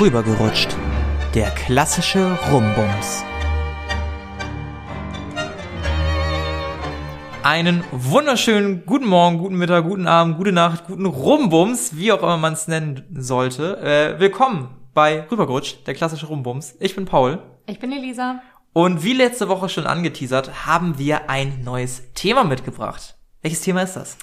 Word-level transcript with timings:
Rübergerutscht. 0.00 0.74
Der 1.34 1.50
klassische 1.50 2.38
Rumbums. 2.50 3.22
Einen 7.42 7.84
wunderschönen 7.92 8.86
guten 8.86 9.06
Morgen, 9.06 9.36
guten 9.36 9.56
Mittag, 9.56 9.84
guten 9.84 10.06
Abend, 10.06 10.38
gute 10.38 10.52
Nacht, 10.52 10.86
guten 10.86 11.04
Rumbums, 11.04 11.98
wie 11.98 12.12
auch 12.12 12.22
immer 12.22 12.38
man 12.38 12.54
es 12.54 12.66
nennen 12.66 13.04
sollte. 13.12 13.76
Äh, 13.76 14.18
willkommen 14.18 14.70
bei 14.94 15.26
Rübergerutscht, 15.30 15.86
der 15.86 15.92
klassische 15.92 16.28
Rumbums. 16.28 16.76
Ich 16.80 16.96
bin 16.96 17.04
Paul. 17.04 17.42
Ich 17.66 17.78
bin 17.78 17.92
Elisa. 17.92 18.40
Und 18.72 19.04
wie 19.04 19.12
letzte 19.12 19.50
Woche 19.50 19.68
schon 19.68 19.86
angeteasert, 19.86 20.64
haben 20.66 20.96
wir 20.96 21.28
ein 21.28 21.62
neues 21.62 22.14
Thema 22.14 22.44
mitgebracht. 22.44 23.18
Welches 23.42 23.60
Thema 23.60 23.82
ist 23.82 23.96
das? 23.96 24.16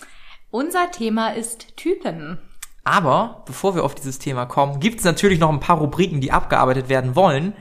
Unser 0.50 0.90
Thema 0.90 1.36
ist 1.36 1.78
Typen. 1.78 2.40
Aber 2.88 3.44
bevor 3.46 3.76
wir 3.76 3.84
auf 3.84 3.96
dieses 3.96 4.18
Thema 4.18 4.46
kommen, 4.46 4.80
gibt 4.80 5.00
es 5.00 5.06
natürlich 5.06 5.40
noch 5.40 5.50
ein 5.50 5.60
paar 5.60 5.78
Rubriken, 5.78 6.22
die 6.22 6.32
abgearbeitet 6.32 6.88
werden 6.88 7.18
wollen. 7.18 7.54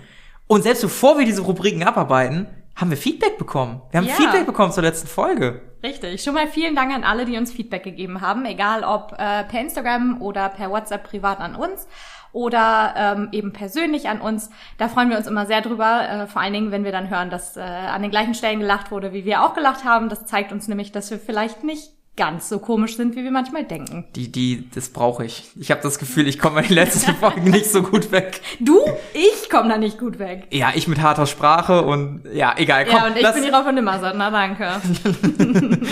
Und 0.46 0.62
selbst 0.62 0.82
bevor 0.82 1.18
wir 1.18 1.26
diese 1.26 1.42
Rubriken 1.42 1.82
abarbeiten, 1.82 2.46
haben 2.76 2.90
wir 2.90 2.96
Feedback 2.96 3.36
bekommen. 3.36 3.82
Wir 3.90 3.98
haben 3.98 4.06
Ja. 4.06 4.14
Feedback 4.14 4.46
bekommen 4.46 4.70
zur 4.70 4.84
letzten 4.84 5.08
Folge. 5.08 5.62
Richtig. 5.82 6.22
Schon 6.22 6.34
mal 6.34 6.46
vielen 6.46 6.76
Dank 6.76 6.94
an 6.94 7.02
alle, 7.02 7.24
die 7.24 7.36
uns 7.36 7.50
Feedback 7.52 7.82
gegeben 7.82 8.20
haben, 8.20 8.44
egal 8.44 8.84
ob 8.84 9.14
äh, 9.18 9.42
per 9.44 9.60
Instagram 9.60 10.22
oder 10.22 10.48
per 10.48 10.70
WhatsApp 10.70 11.02
privat 11.02 11.40
an 11.40 11.56
uns 11.56 11.88
oder 12.32 12.94
ähm, 12.96 13.28
eben 13.32 13.52
persönlich 13.52 14.08
an 14.08 14.20
uns. 14.20 14.50
Da 14.78 14.88
freuen 14.88 15.10
wir 15.10 15.16
uns 15.16 15.26
immer 15.26 15.46
sehr 15.46 15.60
drüber. 15.60 16.08
Äh, 16.08 16.26
vor 16.28 16.40
allen 16.40 16.52
Dingen, 16.52 16.70
wenn 16.70 16.84
wir 16.84 16.92
dann 16.92 17.10
hören, 17.10 17.30
dass 17.30 17.56
äh, 17.56 17.60
an 17.62 18.02
den 18.02 18.12
gleichen 18.12 18.34
Stellen 18.34 18.60
gelacht 18.60 18.92
wurde, 18.92 19.12
wie 19.12 19.24
wir 19.24 19.42
auch 19.42 19.54
gelacht 19.54 19.84
haben. 19.84 20.08
Das 20.08 20.24
zeigt 20.26 20.52
uns 20.52 20.68
nämlich, 20.68 20.92
dass 20.92 21.10
wir 21.10 21.18
vielleicht 21.18 21.64
nicht 21.64 21.95
ganz 22.16 22.48
so 22.48 22.58
komisch 22.58 22.96
sind, 22.96 23.14
wie 23.14 23.22
wir 23.22 23.30
manchmal 23.30 23.64
denken. 23.64 24.06
Die, 24.16 24.32
die, 24.32 24.68
das 24.74 24.88
brauche 24.88 25.24
ich. 25.24 25.50
Ich 25.56 25.70
habe 25.70 25.82
das 25.82 25.98
Gefühl, 25.98 26.26
ich 26.26 26.38
komme 26.38 26.56
bei 26.56 26.62
den 26.62 26.74
letzten 26.74 27.14
Folgen 27.20 27.50
nicht 27.50 27.70
so 27.70 27.82
gut 27.82 28.10
weg. 28.10 28.40
Du, 28.58 28.80
ich 29.12 29.50
komme 29.50 29.68
da 29.68 29.76
nicht 29.76 29.98
gut 29.98 30.18
weg. 30.18 30.48
Ja, 30.50 30.72
ich 30.74 30.88
mit 30.88 31.00
harter 31.00 31.26
Sprache 31.26 31.82
und 31.82 32.22
ja, 32.32 32.54
egal. 32.56 32.86
Komm, 32.86 32.96
ja, 32.96 33.06
und 33.06 33.16
ich 33.16 33.22
lass, 33.22 33.34
bin 33.34 33.44
die 33.44 33.50
von 33.50 33.74
Nimmersatt. 33.74 34.14
Na, 34.16 34.30
danke. 34.30 34.80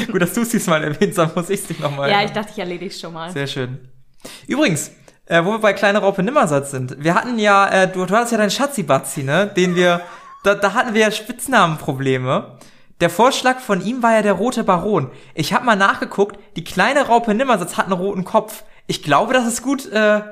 gut, 0.12 0.22
dass 0.22 0.32
du 0.32 0.40
es 0.40 0.48
diesmal 0.48 0.82
erwähnst, 0.82 1.18
dann 1.18 1.30
muss 1.34 1.50
ich 1.50 1.60
es 1.60 1.68
nicht 1.68 1.80
nochmal. 1.80 2.10
Ja, 2.10 2.22
ich 2.24 2.32
dachte, 2.32 2.50
ich 2.52 2.58
erledige 2.58 2.94
schon 2.94 3.12
mal. 3.12 3.30
Sehr 3.30 3.46
schön. 3.46 3.78
Übrigens, 4.46 4.92
äh, 5.26 5.44
wo 5.44 5.52
wir 5.52 5.58
bei 5.58 5.74
kleine 5.74 5.98
Raupe 5.98 6.22
Nimmersatz 6.22 6.70
sind, 6.70 6.96
wir 7.02 7.14
hatten 7.14 7.38
ja, 7.38 7.68
äh, 7.68 7.92
du, 7.92 8.06
du 8.06 8.14
hattest 8.14 8.32
ja 8.32 8.38
deinen 8.38 8.50
Schatzi-Batzi, 8.50 9.24
ne? 9.24 9.50
Den 9.54 9.74
wir, 9.74 10.00
da, 10.42 10.54
da 10.54 10.72
hatten 10.72 10.94
wir 10.94 11.02
ja 11.02 11.10
Spitznamenprobleme. 11.10 12.58
Der 13.00 13.10
Vorschlag 13.10 13.58
von 13.58 13.84
ihm 13.84 14.02
war 14.02 14.12
ja 14.14 14.22
der 14.22 14.34
rote 14.34 14.64
Baron. 14.64 15.10
Ich 15.34 15.52
habe 15.52 15.64
mal 15.64 15.76
nachgeguckt, 15.76 16.38
die 16.56 16.64
kleine 16.64 17.06
Raupe 17.06 17.34
Nimmersatz 17.34 17.76
hat 17.76 17.86
einen 17.86 17.94
roten 17.94 18.24
Kopf. 18.24 18.64
Ich 18.86 19.02
glaube, 19.02 19.32
das 19.32 19.46
ist 19.46 19.62
gut 19.62 19.90
äh, 19.90 20.22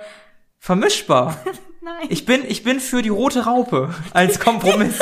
vermischbar. 0.58 1.36
Nein. 1.80 2.06
Ich 2.10 2.24
bin, 2.24 2.44
ich 2.46 2.62
bin 2.62 2.78
für 2.80 3.02
die 3.02 3.08
rote 3.08 3.44
Raupe 3.44 3.92
als 4.14 4.38
Kompromiss. 4.38 4.98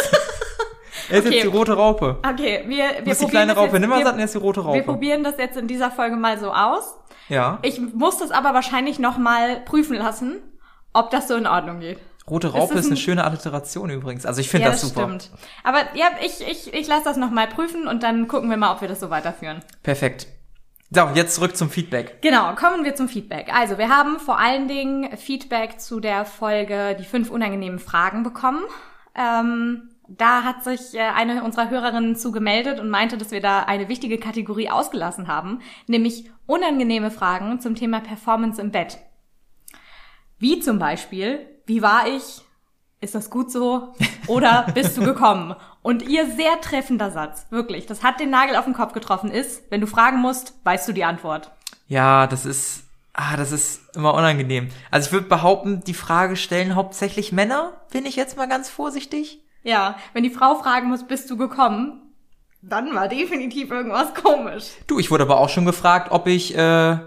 er 1.10 1.18
ist 1.18 1.26
Okay. 1.26 1.34
jetzt 1.34 1.44
die 1.44 1.48
rote 1.48 1.74
Raupe. 1.74 2.18
Okay, 2.26 2.64
wir, 2.66 2.76
wir 2.76 3.02
bist 3.02 3.20
die 3.20 3.24
probieren 3.24 3.28
kleine 3.30 3.48
das 3.54 3.58
Raupe 3.58 3.72
jetzt, 3.72 3.80
Nimmersatz 3.80 4.06
und 4.12 4.14
wir, 4.16 4.20
er 4.20 4.24
ist 4.24 4.34
die 4.34 4.38
rote 4.38 4.60
wir 4.60 4.66
Raupe. 4.66 4.82
probieren 4.84 5.22
das 5.24 5.36
jetzt 5.36 5.56
in 5.58 5.66
dieser 5.68 5.90
Folge 5.90 6.16
mal 6.16 6.38
so 6.38 6.52
aus. 6.52 6.96
Ja. 7.28 7.58
Ich 7.62 7.78
muss 7.80 8.18
das 8.18 8.30
aber 8.30 8.54
wahrscheinlich 8.54 8.98
noch 8.98 9.18
mal 9.18 9.60
prüfen 9.66 9.96
lassen, 9.96 10.40
ob 10.94 11.10
das 11.10 11.28
so 11.28 11.34
in 11.36 11.46
Ordnung 11.46 11.80
geht. 11.80 11.98
Rote 12.30 12.52
Raupe 12.52 12.74
ist 12.74 12.80
ist 12.80 12.86
eine 12.86 12.94
ein- 12.94 12.98
schöne 12.98 13.24
Alliteration 13.24 13.90
übrigens. 13.90 14.24
Also 14.24 14.40
ich 14.40 14.48
finde 14.48 14.66
ja, 14.66 14.70
das 14.72 14.80
super. 14.82 15.02
stimmt. 15.04 15.30
Aber 15.64 15.78
ja, 15.94 16.06
ich, 16.24 16.40
ich, 16.46 16.72
ich 16.72 16.86
lasse 16.86 17.04
das 17.04 17.16
noch 17.16 17.30
mal 17.30 17.46
prüfen 17.48 17.86
und 17.86 18.02
dann 18.02 18.28
gucken 18.28 18.48
wir 18.48 18.56
mal, 18.56 18.72
ob 18.72 18.80
wir 18.80 18.88
das 18.88 19.00
so 19.00 19.10
weiterführen. 19.10 19.60
Perfekt. 19.82 20.26
So, 20.92 21.08
jetzt 21.14 21.36
zurück 21.36 21.56
zum 21.56 21.70
Feedback. 21.70 22.20
Genau, 22.20 22.52
kommen 22.56 22.84
wir 22.84 22.96
zum 22.96 23.08
Feedback. 23.08 23.54
Also, 23.54 23.78
wir 23.78 23.88
haben 23.90 24.18
vor 24.18 24.40
allen 24.40 24.66
Dingen 24.66 25.16
Feedback 25.16 25.78
zu 25.80 26.00
der 26.00 26.24
Folge 26.24 26.96
die 26.98 27.04
fünf 27.04 27.30
unangenehmen 27.30 27.78
Fragen 27.78 28.24
bekommen. 28.24 28.64
Ähm, 29.14 29.90
da 30.08 30.42
hat 30.42 30.64
sich 30.64 30.94
äh, 30.94 31.00
eine 31.00 31.44
unserer 31.44 31.70
Hörerinnen 31.70 32.16
zu 32.16 32.32
gemeldet 32.32 32.80
und 32.80 32.90
meinte, 32.90 33.16
dass 33.18 33.30
wir 33.30 33.40
da 33.40 33.60
eine 33.62 33.88
wichtige 33.88 34.18
Kategorie 34.18 34.68
ausgelassen 34.68 35.28
haben, 35.28 35.60
nämlich 35.86 36.28
unangenehme 36.46 37.12
Fragen 37.12 37.60
zum 37.60 37.76
Thema 37.76 38.00
Performance 38.00 38.60
im 38.60 38.72
Bett. 38.72 38.98
Wie 40.38 40.58
zum 40.58 40.80
Beispiel, 40.80 41.46
wie 41.70 41.82
war 41.82 42.08
ich? 42.08 42.42
Ist 43.00 43.14
das 43.14 43.30
gut 43.30 43.52
so? 43.52 43.94
Oder 44.26 44.66
bist 44.74 44.96
du 44.96 45.04
gekommen? 45.04 45.54
Und 45.82 46.02
ihr 46.02 46.26
sehr 46.26 46.60
treffender 46.60 47.12
Satz, 47.12 47.46
wirklich, 47.50 47.86
das 47.86 48.02
hat 48.02 48.18
den 48.18 48.30
Nagel 48.30 48.56
auf 48.56 48.64
den 48.64 48.74
Kopf 48.74 48.92
getroffen, 48.92 49.30
ist, 49.30 49.62
wenn 49.70 49.80
du 49.80 49.86
fragen 49.86 50.18
musst, 50.18 50.54
weißt 50.64 50.88
du 50.88 50.92
die 50.92 51.04
Antwort. 51.04 51.52
Ja, 51.86 52.26
das 52.26 52.44
ist, 52.44 52.82
ah, 53.12 53.36
das 53.36 53.52
ist 53.52 53.94
immer 53.94 54.14
unangenehm. 54.14 54.68
Also 54.90 55.06
ich 55.06 55.12
würde 55.12 55.28
behaupten, 55.28 55.84
die 55.86 55.94
Frage 55.94 56.34
stellen 56.34 56.74
hauptsächlich 56.74 57.30
Männer, 57.30 57.72
bin 57.92 58.04
ich 58.04 58.16
jetzt 58.16 58.36
mal 58.36 58.48
ganz 58.48 58.68
vorsichtig. 58.68 59.40
Ja, 59.62 59.94
wenn 60.12 60.24
die 60.24 60.30
Frau 60.30 60.56
fragen 60.56 60.88
muss, 60.88 61.06
bist 61.06 61.30
du 61.30 61.36
gekommen, 61.36 62.02
dann 62.62 62.92
war 62.96 63.06
definitiv 63.06 63.70
irgendwas 63.70 64.12
komisch. 64.12 64.72
Du, 64.88 64.98
ich 64.98 65.12
wurde 65.12 65.22
aber 65.22 65.38
auch 65.38 65.48
schon 65.48 65.66
gefragt, 65.66 66.10
ob 66.10 66.26
ich, 66.26 66.56
äh, 66.56 66.98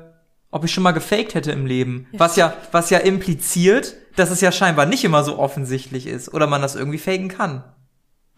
ob 0.54 0.64
ich 0.64 0.72
schon 0.72 0.84
mal 0.84 0.92
gefaked 0.92 1.34
hätte 1.34 1.52
im 1.52 1.66
Leben. 1.66 2.08
Was 2.14 2.36
ja, 2.36 2.56
was 2.72 2.92
ja 2.92 3.00
impliziert, 3.00 3.96
dass 4.16 4.30
es 4.30 4.40
ja 4.40 4.52
scheinbar 4.52 4.86
nicht 4.86 5.04
immer 5.04 5.24
so 5.24 5.40
offensichtlich 5.40 6.06
ist 6.06 6.32
oder 6.32 6.46
man 6.46 6.62
das 6.62 6.76
irgendwie 6.76 7.00
faken 7.00 7.28
kann. 7.28 7.64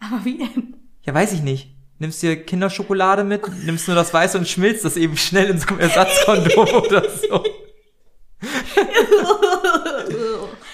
Aber 0.00 0.24
wie 0.24 0.38
denn? 0.38 0.76
Ja, 1.02 1.12
weiß 1.12 1.34
ich 1.34 1.42
nicht. 1.42 1.76
Nimmst 1.98 2.22
dir 2.22 2.42
Kinderschokolade 2.42 3.22
mit, 3.22 3.42
nimmst 3.64 3.86
nur 3.86 3.94
das 3.94 4.14
Weiße 4.14 4.38
und 4.38 4.48
schmilzt 4.48 4.86
das 4.86 4.96
eben 4.96 5.18
schnell 5.18 5.50
in 5.50 5.58
so 5.58 5.68
einem 5.68 5.80
Ersatzkondom 5.80 6.68
oder 6.86 7.02
so. 7.10 7.44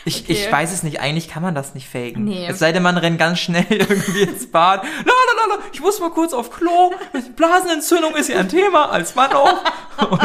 Ich, 0.05 0.23
Okay. 0.25 0.33
ich 0.33 0.51
weiß 0.53 0.73
es 0.73 0.83
nicht, 0.83 1.01
eigentlich 1.01 1.29
kann 1.29 1.43
man 1.43 1.55
das 1.55 1.75
nicht 1.75 1.89
faken. 1.89 2.25
Nee. 2.25 2.47
Es 2.49 2.59
sei 2.59 2.73
denn, 2.73 2.83
man 2.83 2.97
rennt 2.99 3.19
ganz 3.19 3.39
schnell 3.39 3.67
irgendwie 3.71 4.23
ins 4.23 4.51
Bad. 4.51 4.83
La, 4.85 4.89
la, 5.05 5.47
la, 5.49 5.55
la, 5.55 5.63
ich 5.73 5.81
muss 5.81 6.01
mal 6.01 6.11
kurz 6.11 6.33
auf 6.33 6.51
Klo. 6.51 6.93
Blasenentzündung 7.37 8.15
ist 8.17 8.29
ja 8.29 8.39
ein 8.39 8.49
Thema, 8.49 8.91
als 8.91 9.15
Mann 9.15 9.33
auch. 9.33 9.63
Und, 10.11 10.21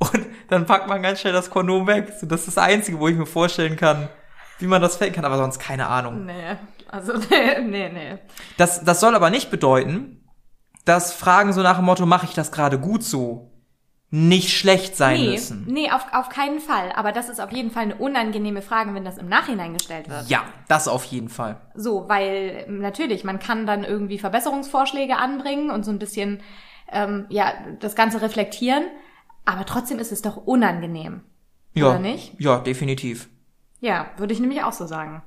und 0.00 0.26
dann 0.48 0.66
packt 0.66 0.86
man 0.88 1.02
ganz 1.02 1.20
schnell 1.20 1.32
das 1.32 1.48
Kondom 1.50 1.86
weg. 1.86 2.12
So, 2.20 2.26
das 2.26 2.40
ist 2.46 2.56
das 2.56 2.58
Einzige, 2.64 2.98
wo 3.00 3.08
ich 3.08 3.16
mir 3.16 3.26
vorstellen 3.26 3.76
kann, 3.76 4.08
wie 4.58 4.66
man 4.66 4.82
das 4.82 4.96
faken 4.96 5.14
kann, 5.14 5.24
aber 5.24 5.38
sonst 5.38 5.58
keine 5.58 5.86
Ahnung. 5.88 6.26
Nee, 6.26 6.56
also 6.88 7.14
nee, 7.30 7.60
nee, 7.62 7.88
nee. 7.88 8.18
Das, 8.58 8.84
das 8.84 9.00
soll 9.00 9.14
aber 9.14 9.30
nicht 9.30 9.50
bedeuten, 9.50 10.18
dass 10.84 11.12
Fragen 11.14 11.52
so 11.52 11.62
nach 11.62 11.76
dem 11.76 11.84
Motto, 11.86 12.04
mache 12.06 12.26
ich 12.26 12.34
das 12.34 12.52
gerade 12.52 12.78
gut 12.78 13.02
so, 13.02 13.51
nicht 14.14 14.50
schlecht 14.50 14.94
sein 14.94 15.18
Nee, 15.18 15.30
müssen. 15.30 15.64
nee 15.66 15.90
auf, 15.90 16.04
auf 16.12 16.28
keinen 16.28 16.60
Fall. 16.60 16.92
Aber 16.92 17.12
das 17.12 17.30
ist 17.30 17.40
auf 17.40 17.50
jeden 17.50 17.70
Fall 17.70 17.84
eine 17.84 17.94
unangenehme 17.94 18.60
Frage, 18.60 18.92
wenn 18.94 19.06
das 19.06 19.16
im 19.16 19.26
Nachhinein 19.26 19.72
gestellt 19.72 20.06
wird. 20.10 20.28
Ja, 20.28 20.44
das 20.68 20.86
auf 20.86 21.04
jeden 21.06 21.30
Fall. 21.30 21.58
So, 21.74 22.10
weil 22.10 22.66
ähm, 22.68 22.80
natürlich, 22.80 23.24
man 23.24 23.38
kann 23.38 23.66
dann 23.66 23.84
irgendwie 23.84 24.18
Verbesserungsvorschläge 24.18 25.16
anbringen 25.16 25.70
und 25.70 25.84
so 25.86 25.90
ein 25.90 25.98
bisschen, 25.98 26.42
ähm, 26.92 27.24
ja, 27.30 27.54
das 27.80 27.94
Ganze 27.96 28.20
reflektieren. 28.20 28.84
Aber 29.46 29.64
trotzdem 29.64 29.98
ist 29.98 30.12
es 30.12 30.20
doch 30.20 30.36
unangenehm. 30.36 31.22
Ja, 31.72 31.88
Oder 31.88 31.98
nicht? 31.98 32.34
ja, 32.38 32.58
definitiv. 32.58 33.30
Ja, 33.80 34.10
würde 34.18 34.34
ich 34.34 34.40
nämlich 34.40 34.62
auch 34.62 34.74
so 34.74 34.86
sagen. 34.86 35.22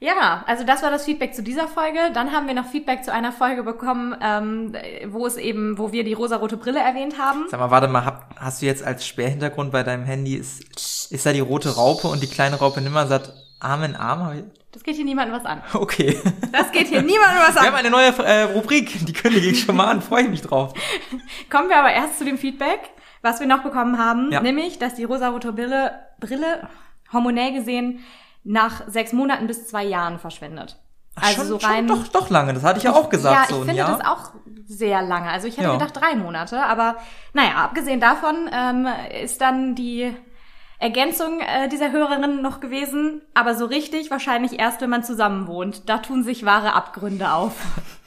Ja, 0.00 0.44
also 0.46 0.62
das 0.64 0.82
war 0.82 0.90
das 0.92 1.04
Feedback 1.04 1.34
zu 1.34 1.42
dieser 1.42 1.66
Folge. 1.66 1.98
Dann 2.14 2.32
haben 2.32 2.46
wir 2.46 2.54
noch 2.54 2.66
Feedback 2.66 3.02
zu 3.04 3.12
einer 3.12 3.32
Folge 3.32 3.64
bekommen, 3.64 4.14
ähm, 4.22 4.72
wo 5.08 5.26
es 5.26 5.36
eben, 5.36 5.76
wo 5.76 5.90
wir 5.90 6.04
die 6.04 6.12
rosarote 6.12 6.56
Brille 6.56 6.78
erwähnt 6.78 7.18
haben. 7.18 7.46
Sag 7.50 7.58
mal, 7.58 7.70
warte 7.72 7.88
mal, 7.88 8.04
hab, 8.04 8.34
hast 8.38 8.62
du 8.62 8.66
jetzt 8.66 8.84
als 8.84 9.04
Sperrhintergrund 9.06 9.72
bei 9.72 9.82
deinem 9.82 10.04
Handy, 10.04 10.34
ist, 10.36 11.10
ist 11.10 11.26
da 11.26 11.32
die 11.32 11.40
rote 11.40 11.74
Raupe 11.74 12.06
und 12.06 12.22
die 12.22 12.28
kleine 12.28 12.56
Raupe 12.56 12.80
Nimmersatt 12.80 13.32
Arm 13.58 13.82
in 13.82 13.96
Arm? 13.96 14.44
Das 14.70 14.84
geht 14.84 14.94
hier 14.94 15.04
niemandem 15.04 15.34
was 15.36 15.44
an. 15.44 15.62
Okay. 15.74 16.16
Das 16.52 16.70
geht 16.70 16.86
hier 16.86 17.02
niemandem 17.02 17.38
was 17.48 17.56
Wir 17.56 17.62
haben 17.62 17.68
an. 17.74 17.74
eine 17.80 17.90
neue 17.90 18.16
äh, 18.24 18.42
Rubrik, 18.42 19.04
die 19.04 19.12
kündige 19.12 19.48
ich 19.48 19.62
schon 19.64 19.74
mal 19.74 19.86
an, 19.88 20.00
freue 20.00 20.22
ich 20.22 20.28
mich 20.28 20.42
drauf. 20.42 20.74
Kommen 21.50 21.68
wir 21.70 21.76
aber 21.76 21.90
erst 21.90 22.18
zu 22.18 22.24
dem 22.24 22.38
Feedback, 22.38 22.78
was 23.22 23.40
wir 23.40 23.48
noch 23.48 23.64
bekommen 23.64 23.98
haben, 23.98 24.30
Ja. 24.30 24.40
nämlich, 24.42 24.78
dass 24.78 24.94
die 24.94 25.02
rosarote 25.04 25.52
Brille, 25.52 25.90
Brille 26.20 26.68
hormonell 27.12 27.52
gesehen 27.52 27.98
nach 28.44 28.82
sechs 28.88 29.12
Monaten 29.12 29.46
bis 29.46 29.66
zwei 29.68 29.84
Jahren 29.84 30.18
verschwindet. 30.18 30.76
Ach, 31.16 31.22
Also 31.24 31.36
schon, 31.40 31.46
so 31.48 31.60
schon 31.60 31.70
rein. 31.70 31.86
doch, 31.88 32.08
doch 32.08 32.30
lange, 32.30 32.54
das 32.54 32.62
hatte 32.62 32.78
ich 32.78 32.84
ja 32.84 32.92
auch 32.94 33.10
gesagt, 33.10 33.34
ja, 33.34 33.42
ich 33.44 33.48
so 33.48 33.58
finde 33.62 33.74
Jahr. 33.74 33.98
das 33.98 34.06
auch 34.06 34.30
sehr 34.66 35.02
lange. 35.02 35.30
Also 35.30 35.48
ich 35.48 35.56
hätte 35.56 35.66
Ja. 35.68 35.72
gedacht 35.74 35.96
drei 35.96 36.14
Monate, 36.14 36.62
aber 36.64 36.96
naja, 37.32 37.56
abgesehen 37.56 38.00
davon 38.00 38.48
ähm, 38.52 38.86
ist 39.22 39.40
dann 39.40 39.74
die 39.74 40.14
Ergänzung 40.80 41.40
äh, 41.40 41.68
dieser 41.68 41.90
Hörerin 41.90 42.40
noch 42.40 42.60
gewesen, 42.60 43.22
aber 43.34 43.56
so 43.56 43.64
richtig 43.64 44.12
wahrscheinlich 44.12 44.60
erst, 44.60 44.80
wenn 44.80 44.90
man 44.90 45.02
zusammen 45.02 45.48
wohnt. 45.48 45.88
Da 45.88 45.98
tun 45.98 46.22
sich 46.22 46.44
wahre 46.44 46.74
Abgründe 46.74 47.32
auf. 47.32 47.54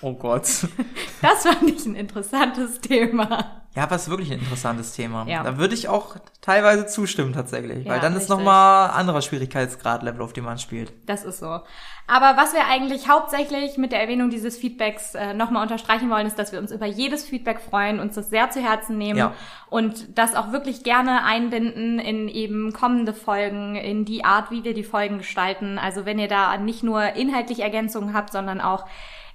Oh 0.01 0.13
Gott. 0.13 0.47
Das 1.21 1.43
fand 1.43 1.63
ich 1.69 1.85
ein 1.85 1.93
interessantes 1.95 2.79
Thema. 2.81 3.60
Ja, 3.73 3.83
aber 3.83 3.95
es 3.95 4.03
ist 4.03 4.09
wirklich 4.09 4.31
ein 4.33 4.39
interessantes 4.39 4.93
Thema. 4.93 5.25
Ja. 5.27 5.43
Da 5.43 5.57
würde 5.57 5.73
ich 5.73 5.87
auch 5.87 6.17
teilweise 6.41 6.87
zustimmen 6.87 7.31
tatsächlich, 7.31 7.85
Ja, 7.85 7.93
weil 7.93 7.99
dann 8.01 8.11
ist 8.13 8.23
richtig. 8.23 8.37
nochmal 8.37 8.89
anderer 8.89 9.21
Schwierigkeitsgrad-Level, 9.21 10.21
auf 10.21 10.33
dem 10.33 10.43
man 10.43 10.57
spielt. 10.57 10.91
Das 11.05 11.23
ist 11.23 11.39
so. 11.39 11.61
Aber 12.07 12.35
was 12.35 12.53
wir 12.53 12.65
eigentlich 12.69 13.07
hauptsächlich 13.07 13.77
mit 13.77 13.93
der 13.93 14.01
Erwähnung 14.01 14.29
dieses 14.29 14.57
Feedbacks 14.57 15.15
äh, 15.15 15.33
nochmal 15.33 15.61
unterstreichen 15.63 16.09
wollen, 16.09 16.27
ist, 16.27 16.37
dass 16.37 16.51
wir 16.51 16.59
uns 16.59 16.71
über 16.71 16.85
jedes 16.85 17.23
Feedback 17.23 17.61
freuen, 17.61 18.01
uns 18.01 18.15
das 18.15 18.29
sehr 18.29 18.49
zu 18.49 18.59
Herzen 18.61 18.97
nehmen 18.97 19.17
Ja. 19.17 19.33
und 19.69 20.17
das 20.17 20.35
auch 20.35 20.51
wirklich 20.51 20.83
gerne 20.83 21.23
einbinden 21.23 21.99
in 21.99 22.27
eben 22.27 22.73
kommende 22.73 23.13
Folgen, 23.13 23.75
in 23.77 24.03
die 24.03 24.25
Art, 24.25 24.51
wie 24.51 24.65
wir 24.65 24.73
die 24.73 24.83
Folgen 24.83 25.19
gestalten. 25.19 25.77
Also 25.79 26.05
wenn 26.05 26.19
ihr 26.19 26.27
da 26.27 26.57
nicht 26.57 26.83
nur 26.83 27.01
inhaltlich 27.15 27.61
Ergänzungen 27.61 28.13
habt, 28.13 28.33
sondern 28.33 28.59
auch, 28.59 28.85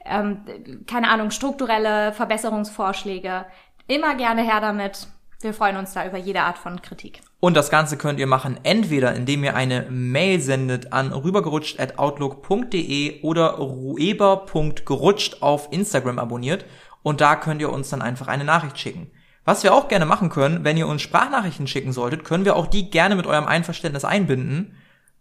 ähm, 0.04 0.42
keine 0.86 1.08
Ahnung, 1.08 1.30
strukturelle 1.30 2.12
Verbesserungsvorschläge, 2.12 3.46
immer 3.86 4.16
gerne 4.16 4.42
her 4.42 4.60
damit. 4.60 5.06
Wir 5.40 5.52
freuen 5.52 5.76
uns 5.76 5.92
da 5.92 6.06
über 6.06 6.16
jede 6.16 6.40
Art 6.42 6.58
von 6.58 6.80
Kritik. 6.80 7.20
Und 7.40 7.56
das 7.56 7.70
Ganze 7.70 7.98
könnt 7.98 8.18
ihr 8.18 8.26
machen, 8.26 8.58
entweder 8.62 9.14
indem 9.14 9.44
ihr 9.44 9.54
eine 9.54 9.86
Mail 9.90 10.40
sendet 10.40 10.92
an 10.92 11.12
rübergerutscht.outlook.de 11.12 13.22
oder 13.22 13.50
rueber.gerutscht 13.50 15.42
auf 15.42 15.68
Instagram 15.70 16.18
abonniert 16.18 16.64
und 17.02 17.20
da 17.20 17.36
könnt 17.36 17.60
ihr 17.60 17.70
uns 17.70 17.90
dann 17.90 18.02
einfach 18.02 18.28
eine 18.28 18.44
Nachricht 18.44 18.78
schicken. 18.78 19.10
Was 19.44 19.62
wir 19.62 19.74
auch 19.74 19.88
gerne 19.88 20.06
machen 20.06 20.30
können, 20.30 20.64
wenn 20.64 20.76
ihr 20.76 20.88
uns 20.88 21.02
Sprachnachrichten 21.02 21.68
schicken 21.68 21.92
solltet, 21.92 22.24
können 22.24 22.44
wir 22.44 22.56
auch 22.56 22.66
die 22.66 22.90
gerne 22.90 23.14
mit 23.14 23.26
eurem 23.26 23.44
Einverständnis 23.44 24.04
einbinden. 24.04 24.74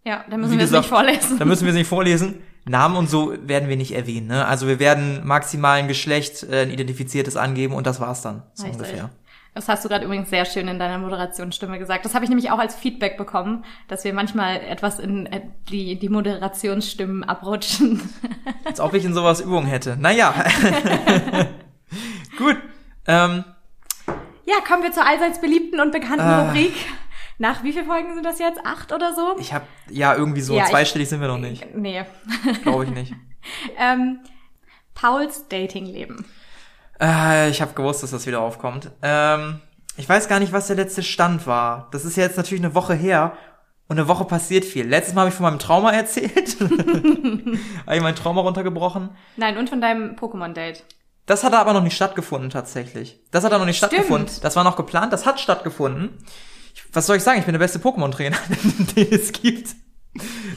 Ja, 0.04 0.24
dann 0.28 0.40
müssen 0.40 0.54
Wie 0.54 0.58
wir 0.58 0.64
es 0.64 0.70
gesagt, 0.70 0.84
nicht 0.84 0.88
vorlesen. 0.88 1.38
Da 1.38 1.44
müssen 1.44 1.64
wir 1.64 1.70
es 1.70 1.76
nicht 1.76 1.88
vorlesen. 1.88 2.42
Namen 2.68 2.96
und 2.96 3.08
so 3.08 3.32
werden 3.46 3.68
wir 3.68 3.76
nicht 3.76 3.92
erwähnen. 3.94 4.26
Ne? 4.26 4.44
Also 4.44 4.66
wir 4.66 4.78
werden 4.78 5.24
maximal 5.24 5.78
ein 5.78 5.88
Geschlecht, 5.88 6.42
äh, 6.42 6.62
ein 6.62 6.70
identifiziertes 6.70 7.36
angeben 7.36 7.74
und 7.74 7.86
das 7.86 8.00
war's 8.00 8.22
dann. 8.22 8.42
So 8.54 8.64
Richtig. 8.64 8.80
ungefähr. 8.82 9.10
Das 9.54 9.68
hast 9.68 9.84
du 9.84 9.88
gerade 9.88 10.04
übrigens 10.04 10.28
sehr 10.28 10.44
schön 10.44 10.68
in 10.68 10.78
deiner 10.78 10.98
Moderationsstimme 10.98 11.78
gesagt. 11.78 12.04
Das 12.04 12.14
habe 12.14 12.24
ich 12.24 12.28
nämlich 12.28 12.50
auch 12.50 12.58
als 12.58 12.74
Feedback 12.74 13.16
bekommen, 13.16 13.64
dass 13.88 14.04
wir 14.04 14.12
manchmal 14.12 14.56
etwas 14.60 14.98
in 14.98 15.24
äh, 15.26 15.40
die, 15.70 15.98
die 15.98 16.10
Moderationsstimmen 16.10 17.24
abrutschen. 17.24 18.02
Als 18.64 18.80
ob 18.80 18.92
ich 18.92 19.04
in 19.04 19.14
sowas 19.14 19.40
Übung 19.40 19.64
hätte. 19.64 19.96
Naja. 19.98 20.34
Gut. 22.38 22.56
Ähm, 23.06 23.44
ja, 24.44 24.56
kommen 24.66 24.82
wir 24.82 24.92
zur 24.92 25.06
allseits 25.06 25.40
beliebten 25.40 25.80
und 25.80 25.90
bekannten 25.92 26.20
Ah. 26.20 26.48
Rubrik. 26.48 26.74
Nach 27.38 27.62
wie 27.62 27.72
viele 27.72 27.84
Folgen 27.84 28.14
sind 28.14 28.24
das 28.24 28.38
jetzt? 28.38 28.60
Acht 28.64 28.92
oder 28.92 29.14
so? 29.14 29.36
ich 29.38 29.52
habe 29.52 29.66
ja 29.90 30.14
irgendwie 30.14 30.40
so 30.40 30.54
Ja, 30.56 30.64
ich- 30.64 30.70
zweistellig 30.70 31.08
sind 31.08 31.20
wir 31.20 31.28
noch 31.28 31.38
nicht. 31.38 31.64
Nee. 31.74 32.04
Glaube 32.62 32.84
ich 32.84 32.90
nicht. 32.90 33.12
ähm, 33.78 34.20
Pauls 34.94 35.46
Datingleben. 35.48 36.24
Äh, 37.00 37.50
ich 37.50 37.60
habe 37.60 37.74
gewusst, 37.74 38.02
dass 38.02 38.10
das 38.12 38.26
wieder 38.26 38.40
aufkommt. 38.40 38.90
Ähm, 39.02 39.60
ich 39.98 40.08
weiß 40.08 40.28
gar 40.28 40.40
nicht, 40.40 40.52
was 40.52 40.66
der 40.68 40.76
letzte 40.76 41.02
Stand 41.02 41.46
war. 41.46 41.88
Das 41.92 42.04
ist 42.06 42.16
ja 42.16 42.22
jetzt 42.24 42.36
natürlich 42.38 42.64
eine 42.64 42.74
Woche 42.74 42.94
her. 42.94 43.36
Und 43.88 43.98
eine 43.98 44.08
Woche 44.08 44.24
passiert 44.24 44.64
viel. 44.64 44.86
Letztes 44.88 45.14
Mal 45.14 45.20
habe 45.22 45.28
ich 45.28 45.34
von 45.36 45.44
meinem 45.44 45.58
Trauma 45.60 45.90
erzählt. 45.92 46.56
habe 47.86 47.96
ich 47.96 48.02
mein 48.02 48.16
Trauma 48.16 48.40
runtergebrochen. 48.40 49.10
Nein, 49.36 49.58
und 49.58 49.68
von 49.68 49.80
deinem 49.80 50.16
Pokémon-Date. 50.16 50.84
Das 51.26 51.44
hat 51.44 51.54
aber 51.54 51.72
noch 51.72 51.82
nicht 51.82 51.94
stattgefunden 51.96 52.50
tatsächlich. 52.50 53.20
Das 53.30 53.44
hat 53.44 53.52
da 53.52 53.58
noch 53.58 53.64
nicht 53.66 53.76
Stimmt. 53.76 53.92
stattgefunden. 53.92 54.34
Das 54.42 54.56
war 54.56 54.64
noch 54.64 54.76
geplant, 54.76 55.12
das 55.12 55.26
hat 55.26 55.38
stattgefunden. 55.40 56.18
Was 56.92 57.06
soll 57.06 57.16
ich 57.16 57.22
sagen? 57.22 57.38
Ich 57.38 57.44
bin 57.44 57.52
der 57.52 57.58
beste 57.58 57.78
Pokémon-Trainer, 57.78 58.36
den 58.96 59.12
es 59.12 59.32
gibt. 59.32 59.70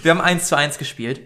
Wir 0.04 0.12
haben 0.12 0.22
eins 0.22 0.48
zu 0.48 0.56
eins 0.56 0.78
gespielt. 0.78 1.22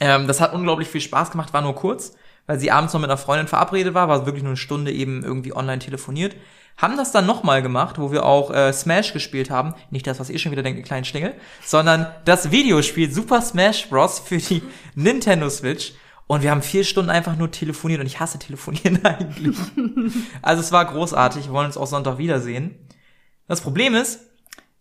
Ähm, 0.00 0.26
das 0.26 0.40
hat 0.40 0.52
unglaublich 0.52 0.88
viel 0.88 1.00
Spaß 1.00 1.30
gemacht, 1.30 1.52
war 1.52 1.62
nur 1.62 1.74
kurz, 1.74 2.14
weil 2.46 2.58
sie 2.58 2.70
abends 2.70 2.92
noch 2.92 3.00
mit 3.00 3.10
einer 3.10 3.16
Freundin 3.16 3.46
verabredet 3.46 3.94
war, 3.94 4.08
war 4.08 4.26
wirklich 4.26 4.42
nur 4.42 4.50
eine 4.50 4.56
Stunde 4.56 4.92
eben 4.92 5.22
irgendwie 5.22 5.54
online 5.54 5.78
telefoniert. 5.78 6.36
Haben 6.76 6.96
das 6.96 7.12
dann 7.12 7.26
nochmal 7.26 7.62
gemacht, 7.62 7.98
wo 7.98 8.10
wir 8.10 8.26
auch 8.26 8.50
äh, 8.50 8.72
Smash 8.72 9.12
gespielt 9.12 9.48
haben. 9.48 9.74
Nicht 9.90 10.06
das, 10.06 10.18
was 10.18 10.28
ihr 10.28 10.40
schon 10.40 10.50
wieder 10.50 10.64
denkt, 10.64 10.78
ihr 10.78 10.84
kleinen 10.84 11.04
Schlingel, 11.04 11.34
sondern 11.64 12.06
das 12.24 12.50
Videospiel 12.50 13.12
Super 13.12 13.40
Smash 13.42 13.88
Bros. 13.88 14.18
für 14.18 14.38
die 14.38 14.62
Nintendo 14.94 15.48
Switch. 15.48 15.92
Und 16.26 16.42
wir 16.42 16.50
haben 16.50 16.62
vier 16.62 16.84
Stunden 16.84 17.10
einfach 17.10 17.36
nur 17.36 17.50
telefoniert 17.50 18.00
und 18.00 18.06
ich 18.06 18.18
hasse 18.18 18.38
telefonieren 18.38 19.04
eigentlich. 19.04 19.56
also 20.42 20.62
es 20.62 20.72
war 20.72 20.84
großartig, 20.86 21.46
wir 21.46 21.52
wollen 21.52 21.66
uns 21.66 21.76
auch 21.76 21.86
Sonntag 21.86 22.18
wiedersehen. 22.18 22.83
Das 23.46 23.60
Problem 23.60 23.94
ist, 23.94 24.20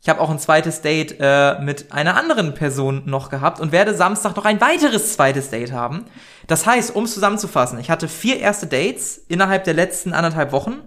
ich 0.03 0.09
habe 0.09 0.19
auch 0.19 0.29
ein 0.29 0.39
zweites 0.39 0.81
Date 0.81 1.15
äh, 1.19 1.61
mit 1.61 1.93
einer 1.93 2.17
anderen 2.17 2.53
Person 2.53 3.03
noch 3.05 3.29
gehabt 3.29 3.61
und 3.61 3.71
werde 3.71 3.95
Samstag 3.95 4.35
noch 4.35 4.43
ein 4.43 4.59
weiteres 4.59 5.13
zweites 5.13 5.49
Date 5.49 5.71
haben. 5.71 6.05
Das 6.47 6.65
heißt, 6.65 6.93
um 6.93 7.05
es 7.05 7.13
zusammenzufassen, 7.13 7.79
ich 7.79 7.89
hatte 7.89 8.09
vier 8.09 8.39
erste 8.39 8.67
Dates 8.67 9.17
innerhalb 9.17 9.63
der 9.63 9.73
letzten 9.73 10.13
anderthalb 10.13 10.51
Wochen. 10.51 10.81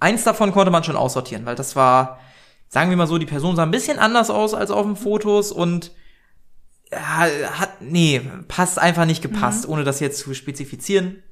Eins 0.00 0.24
davon 0.24 0.50
konnte 0.50 0.72
man 0.72 0.82
schon 0.82 0.96
aussortieren, 0.96 1.46
weil 1.46 1.54
das 1.54 1.76
war, 1.76 2.18
sagen 2.68 2.90
wir 2.90 2.96
mal 2.96 3.06
so, 3.06 3.18
die 3.18 3.26
Person 3.26 3.54
sah 3.54 3.62
ein 3.62 3.70
bisschen 3.70 4.00
anders 4.00 4.30
aus 4.30 4.52
als 4.52 4.72
auf 4.72 4.84
den 4.84 4.96
Fotos 4.96 5.52
und 5.52 5.92
ja, 6.90 7.28
hat, 7.58 7.80
nee, 7.80 8.20
passt 8.48 8.80
einfach 8.80 9.06
nicht 9.06 9.22
gepasst, 9.22 9.68
ohne 9.68 9.84
das 9.84 10.00
jetzt 10.00 10.18
zu 10.18 10.34
spezifizieren. 10.34 11.22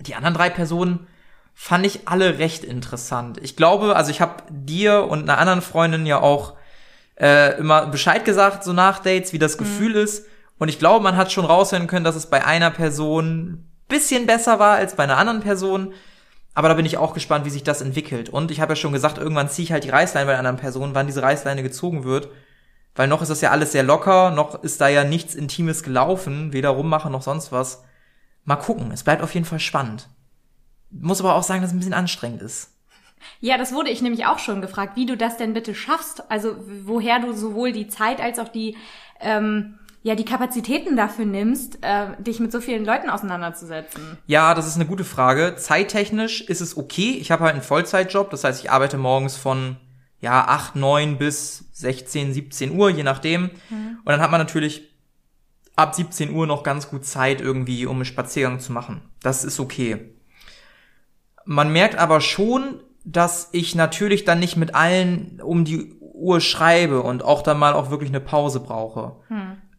Die 0.00 0.16
anderen 0.16 0.34
drei 0.34 0.50
Personen 0.50 1.06
fand 1.58 1.86
ich 1.86 2.06
alle 2.06 2.38
recht 2.38 2.64
interessant. 2.64 3.38
Ich 3.42 3.56
glaube, 3.56 3.96
also 3.96 4.10
ich 4.10 4.20
habe 4.20 4.42
dir 4.50 5.08
und 5.08 5.22
einer 5.22 5.38
anderen 5.38 5.62
Freundin 5.62 6.04
ja 6.04 6.20
auch 6.20 6.52
äh, 7.18 7.58
immer 7.58 7.86
Bescheid 7.86 8.26
gesagt, 8.26 8.62
so 8.62 8.74
nach 8.74 8.98
Dates, 8.98 9.32
wie 9.32 9.38
das 9.38 9.56
Gefühl 9.56 9.96
ist. 9.96 10.26
Und 10.58 10.68
ich 10.68 10.78
glaube, 10.78 11.02
man 11.02 11.16
hat 11.16 11.32
schon 11.32 11.46
raushören 11.46 11.86
können, 11.86 12.04
dass 12.04 12.14
es 12.14 12.26
bei 12.26 12.44
einer 12.44 12.70
Person 12.70 13.70
bisschen 13.88 14.26
besser 14.26 14.58
war 14.58 14.76
als 14.76 14.96
bei 14.96 15.04
einer 15.04 15.16
anderen 15.16 15.40
Person. 15.40 15.94
Aber 16.52 16.68
da 16.68 16.74
bin 16.74 16.84
ich 16.84 16.98
auch 16.98 17.14
gespannt, 17.14 17.46
wie 17.46 17.50
sich 17.50 17.64
das 17.64 17.80
entwickelt. 17.80 18.28
Und 18.28 18.50
ich 18.50 18.60
habe 18.60 18.72
ja 18.72 18.76
schon 18.76 18.92
gesagt, 18.92 19.16
irgendwann 19.16 19.48
ziehe 19.48 19.64
ich 19.64 19.72
halt 19.72 19.84
die 19.84 19.90
Reißleine 19.90 20.26
bei 20.26 20.32
einer 20.32 20.40
anderen 20.40 20.58
Person, 20.58 20.94
wann 20.94 21.06
diese 21.06 21.22
Reißleine 21.22 21.62
gezogen 21.62 22.04
wird. 22.04 22.28
Weil 22.94 23.08
noch 23.08 23.22
ist 23.22 23.30
das 23.30 23.40
ja 23.40 23.50
alles 23.50 23.72
sehr 23.72 23.82
locker, 23.82 24.30
noch 24.30 24.62
ist 24.62 24.80
da 24.80 24.88
ja 24.88 25.04
nichts 25.04 25.34
Intimes 25.34 25.82
gelaufen, 25.82 26.52
weder 26.52 26.68
rummachen 26.70 27.12
noch 27.12 27.22
sonst 27.22 27.50
was. 27.50 27.82
Mal 28.44 28.56
gucken, 28.56 28.90
es 28.92 29.04
bleibt 29.04 29.22
auf 29.22 29.32
jeden 29.32 29.46
Fall 29.46 29.60
spannend. 29.60 30.08
Muss 30.90 31.20
aber 31.20 31.34
auch 31.34 31.42
sagen, 31.42 31.60
dass 31.60 31.70
es 31.70 31.76
ein 31.76 31.78
bisschen 31.78 31.94
anstrengend 31.94 32.42
ist. 32.42 32.72
Ja, 33.40 33.58
das 33.58 33.72
wurde 33.72 33.90
ich 33.90 34.02
nämlich 34.02 34.26
auch 34.26 34.38
schon 34.38 34.60
gefragt, 34.60 34.96
wie 34.96 35.06
du 35.06 35.16
das 35.16 35.36
denn 35.36 35.54
bitte 35.54 35.74
schaffst. 35.74 36.30
Also 36.30 36.56
woher 36.84 37.18
du 37.18 37.32
sowohl 37.32 37.72
die 37.72 37.88
Zeit 37.88 38.20
als 38.20 38.38
auch 38.38 38.48
die 38.48 38.76
ähm, 39.20 39.78
ja 40.02 40.14
die 40.14 40.24
Kapazitäten 40.24 40.96
dafür 40.96 41.24
nimmst, 41.24 41.78
äh, 41.82 42.08
dich 42.18 42.38
mit 42.38 42.52
so 42.52 42.60
vielen 42.60 42.84
Leuten 42.84 43.10
auseinanderzusetzen. 43.10 44.18
Ja, 44.26 44.54
das 44.54 44.66
ist 44.66 44.76
eine 44.76 44.86
gute 44.86 45.04
Frage. 45.04 45.56
Zeittechnisch 45.56 46.42
ist 46.42 46.60
es 46.60 46.76
okay. 46.76 47.16
Ich 47.20 47.30
habe 47.30 47.44
halt 47.44 47.54
einen 47.54 47.62
Vollzeitjob, 47.62 48.30
das 48.30 48.44
heißt, 48.44 48.62
ich 48.62 48.70
arbeite 48.70 48.98
morgens 48.98 49.36
von 49.36 49.76
ja 50.20 50.46
8, 50.46 50.76
9 50.76 51.18
bis 51.18 51.64
16, 51.72 52.32
17 52.32 52.78
Uhr, 52.78 52.90
je 52.90 53.02
nachdem. 53.02 53.50
Und 53.70 54.06
dann 54.06 54.20
hat 54.20 54.30
man 54.30 54.40
natürlich 54.40 54.94
ab 55.74 55.94
17 55.94 56.32
Uhr 56.32 56.46
noch 56.46 56.62
ganz 56.62 56.88
gut 56.88 57.04
Zeit 57.04 57.40
irgendwie, 57.40 57.86
um 57.86 57.96
einen 57.96 58.04
Spaziergang 58.04 58.60
zu 58.60 58.72
machen. 58.72 59.02
Das 59.22 59.44
ist 59.44 59.60
okay. 59.60 60.15
Man 61.46 61.72
merkt 61.72 61.96
aber 61.98 62.20
schon, 62.20 62.80
dass 63.04 63.48
ich 63.52 63.74
natürlich 63.74 64.24
dann 64.24 64.38
nicht 64.40 64.56
mit 64.56 64.74
allen 64.74 65.40
um 65.42 65.64
die 65.64 65.94
Uhr 66.00 66.40
schreibe 66.40 67.02
und 67.02 67.24
auch 67.24 67.42
dann 67.42 67.58
mal 67.58 67.72
auch 67.72 67.90
wirklich 67.90 68.10
eine 68.10 68.20
Pause 68.20 68.60
brauche. 68.60 69.16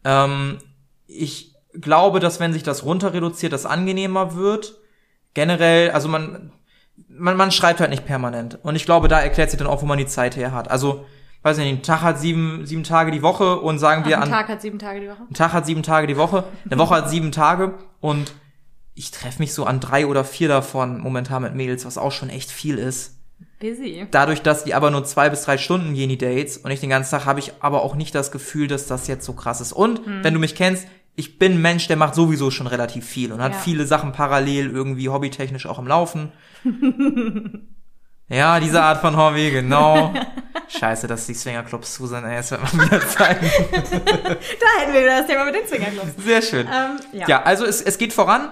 Ähm, 0.04 0.58
ich 1.06 1.54
glaube, 1.74 2.20
dass 2.20 2.40
wenn 2.40 2.52
sich 2.52 2.62
das 2.62 2.84
runter 2.84 3.12
reduziert, 3.12 3.52
das 3.52 3.66
angenehmer 3.66 4.34
wird. 4.34 4.74
Generell, 5.34 5.90
also 5.90 6.08
man, 6.08 6.52
man, 7.08 7.36
man 7.36 7.50
schreibt 7.50 7.80
halt 7.80 7.90
nicht 7.90 8.06
permanent. 8.06 8.58
Und 8.62 8.74
ich 8.76 8.84
glaube, 8.86 9.08
da 9.08 9.20
erklärt 9.20 9.50
sich 9.50 9.58
dann 9.58 9.68
auch, 9.68 9.82
wo 9.82 9.86
man 9.86 9.98
die 9.98 10.06
Zeit 10.06 10.36
her 10.36 10.52
hat. 10.52 10.70
Also, 10.70 11.04
weiß 11.42 11.58
nicht, 11.58 11.68
ein 11.68 11.82
Tag 11.82 12.00
hat 12.00 12.18
sieben, 12.18 12.64
sieben 12.66 12.82
Tage 12.82 13.10
die 13.10 13.22
Woche 13.22 13.60
und 13.60 13.78
sagen 13.78 14.04
wir 14.06 14.16
Ein 14.16 14.24
an, 14.24 14.30
Tag 14.30 14.48
hat 14.48 14.62
sieben 14.62 14.78
Tage 14.78 15.00
die 15.00 15.08
Woche. 15.08 15.22
ein 15.30 15.34
Tag 15.34 15.52
hat 15.52 15.66
sieben 15.66 15.82
Tage 15.82 16.06
die 16.06 16.16
Woche, 16.16 16.44
eine 16.64 16.78
Woche 16.78 16.94
hat 16.96 17.10
sieben 17.10 17.30
Tage 17.30 17.74
und 18.00 18.32
ich 18.98 19.10
treffe 19.12 19.38
mich 19.40 19.54
so 19.54 19.64
an 19.64 19.80
drei 19.80 20.06
oder 20.06 20.24
vier 20.24 20.48
davon 20.48 21.00
momentan 21.00 21.42
mit 21.42 21.54
Mädels, 21.54 21.84
was 21.86 21.96
auch 21.98 22.12
schon 22.12 22.30
echt 22.30 22.50
viel 22.50 22.78
ist. 22.78 23.14
Busy. 23.60 24.06
Dadurch, 24.10 24.42
dass 24.42 24.64
die 24.64 24.74
aber 24.74 24.90
nur 24.90 25.04
zwei 25.04 25.30
bis 25.30 25.42
drei 25.42 25.58
Stunden 25.58 25.94
gehen, 25.94 26.08
die 26.08 26.18
Dates, 26.18 26.58
und 26.58 26.70
ich 26.70 26.80
den 26.80 26.90
ganzen 26.90 27.10
Tag, 27.10 27.24
habe 27.26 27.40
ich 27.40 27.52
aber 27.60 27.82
auch 27.82 27.94
nicht 27.96 28.14
das 28.14 28.30
Gefühl, 28.30 28.68
dass 28.68 28.86
das 28.86 29.06
jetzt 29.08 29.24
so 29.24 29.32
krass 29.32 29.60
ist. 29.60 29.72
Und 29.72 30.00
wenn 30.22 30.34
du 30.34 30.40
mich 30.40 30.54
kennst, 30.54 30.86
ich 31.16 31.38
bin 31.38 31.52
ein 31.54 31.62
Mensch, 31.62 31.88
der 31.88 31.96
macht 31.96 32.14
sowieso 32.14 32.50
schon 32.52 32.68
relativ 32.68 33.04
viel 33.04 33.32
und 33.32 33.42
hat 33.42 33.52
Ja. 33.54 33.58
viele 33.58 33.86
Sachen 33.86 34.12
parallel 34.12 34.70
irgendwie 34.70 35.08
hobbytechnisch 35.08 35.66
auch 35.66 35.80
im 35.80 35.88
Laufen. 35.88 36.30
ja, 38.28 38.60
diese 38.60 38.82
Art 38.82 39.00
von 39.00 39.16
Hobby, 39.16 39.50
genau. 39.50 40.14
Scheiße, 40.68 41.06
dass 41.06 41.26
die 41.26 41.34
Swingerclubs 41.34 41.94
zu 41.94 42.06
sind, 42.06 42.24
ey, 42.24 42.36
das 42.36 42.50
wird 42.50 42.60
mal 42.74 42.86
wieder 42.86 43.00
zeigen. 43.08 43.50
Da 43.80 44.82
hätten 44.82 44.92
wir 44.92 45.00
wieder 45.00 45.18
das 45.18 45.26
Thema 45.26 45.44
mit 45.46 45.54
den 45.54 45.66
Swingerclubs. 45.66 46.10
Sehr 46.24 46.42
schön. 46.42 46.66
Ähm, 46.66 47.00
ja. 47.12 47.26
Ja, 47.26 47.42
also 47.42 47.64
es, 47.64 47.80
es 47.80 47.96
geht 47.98 48.12
voran. 48.12 48.50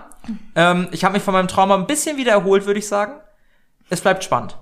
Ähm, 0.55 0.89
ich 0.91 1.05
habe 1.05 1.15
mich 1.15 1.23
von 1.23 1.35
meinem 1.35 1.49
Trauma 1.49 1.75
ein 1.75 1.87
bisschen 1.87 2.17
wieder 2.17 2.33
erholt, 2.33 2.67
würde 2.67 2.79
ich 2.79 2.89
sagen. 2.89 3.21
Es 3.89 4.01
bleibt 4.01 4.25
spannend. 4.25 4.59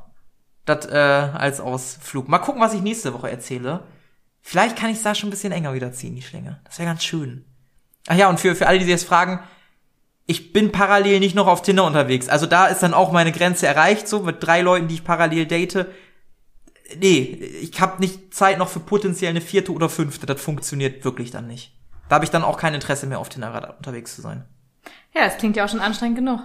Das 0.64 0.86
äh, 0.86 0.96
als 0.96 1.60
Ausflug. 1.60 2.28
Mal 2.28 2.38
gucken, 2.38 2.60
was 2.60 2.74
ich 2.74 2.82
nächste 2.82 3.12
Woche 3.12 3.30
erzähle. 3.30 3.84
Vielleicht 4.40 4.76
kann 4.76 4.90
ich 4.90 5.02
da 5.02 5.14
schon 5.14 5.28
ein 5.28 5.30
bisschen 5.30 5.52
enger 5.52 5.74
wieder 5.74 5.92
ziehen, 5.92 6.14
die 6.14 6.22
Schlinge. 6.22 6.60
Das 6.64 6.78
wäre 6.78 6.88
ganz 6.88 7.02
schön. 7.04 7.44
Ach 8.06 8.16
ja, 8.16 8.28
und 8.28 8.40
für, 8.40 8.54
für 8.54 8.66
alle, 8.66 8.78
die 8.78 8.84
sich 8.84 8.92
jetzt 8.92 9.06
fragen, 9.06 9.40
ich 10.26 10.52
bin 10.52 10.72
parallel 10.72 11.20
nicht 11.20 11.34
noch 11.34 11.46
auf 11.46 11.62
Tinder 11.62 11.84
unterwegs. 11.84 12.28
Also 12.28 12.46
da 12.46 12.66
ist 12.66 12.82
dann 12.82 12.94
auch 12.94 13.12
meine 13.12 13.32
Grenze 13.32 13.66
erreicht, 13.66 14.08
so 14.08 14.20
mit 14.20 14.42
drei 14.42 14.60
Leuten, 14.62 14.88
die 14.88 14.94
ich 14.94 15.04
parallel 15.04 15.46
date. 15.46 15.86
Nee, 16.98 17.20
ich 17.62 17.80
habe 17.80 18.00
nicht 18.00 18.34
Zeit 18.34 18.58
noch 18.58 18.68
für 18.68 18.80
potenziell 18.80 19.30
eine 19.30 19.40
vierte 19.40 19.72
oder 19.72 19.88
fünfte. 19.88 20.26
Das 20.26 20.40
funktioniert 20.40 21.04
wirklich 21.04 21.30
dann 21.30 21.46
nicht. 21.46 21.74
Da 22.08 22.16
habe 22.16 22.24
ich 22.24 22.30
dann 22.30 22.44
auch 22.44 22.58
kein 22.58 22.74
Interesse 22.74 23.06
mehr 23.06 23.18
auf 23.18 23.28
Tinder 23.28 23.74
unterwegs 23.78 24.14
zu 24.14 24.22
sein. 24.22 24.44
Ja, 25.14 25.24
das 25.26 25.36
klingt 25.38 25.56
ja 25.56 25.64
auch 25.64 25.68
schon 25.68 25.80
anstrengend 25.80 26.16
genug. 26.18 26.40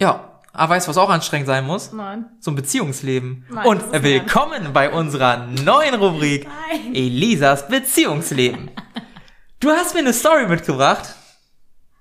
Ja, 0.00 0.40
aber 0.52 0.74
weißt 0.74 0.86
du, 0.86 0.90
was 0.90 0.98
auch 0.98 1.10
anstrengend 1.10 1.46
sein 1.46 1.66
muss? 1.66 1.92
Nein. 1.92 2.26
So 2.40 2.50
ein 2.50 2.54
Beziehungsleben. 2.54 3.46
Nein, 3.50 3.66
Und 3.66 4.02
willkommen 4.02 4.72
bei 4.72 4.90
unserer 4.90 5.46
neuen 5.46 5.94
Rubrik 5.94 6.46
Nein. 6.46 6.94
Elisas 6.94 7.68
Beziehungsleben. 7.68 8.70
Du 9.60 9.70
hast 9.70 9.94
mir 9.94 10.00
eine 10.00 10.12
Story 10.12 10.46
mitgebracht. 10.46 11.14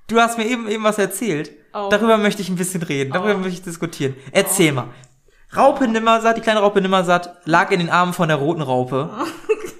Du 0.08 0.20
hast 0.20 0.38
mir 0.38 0.46
eben 0.46 0.68
eben 0.68 0.84
was 0.84 0.98
erzählt. 0.98 1.52
Oh. 1.74 1.90
Darüber 1.92 2.18
möchte 2.18 2.42
ich 2.42 2.50
ein 2.50 2.56
bisschen 2.56 2.82
reden. 2.82 3.12
Darüber 3.14 3.36
Oh. 3.36 3.38
möchte 3.38 3.54
ich 3.54 3.62
diskutieren. 3.62 4.16
Erzähl 4.32 4.72
mal. 4.72 4.88
Raupe 5.56 5.88
Nimmersatt, 5.88 6.38
die 6.38 6.42
kleine 6.42 6.60
Raupe 6.60 6.82
Nimmersatt, 6.82 7.38
lag 7.46 7.72
in 7.72 7.80
den 7.80 7.90
Armen 7.90 8.14
von 8.14 8.28
der 8.28 8.38
roten 8.38 8.62
Raupe. 8.62 9.10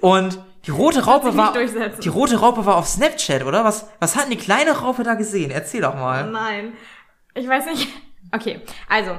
Und 0.00 0.38
die 0.66 0.70
rote 0.70 1.04
Raupe 1.04 1.36
war, 1.36 1.54
die 1.54 2.08
rote 2.08 2.38
Raupe 2.38 2.66
war 2.66 2.76
auf 2.76 2.86
Snapchat, 2.86 3.44
oder? 3.44 3.64
Was, 3.64 3.88
was 3.98 4.16
hat 4.16 4.24
denn 4.24 4.32
die 4.32 4.36
kleine 4.36 4.72
Raupe 4.72 5.02
da 5.02 5.14
gesehen? 5.14 5.50
Erzähl 5.50 5.80
doch 5.80 5.94
mal. 5.94 6.30
Nein. 6.30 6.72
Ich 7.34 7.48
weiß 7.48 7.66
nicht. 7.66 7.88
Okay, 8.32 8.60
also. 8.88 9.16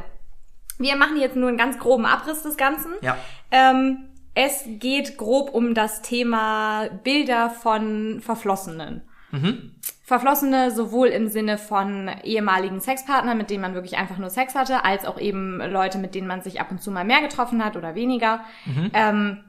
Wir 0.78 0.96
machen 0.96 1.18
jetzt 1.18 1.36
nur 1.36 1.50
einen 1.50 1.58
ganz 1.58 1.78
groben 1.78 2.06
Abriss 2.06 2.44
des 2.44 2.56
Ganzen. 2.56 2.94
Ja. 3.02 3.18
Ähm, 3.52 4.08
es 4.36 4.64
geht 4.66 5.18
grob 5.18 5.54
um 5.54 5.74
das 5.74 6.02
Thema 6.02 6.88
Bilder 7.04 7.50
von 7.50 8.22
Verflossenen. 8.22 9.02
Verflossene 10.04 10.72
sowohl 10.72 11.08
im 11.08 11.28
Sinne 11.30 11.58
von 11.58 12.10
ehemaligen 12.24 12.82
Sexpartnern, 12.82 13.38
mit 13.38 13.50
denen 13.50 13.62
man 13.62 13.74
wirklich 13.74 13.98
einfach 13.98 14.18
nur 14.18 14.30
Sex 14.30 14.56
hatte, 14.56 14.84
als 14.84 15.06
auch 15.06 15.20
eben 15.20 15.62
Leute, 15.72 15.98
mit 15.98 16.16
denen 16.16 16.28
man 16.28 16.42
sich 16.42 16.60
ab 16.60 16.72
und 16.72 16.82
zu 16.82 16.92
mal 16.92 17.06
mehr 17.06 17.22
getroffen 17.22 17.64
hat 17.64 17.78
oder 17.78 17.96
weniger. 17.96 18.42
Ähm, 18.94 19.44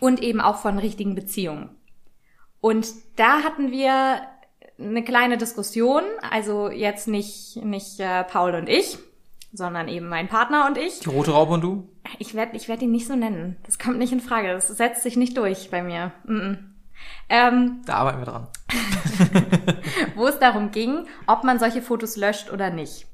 und 0.00 0.22
eben 0.22 0.40
auch 0.40 0.58
von 0.58 0.78
richtigen 0.78 1.14
Beziehungen. 1.14 1.70
Und 2.60 2.88
da 3.16 3.42
hatten 3.42 3.70
wir 3.70 4.20
eine 4.78 5.02
kleine 5.02 5.38
Diskussion, 5.38 6.02
also 6.30 6.70
jetzt 6.70 7.08
nicht, 7.08 7.56
nicht 7.56 7.98
äh, 8.00 8.24
Paul 8.24 8.54
und 8.54 8.68
ich, 8.68 8.98
sondern 9.52 9.88
eben 9.88 10.08
mein 10.08 10.28
Partner 10.28 10.66
und 10.66 10.78
ich. 10.78 11.00
Die 11.00 11.08
rote 11.08 11.32
Raupe 11.32 11.54
und 11.54 11.60
du? 11.62 11.88
Ich 12.18 12.34
werde 12.34 12.56
ich 12.56 12.68
werd 12.68 12.82
ihn 12.82 12.92
nicht 12.92 13.06
so 13.06 13.16
nennen. 13.16 13.56
Das 13.64 13.78
kommt 13.78 13.98
nicht 13.98 14.12
in 14.12 14.20
Frage. 14.20 14.52
Das 14.52 14.68
setzt 14.68 15.02
sich 15.02 15.16
nicht 15.16 15.36
durch 15.36 15.70
bei 15.70 15.82
mir. 15.82 16.12
Mm 16.24 16.32
-mm. 16.36 16.58
Ähm, 17.28 17.82
Da 17.86 17.94
arbeiten 17.94 18.18
wir 18.18 18.26
dran. 18.26 18.48
wo 20.14 20.26
es 20.26 20.38
darum 20.38 20.70
ging, 20.70 21.06
ob 21.26 21.44
man 21.44 21.58
solche 21.58 21.82
Fotos 21.82 22.16
löscht 22.16 22.50
oder 22.50 22.70
nicht. 22.70 23.06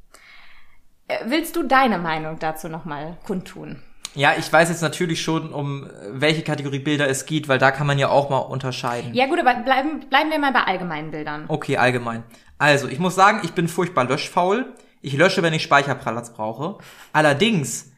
Äh, 1.09 1.19
Willst 1.27 1.57
du 1.57 1.63
deine 1.63 1.99
Meinung 1.99 2.39
dazu 2.39 2.69
nochmal 2.69 3.19
kundtun? 3.27 3.83
Ja, 4.15 4.35
ich 4.39 4.53
weiß 4.53 4.69
jetzt 4.69 4.83
natürlich 4.83 5.23
schon, 5.23 5.53
um 5.53 5.91
welche 6.11 6.43
Kategorie 6.43 6.79
Bilder 6.79 7.09
es 7.09 7.27
geht, 7.27 7.49
weil 7.49 7.59
da 7.59 7.71
kann 7.71 7.87
man 7.87 7.99
ja 7.99 8.09
auch 8.09 8.31
mal 8.31 8.39
unterscheiden. 8.39 9.13
Ja 9.13 9.27
gut, 9.27 9.41
aber 9.41 9.55
bleiben, 9.63 10.09
bleiben 10.09 10.31
wir 10.31 10.39
mal 10.39 10.53
bei 10.53 10.63
allgemeinen 10.63 11.11
Bildern. 11.11 11.45
Okay, 11.49 11.77
allgemein. 11.77 12.23
Also, 12.59 12.89
ich 12.89 12.99
muss 12.99 13.15
sagen, 13.15 13.41
ich 13.43 13.53
bin 13.53 13.67
furchtbar 13.69 14.05
löschfaul. 14.05 14.73
Ich 15.03 15.15
lösche, 15.15 15.43
wenn 15.43 15.53
ich 15.53 15.63
Speicherplatz 15.63 16.33
brauche. 16.33 16.79
Allerdings 17.13 17.93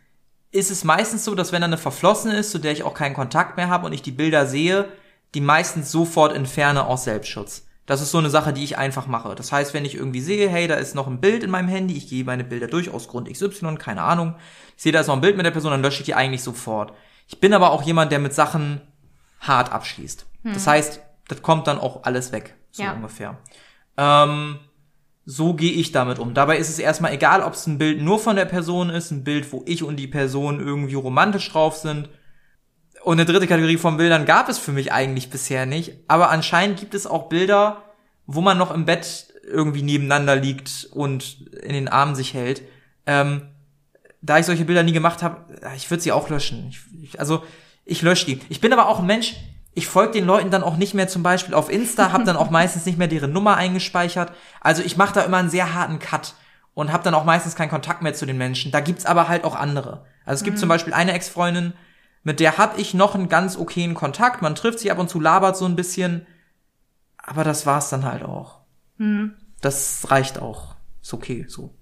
ist 0.51 0.71
es 0.71 0.85
meistens 0.85 1.25
so, 1.25 1.35
dass 1.35 1.53
wenn 1.53 1.61
da 1.61 1.67
eine 1.67 1.79
verflossene 1.79 2.37
ist, 2.37 2.51
zu 2.51 2.59
der 2.59 2.73
ich 2.73 2.83
auch 2.83 2.95
keinen 2.95 3.15
Kontakt 3.15 3.57
mehr 3.57 3.69
habe 3.69 3.87
und 3.87 3.93
ich 3.93 4.03
die 4.03 4.11
Bilder 4.11 4.47
sehe, 4.47 4.87
die 5.35 5.41
meistens 5.41 5.93
sofort 5.93 6.35
entferne 6.35 6.87
aus 6.87 7.05
Selbstschutz. 7.05 7.66
Das 7.87 8.01
ist 8.03 8.11
so 8.11 8.19
eine 8.19 8.31
Sache, 8.31 8.53
die 8.53 8.65
ich 8.65 8.79
einfach 8.79 9.07
mache. 9.07 9.35
Das 9.37 9.53
heißt, 9.53 9.73
wenn 9.73 9.85
ich 9.85 9.95
irgendwie 9.95 10.21
sehe, 10.21 10.49
hey, 10.49 10.67
da 10.67 10.75
ist 10.75 10.95
noch 10.97 11.07
ein 11.07 11.21
Bild 11.21 11.45
in 11.45 11.51
meinem 11.51 11.69
Handy, 11.69 11.97
ich 11.97 12.09
gehe 12.09 12.25
meine 12.25 12.43
Bilder 12.45 12.67
durch 12.67 12.91
aus 12.91 13.07
Grund 13.09 13.31
XY, 13.33 13.77
keine 13.77 14.03
Ahnung. 14.03 14.35
Ich 14.77 14.83
sehe, 14.83 14.93
da 14.93 15.01
ist 15.01 15.07
noch 15.07 15.15
ein 15.15 15.21
Bild 15.21 15.37
mit 15.37 15.47
der 15.47 15.53
Person, 15.53 15.71
dann 15.71 15.83
lösche 15.83 16.01
ich 16.01 16.07
die 16.07 16.15
eigentlich 16.15 16.43
sofort. 16.43 16.93
Ich 17.29 17.39
bin 17.41 17.53
aber 17.55 17.71
auch 17.71 17.83
jemand, 17.83 18.11
der 18.13 18.19
mit 18.19 18.35
Sachen 18.35 18.81
hart 19.41 19.73
abschließt. 19.73 20.27
Das 20.45 20.67
heißt, 20.67 21.01
das 21.29 21.43
kommt 21.43 21.67
dann 21.67 21.79
auch 21.79 22.05
alles 22.05 22.33
weg, 22.33 22.55
so 22.71 22.83
Ja. 22.83 22.93
ungefähr. 22.93 23.39
Ähm, 23.97 24.59
so 25.25 25.55
gehe 25.55 25.73
ich 25.73 25.91
damit 25.93 26.19
um. 26.19 26.35
Dabei 26.35 26.57
ist 26.57 26.69
es 26.69 26.79
erstmal 26.79 27.13
egal, 27.13 27.43
ob 27.43 27.55
es 27.55 27.67
ein 27.67 27.79
Bild 27.79 28.01
nur 28.01 28.19
von 28.19 28.37
der 28.37 28.45
Person 28.45 28.91
ist, 28.91 29.11
ein 29.11 29.25
Bild, 29.25 29.53
wo 29.53 29.63
ich 29.67 29.83
und 29.83 29.97
die 29.97 30.07
Person 30.07 30.61
irgendwie 30.61 30.95
romantisch 30.95 31.51
drauf 31.51 31.77
sind. 31.77 32.09
Und 33.07 33.21
eine 33.21 33.25
dritte 33.25 33.47
Kategorie 33.47 33.77
von 33.77 33.99
Bildern 33.99 34.27
gab 34.27 34.49
es 34.49 34.59
für 34.59 34.73
mich 34.73 34.93
eigentlich 34.93 35.31
bisher 35.31 35.65
nicht. 35.65 35.93
Aber 36.09 36.29
anscheinend 36.31 36.81
gibt 36.81 36.93
es 36.93 37.07
auch 37.07 37.29
Bilder, 37.29 37.85
wo 38.27 38.41
man 38.41 38.59
noch 38.59 38.75
im 38.75 38.85
Bett 38.85 39.33
irgendwie 39.45 39.83
nebeneinander 39.83 40.35
liegt 40.35 40.89
und 40.91 41.47
in 41.63 41.75
den 41.75 41.87
Armen 41.87 42.17
sich 42.17 42.35
hält. 42.35 42.63
Ähm, 43.07 43.43
da 44.23 44.41
ich 44.41 44.47
solche 44.47 44.65
Bilder 44.65 44.83
nie 44.83 44.91
gemacht 44.91 45.23
habe, 45.23 45.45
ich 45.77 45.89
würde 45.89 46.03
sie 46.03 46.11
auch 46.11 46.29
löschen. 46.31 46.75
Ich, 47.01 47.21
also 47.21 47.45
ich 47.85 48.03
lösche 48.03 48.27
die. 48.27 48.41
Ich 48.49 48.61
bin 48.61 48.73
aber 48.73 48.89
auch 48.89 48.99
ein 48.99 49.07
Mensch, 49.07 49.37
ich 49.73 49.87
folge 49.87 50.15
den 50.15 50.27
Leuten 50.27 50.51
dann 50.51 50.65
auch 50.65 50.77
nicht 50.77 50.95
mehr 50.95 51.07
zum 51.07 51.23
Beispiel 51.23 51.55
auf 51.55 51.71
Insta, 51.71 52.11
habe 52.11 52.25
dann 52.25 52.37
auch 52.37 52.51
meistens 52.61 52.87
nicht 52.87 52.99
mehr 52.99 53.07
deren 53.07 53.33
Nummer 53.33 53.57
eingespeichert. 53.57 54.33
Also 54.61 54.83
ich 54.83 54.97
mache 54.97 55.15
da 55.15 55.21
immer 55.21 55.37
einen 55.37 55.51
sehr 55.51 55.75
harten 55.75 56.01
Cut 56.01 56.35
und 56.75 56.93
habe 56.93 57.05
dann 57.05 57.15
auch 57.15 57.25
meistens 57.25 57.55
keinen 57.55 57.71
Kontakt 57.71 58.03
mehr 58.03 58.15
zu 58.15 58.27
den 58.27 58.37
Menschen. 58.37 58.73
Da 58.73 58.81
gibt's 58.81 59.07
aber 59.07 59.29
halt 59.29 59.45
auch 59.45 59.55
andere. 59.55 60.05
Also 60.25 60.41
es 60.41 60.45
gibt 60.45 60.59
zum 60.59 60.69
Beispiel 60.69 60.93
eine 60.93 61.13
Ex-Freundin, 61.13 61.73
mit 62.27 62.41
der 62.41 62.59
hab 62.59 62.77
ich 62.77 62.93
noch 62.93 63.15
einen 63.15 63.29
ganz 63.29 63.57
okayen 63.57 63.95
Kontakt. 63.95 64.43
Man 64.43 64.57
trifft 64.57 64.81
sich 64.81 64.91
ab 64.91 64.99
und 64.99 65.09
zu, 65.09 65.21
labert 65.21 65.57
so 65.57 65.65
ein 65.65 65.77
bisschen. 65.77 66.27
Aber 67.19 67.45
das 67.45 67.67
war's 67.67 67.89
dann 67.89 68.05
halt 68.05 68.25
auch. 68.25 68.63
Das 69.61 70.11
reicht 70.11 70.43
auch. 70.43 70.75
Ist 71.01 71.15
okay, 71.15 71.47
so. 71.49 71.73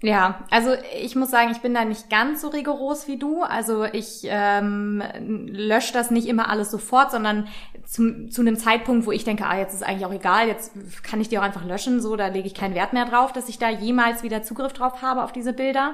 Ja, 0.00 0.46
also 0.50 0.70
ich 0.98 1.16
muss 1.16 1.30
sagen, 1.30 1.50
ich 1.50 1.60
bin 1.60 1.74
da 1.74 1.84
nicht 1.84 2.08
ganz 2.08 2.40
so 2.40 2.48
rigoros 2.48 3.08
wie 3.08 3.18
du. 3.18 3.42
Also 3.42 3.84
ich 3.84 4.22
ähm, 4.24 5.02
lösche 5.20 5.92
das 5.92 6.10
nicht 6.10 6.28
immer 6.28 6.48
alles 6.48 6.70
sofort, 6.70 7.10
sondern 7.10 7.46
zum, 7.84 8.30
zu 8.30 8.40
einem 8.40 8.56
Zeitpunkt, 8.56 9.04
wo 9.04 9.12
ich 9.12 9.24
denke, 9.24 9.44
ah, 9.44 9.58
jetzt 9.58 9.74
ist 9.74 9.82
eigentlich 9.82 10.06
auch 10.06 10.14
egal, 10.14 10.48
jetzt 10.48 10.72
kann 11.02 11.20
ich 11.20 11.28
die 11.28 11.38
auch 11.38 11.42
einfach 11.42 11.66
löschen, 11.66 12.00
so, 12.00 12.16
da 12.16 12.28
lege 12.28 12.46
ich 12.46 12.54
keinen 12.54 12.74
Wert 12.74 12.94
mehr 12.94 13.04
drauf, 13.04 13.34
dass 13.34 13.50
ich 13.50 13.58
da 13.58 13.68
jemals 13.68 14.22
wieder 14.22 14.42
Zugriff 14.42 14.72
drauf 14.72 15.02
habe 15.02 15.22
auf 15.22 15.32
diese 15.32 15.52
Bilder. 15.52 15.92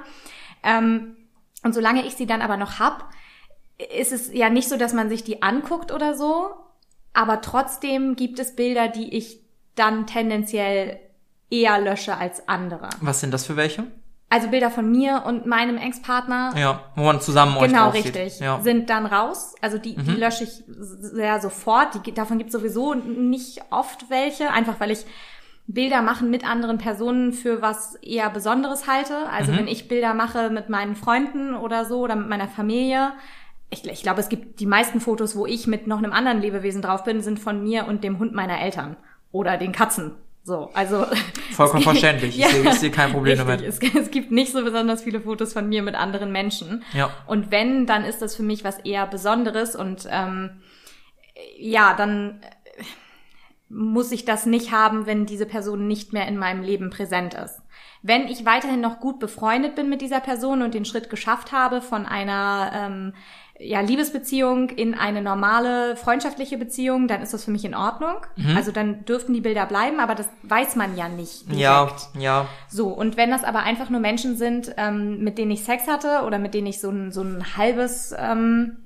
Ähm, 0.63 1.17
und 1.65 1.75
solange 1.75 2.07
ich 2.07 2.15
sie 2.15 2.27
dann 2.27 2.43
aber 2.43 2.57
noch 2.57 2.79
hab, 2.79 3.11
ist 3.99 4.13
es 4.13 4.33
ja 4.33 4.49
nicht 4.51 4.69
so, 4.69 4.77
dass 4.77 4.93
man 4.93 5.09
sich 5.09 5.25
die 5.25 5.43
anguckt 5.43 5.93
oder 5.93 6.15
so, 6.15 6.51
aber 7.13 7.41
trotzdem 7.41 8.17
gibt 8.17 8.39
es 8.39 8.57
Bilder, 8.57 8.89
die 8.89 9.15
ich 9.17 9.41
dann 9.75 10.07
tendenziell 10.07 10.99
eher 11.51 11.81
lösche 11.81 12.17
als 12.17 12.49
andere. 12.49 12.89
Was 13.01 13.21
sind 13.21 13.33
das 13.33 13.47
für 13.47 13.57
welche? 13.57 13.85
Also 14.29 14.49
Bilder 14.49 14.71
von 14.71 14.91
mir 14.91 15.23
und 15.25 15.47
meinem 15.47 15.77
Ex-Partner, 15.79 16.53
Ja, 16.57 16.81
wo 16.97 17.05
man 17.05 17.21
zusammen 17.21 17.57
euch 17.59 17.69
genau 17.69 17.85
drauf 17.91 17.95
sieht. 17.97 18.17
richtig, 18.17 18.41
Ja. 18.41 18.61
sind 18.61 18.91
dann 18.91 19.07
raus. 19.07 19.55
Also 19.61 19.79
die, 19.79 19.95
die 19.95 20.11
lösche 20.13 20.43
ich 20.45 20.65
sehr 20.67 21.41
sofort. 21.41 22.05
Die, 22.07 22.13
davon 22.13 22.39
gibt 22.39 22.53
es 22.53 22.61
sowieso 22.61 22.95
nicht 22.95 23.61
oft 23.71 24.11
welche, 24.11 24.51
einfach 24.51 24.81
weil 24.81 24.91
ich 24.91 25.07
Bilder 25.69 26.03
machen 26.03 26.29
mit 26.31 26.45
anderen 26.49 26.79
Personen 26.79 27.33
für 27.33 27.63
was 27.63 27.95
eher 27.97 28.29
Besonderes 28.31 28.89
halte. 28.89 29.29
Also 29.31 29.53
wenn 29.53 29.69
ich 29.69 29.87
Bilder 29.87 30.13
mache 30.15 30.51
mit 30.51 30.69
meinen 30.71 30.97
Freunden 30.97 31.55
oder 31.55 31.85
so 31.85 32.01
oder 32.01 32.17
mit 32.17 32.29
meiner 32.29 32.49
Familie, 32.49 33.13
ich, 33.71 33.85
ich 33.85 34.03
glaube, 34.03 34.21
es 34.21 34.29
gibt 34.29 34.61
die 34.61 34.67
meisten 34.67 35.01
Fotos, 35.01 35.37
wo 35.37 35.47
ich 35.47 35.67
mit 35.67 35.87
noch 35.87 35.99
einem 35.99 36.13
anderen 36.13 36.41
Lebewesen 36.41 36.83
drauf 36.83 37.05
bin, 37.05 37.21
sind 37.21 37.39
von 37.41 37.63
mir 37.63 37.87
und 37.87 38.05
dem 38.05 38.19
Hund 38.19 38.33
meiner 38.33 38.61
Eltern 38.61 38.97
oder 39.33 39.57
den 39.57 39.73
Katzen. 39.73 40.13
So, 40.45 40.71
also 40.75 41.05
Vollkommen 41.53 41.83
verständlich. 41.83 42.39
Ich 42.39 42.47
sehe- 42.47 42.63
ich 42.69 42.75
sehe 42.75 42.91
kein 42.93 43.11
Problem 43.13 43.39
richtig. 43.41 43.81
damit. 43.81 43.95
Es, 43.97 44.05
es 44.07 44.11
gibt 44.13 44.31
nicht 44.31 44.53
so 44.53 44.63
besonders 44.63 45.03
viele 45.03 45.21
Fotos 45.21 45.53
von 45.53 45.69
mir 45.69 45.83
mit 45.83 45.97
anderen 45.97 46.31
Menschen. 46.31 46.85
Ja. 46.93 47.11
Und 47.27 47.51
wenn, 47.51 47.87
dann 47.87 48.05
ist 48.05 48.23
das 48.23 48.37
für 48.37 48.45
mich 48.45 48.63
was 48.63 48.79
eher 48.79 49.07
Besonderes 49.09 49.75
und 49.75 50.07
ähm, 50.09 50.51
ja, 51.59 51.95
dann 51.95 52.41
äh, 52.43 52.83
muss 53.69 54.13
ich 54.13 54.25
das 54.25 54.47
nicht 54.47 54.71
haben, 54.71 55.07
wenn 55.07 55.27
diese 55.27 55.47
Person 55.47 55.89
nicht 55.89 56.13
mehr 56.13 56.29
in 56.29 56.39
meinem 56.39 56.63
Leben 56.63 56.91
präsent 56.91 57.35
ist. 57.35 57.61
Wenn 58.07 58.29
ich 58.29 58.45
weiterhin 58.45 58.81
noch 58.81 59.01
gut 59.01 59.19
befreundet 59.19 59.75
bin 59.75 59.89
mit 59.89 60.01
dieser 60.01 60.21
Person 60.21 60.63
und 60.63 60.75
den 60.75 60.85
Schritt 60.85 61.11
geschafft 61.11 61.51
habe 61.51 61.81
von 61.81 62.07
einer 62.07 62.71
ähm, 62.75 63.15
ja, 63.59 63.81
Liebesbeziehung 63.81 64.71
in 64.71 64.95
eine 64.95 65.23
normale 65.23 65.97
freundschaftliche 65.97 66.59
Beziehung, 66.59 67.09
dann 67.09 67.23
ist 67.23 67.33
das 67.33 67.45
für 67.45 67.51
mich 67.51 67.65
in 67.65 67.75
Ordnung. 67.75 68.17
Also 68.55 68.71
dann 68.71 69.05
dürften 69.05 69.33
die 69.33 69.41
Bilder 69.41 69.67
bleiben, 69.67 69.99
aber 69.99 70.15
das 70.15 70.29
weiß 70.43 70.77
man 70.77 70.97
ja 70.97 71.09
nicht 71.09 71.47
direkt. 71.47 71.61
Ja, 71.61 71.91
ja. 72.19 72.47
So, 72.69 72.89
und 72.89 73.17
wenn 73.17 73.31
das 73.31 73.45
aber 73.45 73.61
einfach 73.61 73.91
nur 73.91 74.01
Menschen 74.01 74.37
sind, 74.37 74.75
ähm, 74.77 75.25
mit 75.25 75.39
denen 75.39 75.51
ich 75.51 75.65
Sex 75.65 75.89
hatte 75.89 76.23
oder 76.27 76.39
mit 76.39 76.55
denen 76.55 76.67
ich 76.67 76.81
so 76.81 76.91
ein, 76.91 77.13
so 77.13 77.23
ein 77.23 77.57
halbes, 77.57 78.15
ähm, 78.17 78.77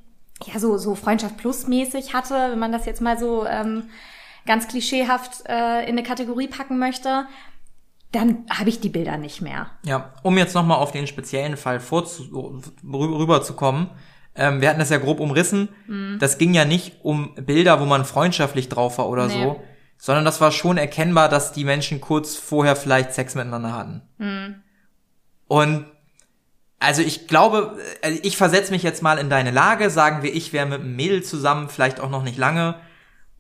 ja, 0.45 0.59
so, 0.59 0.79
so 0.79 0.95
Freundschaft 0.95 1.37
plus 1.37 1.67
mäßig 1.67 2.15
hatte, 2.15 2.35
wenn 2.35 2.59
man 2.59 2.73
das 2.73 2.87
jetzt 2.87 3.03
mal 3.03 3.19
so 3.19 3.45
ähm, 3.47 3.85
ganz 4.47 4.69
klischeehaft 4.69 5.47
äh, 5.49 5.83
in 5.83 5.91
eine 5.91 6.03
Kategorie 6.03 6.49
packen 6.49 6.79
möchte, 6.79 7.27
dann 8.13 8.45
habe 8.51 8.69
ich 8.71 8.81
die 8.81 8.89
Bilder 8.89 9.17
nicht 9.17 9.41
mehr. 9.41 9.71
Ja, 9.85 10.13
um 10.23 10.37
jetzt 10.39 10.55
nochmal 10.55 10.79
auf 10.79 10.93
den 10.93 11.07
speziellen 11.07 11.57
Fall 11.57 11.81
vorzu 11.81 12.23
rü- 12.85 13.19
rüberzukommen. 13.19 13.91
Ähm, 14.35 14.61
wir 14.61 14.69
hatten 14.69 14.79
das 14.81 14.91
ja 14.91 14.99
grob 14.99 15.21
umrissen. 15.21 15.69
Das 16.21 16.39
ging 16.39 16.55
ja 16.55 16.65
nicht 16.65 17.05
um 17.05 17.35
Bilder, 17.35 17.81
wo 17.81 17.85
man 17.85 18.05
freundschaftlich 18.05 18.69
drauf 18.69 18.99
war 18.99 19.09
oder 19.09 19.27
Nee. 19.27 19.33
so, 19.43 19.61
sondern 19.99 20.25
das 20.25 20.41
war 20.41 20.51
schon 20.53 20.77
erkennbar, 20.79 21.29
dass 21.29 21.53
die 21.53 21.65
Menschen 21.65 22.01
kurz 22.01 22.37
vorher 22.37 22.77
vielleicht 22.77 23.13
Sex 23.13 23.35
miteinander 23.35 23.73
hatten. 23.75 24.63
Und 25.47 25.87
also 26.79 27.03
ich 27.03 27.29
glaube, 27.29 27.77
also 28.03 28.19
ich 28.23 28.37
versetze 28.37 28.71
mich 28.73 28.83
jetzt 28.83 29.03
mal 29.03 29.19
in 29.19 29.29
deine 29.29 29.51
Lage, 29.51 29.91
sagen 29.91 30.23
wir, 30.23 30.35
ich 30.35 30.53
wäre 30.53 30.65
mit 30.67 30.81
einem 30.81 30.97
Mädel 30.97 31.23
zusammen, 31.23 31.69
vielleicht 31.69 32.01
auch 32.01 32.09
noch 32.09 32.23
nicht 32.23 32.39
lange, 32.39 32.77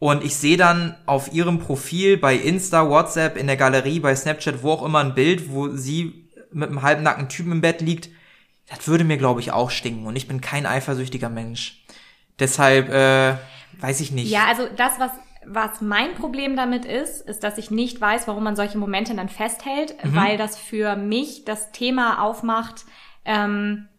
und 0.00 0.24
ich 0.24 0.34
sehe 0.34 0.56
dann 0.56 0.96
auf 1.04 1.32
ihrem 1.32 1.58
Profil 1.58 2.16
bei 2.16 2.34
Insta, 2.34 2.88
WhatsApp, 2.88 3.36
in 3.36 3.46
der 3.46 3.58
Galerie, 3.58 4.00
bei 4.00 4.16
Snapchat, 4.16 4.62
wo 4.62 4.72
auch 4.72 4.82
immer 4.82 5.00
ein 5.00 5.14
Bild, 5.14 5.52
wo 5.52 5.68
sie 5.68 6.30
mit 6.52 6.70
einem 6.70 6.80
halbnackten 6.80 7.28
Typen 7.28 7.52
im 7.52 7.60
Bett 7.60 7.82
liegt. 7.82 8.08
Das 8.66 8.88
würde 8.88 9.04
mir, 9.04 9.18
glaube 9.18 9.40
ich, 9.40 9.52
auch 9.52 9.70
stinken. 9.70 10.06
Und 10.06 10.16
ich 10.16 10.26
bin 10.26 10.40
kein 10.40 10.64
eifersüchtiger 10.64 11.28
Mensch. 11.28 11.84
Deshalb, 12.38 12.88
äh, 12.88 13.36
weiß 13.78 14.00
ich 14.00 14.10
nicht. 14.10 14.30
Ja, 14.30 14.46
also 14.46 14.68
das, 14.74 14.98
was, 14.98 15.10
was 15.44 15.82
mein 15.82 16.14
Problem 16.14 16.56
damit 16.56 16.86
ist, 16.86 17.20
ist, 17.20 17.44
dass 17.44 17.58
ich 17.58 17.70
nicht 17.70 18.00
weiß, 18.00 18.26
warum 18.26 18.42
man 18.42 18.56
solche 18.56 18.78
Momente 18.78 19.14
dann 19.14 19.28
festhält, 19.28 19.96
weil 20.02 20.38
das 20.38 20.56
für 20.56 20.96
mich 20.96 21.44
das 21.44 21.72
Thema 21.72 22.22
aufmacht, 22.22 22.86
ähm, 23.26 23.89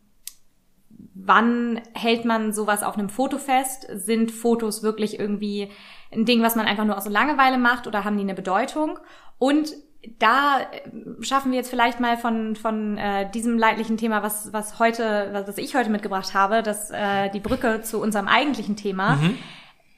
wann 1.13 1.81
hält 1.93 2.25
man 2.25 2.53
sowas 2.53 2.83
auf 2.83 2.97
einem 2.97 3.09
Foto 3.09 3.37
fest? 3.37 3.87
Sind 3.93 4.31
Fotos 4.31 4.83
wirklich 4.83 5.19
irgendwie 5.19 5.69
ein 6.11 6.25
Ding, 6.25 6.41
was 6.41 6.55
man 6.55 6.65
einfach 6.65 6.85
nur 6.85 6.97
aus 6.97 7.07
Langeweile 7.07 7.57
macht 7.57 7.87
oder 7.87 8.03
haben 8.03 8.17
die 8.17 8.23
eine 8.23 8.33
Bedeutung? 8.33 8.99
Und 9.37 9.73
da 10.19 10.61
äh, 10.61 11.23
schaffen 11.23 11.51
wir 11.51 11.57
jetzt 11.57 11.69
vielleicht 11.69 11.99
mal 11.99 12.17
von, 12.17 12.55
von 12.55 12.97
äh, 12.97 13.29
diesem 13.31 13.57
leidlichen 13.57 13.97
Thema, 13.97 14.23
was, 14.23 14.51
was 14.51 14.79
heute, 14.79 15.29
was 15.47 15.57
ich 15.57 15.75
heute 15.75 15.89
mitgebracht 15.89 16.33
habe, 16.33 16.63
das, 16.63 16.91
äh, 16.91 17.29
die 17.29 17.39
Brücke 17.39 17.81
zu 17.81 18.01
unserem 18.01 18.27
eigentlichen 18.27 18.75
Thema. 18.75 19.17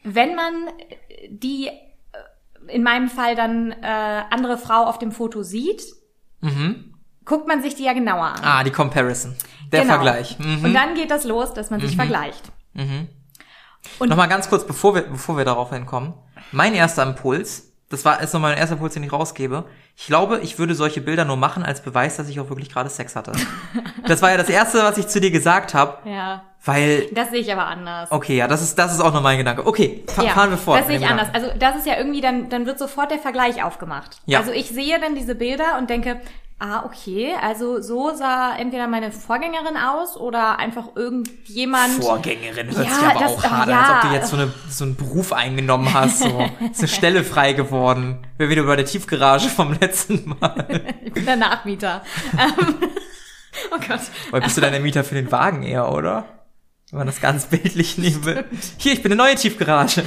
Wenn 0.04 0.36
man 0.36 0.54
die 1.30 1.68
äh, 1.68 1.78
in 2.68 2.84
meinem 2.84 3.08
Fall 3.10 3.36
dann 3.36 3.72
äh, 3.72 4.24
andere 4.30 4.58
Frau 4.58 4.84
auf 4.86 5.00
dem 5.00 5.12
Foto 5.12 5.44
sieht, 5.44 5.84
guckt 7.26 7.48
man 7.48 7.62
sich 7.62 7.76
die 7.76 7.84
ja 7.84 7.94
genauer 7.94 8.26
an. 8.26 8.40
Ah, 8.44 8.64
die 8.64 8.72
Comparison. 8.72 9.36
Der 9.72 9.82
Genau. 9.82 9.94
Vergleich. 9.94 10.38
Mhm. 10.40 10.66
Und 10.66 10.74
dann 10.74 10.94
geht 10.96 11.10
das 11.12 11.24
los, 11.24 11.54
dass 11.54 11.70
man 11.72 11.80
sich 11.80 11.96
vergleicht. 11.96 12.44
Und- 14.00 14.10
Nochmal 14.10 14.28
ganz 14.30 14.50
kurz, 14.50 14.66
bevor 14.66 14.96
wir, 14.96 15.02
bevor 15.04 15.38
wir 15.38 15.46
darauf 15.46 15.72
hinkommen. 15.72 16.14
Mein 16.52 16.74
erster 16.74 17.04
Impuls, 17.04 17.72
das 17.90 18.06
war 18.06 18.22
ist 18.22 18.34
noch 18.34 18.40
mein 18.40 18.58
erster 18.58 18.74
Impuls, 18.76 18.94
den 18.94 19.04
ich 19.04 19.12
rausgebe. 19.12 19.66
Ich 19.96 20.08
glaube, 20.08 20.40
ich 20.40 20.58
würde 20.58 20.74
solche 20.76 21.02
Bilder 21.02 21.26
nur 21.26 21.38
machen 21.38 21.64
als 21.64 21.82
Beweis, 21.82 22.18
dass 22.18 22.28
ich 22.30 22.40
auch 22.40 22.50
wirklich 22.50 22.70
gerade 22.72 22.90
Sex 22.90 23.16
hatte. 23.16 23.32
das 24.08 24.22
war 24.22 24.32
ja 24.32 24.38
das 24.38 24.50
erste, 24.50 24.80
was 24.84 24.98
ich 24.98 25.08
zu 25.08 25.20
dir 25.22 25.32
gesagt 25.32 25.74
habe, 25.74 26.10
Ja, 26.10 26.44
weil 26.66 27.08
das 27.12 27.30
sehe 27.32 27.42
ich 27.42 27.52
aber 27.52 27.66
anders. 27.68 28.12
okay, 28.12 28.38
ja, 28.38 28.48
das 28.48 28.62
ist 28.62 28.80
das 28.80 28.94
ist 28.94 29.00
auch 29.02 29.14
noch 29.14 29.22
mein 29.22 29.38
Gedanke. 29.38 29.66
Okay, 29.68 30.04
fa 30.08 30.24
fahren 30.24 30.50
wir 30.52 30.58
fort. 30.58 30.80
Das 30.80 30.88
sehe 30.88 30.98
ich 30.98 31.06
anders. 31.06 31.28
Also 31.34 31.50
das 31.60 31.76
ist 31.78 31.86
ja 31.86 31.98
irgendwie 31.98 32.22
dann, 32.22 32.50
dann 32.50 32.66
wird 32.66 32.80
sofort 32.80 33.12
der 33.12 33.20
Vergleich 33.20 33.64
aufgemacht. 33.64 34.22
Ja. 34.26 34.40
Also 34.40 34.52
ich 34.52 34.70
sehe 34.70 35.00
dann 35.00 35.14
diese 35.16 35.36
Bilder 35.36 35.78
und 35.78 35.90
denke, 35.90 36.22
ah, 36.64 36.86
okay, 36.86 37.34
also 37.42 37.82
so 37.82 38.16
sah 38.16 38.56
entweder 38.56 38.88
meine 38.88 39.12
Vorgängerin 39.12 39.76
aus 39.76 40.16
oder 40.16 40.58
einfach 40.60 40.96
irgendjemand. 40.96 42.02
Vorgängerin 42.02 42.68
hört 42.76 42.88
Ja, 42.88 42.94
sich 42.94 43.04
aber 43.04 43.20
das- 43.20 43.32
auch 43.34 43.44
hart 43.44 43.70
ja. 43.70 43.80
an, 43.80 43.86
als 43.86 44.04
ob 44.06 44.10
du 44.10 44.16
jetzt 44.16 44.30
so, 44.30 44.38
eine, 44.38 44.54
so 44.70 44.84
einen 44.86 44.96
Beruf 44.96 45.34
eingenommen 45.34 45.94
hast. 45.94 46.20
So. 46.20 46.50
Ist 46.72 46.80
eine 46.80 46.88
Stelle 46.88 47.24
frei 47.26 47.52
geworden. 47.54 48.26
Wir 48.38 48.50
wieder 48.50 48.64
bei 48.64 48.78
der 48.78 48.86
Tiefgarage 48.86 49.50
vom 49.50 49.74
letzten 49.80 50.36
Mal. 50.40 50.84
Ich 51.04 51.14
bin 51.14 51.26
der 51.26 51.36
Nachmieter. 51.36 52.02
Ähm, 52.40 52.76
oh 53.72 53.78
Gott. 53.88 54.00
Weil 54.32 54.42
bist 54.42 54.56
du 54.58 54.62
dann 54.62 54.72
der 54.72 54.80
Mieter 54.82 55.04
für 55.04 55.16
den 55.16 55.32
Wagen 55.32 55.64
eher, 55.64 55.92
oder? 55.92 56.26
Wenn 56.94 57.00
man 57.00 57.08
das 57.08 57.20
ganz 57.22 57.48
bildlich 57.48 57.98
nehmen 57.98 58.24
will. 58.24 58.46
Hier, 58.78 58.94
ich 58.94 59.02
bin 59.02 59.12
eine 59.12 59.24
neue 59.24 59.34
Tiefgarage. 59.34 60.04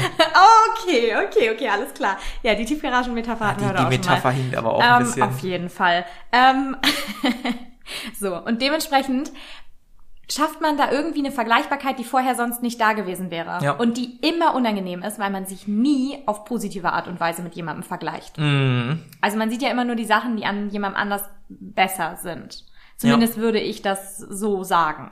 Okay, 0.85 1.17
okay, 1.17 1.51
okay, 1.51 1.69
alles 1.69 1.93
klar. 1.93 2.17
Ja, 2.45 2.55
die 2.55 2.65
Tiefgaragen-Metapher 2.65 3.45
hatten 3.45 3.59
Die, 3.61 3.67
wir 3.67 3.73
die 3.75 3.85
auch 3.85 3.89
Metapher 3.89 4.15
schon 4.21 4.23
mal. 4.23 4.35
hinkt 4.35 4.57
aber 4.57 4.73
auch 4.75 4.81
ein 4.81 5.01
Ähm, 5.01 5.07
bisschen. 5.07 5.23
auf 5.25 5.39
jeden 5.41 5.69
Fall. 5.69 6.05
Ähm, 6.31 6.77
so, 8.21 8.37
und 8.37 8.63
dementsprechend 8.63 9.33
schafft 10.31 10.61
man 10.61 10.77
da 10.77 10.93
irgendwie 10.93 11.19
eine 11.19 11.33
Vergleichbarkeit, 11.33 11.99
die 11.99 12.05
vorher 12.05 12.37
sonst 12.37 12.63
nicht 12.63 12.81
da 12.81 12.93
gewesen 12.93 13.33
wäre. 13.33 13.59
Ja. 13.65 13.73
Und 13.73 13.97
die 13.97 14.21
immer 14.21 14.55
unangenehm 14.55 15.03
ist, 15.03 15.19
weil 15.19 15.31
man 15.31 15.45
sich 15.45 15.67
nie 15.67 16.19
auf 16.27 16.45
positive 16.45 16.93
Art 16.93 17.09
und 17.09 17.19
Weise 17.19 17.43
mit 17.43 17.57
jemandem 17.57 17.83
vergleicht. 17.83 18.39
Mhm. 18.39 19.03
Also 19.21 19.39
man 19.39 19.51
sieht 19.51 19.63
ja 19.63 19.73
immer 19.73 19.85
nur 19.85 19.97
die 19.97 20.05
Sachen, 20.05 20.37
die 20.37 20.45
an 20.45 20.71
jemandem 20.71 21.01
anders 21.01 21.23
besser 21.49 22.17
sind. 22.23 22.65
Zumindest 22.97 23.39
würde 23.39 23.59
ich 23.59 23.83
das 23.83 24.19
so 24.19 24.63
sagen. 24.63 25.11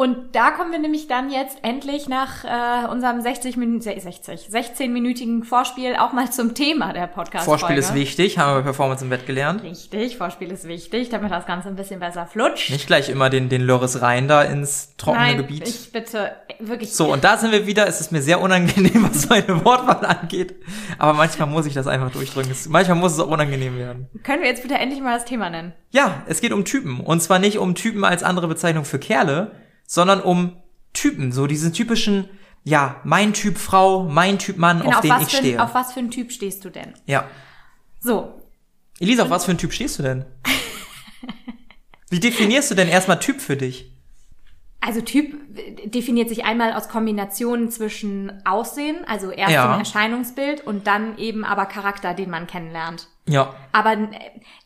Und 0.00 0.36
da 0.36 0.52
kommen 0.52 0.70
wir 0.70 0.78
nämlich 0.78 1.08
dann 1.08 1.28
jetzt 1.28 1.58
endlich 1.62 2.08
nach 2.08 2.44
äh, 2.44 2.86
unserem 2.86 3.20
60 3.20 3.56
Minuten, 3.56 3.80
60, 3.80 4.48
16-minütigen 4.48 5.42
Vorspiel 5.42 5.96
auch 5.96 6.12
mal 6.12 6.30
zum 6.30 6.54
Thema 6.54 6.92
der 6.92 7.08
podcast 7.08 7.44
Vorspiel 7.44 7.76
ist 7.76 7.96
wichtig, 7.96 8.38
haben 8.38 8.52
wir 8.52 8.58
bei 8.58 8.62
Performance 8.62 9.02
im 9.02 9.10
Bett 9.10 9.26
gelernt. 9.26 9.64
Richtig, 9.64 10.16
Vorspiel 10.16 10.52
ist 10.52 10.68
wichtig, 10.68 11.08
damit 11.08 11.32
das 11.32 11.46
Ganze 11.46 11.66
ein 11.66 11.74
bisschen 11.74 11.98
besser 11.98 12.26
flutscht. 12.26 12.70
Nicht 12.70 12.86
gleich 12.86 13.08
immer 13.08 13.28
den, 13.28 13.48
den 13.48 13.60
Lörres 13.60 14.00
rein 14.00 14.28
da 14.28 14.44
ins 14.44 14.94
trockene 14.98 15.24
Nein, 15.24 15.36
Gebiet. 15.38 15.66
ich 15.66 15.90
bitte, 15.90 16.30
wirklich. 16.60 16.92
So, 16.92 17.12
und 17.12 17.24
da 17.24 17.36
sind 17.36 17.50
wir 17.50 17.66
wieder. 17.66 17.88
Es 17.88 18.00
ist 18.00 18.12
mir 18.12 18.22
sehr 18.22 18.40
unangenehm, 18.40 19.04
was 19.10 19.28
meine 19.28 19.64
Wortwahl 19.64 20.06
angeht. 20.06 20.54
Aber 20.98 21.12
manchmal 21.12 21.48
muss 21.48 21.66
ich 21.66 21.74
das 21.74 21.88
einfach 21.88 22.12
durchdrücken. 22.12 22.52
Es, 22.52 22.68
manchmal 22.68 22.98
muss 22.98 23.14
es 23.14 23.18
auch 23.18 23.26
unangenehm 23.26 23.76
werden. 23.76 24.06
Können 24.22 24.42
wir 24.42 24.48
jetzt 24.48 24.62
bitte 24.62 24.76
endlich 24.76 25.00
mal 25.00 25.14
das 25.14 25.24
Thema 25.24 25.50
nennen? 25.50 25.72
Ja, 25.90 26.22
es 26.28 26.40
geht 26.40 26.52
um 26.52 26.64
Typen. 26.64 27.00
Und 27.00 27.20
zwar 27.20 27.40
nicht 27.40 27.58
um 27.58 27.74
Typen 27.74 28.04
als 28.04 28.22
andere 28.22 28.46
Bezeichnung 28.46 28.84
für 28.84 29.00
Kerle, 29.00 29.50
sondern 29.88 30.20
um 30.20 30.52
Typen. 30.92 31.32
So 31.32 31.46
diesen 31.48 31.72
typischen, 31.72 32.28
ja, 32.62 33.00
mein 33.04 33.32
Typ 33.32 33.58
Frau, 33.58 34.04
mein 34.04 34.38
Typ 34.38 34.58
Mann, 34.58 34.78
Genau, 34.80 34.90
auf 34.90 34.96
auf, 34.96 35.00
den 35.02 35.10
was 35.10 35.22
ich 35.22 35.28
für, 35.30 35.36
ein- 35.38 35.42
stehe. 35.44 35.62
auf 35.62 35.74
was 35.74 35.92
für 35.92 35.98
einen 36.00 36.10
Typ 36.12 36.30
stehst 36.30 36.64
du 36.64 36.70
denn? 36.70 36.92
ja. 37.06 37.24
So, 38.00 38.40
Elisa, 39.00 39.24
auf 39.24 39.30
was 39.30 39.44
für 39.44 39.50
einen 39.50 39.58
Typ 39.58 39.72
stehst 39.72 39.98
du 39.98 40.04
denn? 40.04 40.24
Wie 42.10 42.20
definierst 42.20 42.70
du 42.70 42.74
denn 42.74 42.88
erstmal 42.88 43.18
Typ 43.20 43.40
für 43.40 43.56
dich? 43.56 43.90
Also 44.80 45.00
Typ 45.00 45.36
definiert 45.90 46.28
sich 46.28 46.44
einmal 46.44 46.72
aus 46.72 46.88
Kombinationen 46.88 47.70
zwischen 47.70 48.40
Aussehen, 48.46 48.98
also 49.06 49.30
erst 49.30 49.52
Ja. 49.52 49.72
im 49.74 49.80
Erscheinungsbild 49.80 50.64
und 50.64 50.86
dann 50.86 51.18
eben 51.18 51.44
aber 51.44 51.66
Charakter, 51.66 52.14
den 52.14 52.30
man 52.30 52.46
kennenlernt. 52.46 53.08
Ja. 53.26 53.54
Aber 53.72 53.92
äh, 53.94 54.08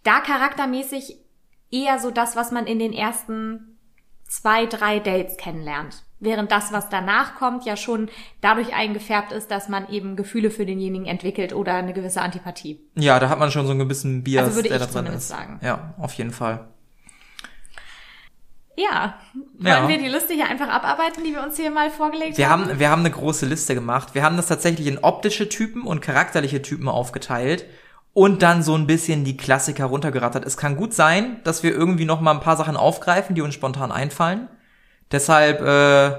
da 0.03 0.21
charaktermäßig 0.21 1.17
eher 1.71 1.99
so 1.99 2.11
das, 2.11 2.37
was 2.37 2.53
man 2.53 2.67
in 2.67 2.79
den 2.79 2.93
ersten 2.93 3.72
zwei, 4.33 4.65
drei 4.67 4.99
Dates 4.99 5.37
kennenlernt. 5.37 6.05
Während 6.19 6.51
das, 6.53 6.73
was 6.73 6.89
danach 6.89 7.35
kommt, 7.35 7.65
ja 7.67 7.77
schon 7.77 8.09
dadurch 8.41 8.75
eingefärbt 8.75 9.33
ist, 9.33 9.51
dass 9.51 9.69
man 9.69 9.89
eben 9.91 10.17
Gefühle 10.17 10.51
für 10.51 10.65
denjenigen 10.65 11.07
entwickelt 11.07 11.53
oder 11.53 11.75
eine 11.75 11.93
gewisse 11.93 12.23
Antipathie. 12.23 12.81
Ja, 12.95 13.19
da 13.19 13.29
hat 13.29 13.39
man 13.41 13.51
schon 13.51 13.67
so 13.67 13.73
einen 13.73 13.81
gewissen 13.81 14.23
Bias, 14.23 14.45
Also 14.45 14.57
würde 14.57 14.69
der 14.69 14.81
ich 14.81 14.87
da 14.87 15.03
drin 15.03 15.13
ist. 15.13 15.29
sagen. 15.29 15.59
Ja, 15.63 15.95
auf 15.99 16.13
jeden 16.15 16.31
Fall. 16.31 16.69
Ja, 18.77 19.19
wollen 19.59 19.67
Ja. 19.67 19.89
wir 19.89 19.99
die 19.99 20.09
Liste 20.09 20.33
hier 20.33 20.47
einfach 20.49 20.69
abarbeiten, 20.69 21.23
die 21.25 21.33
wir 21.33 21.43
uns 21.43 21.57
hier 21.57 21.71
mal 21.71 21.91
vorgelegt 21.91 22.39
Wir 22.39 22.49
haben, 22.49 22.79
wir 22.79 22.89
haben 22.89 23.01
eine 23.01 23.11
große 23.11 23.45
Liste 23.45 23.75
gemacht. 23.75 24.15
Wir 24.15 24.23
haben 24.23 24.37
das 24.39 24.47
tatsächlich 24.47 24.87
in 24.87 24.99
optische 24.99 25.49
Typen 25.51 25.83
und 25.83 26.01
charakterliche 26.01 26.63
Typen 26.63 26.89
aufgeteilt 26.89 27.67
und 28.15 28.43
dann 28.43 28.63
so 28.63 28.75
ein 28.75 28.87
bisschen 28.87 29.25
die 29.25 29.37
Klassiker 29.37 29.87
runtergerattert. 29.87 30.45
Es 30.45 30.57
kann 30.57 30.77
gut 30.77 30.93
sein, 30.93 31.41
dass 31.45 31.63
wir 31.63 31.73
irgendwie 31.73 32.05
noch 32.05 32.21
mal 32.21 32.33
ein 32.33 32.41
paar 32.41 32.57
Sachen 32.57 32.77
aufgreifen, 32.77 33.35
die 33.35 33.41
uns 33.43 33.55
spontan 33.55 33.91
einfallen. 33.91 34.49
Deshalb 35.11 35.61
äh, 35.63 36.19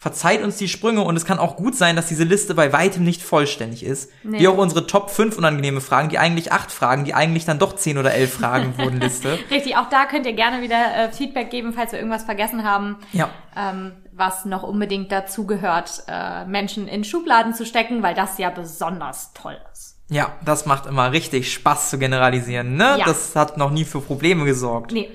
verzeiht 0.00 0.42
uns 0.44 0.56
die 0.58 0.68
Sprünge 0.68 1.02
und 1.02 1.16
es 1.16 1.24
kann 1.24 1.40
auch 1.40 1.56
gut 1.56 1.74
sein, 1.74 1.96
dass 1.96 2.06
diese 2.06 2.22
Liste 2.22 2.54
bei 2.54 2.72
weitem 2.72 3.02
nicht 3.02 3.20
vollständig 3.20 3.84
ist. 3.84 4.10
Nee. 4.22 4.38
Wie 4.38 4.48
auch 4.48 4.56
unsere 4.56 4.86
Top 4.86 5.10
5 5.10 5.36
unangenehme 5.36 5.80
Fragen, 5.80 6.08
die 6.08 6.18
eigentlich 6.18 6.52
acht 6.52 6.70
Fragen, 6.70 7.04
die 7.04 7.14
eigentlich 7.14 7.44
dann 7.44 7.58
doch 7.58 7.74
10 7.74 7.98
oder 7.98 8.14
11 8.14 8.32
Fragen 8.34 8.78
wurden 8.78 9.00
Liste. 9.00 9.38
Richtig, 9.50 9.76
auch 9.76 9.88
da 9.88 10.04
könnt 10.06 10.24
ihr 10.26 10.34
gerne 10.34 10.62
wieder 10.62 10.76
äh, 10.96 11.10
Feedback 11.12 11.50
geben, 11.50 11.72
falls 11.72 11.90
wir 11.90 11.98
irgendwas 11.98 12.22
vergessen 12.22 12.62
haben, 12.62 12.96
Ja. 13.12 13.28
ähm, 13.56 13.92
was 14.12 14.44
noch 14.44 14.62
unbedingt 14.62 15.10
dazu 15.10 15.46
gehört, 15.46 16.04
äh, 16.08 16.44
Menschen 16.44 16.86
in 16.86 17.02
Schubladen 17.02 17.54
zu 17.54 17.66
stecken, 17.66 18.02
weil 18.02 18.14
das 18.14 18.38
ja 18.38 18.50
besonders 18.50 19.32
toll 19.32 19.56
ist. 19.72 19.97
Ja, 20.10 20.32
das 20.44 20.64
macht 20.66 20.86
immer 20.86 21.12
richtig 21.12 21.52
Spaß 21.52 21.90
zu 21.90 21.98
generalisieren, 21.98 22.76
ne? 22.76 22.96
Ja. 22.98 23.04
Das 23.04 23.36
hat 23.36 23.56
noch 23.58 23.70
nie 23.70 23.84
für 23.84 24.00
Probleme 24.00 24.44
gesorgt. 24.44 24.92
Nee, 24.92 25.10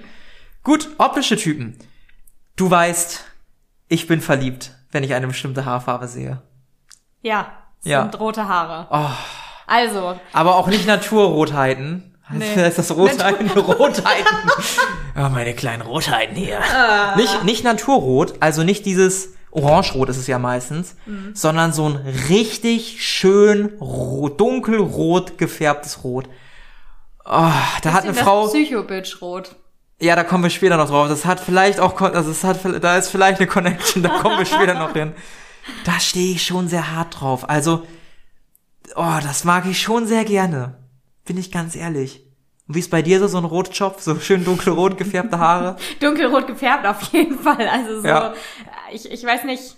Gut, 0.64 0.90
optische 0.98 1.36
Typen. 1.36 1.78
Du 2.56 2.70
weißt, 2.72 3.26
ich 3.90 4.08
bin 4.08 4.22
verliebt, 4.22 4.72
wenn 4.92 5.04
ich 5.04 5.14
eine 5.14 5.28
bestimmte 5.28 5.66
Haarfarbe 5.66 6.08
sehe. 6.08 6.42
ja, 7.22 7.48
es 7.84 7.90
Ja. 7.90 8.04
sind 8.04 8.20
rote 8.20 8.48
Haare. 8.48 8.88
Oh, 8.92 9.10
Also, 9.68 10.18
aber 10.32 10.56
auch 10.56 10.68
nicht 10.68 10.86
Naturrotheiten. 10.88 12.16
Nee. 12.30 12.46
Heißt 12.56 12.78
das 12.78 12.96
Rotheiten? 12.96 13.50
Rotheiten. 13.50 14.38
oh, 15.18 15.30
meine 15.30 15.54
kleinen 15.54 15.82
Rotheiten 15.82 16.36
hier. 16.36 16.60
Ah. 16.62 17.16
Nicht, 17.18 17.44
nicht 17.44 17.64
Naturrot, 17.66 18.36
also 18.40 18.64
nicht 18.64 18.86
dieses 18.86 19.33
Orangerot 19.54 20.10
ist 20.10 20.18
es 20.18 20.28
ja 20.28 20.40
meistens, 20.40 20.96
Mhm. 21.06 21.32
sondern 21.36 21.74
so 21.74 21.86
ein 21.88 21.96
richtig 22.30 23.06
schön 23.06 23.78
rot, 23.80 24.40
dunkelrot 24.40 25.38
gefärbtes 25.38 26.04
Rot. 26.04 26.28
Oh, 27.26 27.30
da 27.82 27.94
hat 27.94 28.04
eine 28.04 28.14
das 28.14 28.22
Frau. 28.22 28.48
Psycho-Bitch 28.48 29.22
rot. 29.22 29.56
Ja, 30.02 30.16
da 30.16 30.24
kommen 30.24 30.44
wir 30.44 30.50
später 30.50 30.76
noch 30.76 30.90
drauf. 30.90 31.08
Das 31.08 31.24
hat 31.26 31.40
vielleicht 31.40 31.80
auch, 31.80 32.00
also 32.02 32.32
es 32.32 32.44
hat, 32.44 32.60
da 32.84 32.98
ist 32.98 33.10
vielleicht 33.10 33.40
eine 33.40 33.48
Connection, 33.48 34.04
da 34.04 34.10
kommen 34.20 34.38
wir 34.40 34.46
später 34.46 34.74
noch 34.74 34.94
hin. 34.94 35.14
Da 35.86 35.98
stehe 35.98 36.34
ich 36.36 36.44
schon 36.46 36.68
sehr 36.68 36.94
hart 36.94 37.22
drauf. 37.22 37.50
Also, 37.50 37.88
oh, 38.98 39.18
das 39.24 39.46
mag 39.46 39.66
ich 39.66 39.82
schon 39.82 40.06
sehr 40.08 40.26
gerne. 40.26 40.76
Bin 41.24 41.38
ich 41.38 41.54
ganz 41.54 41.78
ehrlich. 41.78 42.22
Und 42.68 42.76
wie 42.76 42.80
ist 42.80 42.92
bei 42.92 43.02
dir 43.02 43.20
so, 43.20 43.28
so 43.28 43.38
ein 43.38 43.44
Rotschopf, 43.46 44.02
so 44.02 44.18
schön 44.20 44.46
dunkelrot 44.46 44.98
gefärbte 44.98 45.38
Haare? 45.38 45.76
Dunkelrot 46.00 46.48
gefärbt 46.48 46.86
auf 46.86 47.02
jeden 47.14 47.38
Fall. 47.40 47.68
Also 47.68 48.02
so, 48.02 48.08
Ja. 48.08 48.34
ich, 48.92 49.10
ich 49.12 49.24
weiß 49.24 49.44
nicht. 49.44 49.76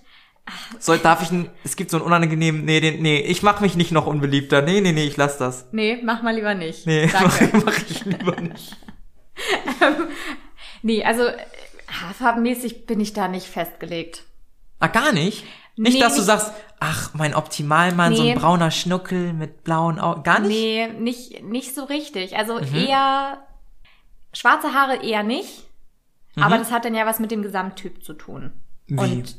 Soll, 0.78 1.00
darf 1.00 1.24
ich, 1.24 1.32
ein, 1.32 1.50
es 1.64 1.76
gibt 1.76 1.90
so 1.90 1.98
einen 1.98 2.06
unangenehmen, 2.06 2.66
nee, 2.66 2.80
den, 2.80 3.02
nee, 3.02 3.20
ich 3.22 3.42
mach 3.42 3.62
mich 3.62 3.76
nicht 3.76 3.92
noch 3.92 4.06
unbeliebter. 4.06 4.62
Nee, 4.62 4.80
nee, 4.82 4.92
nee, 4.92 5.06
ich 5.06 5.18
lass 5.18 5.40
das. 5.40 5.68
Nee, 5.72 6.00
mach 6.04 6.22
mal 6.22 6.36
lieber 6.36 6.54
nicht. 6.54 6.86
Nee, 6.86 7.08
Danke. 7.12 7.50
mach, 7.54 7.66
mach 7.66 7.78
ich 7.90 8.06
lieber 8.06 8.40
nicht. 8.40 8.78
nee, 10.84 11.04
also 11.04 11.24
äh, 11.26 11.38
haarfarbenmäßig 11.90 12.86
bin 12.86 13.00
ich 13.00 13.14
da 13.14 13.28
nicht 13.28 13.48
festgelegt. 13.48 14.24
Ah, 14.80 14.88
gar 14.88 15.12
nicht? 15.12 15.46
Nicht, 15.78 15.96
Nee, 15.96 16.00
dass 16.00 16.16
du 16.16 16.22
sagst, 16.22 16.52
ach, 16.80 17.10
mein 17.14 17.36
Optimalmann, 17.36 18.16
so 18.16 18.24
Nee. 18.24 18.32
ein 18.34 18.40
brauner 18.40 18.72
Schnuckel 18.72 19.34
mit 19.34 19.64
blauen 19.66 20.00
Augen. 20.00 20.24
Gar 20.24 20.40
nicht? 20.40 20.50
Nee, 20.50 20.88
nicht, 21.00 21.44
nicht 21.44 21.76
so 21.76 21.84
richtig. 21.84 22.38
Also 22.38 22.56
Mhm. 22.62 22.76
eher 22.76 23.40
schwarze 24.34 24.74
Haare 24.74 25.04
eher 25.04 25.24
nicht. 25.24 25.64
Mhm. 26.36 26.44
Aber 26.44 26.58
das 26.58 26.72
hat 26.72 26.86
dann 26.86 26.96
ja 26.96 27.06
was 27.06 27.20
mit 27.20 27.32
dem 27.32 27.42
Gesamttyp 27.42 28.04
zu 28.04 28.14
tun. 28.14 28.54
Wie? 28.88 28.98
Und 28.98 29.36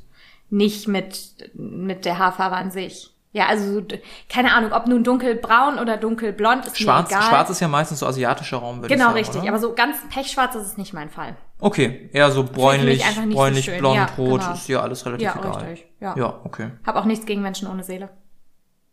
nicht 0.51 0.89
mit, 0.89 1.51
mit 1.55 2.05
der 2.05 2.19
Haarfarbe 2.19 2.57
an 2.57 2.71
sich. 2.71 3.11
Ja, 3.33 3.47
also 3.49 3.75
so 3.81 3.87
keine 4.31 4.53
Ahnung, 4.55 4.73
ob 4.73 4.87
nun 4.87 5.05
dunkelbraun 5.05 5.79
oder 5.79 5.97
dunkelblond 5.99 6.67
ist 6.67 6.79
Schwarz, 6.79 7.11
mir 7.11 7.17
egal. 7.17 7.29
schwarz 7.29 7.51
ist 7.51 7.61
ja 7.61 7.69
meistens 7.69 7.99
so 7.99 8.07
asiatischer 8.07 8.57
Raum, 8.59 8.77
würde 8.81 8.87
ich 8.87 8.93
genau 8.93 9.07
sagen. 9.11 9.17
richtig, 9.19 9.41
oder? 9.43 9.49
aber 9.51 9.59
so 9.59 9.75
ganz 9.75 9.99
pechschwarz 10.09 10.55
ist 10.55 10.67
es 10.67 10.77
nicht 10.79 10.95
mein 10.95 11.11
Fall. 11.11 11.37
Okay, 11.59 12.11
eher 12.13 12.31
so 12.31 12.45
bräunlich, 12.45 13.03
so 13.05 13.23
bräunlich, 13.31 13.65
schön. 13.65 13.79
blond, 13.79 13.97
Ja, 13.97 14.05
rot, 14.19 14.41
genau. 14.43 14.53
ist 14.53 14.69
ja 14.69 14.81
alles 14.81 15.07
relativ 15.07 15.25
Ja, 15.25 15.37
egal. 15.39 15.65
richtig. 15.65 15.87
Ja. 16.01 16.15
Ja, 16.17 16.41
okay. 16.45 16.71
Hab 16.87 16.97
auch 16.97 17.07
nichts 17.07 17.25
gegen 17.25 17.41
Menschen 17.43 17.67
ohne 17.69 17.83
Seele. 17.83 18.11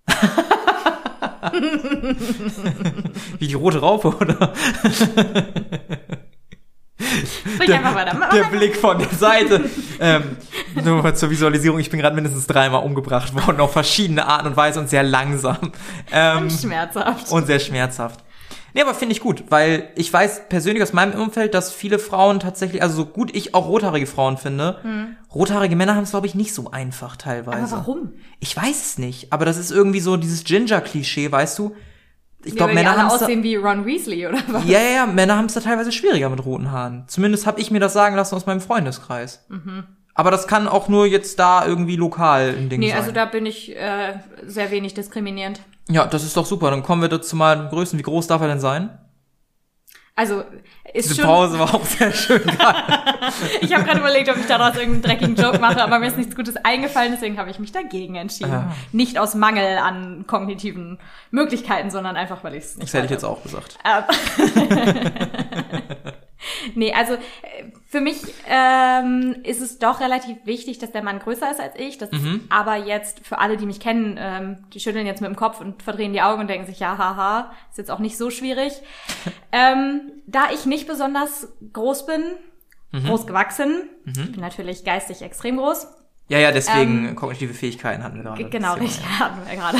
Wie 3.39 3.47
die 3.47 3.54
rote 3.54 3.80
Raupe, 3.80 4.10
oder? 4.15 4.54
Der 7.67 7.76
einfach. 7.80 8.49
Blick 8.52 8.76
von 8.78 8.97
der 8.99 9.10
Seite. 9.10 9.69
ähm, 9.99 10.38
nur 10.84 11.02
mal 11.04 11.15
zur 11.15 11.30
Visualisierung, 11.30 11.80
ich 11.80 11.89
bin 11.89 11.99
gerade 11.99 12.15
mindestens 12.15 12.47
dreimal 12.47 12.84
umgebracht 12.84 13.34
worden, 13.36 13.60
auf 13.60 13.73
verschiedene 13.73 14.26
Arten 14.26 14.47
und 14.47 14.58
Weise 14.58 14.80
und 14.80 14.89
sehr 14.89 15.04
langsam. 15.04 15.71
Ähm, 16.12 16.49
Schmerzhaft. 16.49 17.32
und 17.32 17.45
sehr 17.45 17.60
schmerzhaft. 17.60 18.23
Nee, 18.74 18.82
aber 18.82 18.94
finde 18.96 19.14
ich 19.14 19.20
gut, 19.22 19.44
weil 19.50 19.90
ich 19.96 20.12
weiß 20.12 20.50
persönlich 20.50 20.82
aus 20.82 20.94
meinem 20.94 21.20
Umfeld, 21.22 21.54
dass 21.54 21.72
viele 21.72 22.00
Frauen 22.00 22.40
tatsächlich, 22.40 22.82
also 22.82 22.96
so 22.96 23.06
gut 23.06 23.36
ich 23.36 23.54
auch 23.54 23.68
rothaarige 23.68 24.08
Frauen 24.08 24.38
finde, 24.38 24.80
rothaarige 25.34 25.76
Männer 25.76 25.96
haben 25.96 26.04
es, 26.04 26.10
glaube 26.12 26.26
ich, 26.28 26.34
nicht 26.36 26.54
so 26.56 26.72
einfach 26.72 27.16
teilweise. 27.16 27.76
aber 27.76 27.82
warum? 27.86 28.14
Ich 28.40 28.56
weiß 28.58 28.86
es 28.86 28.98
nicht, 28.98 29.32
aber 29.32 29.46
das 29.46 29.58
ist 29.58 29.72
irgendwie 29.72 30.00
so 30.00 30.18
dieses 30.18 30.44
Ginger-Klischee, 30.44 31.32
weißt 31.32 31.60
du? 31.60 31.76
Ich 32.46 32.54
Ja, 32.54 32.58
glaube, 32.58 32.74
Männer 32.74 32.98
haben 32.98 33.10
aussehen 33.10 33.42
wie 33.44 33.56
Ron 33.56 33.86
Weasley 33.86 34.28
oder 34.28 34.40
was? 34.48 34.66
ja, 34.66 34.80
ja, 34.82 34.90
ja, 34.90 35.06
Männer 35.06 35.38
haben 35.38 35.46
es 35.46 35.54
da 35.54 35.60
teilweise 35.62 35.92
schwieriger 35.92 36.30
mit 36.30 36.44
roten 36.44 36.72
Haaren. 36.72 37.06
Zumindest 37.08 37.46
habe 37.46 37.62
ich 37.62 37.72
mir 37.72 37.80
das 37.80 37.94
sagen 37.94 38.16
lassen 38.16 38.36
aus 38.36 38.46
meinem 38.46 38.60
Freundeskreis. 38.60 39.46
Aber 40.16 40.30
das 40.30 40.48
kann 40.48 40.68
auch 40.68 40.90
nur 40.90 41.06
jetzt 41.06 41.40
da 41.40 41.66
irgendwie 41.66 41.96
lokal 41.96 42.54
ein 42.58 42.70
Ding 42.70 42.80
Nee, 42.82 42.90
sein. 42.90 42.98
also 43.00 43.12
da 43.12 43.26
bin 43.26 43.46
ich 43.46 43.76
äh, 43.76 44.16
sehr 44.46 44.72
wenig 44.72 44.94
diskriminierend. 44.94 45.62
Ja, 45.89 46.06
das 46.06 46.24
ist 46.24 46.38
doch 46.38 46.46
super. 46.46 46.72
Dann 46.72 46.84
kommen 46.84 47.02
wir 47.02 47.10
dazu 47.10 47.36
mal 47.36 47.69
Größen. 47.69 48.00
Wie 48.00 48.04
groß 48.04 48.28
darf 48.28 48.41
er 48.41 48.48
denn 48.48 48.60
sein? 48.60 48.98
Also 50.15 50.43
ist 50.93 51.10
Diese 51.10 51.22
schon. 51.22 51.26
Pause 51.26 51.58
war 51.58 51.74
auch 51.74 51.86
sehr 51.86 52.13
schön. 52.13 52.41
Ich 53.62 53.74
habe 53.74 53.86
gerade 53.86 54.00
überlegt, 54.00 54.30
ob 54.30 54.38
ich 54.38 54.46
daraus 54.46 54.76
irgendeinen 54.76 55.02
dreckigen 55.02 55.36
Joke 55.36 55.58
mache, 55.58 55.82
aber 55.82 55.98
mir 55.98 56.08
ist 56.08 56.17
nichts 56.17 56.36
Gutes 56.36 56.58
eingefallen, 56.58 57.13
deswegen 57.13 57.38
habe 57.38 57.50
ich 57.50 57.58
mich 57.58 57.72
dagegen 57.72 58.15
entschieden. 58.15 58.54
Ah. 58.54 58.76
Nicht 58.91 59.17
aus 59.17 59.34
Mangel 59.34 59.78
an 59.78 60.26
kognitiven 60.28 61.00
Möglichkeiten, 61.32 61.89
sondern 61.89 62.17
einfach, 62.17 62.43
weil 62.43 62.56
ich 62.56 62.65
es 62.65 62.76
nicht. 62.76 62.89
Das 62.89 62.93
hätte 62.93 63.06
ich 63.06 63.12
jetzt 63.12 63.24
auch 63.24 63.41
gesagt. 63.41 63.80
Nee, 66.75 66.93
also 66.93 67.13
äh, 67.13 67.19
für 67.88 68.01
mich 68.01 68.17
ähm, 68.47 69.36
ist 69.43 69.62
es 69.62 69.79
doch 69.79 69.99
relativ 69.99 70.38
wichtig, 70.45 70.79
dass 70.79 70.91
der 70.91 71.03
Mann 71.03 71.19
größer 71.19 71.49
ist 71.51 71.60
als 71.60 71.75
ich. 71.77 71.97
Das 71.97 72.10
ist 72.10 72.25
aber 72.49 72.75
jetzt 72.77 73.25
für 73.25 73.39
alle, 73.39 73.58
die 73.58 73.65
mich 73.65 73.79
kennen, 73.79 74.17
ähm, 74.19 74.58
die 74.73 74.79
schütteln 74.79 75.06
jetzt 75.06 75.21
mit 75.21 75.29
dem 75.29 75.36
Kopf 75.36 75.62
und 75.62 75.84
verdrehen 75.84 76.13
die 76.13 76.21
Augen 76.21 76.41
und 76.41 76.47
denken 76.49 76.65
sich, 76.65 76.79
ja, 76.79 76.97
haha, 76.97 77.51
ist 77.69 77.77
jetzt 77.77 77.91
auch 77.91 77.99
nicht 77.99 78.17
so 78.17 78.29
schwierig. 78.29 78.73
ähm, 79.51 80.12
da 80.25 80.49
ich 80.53 80.65
nicht 80.65 80.88
besonders 80.88 81.47
groß 81.73 82.06
bin, 82.06 82.23
groß 83.06 83.25
gewachsen, 83.25 83.89
ich 84.06 84.32
bin 84.32 84.41
natürlich 84.41 84.84
geistig 84.84 85.21
extrem 85.23 85.58
groß, 85.58 85.88
Ja, 86.29 86.38
ja, 86.39 86.51
deswegen 86.51 87.15
kognitive 87.15 87.53
Fähigkeiten 87.53 88.03
hatten 88.03 88.17
wir 88.17 88.23
gerade. 88.23 88.43
Ähm, 88.43 88.49
Genau, 88.49 88.73
richtig, 88.75 89.03
hatten 89.19 89.41
wir 89.47 89.56
gerade. 89.56 89.77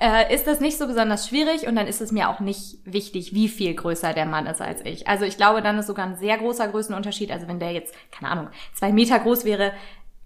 Äh, 0.00 0.34
ist 0.34 0.46
das 0.46 0.60
nicht 0.60 0.78
so 0.78 0.86
besonders 0.86 1.28
schwierig 1.28 1.66
und 1.66 1.76
dann 1.76 1.86
ist 1.86 2.00
es 2.00 2.12
mir 2.12 2.28
auch 2.28 2.40
nicht 2.40 2.78
wichtig, 2.84 3.34
wie 3.34 3.48
viel 3.48 3.74
größer 3.74 4.12
der 4.12 4.26
Mann 4.26 4.46
ist 4.46 4.60
als 4.60 4.84
ich. 4.84 5.08
Also 5.08 5.24
ich 5.24 5.36
glaube, 5.36 5.62
dann 5.62 5.78
ist 5.78 5.86
sogar 5.86 6.06
ein 6.06 6.16
sehr 6.16 6.38
großer 6.38 6.68
Größenunterschied. 6.68 7.30
Also 7.30 7.48
wenn 7.48 7.58
der 7.60 7.72
jetzt, 7.72 7.94
keine 8.10 8.30
Ahnung, 8.30 8.48
zwei 8.74 8.92
Meter 8.92 9.18
groß 9.18 9.44
wäre, 9.44 9.72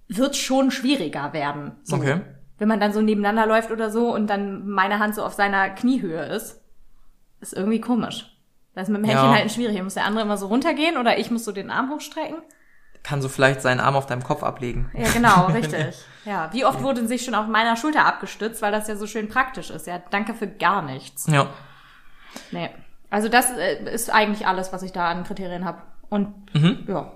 wird 0.09 0.37
schon 0.37 0.71
schwieriger 0.71 1.33
werden. 1.33 1.73
So. 1.85 1.97
Okay. 1.97 2.21
Wenn 2.59 2.69
man 2.69 2.81
dann 2.81 2.93
so 2.93 3.01
nebeneinander 3.01 3.47
läuft 3.47 3.71
oder 3.71 3.91
so 3.91 4.15
und 4.15 4.29
dann 4.29 4.69
meine 4.69 4.99
Hand 4.99 5.15
so 5.15 5.25
auf 5.25 5.33
seiner 5.33 5.71
Kniehöhe 5.71 6.25
ist, 6.27 6.63
ist 7.41 7.55
irgendwie 7.55 7.81
komisch. 7.81 8.29
Das 8.75 8.85
ist 8.89 8.93
mit 8.93 9.03
dem 9.03 9.05
Händchen 9.05 9.29
Ja. 9.29 9.35
halten 9.35 9.49
schwierig. 9.49 9.83
Muss 9.83 9.95
der 9.95 10.05
andere 10.07 10.25
immer 10.25 10.37
so 10.37 10.47
runtergehen 10.47 10.97
oder 10.97 11.19
ich 11.19 11.31
muss 11.31 11.45
so 11.45 11.53
den 11.53 11.71
Arm 11.71 11.91
hochstrecken? 11.91 12.37
Kann 13.03 13.21
so 13.21 13.29
vielleicht 13.29 13.61
seinen 13.63 13.81
Arm 13.81 13.97
auf 13.97 14.07
deinem 14.07 14.23
Kopf 14.23 14.43
ablegen. 14.45 14.91
Ja, 14.95 15.11
genau, 15.11 15.47
richtig. 15.53 15.97
Ja, 16.25 16.49
wie 16.53 16.65
oft 16.65 16.83
wurde 16.83 17.07
sich 17.09 17.25
schon 17.25 17.35
auf 17.35 17.47
meiner 17.49 17.77
Schulter 17.77 18.07
abgestützt, 18.07 18.63
weil 18.63 18.71
das 18.71 18.87
ja 18.87 18.95
so 18.97 19.07
schön 19.09 19.29
praktisch 19.29 19.71
ist. 19.71 19.87
Ja, 19.89 20.01
danke 20.11 20.35
für 20.35 20.47
gar 20.47 20.83
nichts. 20.83 21.27
Ja. 21.27 21.49
Nee. 22.53 22.71
Also 23.11 23.29
das 23.29 23.51
äh, 23.51 23.83
ist 23.93 24.09
eigentlich 24.11 24.47
alles, 24.47 24.73
was 24.73 24.83
ich 24.83 24.93
da 24.93 25.11
an 25.11 25.25
Kriterien 25.25 25.65
habe. 25.65 25.83
Und 26.11 26.33
Mhm. 26.55 26.85
ja. 26.89 27.13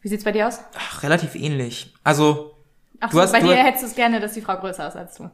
Wie 0.00 0.08
sieht's 0.08 0.24
bei 0.24 0.32
dir 0.32 0.48
aus? 0.48 0.58
Ach, 0.76 1.02
relativ 1.02 1.34
ähnlich. 1.34 1.94
Also, 2.04 2.54
Ach 3.00 3.08
Du 3.10 3.16
so, 3.16 3.22
hast- 3.22 3.32
bei 3.32 3.40
du 3.40 3.46
dir 3.46 3.56
hättest 3.56 3.84
du 3.84 3.86
es 3.88 3.94
gerne, 3.94 4.20
dass 4.20 4.32
die 4.32 4.40
Frau 4.42 4.56
größer 4.56 4.88
ist 4.88 4.96
als 4.96 5.14
du. 5.16 5.30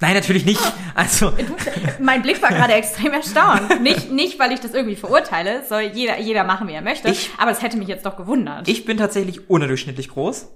Nein, 0.00 0.14
natürlich 0.14 0.44
nicht. 0.46 0.60
Also, 0.94 1.32
Mein 2.00 2.22
Blick 2.22 2.40
war 2.42 2.48
gerade 2.50 2.72
extrem 2.74 3.12
erstaunt. 3.12 3.80
Nicht, 3.82 4.10
nicht, 4.10 4.38
weil 4.38 4.50
ich 4.52 4.60
das 4.60 4.72
irgendwie 4.72 4.96
verurteile, 4.96 5.62
soll 5.68 5.82
jeder, 5.94 6.18
jeder 6.18 6.42
machen, 6.44 6.66
wie 6.68 6.72
er 6.72 6.82
möchte. 6.82 7.08
Ich- 7.10 7.30
aber 7.38 7.50
es 7.50 7.62
hätte 7.62 7.76
mich 7.76 7.88
jetzt 7.88 8.06
doch 8.06 8.16
gewundert. 8.16 8.66
ich 8.68 8.84
bin 8.84 8.96
tatsächlich 8.96 9.48
unterdurchschnittlich 9.50 10.08
groß. 10.08 10.48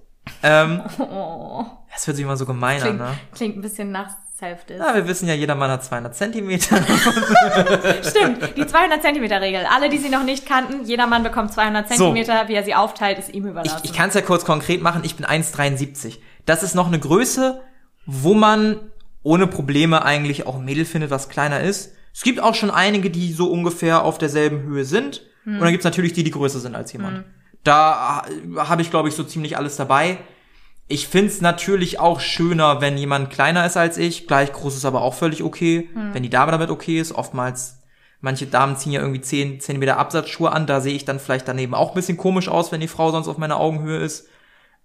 Ähm, 0.43 0.83
oh, 0.99 1.65
das 1.93 2.07
hört 2.07 2.17
sich 2.17 2.25
immer 2.25 2.37
so 2.39 2.47
gemein 2.47 2.83
an, 2.83 2.97
ne? 2.97 3.09
klingt 3.35 3.57
ein 3.57 3.61
bisschen 3.61 3.93
nach 3.93 4.09
Self-Diss. 4.39 4.79
Ja, 4.79 4.95
wir 4.95 5.07
wissen 5.07 5.29
ja, 5.29 5.35
jeder 5.35 5.55
Mann 5.55 5.71
hat 5.71 5.85
200 5.85 6.15
Zentimeter. 6.15 6.77
Stimmt, 8.03 8.57
die 8.57 8.67
200 8.67 9.03
Zentimeter 9.03 9.41
Regel. 9.41 9.65
Alle, 9.73 9.89
die 9.89 9.99
sie 9.99 10.09
noch 10.09 10.25
nicht 10.25 10.47
kannten, 10.47 10.85
jeder 10.85 11.07
Mann 11.07 11.23
bekommt 11.23 11.53
200 11.53 11.89
So. 11.89 11.95
Zentimeter. 11.97 12.49
Wie 12.49 12.55
er 12.55 12.65
sie 12.65 12.75
aufteilt, 12.75 13.19
ist 13.19 13.29
ihm 13.33 13.45
Ich, 13.45 13.51
überlassen. 13.51 13.81
ich 13.85 13.93
kann 13.93 14.09
es 14.09 14.15
ja 14.15 14.23
kurz 14.23 14.45
konkret 14.45 14.83
machen. 14.83 15.03
Ich 15.05 15.17
bin 15.17 15.25
1,73. 15.27 16.19
Das 16.47 16.63
ist 16.63 16.75
noch 16.75 16.89
eine 16.89 16.99
Größe, 16.99 17.61
wo 18.07 18.35
man 18.35 18.81
ohne 19.25 19.49
Probleme 19.49 20.05
eigentlich 20.05 20.47
auch 20.47 20.57
ein 20.57 20.65
Mädel 20.65 20.85
findet, 20.85 21.11
was 21.11 21.29
kleiner 21.29 21.61
ist. 21.61 21.95
Es 22.13 22.23
gibt 22.23 22.41
auch 22.41 22.55
schon 22.55 22.71
einige, 22.71 23.11
die 23.11 23.33
so 23.33 23.51
ungefähr 23.51 24.05
auf 24.05 24.19
derselben 24.19 24.63
Höhe 24.63 24.85
sind. 24.85 25.23
Und 25.45 25.61
dann 25.61 25.73
gibt's 25.73 25.85
natürlich 25.85 26.13
die, 26.13 26.25
die 26.25 26.31
größer 26.31 26.61
sind 26.61 26.77
als 26.77 26.93
jemand. 26.93 27.25
Da 27.65 28.25
äh, 28.27 28.59
habe 28.59 28.83
ich, 28.83 28.91
glaube 28.91 29.09
ich, 29.09 29.15
so 29.15 29.25
ziemlich 29.25 29.57
alles 29.57 29.77
dabei. 29.77 30.19
Ich 30.87 31.09
find's 31.09 31.41
natürlich 31.41 31.99
auch 31.99 32.21
schöner, 32.21 32.81
wenn 32.81 32.97
jemand 32.97 33.31
kleiner 33.31 33.67
ist 33.67 33.77
als 33.77 33.99
ich. 33.99 34.27
Gleich 34.27 34.53
groß 34.53 34.77
ist 34.77 34.85
aber 34.85 35.01
auch 35.01 35.15
völlig 35.15 35.43
okay. 35.43 35.89
Wenn 36.13 36.23
die 36.23 36.31
Dame 36.31 36.53
damit 36.53 36.71
okay 36.71 37.01
ist. 37.01 37.13
Oftmals, 37.13 37.83
manche 38.21 38.47
Damen 38.47 38.77
ziehen 38.77 38.93
ja 38.93 39.01
irgendwie 39.01 39.23
10 39.23 39.61
Zentimeter 39.61 39.97
Absatzschuhe 39.97 40.53
an. 40.53 40.67
Da 40.67 40.81
sehe 40.81 40.95
ich 40.95 41.07
dann 41.07 41.19
vielleicht 41.19 41.49
daneben 41.49 41.75
auch 41.75 41.91
ein 41.91 41.95
bisschen 41.95 42.19
komisch 42.19 42.49
aus, 42.49 42.71
wenn 42.71 42.81
die 42.81 42.89
Frau 42.89 43.11
sonst 43.11 43.29
auf 43.29 43.39
meiner 43.39 43.59
Augenhöhe 43.59 43.99
ist. 43.99 44.29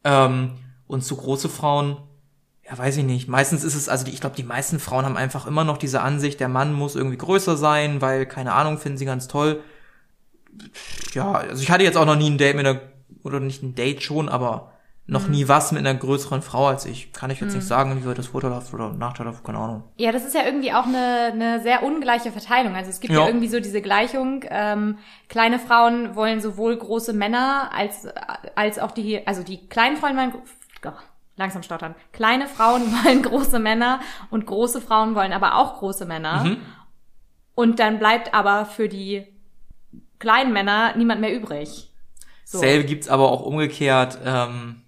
Ähm, 0.06 0.56
und 0.88 1.04
zu 1.04 1.18
große 1.18 1.50
Frauen, 1.50 1.98
ja, 2.70 2.78
weiß 2.78 2.98
ich 2.98 3.04
nicht. 3.04 3.28
Meistens 3.28 3.64
ist 3.64 3.76
es, 3.76 3.90
also 3.90 4.06
die, 4.06 4.12
ich 4.12 4.22
glaube, 4.22 4.36
die 4.36 4.44
meisten 4.44 4.80
Frauen 4.80 5.06
haben 5.06 5.18
einfach 5.18 5.48
immer 5.48 5.64
noch 5.64 5.78
diese 5.78 6.02
Ansicht, 6.02 6.40
der 6.40 6.50
Mann 6.50 6.74
muss 6.74 6.96
irgendwie 6.96 7.18
größer 7.18 7.58
sein, 7.58 8.02
weil, 8.02 8.26
keine 8.26 8.54
Ahnung, 8.54 8.78
finden 8.78 8.98
sie 8.98 9.06
ganz 9.06 9.28
toll. 9.28 9.62
Ja, 11.14 11.32
also 11.32 11.62
ich 11.64 11.72
hatte 11.72 11.84
jetzt 11.84 11.98
auch 11.98 12.06
noch 12.06 12.16
nie 12.16 12.30
ein 12.30 12.38
Date 12.38 12.56
mit 12.56 12.66
einer, 12.66 12.82
oder 13.24 13.40
nicht 13.40 13.64
ein 13.64 13.76
Date 13.76 14.04
schon, 14.04 14.30
aber 14.30 14.74
noch 15.08 15.28
nie 15.28 15.48
was 15.48 15.72
mit 15.72 15.80
einer 15.80 15.96
größeren 15.98 16.44
Frau 16.44 16.68
als 16.68 16.86
ich. 16.86 17.12
Kann 17.14 17.32
ich 17.32 17.40
jetzt 17.40 17.56
nicht 17.56 17.66
sagen, 17.66 18.00
wie 18.00 18.08
weit 18.08 18.20
das 18.20 18.28
vorteilhaft 18.28 18.72
oder 18.76 18.94
nachteilhaft, 18.94 19.44
keine 19.44 19.58
Ahnung. 19.58 19.84
Ja, 19.98 20.12
das 20.12 20.24
ist 20.24 20.36
ja 20.36 20.46
irgendwie 20.46 20.72
auch 20.72 20.86
eine, 20.86 21.32
eine 21.34 21.62
sehr 21.64 21.82
ungleiche 21.82 22.32
Verteilung. 22.32 22.76
Also 22.76 22.92
es 22.92 23.00
gibt 23.00 23.14
ja, 23.16 23.22
Ja. 23.22 23.26
irgendwie 23.28 23.48
so 23.48 23.60
diese 23.60 23.82
Gleichung, 23.82 24.46
ähm, 24.50 25.00
kleine 25.28 25.58
Frauen 25.58 26.16
wollen 26.16 26.42
sowohl 26.42 26.78
große 26.78 27.14
Männer 27.14 27.72
als, 27.76 28.08
als 28.56 28.78
auch 28.78 28.92
die, 28.92 29.26
also 29.26 29.42
die 29.42 29.68
kleinen 29.68 29.98
Frauen 29.98 30.16
wollen, 30.16 30.34
langsam 31.40 31.64
stottern, 31.64 31.96
kleine 32.14 32.48
Frauen 32.48 32.82
wollen 33.04 33.24
große 33.24 33.58
Männer 33.58 34.00
und 34.30 34.46
große 34.46 34.80
Frauen 34.82 35.16
wollen 35.16 35.34
aber 35.34 35.56
auch 35.56 35.80
große 35.80 36.06
Männer. 36.06 36.44
Mhm. 36.44 36.58
Und 37.56 37.80
dann 37.80 37.98
bleibt 37.98 38.34
aber 38.34 38.66
für 38.66 38.88
die 38.88 39.26
kleinen 40.20 40.54
Männer 40.54 40.96
niemand 40.96 41.22
mehr 41.22 41.34
übrig. 41.34 41.92
So. 42.46 42.60
Selbe 42.60 42.86
gibt's 42.86 43.10
aber 43.10 43.32
auch 43.32 43.42
umgekehrt, 43.42 44.20
ähm, 44.26 44.82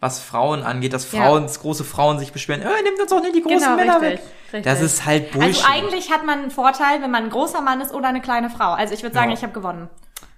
was 0.00 0.20
Frauen 0.20 0.62
angeht, 0.62 0.92
dass 0.92 1.10
Ja. 1.12 1.22
Frauen, 1.22 1.42
dass 1.42 1.60
große 1.60 1.82
Frauen 1.84 2.18
sich 2.18 2.32
beschweren, 2.32 2.62
äh, 2.62 2.82
nimmt 2.84 3.00
uns 3.00 3.10
auch 3.12 3.20
nicht 3.20 3.34
die 3.34 3.42
großen 3.42 3.58
Genau, 3.58 3.76
Männer 3.76 4.00
richtig, 4.00 4.18
weg. 4.20 4.32
richtig. 4.52 4.62
Das 4.64 4.80
ist 4.80 5.04
halt 5.04 5.32
Bullshit. 5.32 5.64
Also 5.64 5.66
eigentlich 5.66 6.10
hat 6.12 6.24
man 6.24 6.40
einen 6.40 6.50
Vorteil, 6.50 7.02
wenn 7.02 7.10
man 7.10 7.24
ein 7.24 7.30
großer 7.30 7.60
Mann 7.62 7.80
ist 7.80 7.92
oder 7.92 8.08
eine 8.08 8.20
kleine 8.20 8.48
Frau. 8.50 8.72
Also 8.72 8.94
ich 8.94 9.02
würde 9.02 9.14
sagen, 9.14 9.30
Ja. 9.30 9.36
ich 9.36 9.42
habe 9.42 9.52
gewonnen. 9.52 9.88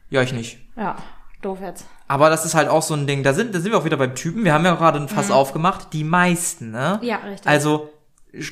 ja, 0.08 0.22
ich 0.22 0.32
nicht. 0.32 0.58
Ja, 0.76 0.96
doof 1.42 1.58
jetzt. 1.60 1.86
Aber 2.10 2.28
das 2.28 2.44
ist 2.44 2.54
halt 2.56 2.68
auch 2.68 2.82
so 2.82 2.94
ein 2.94 3.06
Ding, 3.06 3.22
da 3.22 3.32
sind, 3.34 3.54
da 3.54 3.60
sind 3.60 3.70
wir 3.70 3.78
auch 3.78 3.84
wieder 3.84 3.96
beim 3.96 4.16
Typen. 4.16 4.42
Wir 4.42 4.52
haben 4.52 4.64
ja 4.64 4.74
gerade 4.74 4.98
ein 4.98 5.08
Fass 5.08 5.30
aufgemacht. 5.30 5.92
Die 5.92 6.02
meisten, 6.02 6.72
ne? 6.72 6.98
Mhm. 7.00 7.06
Ja, 7.06 7.16
richtig. 7.18 7.46
Also, 7.46 7.88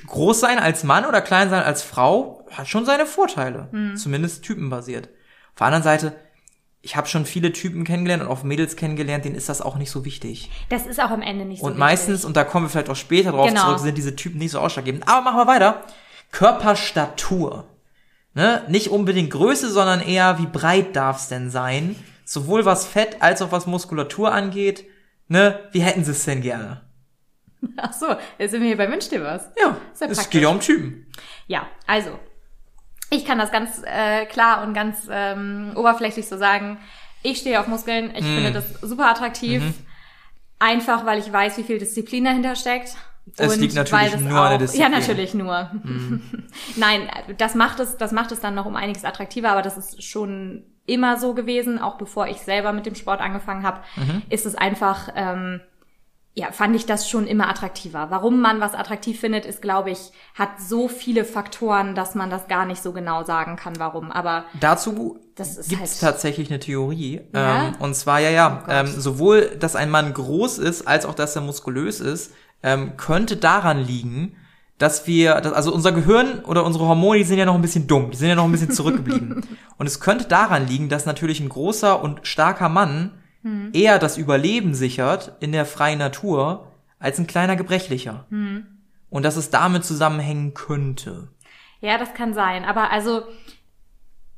groß 0.06 0.38
sein 0.38 0.60
als 0.60 0.84
Mann 0.84 1.04
oder 1.04 1.20
klein 1.20 1.50
sein 1.50 1.64
als 1.64 1.82
Frau 1.82 2.46
hat 2.52 2.68
schon 2.68 2.84
seine 2.86 3.04
Vorteile. 3.04 3.66
Mhm. 3.72 3.96
Zumindest 3.96 4.44
typenbasiert. 4.44 5.08
Auf 5.54 5.58
der 5.58 5.66
anderen 5.66 5.82
Seite, 5.82 6.14
ich 6.82 6.94
habe 6.94 7.08
schon 7.08 7.26
viele 7.26 7.52
Typen 7.52 7.82
kennengelernt 7.82 8.22
und 8.22 8.28
auch 8.28 8.44
Mädels 8.44 8.76
kennengelernt, 8.76 9.24
denen 9.24 9.34
ist 9.34 9.48
das 9.48 9.60
auch 9.60 9.74
nicht 9.74 9.90
so 9.90 10.04
wichtig. 10.04 10.52
Das 10.68 10.86
ist 10.86 11.00
auch 11.00 11.10
am 11.10 11.20
Ende 11.22 11.44
nicht 11.44 11.58
so 11.58 11.66
Und 11.66 11.72
wichtig. 11.72 11.80
meistens, 11.80 12.24
und 12.24 12.36
da 12.36 12.44
kommen 12.44 12.66
wir 12.66 12.70
vielleicht 12.70 12.90
auch 12.90 12.94
später 12.94 13.32
drauf 13.32 13.48
Genau. 13.48 13.64
zurück, 13.64 13.80
sind 13.80 13.98
diese 13.98 14.14
Typen 14.14 14.38
nicht 14.38 14.52
so 14.52 14.60
ausschlaggebend. 14.60 15.08
Aber 15.08 15.22
machen 15.22 15.38
wir 15.38 15.46
weiter. 15.48 15.82
Körperstatur. 16.30 17.64
Ne? 18.34 18.62
Nicht 18.68 18.88
unbedingt 18.90 19.30
Größe, 19.32 19.68
sondern 19.68 20.00
eher, 20.00 20.38
wie 20.38 20.46
breit 20.46 20.94
darf 20.94 21.18
es 21.22 21.26
denn 21.28 21.50
sein? 21.50 21.96
Sowohl 22.28 22.66
was 22.66 22.86
Fett 22.86 23.22
als 23.22 23.40
auch 23.40 23.52
was 23.52 23.66
Muskulatur 23.66 24.30
angeht. 24.32 24.84
Ne? 25.28 25.60
Wie 25.72 25.80
hätten 25.80 26.04
sie 26.04 26.10
es 26.10 26.26
denn 26.26 26.42
gerne? 26.42 26.82
Ach 27.78 27.94
so, 27.94 28.06
jetzt 28.38 28.50
sind 28.50 28.60
wir 28.60 28.68
hier 28.68 28.76
bei 28.76 28.90
Wünsch 28.90 29.08
dir 29.08 29.24
was. 29.24 29.48
Ja, 29.58 29.78
Sehr 29.94 30.10
es 30.10 30.28
geht 30.28 30.42
ja 30.42 30.48
um 30.48 30.60
Typen. 30.60 31.06
Ja, 31.46 31.66
also, 31.86 32.10
ich 33.08 33.24
kann 33.24 33.38
das 33.38 33.50
ganz 33.50 33.82
äh, 33.82 34.26
klar 34.26 34.62
und 34.62 34.74
ganz 34.74 35.08
ähm, 35.10 35.72
oberflächlich 35.74 36.28
so 36.28 36.36
sagen. 36.36 36.76
Ich 37.22 37.38
stehe 37.38 37.58
auf 37.60 37.66
Muskeln, 37.66 38.08
Mhm. 38.08 38.14
ich 38.16 38.24
finde 38.26 38.52
das 38.52 38.74
super 38.82 39.06
attraktiv. 39.08 39.62
Einfach, 40.58 41.06
weil 41.06 41.18
ich 41.20 41.32
weiß, 41.32 41.56
wie 41.56 41.62
viel 41.62 41.78
Disziplin 41.78 42.24
dahinter 42.24 42.56
steckt. 42.56 42.94
Es 43.38 43.54
und 43.54 43.60
liegt 43.60 43.74
natürlich 43.74 44.04
weil 44.04 44.10
das 44.10 44.20
nur 44.20 44.38
an 44.38 44.50
der 44.50 44.58
Disziplin. 44.58 44.86
Mhm. 44.88 44.92
Ja, 44.92 44.98
natürlich 44.98 45.32
nur. 45.32 45.70
Nein, 46.76 47.08
das 47.38 47.54
macht 47.54 47.80
es, 47.80 47.96
das 47.96 48.12
macht 48.12 48.32
es 48.32 48.40
dann 48.40 48.54
noch 48.54 48.66
um 48.66 48.76
einiges 48.76 49.06
attraktiver, 49.06 49.48
aber 49.50 49.62
das 49.62 49.78
ist 49.78 50.02
schon 50.04 50.64
immer 50.88 51.18
so 51.18 51.34
gewesen, 51.34 51.78
auch 51.78 51.96
bevor 51.98 52.26
ich 52.28 52.38
selber 52.38 52.72
mit 52.72 52.86
dem 52.86 52.94
Sport 52.94 53.20
angefangen 53.20 53.62
habe, 53.62 53.80
Mhm. 53.96 54.22
ist 54.30 54.46
es 54.46 54.54
einfach, 54.54 55.08
ähm, 55.14 55.60
ja, 56.34 56.52
fand 56.52 56.76
ich 56.76 56.86
das 56.86 57.10
schon 57.10 57.26
immer 57.26 57.48
attraktiver. 57.48 58.08
Warum 58.10 58.40
man 58.40 58.60
was 58.60 58.74
attraktiv 58.74 59.18
findet, 59.18 59.44
ist, 59.44 59.60
glaube 59.60 59.90
ich, 59.90 59.98
hat 60.34 60.60
so 60.60 60.86
viele 60.88 61.24
Faktoren, 61.24 61.96
dass 61.96 62.14
man 62.14 62.30
das 62.30 62.46
gar 62.46 62.64
nicht 62.64 62.80
so 62.80 62.92
genau 62.92 63.24
sagen 63.24 63.56
kann, 63.56 63.74
warum. 63.78 64.12
Aber 64.12 64.44
Dazu 64.60 65.14
gibt 65.34 65.40
es 65.40 65.76
halt- 65.78 66.00
tatsächlich 66.00 66.48
eine 66.48 66.60
Theorie. 66.60 67.22
Ja? 67.34 67.66
Ähm, 67.68 67.74
und 67.80 67.94
zwar, 67.96 68.20
ja, 68.20 68.30
ja, 68.30 68.62
Oh 68.66 68.70
ähm, 68.70 68.86
sowohl, 68.86 69.56
dass 69.58 69.74
ein 69.74 69.90
Mann 69.90 70.14
groß 70.14 70.58
ist, 70.58 70.86
als 70.86 71.06
auch, 71.06 71.14
dass 71.14 71.34
er 71.34 71.42
muskulös 71.42 71.98
ist, 72.00 72.32
ähm, 72.62 72.96
könnte 72.96 73.36
daran 73.36 73.78
liegen, 73.78 74.36
dass 74.78 75.06
wir, 75.06 75.44
also 75.54 75.74
unser 75.74 75.92
Gehirn 75.92 76.40
oder 76.44 76.64
unsere 76.64 76.86
Hormone, 76.86 77.18
die 77.18 77.24
sind 77.24 77.38
ja 77.38 77.44
noch 77.44 77.54
ein 77.54 77.62
bisschen 77.62 77.86
dumm, 77.86 78.10
die 78.10 78.16
sind 78.16 78.28
ja 78.28 78.34
noch 78.34 78.44
ein 78.44 78.52
bisschen 78.52 78.70
zurückgeblieben. 78.70 79.44
und 79.76 79.86
es 79.86 80.00
könnte 80.00 80.26
daran 80.26 80.66
liegen, 80.66 80.88
dass 80.88 81.04
natürlich 81.04 81.40
ein 81.40 81.48
großer 81.48 82.02
und 82.02 82.26
starker 82.26 82.68
Mann 82.68 83.12
Hm. 83.42 83.70
eher 83.72 83.98
das 83.98 84.18
Überleben 84.18 84.74
sichert 84.74 85.36
in 85.40 85.52
der 85.52 85.64
freien 85.64 85.98
Natur 85.98 86.72
als 86.98 87.18
ein 87.18 87.26
kleiner 87.26 87.56
Gebrechlicher. 87.56 88.26
Hm. 88.30 88.66
Und 89.10 89.22
dass 89.22 89.36
es 89.36 89.50
damit 89.50 89.84
zusammenhängen 89.84 90.54
könnte. 90.54 91.28
ja, 91.80 91.96
das 91.96 92.12
kann 92.14 92.34
sein. 92.34 92.64
Aber 92.64 92.90
also, 92.90 93.22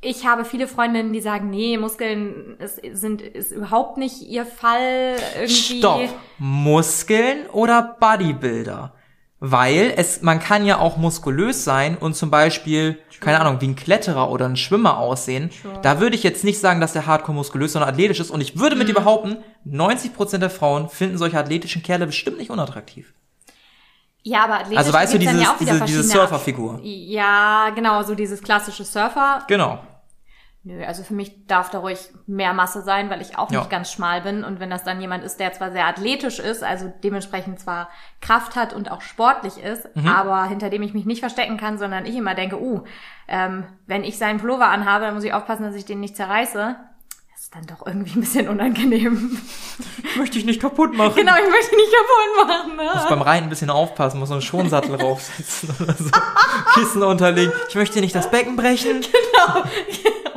ich 0.02 0.26
habe 0.26 0.44
viele 0.44 0.68
Freundinnen, 0.68 1.12
die 1.12 1.20
sagen, 1.20 1.50
nee, 1.50 1.76
Muskeln 1.76 2.56
ist, 2.58 2.80
sind, 2.92 3.22
ist 3.22 3.52
überhaupt 3.52 3.96
nicht 3.96 4.22
ihr 4.22 4.46
Fall. 4.46 5.16
Irgendwie. 5.34 5.78
Stopp. 5.78 6.08
Muskeln 6.38 7.46
oder 7.52 7.96
Bodybuilder? 7.98 8.94
Weil 9.42 9.94
es, 9.96 10.20
man 10.20 10.38
kann 10.38 10.66
ja 10.66 10.78
auch 10.78 10.98
muskulös 10.98 11.64
sein 11.64 11.96
und 11.96 12.14
zum 12.14 12.30
Beispiel, 12.30 12.98
keine 13.20 13.40
Ahnung, 13.40 13.60
wie 13.62 13.68
ein 13.68 13.74
Kletterer 13.76 14.30
oder 14.30 14.44
ein 14.46 14.56
Schwimmer 14.56 14.98
aussehen. 14.98 15.48
Da 15.80 15.98
würde 15.98 16.14
ich 16.14 16.22
jetzt 16.22 16.44
nicht 16.44 16.60
sagen, 16.60 16.80
dass 16.82 16.92
der 16.92 17.06
Hardcore 17.06 17.34
muskulös, 17.36 17.72
sondern 17.72 17.88
athletisch 17.90 18.20
ist. 18.20 18.30
Und 18.30 18.42
ich 18.42 18.58
würde 18.58 18.76
mit 18.76 18.84
Mhm. 18.86 18.92
dir 18.92 18.98
behaupten, 19.00 19.38
90% 19.64 20.42
der 20.42 20.50
Frauen 20.50 20.90
finden 20.90 21.16
solche 21.16 21.38
athletischen 21.38 21.82
Kerle 21.82 22.04
bestimmt 22.06 22.36
nicht 22.36 22.50
unattraktiv. 22.50 23.14
Ja, 24.22 24.44
aber 24.44 24.56
athletisch 24.56 24.76
Also 24.78 24.92
weißt 24.92 25.14
du, 25.14 25.18
dieses- 25.18 25.40
ja 25.42 25.56
diese- 25.58 25.80
diese 25.86 26.02
Surferfigur. 26.02 26.80
Ja, 26.82 27.70
genau, 27.74 28.02
so 28.02 28.14
dieses 28.14 28.42
klassische 28.42 28.84
Surfer. 28.84 29.42
Genau. 29.48 29.78
Nö, 30.62 30.84
also 30.84 31.02
für 31.02 31.14
mich 31.14 31.46
darf 31.46 31.70
da 31.70 31.78
ruhig 31.78 32.10
mehr 32.26 32.52
Masse 32.52 32.82
sein, 32.82 33.08
weil 33.08 33.22
ich 33.22 33.38
auch 33.38 33.50
Ja. 33.50 33.60
nicht 33.60 33.70
ganz 33.70 33.90
schmal 33.90 34.20
bin. 34.20 34.44
Und 34.44 34.60
wenn 34.60 34.68
das 34.68 34.84
dann 34.84 35.00
jemand 35.00 35.24
ist, 35.24 35.40
der 35.40 35.54
zwar 35.54 35.72
sehr 35.72 35.86
athletisch 35.86 36.38
ist, 36.38 36.62
also 36.62 36.92
dementsprechend 37.02 37.58
zwar 37.58 37.88
Kraft 38.20 38.56
hat 38.56 38.74
und 38.74 38.90
auch 38.90 39.00
sportlich 39.00 39.56
ist, 39.56 39.88
Mhm. 39.96 40.06
aber 40.06 40.44
hinter 40.44 40.68
dem 40.68 40.82
ich 40.82 40.92
mich 40.92 41.06
nicht 41.06 41.20
verstecken 41.20 41.56
kann, 41.56 41.78
sondern 41.78 42.04
ich 42.04 42.14
immer 42.14 42.34
denke, 42.34 42.60
uh, 42.60 42.82
ähm, 43.26 43.64
wenn 43.86 44.04
ich 44.04 44.18
seinen 44.18 44.38
Pullover 44.38 44.68
anhabe, 44.68 45.06
dann 45.06 45.14
muss 45.14 45.24
ich 45.24 45.32
aufpassen, 45.32 45.62
dass 45.62 45.74
ich 45.74 45.86
den 45.86 45.98
nicht 46.00 46.14
zerreiße. 46.14 46.76
Das 47.32 47.40
ist 47.44 47.54
dann 47.54 47.66
doch 47.66 47.86
irgendwie 47.86 48.18
ein 48.18 48.20
bisschen 48.20 48.46
unangenehm. 48.50 49.40
Möchte 50.18 50.38
ich 50.38 50.44
nicht 50.44 50.60
kaputt 50.60 50.94
machen. 50.94 51.14
genau, 51.16 51.32
ich 51.42 51.50
möchte 51.50 51.74
nicht 51.74 51.90
kaputt 51.90 52.48
machen. 52.50 52.76
Ne? 52.76 52.90
Muss 52.96 53.08
beim 53.08 53.22
Reiten 53.22 53.44
ein 53.46 53.48
bisschen 53.48 53.70
aufpassen, 53.70 54.18
muss 54.20 54.28
so 54.28 54.34
einen 54.34 54.42
Schonsattel 54.42 54.94
raufsetzen 55.00 55.74
oder 55.82 55.94
so. 55.94 56.10
Kissen 56.74 57.02
unterlegen. 57.02 57.50
Ich 57.70 57.74
möchte 57.76 57.98
nicht 58.02 58.14
das 58.14 58.30
Becken 58.30 58.56
brechen. 58.56 59.00
Genau. 59.10 59.62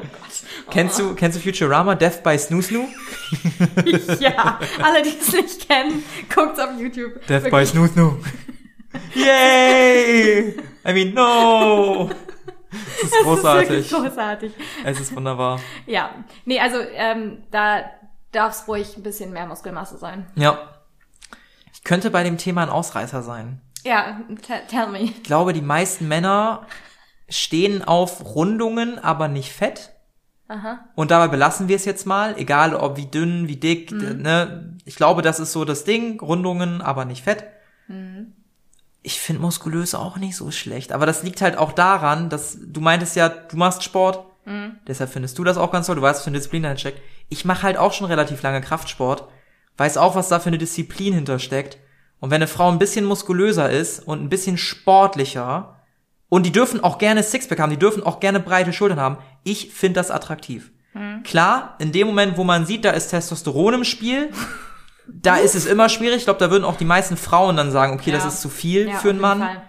Kennst 0.69 0.99
du, 0.99 1.13
kennst 1.15 1.37
du 1.37 1.41
Futurama, 1.41 1.95
Death 1.95 2.23
by 2.23 2.37
Snoo 2.37 2.61
Snoo? 2.61 2.87
ja, 4.19 4.59
alle, 4.81 5.01
die 5.03 5.09
es 5.19 5.31
nicht 5.31 5.67
kennen, 5.67 6.03
guckt's 6.33 6.59
auf 6.59 6.79
YouTube. 6.79 7.25
Death 7.27 7.43
by 7.43 7.51
Wirklich. 7.51 7.69
Snoo 7.69 7.87
Snoo. 7.87 8.17
Yay! 9.15 10.55
I 10.85 10.93
mean, 10.93 11.13
no! 11.13 12.09
Das 12.71 12.79
ist 12.81 13.03
Das 13.03 13.11
ist 13.11 13.23
großartig. 13.23 13.69
wirklich 13.69 13.91
großartig. 13.91 14.51
Es 14.83 14.99
ist 14.99 15.15
wunderbar. 15.15 15.59
Ja, 15.85 16.11
nee, 16.45 16.59
also 16.59 16.77
ähm, 16.79 17.43
da 17.51 17.83
darf 18.31 18.53
es 18.53 18.67
ruhig 18.67 18.97
ein 18.97 19.03
bisschen 19.03 19.31
mehr 19.31 19.45
Muskelmasse 19.45 19.97
sein. 19.97 20.25
Ja. 20.35 20.69
Ich 21.73 21.83
könnte 21.83 22.09
bei 22.09 22.23
dem 22.23 22.37
Thema 22.37 22.63
ein 22.63 22.69
Ausreißer 22.69 23.21
sein. 23.21 23.61
Ja, 23.83 24.21
tell 24.69 24.87
me. 24.87 24.99
Ich 24.99 25.23
glaube, 25.23 25.53
die 25.53 25.61
meisten 25.61 26.07
Männer 26.07 26.65
stehen 27.29 27.83
auf 27.83 28.23
Rundungen, 28.35 28.97
aber 28.99 29.27
nicht 29.27 29.51
fett. 29.51 29.92
Aha. 30.53 30.79
Und 30.95 31.09
dabei 31.09 31.29
belassen 31.29 31.67
wir 31.67 31.75
es 31.75 31.85
jetzt 31.85 32.05
mal, 32.05 32.37
egal 32.37 32.75
ob 32.75 32.95
wie 32.97 33.07
dünn, 33.07 33.47
wie 33.47 33.55
dick, 33.55 33.91
Mhm. 33.91 34.21
ne? 34.21 34.75
Ich 34.85 34.95
glaube, 34.95 35.21
das 35.23 35.39
ist 35.39 35.51
so 35.51 35.65
das 35.65 35.83
Ding, 35.83 36.19
Rundungen, 36.19 36.81
aber 36.81 37.05
nicht 37.05 37.23
fett. 37.23 37.45
Mhm. 37.87 38.33
Ich 39.01 39.19
finde 39.19 39.41
muskulös 39.41 39.95
auch 39.95 40.17
nicht 40.17 40.35
so 40.35 40.51
schlecht, 40.51 40.91
aber 40.91 41.05
das 41.05 41.23
liegt 41.23 41.41
halt 41.41 41.57
auch 41.57 41.71
daran, 41.71 42.29
dass 42.29 42.57
du 42.61 42.79
meintest 42.81 43.15
ja, 43.15 43.29
du 43.29 43.57
machst 43.57 43.83
Sport, 43.83 44.25
Mhm. 44.45 44.75
deshalb 44.87 45.09
findest 45.09 45.37
du 45.39 45.43
das 45.43 45.57
auch 45.57 45.71
ganz 45.71 45.87
toll, 45.87 45.95
du 45.95 46.01
weißt, 46.01 46.17
was 46.17 46.23
für 46.23 46.27
eine 46.29 46.37
Disziplin 46.37 46.63
dahinter 46.63 46.79
steckt. 46.79 47.01
Ich 47.29 47.45
mache 47.45 47.63
halt 47.63 47.77
auch 47.77 47.93
schon 47.93 48.07
relativ 48.07 48.41
lange 48.43 48.61
Kraftsport, 48.61 49.23
weiß 49.77 49.97
auch, 49.97 50.15
was 50.15 50.29
da 50.29 50.39
für 50.39 50.49
eine 50.49 50.57
Disziplin 50.59 51.13
hintersteckt. 51.13 51.77
Und 52.19 52.29
wenn 52.29 52.37
eine 52.41 52.47
Frau 52.47 52.69
ein 52.69 52.77
bisschen 52.79 53.05
muskulöser 53.05 53.69
ist 53.71 53.99
und 54.07 54.21
ein 54.21 54.29
bisschen 54.29 54.57
sportlicher, 54.57 55.79
und 56.29 56.45
die 56.45 56.51
dürfen 56.51 56.83
auch 56.83 56.97
gerne 56.97 57.21
Sixpack 57.23 57.59
haben, 57.59 57.69
die 57.69 57.77
dürfen 57.77 58.03
auch 58.03 58.19
gerne 58.19 58.39
breite 58.39 58.73
Schultern 58.73 58.99
haben. 58.99 59.17
Ich 59.43 59.71
finde 59.73 59.99
das 59.99 60.11
attraktiv. 60.11 60.71
Klar, 61.23 61.75
in 61.79 61.91
dem 61.91 62.05
Moment, 62.07 62.37
wo 62.37 62.43
man 62.43 62.67
sieht, 62.67 62.85
da 62.85 62.91
ist 62.91 63.07
Testosteron 63.09 63.73
im 63.73 63.83
Spiel, 63.83 64.29
da 65.07 65.35
ist 65.37 65.55
es 65.55 65.65
immer 65.65 65.89
schwierig. 65.89 66.17
Ich 66.17 66.23
glaube, 66.25 66.39
da 66.39 66.51
würden 66.51 66.63
auch 66.63 66.77
die 66.77 66.85
meisten 66.85 67.17
Frauen 67.17 67.57
dann 67.57 67.71
sagen, 67.71 67.93
okay, 67.93 68.11
das 68.11 68.23
Ja. 68.23 68.29
ist 68.29 68.41
zu 68.41 68.49
viel 68.49 68.87
Ja, 68.89 68.97
für 68.97 69.09
einen 69.09 69.19
Mann. 69.19 69.39
Fall. 69.39 69.61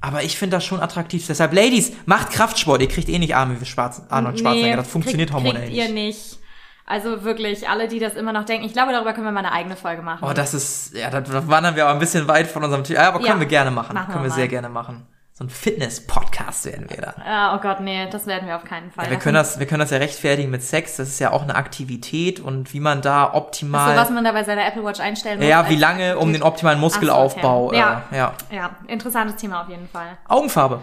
Aber 0.00 0.22
ich 0.24 0.36
finde 0.38 0.56
das 0.56 0.64
schon 0.64 0.80
attraktiv. 0.80 1.24
Deshalb, 1.26 1.52
Ladies, 1.52 1.92
macht 2.06 2.30
Kraftsport. 2.30 2.80
Ihr 2.82 2.88
kriegt 2.88 3.08
eh 3.08 3.18
nicht 3.18 3.34
Arme 3.36 3.60
wie 3.60 3.64
Schwarz, 3.66 4.02
Arnold 4.08 4.38
Schwarzenegger. 4.40 4.76
das 4.76 4.88
funktioniert 4.88 5.30
kriegt, 5.30 5.40
hormonell 5.44 5.64
kriegt 5.66 5.76
ihr 5.76 5.84
nicht. 5.84 5.94
nicht. 5.94 6.38
Also 6.86 7.22
wirklich, 7.22 7.68
alle, 7.68 7.86
die 7.86 7.98
das 7.98 8.14
immer 8.14 8.32
noch 8.32 8.44
denken. 8.44 8.64
Ich 8.66 8.72
glaube, 8.72 8.92
darüber 8.92 9.12
können 9.12 9.26
wir 9.26 9.32
mal 9.32 9.40
eine 9.40 9.52
eigene 9.52 9.76
Folge 9.76 10.02
machen. 10.02 10.26
Oh, 10.28 10.32
das 10.32 10.54
ist, 10.54 10.94
ja, 10.94 11.10
da 11.10 11.48
wandern 11.48 11.76
wir 11.76 11.84
aber 11.84 11.92
ein 11.92 11.98
bisschen 12.00 12.26
weit 12.28 12.46
von 12.48 12.64
unserem 12.64 12.82
Thema. 12.82 13.00
Ja, 13.00 13.08
aber 13.08 13.18
können 13.18 13.28
Ja, 13.34 13.40
wir 13.40 13.46
gerne 13.46 13.70
machen. 13.70 13.94
machen 13.94 14.08
wir 14.08 14.12
können 14.12 14.24
wir 14.24 14.30
mal. 14.30 14.34
sehr 14.34 14.48
gerne 14.48 14.68
machen. 14.68 15.06
So 15.38 15.44
ein 15.44 15.50
Fitness-Podcast 15.50 16.64
werden 16.64 16.90
wir 16.90 16.96
da. 16.96 17.14
Ah, 17.24 17.54
oh 17.54 17.60
Gott, 17.60 17.78
nee, 17.78 18.08
das 18.10 18.26
werden 18.26 18.48
wir 18.48 18.56
auf 18.56 18.64
keinen 18.64 18.90
Fall. 18.90 19.04
Ja, 19.04 19.12
wir 19.12 19.18
können 19.20 19.36
das, 19.36 19.60
wir 19.60 19.66
können 19.66 19.78
das 19.78 19.90
ja 19.90 19.98
rechtfertigen 19.98 20.50
mit 20.50 20.64
Sex. 20.64 20.96
Das 20.96 21.06
ist 21.06 21.20
ja 21.20 21.30
auch 21.30 21.42
eine 21.42 21.54
Aktivität 21.54 22.40
und 22.40 22.74
wie 22.74 22.80
man 22.80 23.02
da 23.02 23.32
optimal. 23.34 23.94
so, 23.94 24.00
was 24.00 24.10
man 24.10 24.24
da 24.24 24.32
bei 24.32 24.42
seiner 24.42 24.66
Apple 24.66 24.82
Watch 24.82 24.98
einstellen 24.98 25.38
muss. 25.38 25.46
ja, 25.46 25.68
wie 25.68 25.76
lange 25.76 26.18
um 26.18 26.32
den 26.32 26.42
optimalen 26.42 26.80
Muskelaufbau. 26.80 27.60
So, 27.60 27.66
okay. 27.68 27.78
Ja. 27.78 28.02
Äh, 28.10 28.16
ja. 28.16 28.34
Ja, 28.50 28.70
interessantes 28.88 29.36
Thema 29.36 29.62
auf 29.62 29.68
jeden 29.68 29.88
Fall. 29.88 30.18
Augenfarbe. 30.26 30.82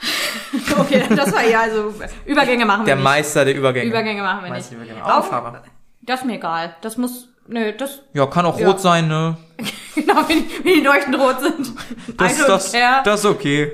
Okay, 0.78 1.04
das 1.08 1.32
war 1.32 1.44
ja 1.44 1.60
also 1.62 1.94
Übergänge 2.26 2.66
machen 2.66 2.80
wir 2.82 2.86
Der 2.86 2.96
nicht. 2.96 3.04
Meister 3.04 3.44
der 3.44 3.54
Übergänge. 3.56 3.88
Übergänge 3.88 4.22
machen 4.22 4.44
wir 4.44 4.50
Meister 4.50 4.76
nicht. 4.76 4.88
der 4.88 4.96
Übergänge. 4.96 5.16
Augenfarbe. 5.16 5.62
Das 6.02 6.20
ist 6.20 6.26
mir 6.26 6.34
egal. 6.34 6.76
Das 6.80 6.96
muss, 6.96 7.28
nö, 7.48 7.72
das, 7.72 8.02
Ja, 8.12 8.26
kann 8.26 8.46
auch 8.46 8.58
Ja. 8.58 8.68
rot 8.68 8.80
sein, 8.80 9.08
ne? 9.08 9.36
genau, 9.94 10.28
wenn, 10.28 10.44
wenn 10.64 10.74
die 10.74 10.80
leuchtend 10.80 11.18
rot 11.18 11.40
sind. 11.40 11.72
Das, 12.16 12.36
das, 12.46 12.72
care. 12.72 13.02
das 13.04 13.20
ist 13.20 13.26
okay. 13.26 13.72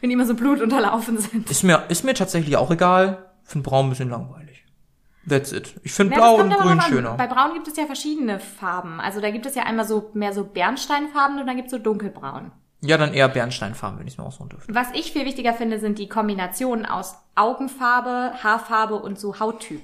wenn 0.00 0.10
die 0.10 0.14
immer 0.14 0.26
so 0.26 0.34
blutunterlaufen 0.34 1.18
sind. 1.18 1.50
Ist 1.50 1.62
mir, 1.62 1.84
ist 1.88 2.04
mir 2.04 2.14
tatsächlich 2.14 2.56
auch 2.56 2.70
egal. 2.70 3.30
Find 3.44 3.64
braun 3.64 3.86
ein 3.86 3.90
bisschen 3.90 4.10
langweilig. 4.10 4.64
That's 5.28 5.52
it. 5.52 5.74
Ich 5.82 5.92
finde 5.92 6.14
blau 6.16 6.36
und 6.36 6.50
grün 6.50 6.80
schöner. 6.80 7.14
Bei 7.14 7.26
Braun 7.26 7.52
gibt 7.54 7.68
es 7.68 7.76
ja 7.76 7.84
verschiedene 7.84 8.40
Farben. 8.40 9.00
Also 9.00 9.20
da 9.20 9.30
gibt 9.30 9.44
es 9.46 9.54
ja 9.54 9.64
einmal 9.64 9.84
so 9.86 10.10
mehr 10.14 10.32
so 10.32 10.44
Bernsteinfarben 10.44 11.38
und 11.38 11.46
dann 11.46 11.56
gibt 11.56 11.66
es 11.66 11.72
so 11.72 11.78
dunkelbraun. 11.78 12.52
Ja, 12.82 12.96
dann 12.96 13.12
eher 13.12 13.28
Bernsteinfarben, 13.28 13.98
wenn 13.98 14.06
ich 14.06 14.14
es 14.14 14.18
mir 14.18 14.24
aussuchen 14.24 14.48
dürfte. 14.48 14.74
Was 14.74 14.88
ich 14.94 15.12
viel 15.12 15.26
wichtiger 15.26 15.52
finde, 15.52 15.78
sind 15.78 15.98
die 15.98 16.08
Kombinationen 16.08 16.86
aus 16.86 17.16
Augenfarbe, 17.34 18.32
Haarfarbe 18.42 18.94
und 18.94 19.18
so 19.18 19.38
Hauttyp. 19.38 19.82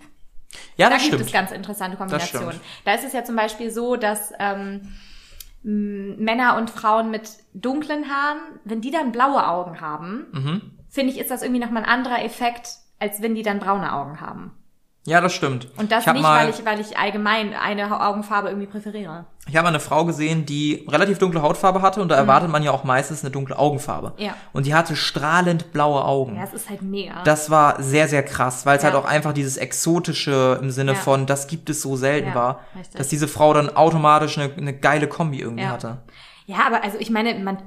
Ja, 0.76 0.88
Da 0.88 0.94
das 0.94 1.02
gibt 1.02 1.14
stimmt. 1.14 1.26
es 1.26 1.32
ganz 1.32 1.50
interessante 1.52 1.96
Kombinationen. 1.96 2.60
Da 2.84 2.94
ist 2.94 3.04
es 3.04 3.12
ja 3.12 3.24
zum 3.24 3.36
Beispiel 3.36 3.70
so, 3.70 3.96
dass 3.96 4.32
ähm, 4.38 4.92
Männer 5.62 6.56
und 6.56 6.70
Frauen 6.70 7.10
mit 7.10 7.28
dunklen 7.54 8.04
Haaren, 8.08 8.38
wenn 8.64 8.80
die 8.80 8.90
dann 8.90 9.12
blaue 9.12 9.46
Augen 9.48 9.80
haben, 9.80 10.26
Mhm. 10.32 10.60
finde 10.88 11.12
ich, 11.12 11.18
ist 11.18 11.30
das 11.30 11.42
irgendwie 11.42 11.60
nochmal 11.64 11.82
ein 11.82 11.88
anderer 11.88 12.22
Effekt, 12.24 12.68
als 13.00 13.20
wenn 13.22 13.34
die 13.34 13.42
dann 13.42 13.58
braune 13.58 13.92
Augen 13.92 14.20
haben. 14.20 14.52
Ja, 15.06 15.20
das 15.20 15.32
stimmt. 15.34 15.68
Und 15.76 15.92
das 15.92 16.04
nicht, 16.04 16.20
mal, 16.20 16.42
weil 16.44 16.50
ich, 16.50 16.64
weil 16.66 16.80
ich 16.80 16.98
allgemein 16.98 17.54
eine 17.54 18.04
Augenfarbe 18.04 18.48
irgendwie 18.48 18.66
präferiere. 18.66 19.24
Ich 19.48 19.56
habe 19.56 19.68
eine 19.68 19.78
Frau 19.78 20.04
gesehen, 20.04 20.44
die 20.46 20.84
relativ 20.88 21.18
dunkle 21.18 21.42
Hautfarbe 21.42 21.80
hatte 21.80 22.02
und 22.02 22.08
da 22.08 22.16
erwartet 22.16 22.50
man 22.50 22.64
ja 22.64 22.72
auch 22.72 22.82
meistens 22.82 23.22
eine 23.22 23.30
dunkle 23.30 23.56
Augenfarbe. 23.56 24.14
Mhm. 24.18 24.24
Ja. 24.24 24.34
Und 24.52 24.66
die 24.66 24.74
hatte 24.74 24.96
strahlend 24.96 25.72
blaue 25.72 26.04
Augen. 26.04 26.34
Ja, 26.34 26.42
es 26.42 26.52
ist 26.52 26.68
halt 26.68 26.82
mega. 26.82 27.22
Das 27.22 27.50
war 27.50 27.80
sehr, 27.80 28.08
sehr 28.08 28.24
krass, 28.24 28.66
weil 28.66 28.78
es 28.78 28.82
Ja. 28.82 28.90
halt 28.92 29.00
auch 29.00 29.08
einfach 29.08 29.32
dieses 29.32 29.56
Exotische 29.58 30.58
im 30.60 30.70
Sinne 30.72 30.92
Ja. 30.92 30.98
von, 30.98 31.26
das 31.26 31.46
gibt 31.46 31.70
es 31.70 31.82
so 31.82 31.94
selten 31.94 32.30
Ja, 32.30 32.34
war, 32.34 32.60
richtig. 32.76 32.98
dass 32.98 33.06
diese 33.06 33.28
Frau 33.28 33.54
dann 33.54 33.74
automatisch 33.76 34.36
eine, 34.38 34.52
eine 34.56 34.72
geile 34.76 35.06
Kombi 35.06 35.40
irgendwie 35.40 35.66
hatte. 35.66 35.98
Ja, 36.46 36.58
aber 36.66 36.82
also 36.82 36.98
ich 36.98 37.10
meine, 37.10 37.34
man, 37.38 37.58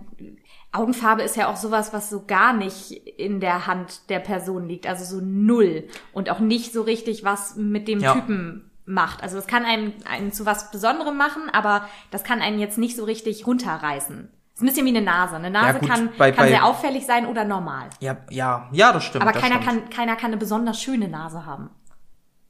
Augenfarbe 0.72 1.24
ist 1.24 1.36
ja 1.36 1.48
auch 1.52 1.56
sowas, 1.56 1.94
was 1.94 2.10
so 2.10 2.26
gar 2.28 2.54
nicht 2.54 2.92
in 2.92 3.40
der 3.40 3.66
Hand 3.66 4.10
der 4.10 4.20
Person 4.20 4.68
liegt, 4.68 4.86
also 4.86 5.04
so 5.04 5.20
null 5.24 5.88
und 6.14 6.30
auch 6.30 6.40
nicht 6.40 6.72
so 6.74 6.84
richtig 6.84 7.24
was 7.24 7.56
mit 7.56 7.88
dem 7.88 8.00
Ja. 8.00 8.14
Typen 8.14 8.70
macht. 8.86 9.24
Also 9.24 9.36
das 9.36 9.48
kann 9.48 9.66
einen, 9.66 9.94
einen 10.10 10.32
zu 10.32 10.46
was 10.46 10.70
Besonderem 10.72 11.18
machen, 11.18 11.44
aber 11.54 11.88
das 12.12 12.24
kann 12.24 12.42
einen 12.42 12.60
jetzt 12.60 12.78
nicht 12.78 12.96
so 12.96 13.04
richtig 13.06 13.48
runterreißen. 13.48 14.30
Ist 14.54 14.62
ein 14.62 14.66
bisschen 14.68 14.86
wie 14.86 14.90
eine 14.96 15.02
Nase. 15.02 15.38
Eine 15.38 15.50
Nase 15.50 15.80
gut, 15.80 15.90
kann, 15.90 16.10
bei- 16.18 16.32
kann 16.32 16.46
bei- 16.46 16.50
sehr 16.50 16.66
auffällig 16.66 17.06
sein 17.06 17.26
oder 17.26 17.46
normal. 17.46 17.90
Ja, 18.00 18.18
ja, 18.30 18.68
ja, 18.72 18.92
das 18.94 19.06
stimmt. 19.06 19.24
Aber 19.24 19.32
das 19.32 19.42
keiner 19.42 19.62
stimmt. 19.62 19.82
kann, 19.86 19.90
keiner 19.90 20.16
kann 20.18 20.28
eine 20.32 20.38
besonders 20.38 20.82
schöne 20.82 21.08
Nase 21.08 21.46
haben. 21.46 21.70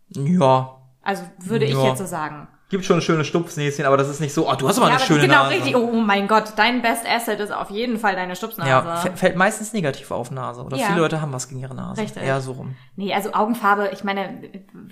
Ja. 0.09 0.75
Also 1.01 1.23
würde 1.39 1.65
ich 1.65 1.73
Ja. 1.73 1.85
jetzt 1.89 1.99
so 1.99 2.05
sagen. 2.05 2.47
Gibt 2.69 2.85
schon 2.85 3.01
schöne 3.01 3.25
Stupsnäschen, 3.25 3.83
aber 3.85 3.97
das 3.97 4.07
ist 4.09 4.19
nicht 4.21 4.31
so, 4.31 4.47
oh, 4.47 4.53
du 4.53 4.67
hast 4.69 4.77
aber 4.77 4.85
Ja, 4.87 4.93
eine 4.93 4.97
aber 5.01 5.05
schöne 5.07 5.21
genau 5.21 5.43
Nase. 5.43 5.55
richtig. 5.55 5.75
Oh 5.75 5.91
mein 5.93 6.27
Gott, 6.27 6.53
dein 6.55 6.83
Best 6.83 7.03
Asset 7.07 7.39
ist 7.39 7.51
auf 7.51 7.71
jeden 7.71 7.97
Fall 7.97 8.15
deine 8.15 8.35
Stupsnase. 8.35 8.69
Ja, 8.69 8.95
fä- 9.03 9.15
fällt 9.15 9.35
meistens 9.35 9.73
negativ 9.73 10.11
auf 10.11 10.29
Nase. 10.29 10.61
Oder 10.63 10.77
Ja. 10.77 10.85
viele 10.85 10.99
Leute 10.99 11.19
haben 11.19 11.33
was 11.33 11.47
gegen 11.49 11.59
ihre 11.61 11.73
Nase. 11.73 11.99
Richtig. 12.01 12.21
Eher 12.21 12.39
so 12.41 12.51
rum. 12.51 12.75
Nee, 12.95 13.11
also 13.11 13.33
Augenfarbe, 13.33 13.89
ich 13.91 14.03
meine, 14.03 14.43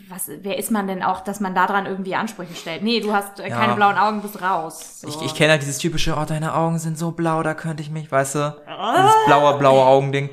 was, 0.09 0.27
wer 0.41 0.57
ist 0.57 0.71
man 0.71 0.87
denn 0.87 1.03
auch, 1.03 1.21
dass 1.21 1.39
man 1.39 1.53
daran 1.53 1.85
irgendwie 1.85 2.15
Ansprüche 2.15 2.55
stellt? 2.55 2.81
Nee, 2.81 2.99
du 2.99 3.13
hast 3.13 3.39
äh, 3.39 3.47
Ja. 3.49 3.55
keine 3.59 3.75
blauen 3.75 3.95
Augen, 3.97 4.21
bist 4.23 4.41
raus. 4.41 5.01
So. 5.01 5.07
Ich, 5.09 5.21
ich 5.21 5.35
kenne 5.35 5.51
halt 5.51 5.61
dieses 5.61 5.77
typische, 5.77 6.15
oh, 6.19 6.25
deine 6.25 6.55
Augen 6.55 6.79
sind 6.79 6.97
so 6.97 7.11
blau, 7.11 7.43
da 7.43 7.53
könnte 7.53 7.83
ich 7.83 7.91
mich, 7.91 8.11
weißt 8.11 8.33
du, 8.35 8.55
dieses 8.97 9.15
blaue, 9.27 9.55
blaue 9.59 9.85
Augending. 9.85 10.31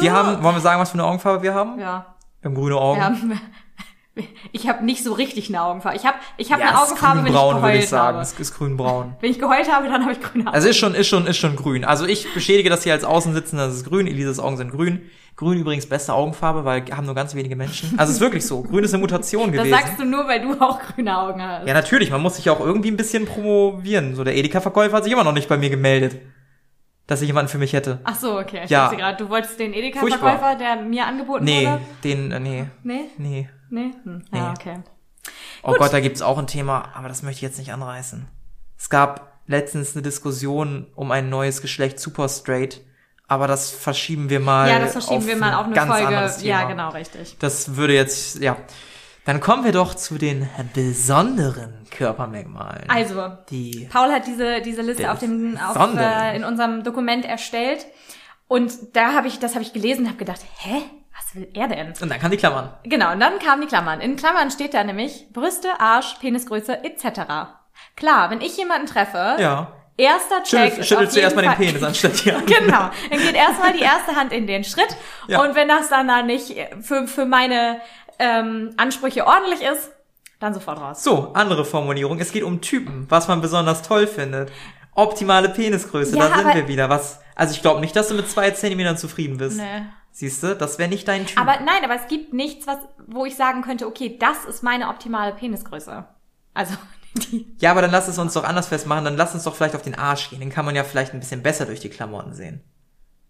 Wir 0.00 0.14
haben, 0.14 0.42
wollen 0.42 0.56
wir 0.56 0.60
sagen, 0.62 0.80
was 0.80 0.88
für 0.92 0.94
eine 0.94 1.04
Augenfarbe 1.04 1.42
wir 1.42 1.52
haben? 1.54 1.78
ja. 1.78 2.06
Wir 2.40 2.50
haben 2.50 2.54
grüne 2.54 2.76
Augen. 2.76 2.98
Wir 3.00 3.04
haben, 3.04 3.40
ich 4.52 4.68
habe 4.68 4.84
nicht 4.84 5.04
so 5.04 5.12
richtig 5.12 5.48
eine 5.48 5.62
Augenfarbe. 5.62 5.96
Ich 5.96 6.06
habe 6.06 6.16
ich 6.38 6.50
hab 6.52 6.60
Ja, 6.60 6.68
eine 6.68 6.80
Augenfarbe, 6.80 7.18
wenn 7.20 7.26
ich 7.26 7.32
grünbraun, 7.32 7.54
würde 7.56 7.66
geheult 7.68 7.82
ich 7.84 7.88
sagen. 7.88 8.06
habe. 8.14 8.22
Es 8.22 8.32
ist 8.32 8.54
grünbraun. 8.56 9.14
Wenn 9.20 9.30
ich 9.30 9.38
geheult 9.38 9.70
habe, 9.70 9.88
dann 9.88 10.02
habe 10.02 10.12
ich 10.12 10.20
grüne 10.20 10.46
Augen. 10.46 10.54
Also 10.54 10.68
ist 10.68 10.76
schon, 10.78 10.94
ist 10.94 11.06
schon, 11.08 11.26
ist 11.26 11.36
schon 11.36 11.54
grün. 11.56 11.84
Also 11.84 12.06
ich 12.06 12.32
bestätige 12.32 12.70
das 12.70 12.82
hier 12.84 12.92
als 12.94 13.04
Außensitzender, 13.04 13.66
das 13.66 13.76
ist 13.76 13.84
grün. 13.88 14.06
Elisas 14.06 14.38
Augen 14.40 14.56
sind 14.56 14.70
grün. 14.70 15.02
Grün 15.36 15.58
übrigens 15.58 15.86
beste 15.86 16.14
Augenfarbe, 16.14 16.64
weil 16.64 16.84
haben 16.96 17.04
nur 17.04 17.14
ganz 17.14 17.34
wenige 17.34 17.56
Menschen. 17.56 17.90
Also 17.98 18.10
es 18.10 18.16
ist 18.16 18.20
wirklich 18.22 18.46
so. 18.46 18.62
Grün 18.62 18.84
ist 18.84 18.94
eine 18.94 19.02
Mutation 19.02 19.52
das 19.52 19.64
gewesen. 19.64 19.78
sagst 19.78 20.00
du 20.00 20.04
nur, 20.06 20.26
weil 20.26 20.40
du 20.40 20.58
auch 20.62 20.80
grüne 20.80 21.18
Augen 21.18 21.42
hast. 21.42 21.66
Ja, 21.68 21.74
natürlich. 21.74 22.10
Man 22.10 22.22
muss 22.22 22.36
sich 22.36 22.48
auch 22.48 22.60
irgendwie 22.60 22.90
ein 22.90 22.96
bisschen 22.96 23.26
promovieren. 23.26 24.14
So, 24.14 24.24
der 24.24 24.34
Edeka-Verkäufer 24.34 24.96
hat 24.96 25.04
sich 25.04 25.12
immer 25.12 25.24
noch 25.24 25.34
nicht 25.34 25.46
bei 25.50 25.58
mir 25.58 25.68
gemeldet, 25.68 26.16
dass 27.06 27.20
ich 27.20 27.26
jemanden 27.28 27.50
für 27.50 27.58
mich 27.58 27.74
hätte. 27.74 28.00
Ach 28.04 28.14
so, 28.14 28.38
okay. 28.38 28.62
Ich 28.64 28.70
Ja. 28.70 28.88
gerade, 28.88 29.22
du 29.22 29.28
wolltest 29.28 29.60
den. 29.60 29.74
Edeka-Verkäufer, 29.74 30.54
der 30.56 30.76
mir 30.76 31.04
angeboten 31.06 31.44
Nee, 31.44 31.66
wurde? 31.66 31.80
den, 32.02 32.32
äh, 32.32 32.40
nee, 32.40 32.64
Nee? 32.82 33.00
nee. 33.18 33.48
Nee? 33.70 33.92
Hm. 34.04 34.22
Ja, 34.32 34.42
Nee. 34.42 34.50
okay. 34.50 34.82
Oh 35.62 35.74
Gott, 35.74 35.92
da 35.92 36.00
gibt's 36.00 36.22
auch 36.22 36.38
ein 36.38 36.46
Thema, 36.46 36.90
aber 36.94 37.08
das 37.08 37.22
möchte 37.22 37.38
ich 37.38 37.42
jetzt 37.42 37.58
nicht 37.58 37.72
anreißen. 37.72 38.28
Es 38.78 38.88
gab 38.90 39.40
letztens 39.46 39.94
eine 39.94 40.02
Diskussion 40.02 40.86
um 40.94 41.10
ein 41.10 41.28
neues 41.28 41.62
Geschlecht 41.62 41.98
Super 41.98 42.28
Straight, 42.28 42.80
aber 43.26 43.48
das 43.48 43.70
verschieben 43.70 44.30
wir 44.30 44.40
mal. 44.40 44.68
Ja, 44.68 44.78
das 44.78 44.92
verschieben 44.92 45.26
wir 45.26 45.36
mal 45.36 45.54
auf 45.54 45.66
eine 45.66 45.74
ganz 45.74 45.92
Folge. 45.92 46.46
Ja, 46.46 46.64
genau, 46.64 46.90
richtig. 46.90 47.36
Das 47.40 47.76
würde 47.76 47.94
jetzt, 47.94 48.38
ja. 48.40 48.56
Dann 49.24 49.40
kommen 49.40 49.64
wir 49.64 49.72
doch 49.72 49.94
zu 49.94 50.18
den 50.18 50.48
besonderen 50.72 51.84
Körpermerkmalen. 51.90 52.88
Also, 52.88 53.36
die 53.50 53.88
Paul 53.90 54.12
hat 54.12 54.28
diese, 54.28 54.60
diese 54.62 54.82
Liste 54.82 55.10
auf 55.10 55.18
dem, 55.18 55.58
auf, 55.58 55.76
äh, 55.96 56.36
in 56.36 56.44
unserem 56.44 56.84
Dokument 56.84 57.24
erstellt. 57.24 57.86
Und 58.46 58.72
da 58.94 59.14
habe 59.14 59.26
ich, 59.26 59.40
das 59.40 59.54
habe 59.54 59.64
ich 59.64 59.72
gelesen 59.72 60.02
und 60.02 60.08
habe 60.08 60.18
gedacht, 60.18 60.40
hä? 60.58 60.82
Will 61.36 61.48
er 61.54 61.68
denn? 61.68 61.92
und 62.00 62.08
dann 62.10 62.18
kann 62.18 62.30
die 62.30 62.36
Klammern. 62.36 62.72
Genau, 62.84 63.12
und 63.12 63.20
dann 63.20 63.38
kamen 63.38 63.60
die 63.62 63.68
Klammern. 63.68 64.00
In 64.00 64.16
Klammern 64.16 64.50
steht 64.50 64.74
da 64.74 64.82
nämlich 64.82 65.26
Brüste, 65.32 65.68
Arsch, 65.78 66.14
Penisgröße 66.20 66.82
etc. 66.82 67.20
Klar, 67.94 68.30
wenn 68.30 68.40
ich 68.40 68.56
jemanden 68.56 68.86
treffe, 68.86 69.36
Ja. 69.38 69.72
erster 69.96 70.42
Check 70.42 70.70
Schüttel, 70.72 70.84
schüttelst 70.84 71.16
du 71.16 71.20
erstmal 71.20 71.44
den 71.44 71.54
Penis 71.54 71.82
anstatt 71.82 72.14
hier. 72.16 72.42
Genau, 72.46 72.90
dann 73.10 73.18
geht 73.20 73.34
erstmal 73.34 73.72
die 73.74 73.82
erste 73.82 74.16
Hand 74.16 74.32
in 74.32 74.46
den 74.46 74.64
Schritt. 74.64 74.96
Ja. 75.28 75.42
Und 75.42 75.54
wenn 75.54 75.68
das 75.68 75.88
dann, 75.88 76.08
dann 76.08 76.26
nicht 76.26 76.54
für, 76.80 77.06
für 77.06 77.26
meine 77.26 77.80
ähm, 78.18 78.72
Ansprüche 78.76 79.26
ordentlich 79.26 79.60
ist, 79.60 79.90
dann 80.40 80.52
sofort 80.54 80.78
raus. 80.80 81.02
So, 81.02 81.32
andere 81.34 81.64
Formulierung. 81.64 82.18
Es 82.18 82.32
geht 82.32 82.42
um 82.42 82.60
Typen, 82.60 83.06
was 83.08 83.26
man 83.28 83.40
besonders 83.40 83.82
toll 83.82 84.06
findet. 84.06 84.50
Optimale 84.94 85.48
Penisgröße, 85.50 86.16
Ja, 86.16 86.28
da 86.28 86.36
sind 86.38 86.54
wir 86.54 86.68
wieder. 86.68 86.88
Was? 86.88 87.20
Also 87.34 87.52
ich 87.54 87.60
glaube 87.62 87.80
nicht, 87.80 87.94
dass 87.96 88.08
du 88.08 88.14
mit 88.14 88.30
zwei 88.30 88.50
Zentimetern 88.50 88.96
zufrieden 88.96 89.36
bist. 89.36 89.58
Nee. 89.58 89.82
Siehst 90.18 90.42
du, 90.42 90.56
das 90.56 90.78
wäre 90.78 90.88
nicht 90.88 91.06
dein 91.08 91.26
Typ. 91.26 91.38
Aber 91.38 91.60
nein, 91.60 91.84
aber 91.84 91.94
es 91.94 92.08
gibt 92.08 92.32
nichts, 92.32 92.66
was, 92.66 92.78
wo 93.06 93.26
ich 93.26 93.36
sagen 93.36 93.60
könnte, 93.60 93.86
okay, 93.86 94.16
das 94.18 94.46
ist 94.46 94.62
meine 94.62 94.88
optimale 94.88 95.34
Penisgröße. 95.34 96.06
Also, 96.54 96.74
die, 97.14 97.54
ja, 97.60 97.70
aber 97.70 97.82
dann 97.82 97.90
lass 97.90 98.08
es 98.08 98.16
uns 98.16 98.32
doch 98.32 98.44
anders 98.44 98.68
festmachen. 98.68 99.04
Dann 99.04 99.18
lass 99.18 99.34
uns 99.34 99.44
doch 99.44 99.54
vielleicht 99.54 99.74
auf 99.74 99.82
den 99.82 99.94
Arsch 99.94 100.30
gehen. 100.30 100.40
Den 100.40 100.48
kann 100.48 100.64
man 100.64 100.74
ja 100.74 100.84
vielleicht 100.84 101.12
ein 101.12 101.20
bisschen 101.20 101.42
besser 101.42 101.66
durch 101.66 101.80
die 101.80 101.90
Klamotten 101.90 102.32
sehen. 102.32 102.62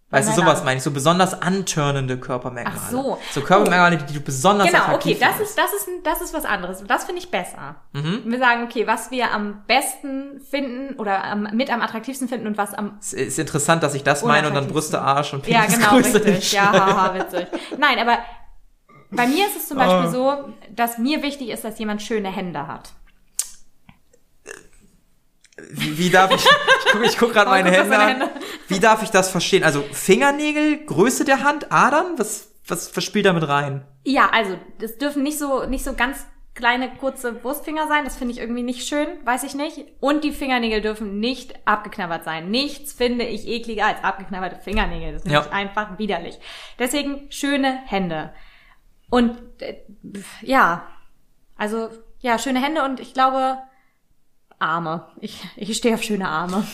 Weißt 0.09 0.29
du, 0.29 0.33
sowas 0.33 0.63
meine 0.63 0.77
ich. 0.77 0.83
So 0.83 0.91
besonders 0.91 1.41
antörnende 1.41 2.17
Körpermerkmale. 2.17 2.79
Ach 2.81 2.89
so. 2.89 3.17
So 3.33 3.41
Körpermerkmale, 3.41 3.97
die 3.97 4.13
du 4.13 4.21
besonders 4.21 4.67
genau, 4.67 4.93
okay, 4.95 5.17
das 5.19 5.31
findest. 5.35 5.41
ist, 5.51 5.57
das 5.57 5.73
ist, 5.73 5.87
das 6.05 6.21
ist 6.21 6.33
was 6.33 6.45
anderes. 6.45 6.79
Und 6.79 6.89
das 6.89 7.03
finde 7.03 7.19
ich 7.21 7.29
besser. 7.29 7.75
Mhm. 7.91 8.21
Wir 8.25 8.39
sagen, 8.39 8.63
okay, 8.63 8.87
was 8.87 9.11
wir 9.11 9.31
am 9.33 9.63
besten 9.67 10.39
finden 10.39 10.95
oder 10.97 11.25
am, 11.25 11.43
mit 11.51 11.69
am 11.69 11.81
attraktivsten 11.81 12.29
finden 12.29 12.47
und 12.47 12.57
was 12.57 12.73
am 12.73 12.97
Es 13.01 13.11
ist 13.11 13.37
interessant, 13.37 13.83
dass 13.83 13.95
ich 13.95 14.03
das 14.03 14.23
meine 14.23 14.47
und 14.47 14.53
dann 14.55 14.67
Brüste, 14.67 15.01
Arsch 15.01 15.33
und 15.33 15.45
Ja, 15.45 15.65
genau, 15.65 15.89
Penisgröße 15.89 16.25
richtig. 16.25 16.53
Ja, 16.53 16.71
haha, 16.71 17.13
witzig. 17.19 17.47
Nein, 17.77 17.99
aber 17.99 18.19
bei 19.11 19.27
mir 19.27 19.45
ist 19.47 19.57
es 19.57 19.67
zum 19.67 19.77
Beispiel 19.77 20.07
Ah. 20.07 20.09
so, 20.09 20.53
dass 20.73 20.97
mir 20.97 21.21
wichtig 21.21 21.49
ist, 21.49 21.63
dass 21.65 21.77
jemand 21.79 22.01
schöne 22.01 22.29
Hände 22.29 22.67
hat. 22.67 22.91
Wie, 25.71 25.97
wie 25.97 26.09
darf 26.09 26.31
ich, 26.31 26.45
ich 26.45 26.91
gucke 26.91 27.09
guck 27.19 27.33
gerade 27.33 27.47
Oh, 27.49 27.53
meine 27.53 27.71
Hände 27.71 27.97
an. 27.97 28.07
Hände. 28.09 28.29
Wie 28.67 28.79
darf 28.79 29.01
ich 29.03 29.09
das 29.09 29.29
verstehen? 29.29 29.63
Also 29.63 29.81
Fingernägel, 29.91 30.85
Größe 30.85 31.25
der 31.25 31.43
Hand, 31.43 31.71
Adern? 31.71 32.13
Was, 32.17 32.51
was, 32.67 32.95
was 32.95 33.03
spielt 33.03 33.25
da 33.25 33.33
mit 33.33 33.47
rein? 33.47 33.85
Ja, 34.03 34.29
also 34.31 34.57
das 34.79 34.97
dürfen 34.97 35.23
nicht 35.23 35.39
so 35.39 35.65
nicht 35.65 35.83
so 35.83 35.93
ganz 35.93 36.25
kleine 36.53 36.89
kurze 36.95 37.43
Wurstfinger 37.43 37.87
sein. 37.87 38.03
Das 38.05 38.15
finde 38.17 38.33
ich 38.33 38.39
irgendwie 38.39 38.63
nicht 38.63 38.87
schön, 38.87 39.07
weiß 39.25 39.43
ich 39.43 39.53
nicht. 39.55 39.85
Und 39.99 40.23
die 40.23 40.31
Fingernägel 40.31 40.81
dürfen 40.81 41.19
nicht 41.19 41.55
abgeknabbert 41.65 42.23
sein. 42.23 42.49
Nichts 42.49 42.93
finde 42.93 43.25
ich 43.25 43.47
ekliger 43.47 43.85
als 43.85 44.03
abgeknabberte 44.03 44.57
Fingernägel. 44.63 45.13
Das 45.13 45.21
finde 45.23 45.35
Ja. 45.35 45.45
ich 45.45 45.51
einfach 45.51 45.97
widerlich. 45.99 46.39
Deswegen 46.79 47.31
schöne 47.31 47.79
Hände. 47.85 48.33
Und 49.09 49.37
äh, 49.61 49.77
ja, 50.41 50.87
also 51.57 51.89
ja, 52.19 52.37
schöne 52.39 52.61
Hände 52.61 52.83
und 52.83 52.99
ich 52.99 53.13
glaube 53.13 53.57
Arme. 54.59 55.05
Ich, 55.19 55.43
ich 55.55 55.77
stehe 55.77 55.95
auf 55.95 56.03
schöne 56.03 56.27
Arme. 56.27 56.65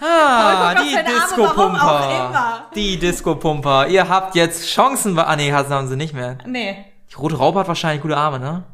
Ah, 0.00 0.74
die 0.74 0.96
Disco-Pumper. 1.12 2.70
Die 2.74 2.98
Disco-Pumper. 2.98 3.88
Ihr 3.88 4.08
habt 4.08 4.34
jetzt 4.34 4.66
Chancen. 4.66 5.18
Ah, 5.18 5.34
nee, 5.36 5.52
haben 5.52 5.88
sie 5.88 5.96
nicht 5.96 6.14
mehr. 6.14 6.38
Nee. 6.46 6.84
Die 7.10 7.14
rote 7.16 7.36
Raupe 7.36 7.60
hat 7.60 7.68
wahrscheinlich 7.68 8.02
gute 8.02 8.16
Arme, 8.16 8.38
ne? 8.38 8.64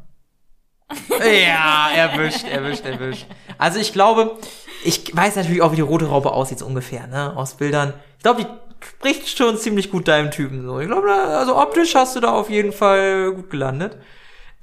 ja, 1.19 1.89
erwischt, 1.95 2.47
erwischt, 2.47 2.85
erwischt. 2.85 3.25
Also 3.57 3.79
ich 3.79 3.91
glaube, 3.91 4.37
ich 4.83 5.15
weiß 5.15 5.35
natürlich 5.35 5.61
auch, 5.61 5.71
wie 5.71 5.77
die 5.77 5.81
rote 5.81 6.07
Raupe 6.07 6.31
aussieht, 6.31 6.59
so 6.59 6.65
ungefähr, 6.65 7.07
ne? 7.07 7.35
Aus 7.35 7.55
Bildern. 7.55 7.93
Ich 8.17 8.23
glaube, 8.23 8.43
die 8.43 8.85
spricht 8.85 9.37
schon 9.37 9.57
ziemlich 9.57 9.91
gut 9.91 10.07
deinem 10.07 10.31
Typen, 10.31 10.63
so. 10.63 10.79
Ich 10.79 10.87
glaube, 10.87 11.11
also 11.11 11.57
optisch 11.57 11.95
hast 11.95 12.15
du 12.15 12.19
da 12.19 12.31
auf 12.31 12.49
jeden 12.49 12.71
Fall 12.71 13.33
gut 13.33 13.49
gelandet. 13.49 13.97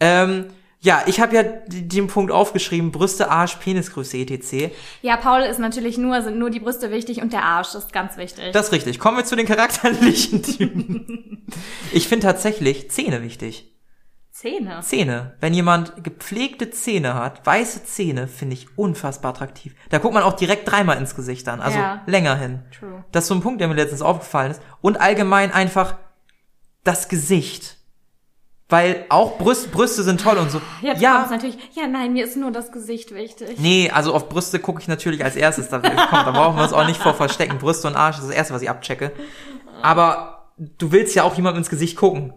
Ähm, 0.01 0.47
ja, 0.85 1.03
ich 1.07 1.19
habe 1.19 1.35
ja 1.35 1.43
den 1.67 2.09
Punkt 2.09 2.31
aufgeschrieben, 2.31 2.93
Brüste, 2.93 3.31
Arsch, 3.31 3.57
Penisgröße, 3.57 4.19
etc. 4.19 4.71
Ja, 5.01 5.17
Paul 5.17 5.41
ist 5.41 5.59
natürlich 5.59 5.97
nur, 5.97 6.21
sind 6.21 6.39
nur 6.39 6.51
die 6.51 6.61
Brüste 6.61 6.91
wichtig 6.91 7.23
und 7.23 7.33
der 7.33 7.43
Arsch 7.43 7.75
ist 7.75 7.91
ganz 7.91 8.19
wichtig. 8.19 8.53
Das 8.53 8.67
ist 8.67 8.73
richtig. 8.73 8.99
Kommen 8.99 9.17
wir 9.17 9.25
zu 9.25 9.35
den 9.35 9.47
charakterlichen 9.47 10.43
Typen. 10.43 11.47
ich 11.91 12.07
finde 12.07 12.27
tatsächlich 12.27 12.91
Zähne 12.91 13.23
wichtig. 13.23 13.71
Zähne. 14.31 14.81
Zähne. 14.83 15.37
Wenn 15.41 15.55
jemand 15.55 16.05
gepflegte 16.05 16.71
Zähne 16.71 17.15
hat, 17.15 17.47
weiße 17.47 17.85
Zähne, 17.85 18.29
finde 18.29 18.53
ich 18.55 18.77
unfassbar 18.77 19.31
attraktiv. 19.31 19.75
Da 19.89 19.97
guckt 19.99 20.13
man 20.13 20.23
auch 20.23 20.35
direkt 20.35 20.71
dreimal 20.71 20.99
ins 20.99 21.15
Gesicht 21.17 21.49
an, 21.49 21.61
also 21.63 21.79
Ja. 21.79 22.03
länger 22.07 22.37
hin. 22.37 22.63
True. 22.79 23.05
Das 23.11 23.25
ist 23.25 23.29
so 23.29 23.35
ein 23.35 23.41
Punkt, 23.41 23.63
der 23.63 23.69
mir 23.69 23.75
letztens 23.75 24.03
aufgefallen 24.03 24.51
ist. 24.51 24.61
Und 24.83 25.01
allgemein 25.01 25.51
einfach 25.51 25.97
das 26.83 27.09
Gesicht. 27.09 27.79
Weil 28.69 29.05
auch 29.11 29.37
Brüste, 29.37 29.69
Brüste 29.69 30.03
sind 30.03 30.21
toll 30.23 30.39
und 30.39 30.51
so. 30.51 30.61
Jetzt 30.81 31.03
ja, 31.03 31.17
kommt's 31.17 31.31
natürlich, 31.31 31.59
ja 31.75 31.87
nein, 31.87 32.15
mir 32.15 32.25
ist 32.25 32.37
nur 32.37 32.51
das 32.51 32.73
Gesicht 32.73 33.15
wichtig. 33.15 33.59
Nee, 33.59 33.91
also 33.93 34.15
auf 34.15 34.29
Brüste 34.31 34.59
gucke 34.59 34.81
ich 34.81 34.89
natürlich 34.89 35.23
als 35.23 35.37
erstes. 35.37 35.69
Da, 35.69 35.81
kommt, 35.81 35.95
da 35.99 36.31
brauchen 36.31 36.57
wir 36.57 36.63
uns 36.63 36.73
auch 36.73 36.87
nicht 36.87 37.01
vor 37.01 37.13
verstecken. 37.15 37.59
Brüste 37.59 37.89
und 37.89 37.95
Arsch 37.97 38.19
ist 38.19 38.29
das 38.29 38.35
erste, 38.35 38.55
was 38.55 38.63
ich 38.63 38.71
abchecke. 38.71 39.13
Aber 39.83 40.49
du 40.57 40.93
willst 40.93 41.15
ja 41.15 41.25
auch 41.25 41.35
jemandem 41.35 41.59
ins 41.59 41.69
Gesicht 41.71 41.97
gucken. 41.97 42.33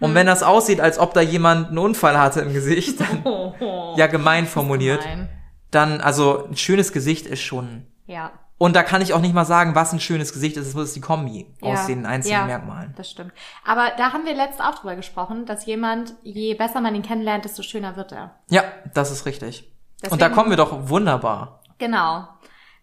Und 0.00 0.14
wenn 0.14 0.26
das 0.26 0.42
aussieht, 0.42 0.80
als 0.80 0.98
ob 0.98 1.14
da 1.14 1.20
jemand 1.20 1.68
einen 1.68 1.78
Unfall 1.78 2.18
hatte 2.18 2.40
im 2.40 2.52
Gesicht, 2.52 2.98
dann, 3.00 3.20
Oh, 3.24 3.54
oh. 3.60 3.94
ja 3.96 4.06
gemein 4.06 4.46
formuliert, 4.46 5.02
Nein. 5.04 5.28
dann, 5.70 6.00
also 6.00 6.46
ein 6.48 6.56
schönes 6.56 6.92
Gesicht 6.92 7.26
ist 7.26 7.42
schon. 7.42 7.86
Ja. 8.06 8.32
Und 8.62 8.76
da 8.76 8.82
kann 8.82 9.00
ich 9.00 9.14
auch 9.14 9.22
nicht 9.22 9.32
mal 9.32 9.46
sagen, 9.46 9.74
was 9.74 9.94
ein 9.94 10.00
schönes 10.00 10.34
Gesicht 10.34 10.58
ist. 10.58 10.76
Das 10.76 10.84
ist 10.84 10.94
die 10.94 11.00
Kombi 11.00 11.46
aus 11.62 11.78
ja. 11.78 11.86
den 11.86 12.04
einzelnen 12.04 12.40
ja, 12.40 12.44
Merkmalen. 12.44 12.92
Das 12.94 13.10
stimmt. 13.10 13.32
Aber 13.64 13.90
da 13.96 14.12
haben 14.12 14.26
wir 14.26 14.34
letztens 14.34 14.60
auch 14.60 14.74
drüber 14.74 14.96
gesprochen, 14.96 15.46
dass 15.46 15.64
jemand, 15.64 16.12
je 16.24 16.52
besser 16.52 16.82
man 16.82 16.94
ihn 16.94 17.00
kennenlernt, 17.00 17.46
desto 17.46 17.62
schöner 17.62 17.96
wird 17.96 18.12
er. 18.12 18.34
Ja, 18.50 18.64
das 18.92 19.10
ist 19.10 19.24
richtig. 19.24 19.72
Deswegen- 20.02 20.12
Und 20.12 20.20
da 20.20 20.28
kommen 20.28 20.50
wir 20.50 20.58
doch 20.58 20.90
wunderbar. 20.90 21.62
Genau. 21.78 22.28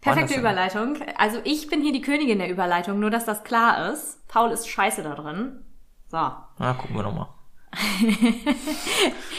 Perfekte. 0.02 0.40
Überleitung. 0.40 0.98
Also 1.16 1.42
ich 1.44 1.68
bin 1.68 1.84
hier 1.84 1.94
die 1.94 2.02
Königin 2.02 2.40
der 2.40 2.50
Überleitung, 2.50 3.00
nur 3.00 3.12
dass 3.12 3.26
das 3.26 3.44
klar 3.44 3.92
ist. 3.92 4.28
Paul 4.28 4.50
ist 4.50 4.68
scheiße 4.68 5.04
da 5.04 5.14
drin. 5.14 5.64
So. 6.08 6.18
Na, 6.18 6.74
gucken 6.74 6.96
wir 6.96 7.04
doch 7.04 7.14
mal. 7.14 7.30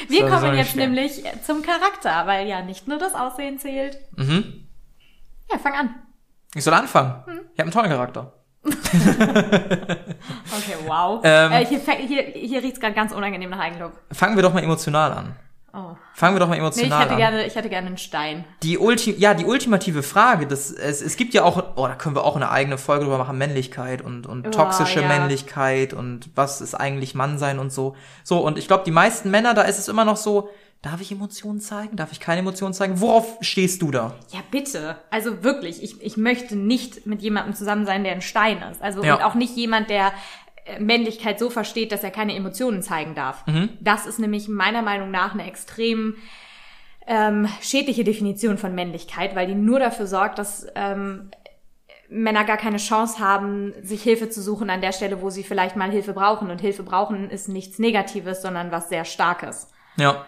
Wir 0.09 0.29
kommen 0.29 0.55
jetzt 0.55 0.77
nämlich 0.77 1.21
zum 1.45 1.63
Charakter, 1.63 2.29
weil 2.29 2.47
ja 2.47 2.63
nicht 2.63 2.87
nur 2.87 2.99
das 2.99 3.17
Aussehen 3.17 3.59
zählt. 3.59 3.99
Mhm. 4.17 4.69
Ja, 5.51 5.59
fang 5.59 5.75
an. 5.75 5.95
Ich 6.55 6.65
soll 6.65 6.75
anfangen. 6.75 7.23
Hm. 7.27 7.41
Ich 7.53 7.61
habe 7.61 7.63
einen 7.63 7.71
tollen 7.71 7.91
Charakter. 7.91 8.33
Okay, 10.59 10.77
wow. 10.87 11.21
Ähm. 11.23 11.53
äh, 11.53 11.65
hier 11.65 11.79
hier, 11.79 12.23
hier 12.23 12.63
riecht's 12.63 12.81
gerade 12.81 12.95
ganz 12.95 13.13
unangenehm 13.13 13.51
nach 13.51 13.61
Eigenlob. 13.61 13.93
Fangen 14.13 14.37
wir 14.37 14.43
doch 14.43 14.53
mal 14.53 14.63
emotional 14.63 15.13
an. 15.13 15.37
Oh. 15.75 15.97
Fangen 16.15 16.35
wir 16.35 16.41
doch 16.41 16.49
mal 16.49 16.55
Nee, 16.59 16.67
ich 16.67 16.79
emotional 16.79 17.01
hätte 17.03 17.11
an. 17.13 17.17
gerne, 17.19 17.47
ich 17.47 17.55
hätte 17.55 17.69
gerne 17.69 17.87
einen 17.89 17.99
Stein. 17.99 18.45
Die 18.63 18.79
Ulti 18.79 19.15
ja, 19.19 19.35
die 19.35 19.45
ultimative 19.45 20.03
Frage, 20.03 20.47
das, 20.47 20.71
es, 20.71 21.03
es 21.03 21.17
gibt 21.17 21.35
ja 21.35 21.45
auch, 21.45 21.63
oh, 21.77 21.87
da 21.87 21.95
können 21.95 22.17
wir 22.17 22.25
auch 22.25 22.37
eine 22.37 22.51
eigene 22.51 22.79
Folge 22.79 23.05
drüber 23.05 23.19
machen, 23.19 23.37
Männlichkeit 23.37 24.01
und, 24.01 24.27
und 24.27 24.47
Oh, 24.47 24.51
toxische 24.51 25.03
ja. 25.03 25.09
Männlichkeit 25.09 25.93
und 25.93 26.31
was 26.35 26.61
ist 26.63 26.75
eigentlich 26.75 27.15
Mann 27.15 27.39
sein 27.39 27.59
und 27.59 27.71
so. 27.71 27.97
So, 28.25 28.39
und 28.41 28.57
ich 28.57 28.67
glaube, 28.67 28.85
die 28.85 28.91
meisten 28.91 29.31
Männer, 29.31 29.53
da 29.53 29.63
ist 29.63 29.79
es 29.79 29.89
immer 29.89 30.07
noch 30.07 30.17
so, 30.17 30.49
darf 30.81 31.01
ich 31.03 31.13
Emotionen 31.13 31.61
zeigen? 31.61 31.97
Darf 31.97 32.13
ich 32.13 32.21
keine 32.21 32.41
Emotionen 32.41 32.73
zeigen? 32.73 33.01
Worauf 33.01 33.37
stehst 33.43 33.83
du 33.83 33.91
da? 33.91 34.15
Ja, 34.33 34.41
bitte. 34.51 34.97
Also 35.11 35.43
wirklich, 35.45 35.83
ich, 35.83 36.01
ich 36.03 36.17
möchte 36.17 36.57
nicht 36.57 37.05
mit 37.07 37.21
jemandem 37.21 37.55
zusammen 37.55 37.85
sein, 37.85 38.05
der 38.05 38.13
ein 38.13 38.23
Stein 38.23 38.63
ist. 38.73 38.81
Also 38.81 39.05
Ja. 39.05 39.17
und 39.17 39.23
auch 39.23 39.35
nicht 39.35 39.55
jemand, 39.57 39.91
der 39.91 40.13
Männlichkeit 40.79 41.39
so 41.39 41.51
versteht, 41.51 41.93
dass 41.93 42.05
er 42.05 42.11
keine 42.11 42.35
Emotionen 42.35 42.83
zeigen 42.83 43.15
darf. 43.15 43.47
Mhm. 43.47 43.71
Das 43.81 44.07
ist 44.07 44.19
nämlich 44.19 44.49
meiner 44.49 44.83
Meinung 44.83 45.11
nach 45.11 45.35
eine 45.35 45.47
extrem 45.47 46.17
ähm, 47.07 47.49
schädliche 47.61 48.05
Definition 48.05 48.59
von 48.59 48.75
Männlichkeit, 48.75 49.35
weil 49.35 49.47
die 49.47 49.55
nur 49.55 49.81
dafür 49.81 50.07
sorgt, 50.07 50.39
dass 50.39 50.67
ähm, 50.75 51.31
Männer 52.11 52.45
gar 52.45 52.57
keine 52.57 52.79
Chance 52.79 53.19
haben, 53.19 53.75
sich 53.83 54.03
Hilfe 54.03 54.29
zu 54.31 54.41
suchen 54.41 54.71
an 54.71 54.81
der 54.81 54.93
Stelle, 54.93 55.21
wo 55.21 55.31
sie 55.31 55.43
vielleicht 55.43 55.77
mal 55.77 55.91
Hilfe 55.91 56.13
brauchen. 56.13 56.51
Und 56.51 56.61
Hilfe 56.61 56.83
brauchen 56.83 57.31
ist 57.31 57.49
nichts 57.49 57.79
Negatives, 57.79 58.43
sondern 58.43 58.71
was 58.71 58.89
sehr 58.89 59.05
Starkes. 59.05 59.71
Ja. 59.97 60.25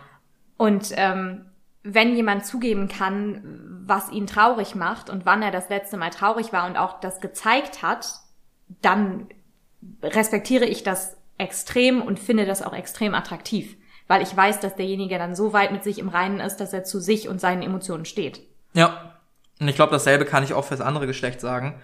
Und 0.56 0.92
ähm, 0.96 1.46
wenn 1.82 2.14
jemand 2.14 2.44
zugeben 2.44 2.88
kann, 2.88 3.82
was 3.86 4.10
ihn 4.10 4.26
traurig 4.26 4.74
macht 4.74 5.08
und 5.08 5.24
wann 5.24 5.42
er 5.42 5.50
das 5.50 5.70
letzte 5.70 5.96
Mal 5.96 6.10
traurig 6.10 6.52
war 6.52 6.66
und 6.66 6.76
auch 6.76 7.00
das 7.00 7.20
gezeigt 7.20 7.82
hat, 7.82 8.06
dann 8.82 9.28
respektiere 10.02 10.64
ich 10.64 10.82
das 10.82 11.16
extrem 11.38 12.02
und 12.02 12.18
finde 12.18 12.46
das 12.46 12.62
auch 12.62 12.74
extrem 12.74 13.14
attraktiv, 13.14 13.76
weil 14.08 14.22
ich 14.22 14.36
weiß, 14.36 14.60
dass 14.60 14.76
derjenige 14.76 15.18
dann 15.18 15.34
so 15.34 15.52
weit 15.52 15.72
mit 15.72 15.84
sich 15.84 15.98
im 15.98 16.08
Reinen 16.08 16.40
ist, 16.40 16.58
dass 16.58 16.72
er 16.72 16.84
zu 16.84 17.00
sich 17.00 17.28
und 17.28 17.40
seinen 17.40 17.62
Emotionen 17.62 18.04
steht. 18.04 18.40
Ja. 18.74 19.14
Und 19.58 19.68
ich 19.68 19.76
glaube, 19.76 19.92
dasselbe 19.92 20.24
kann 20.24 20.42
ich 20.42 20.54
auch 20.54 20.64
fürs 20.64 20.80
andere 20.80 21.06
Geschlecht 21.06 21.40
sagen. 21.40 21.80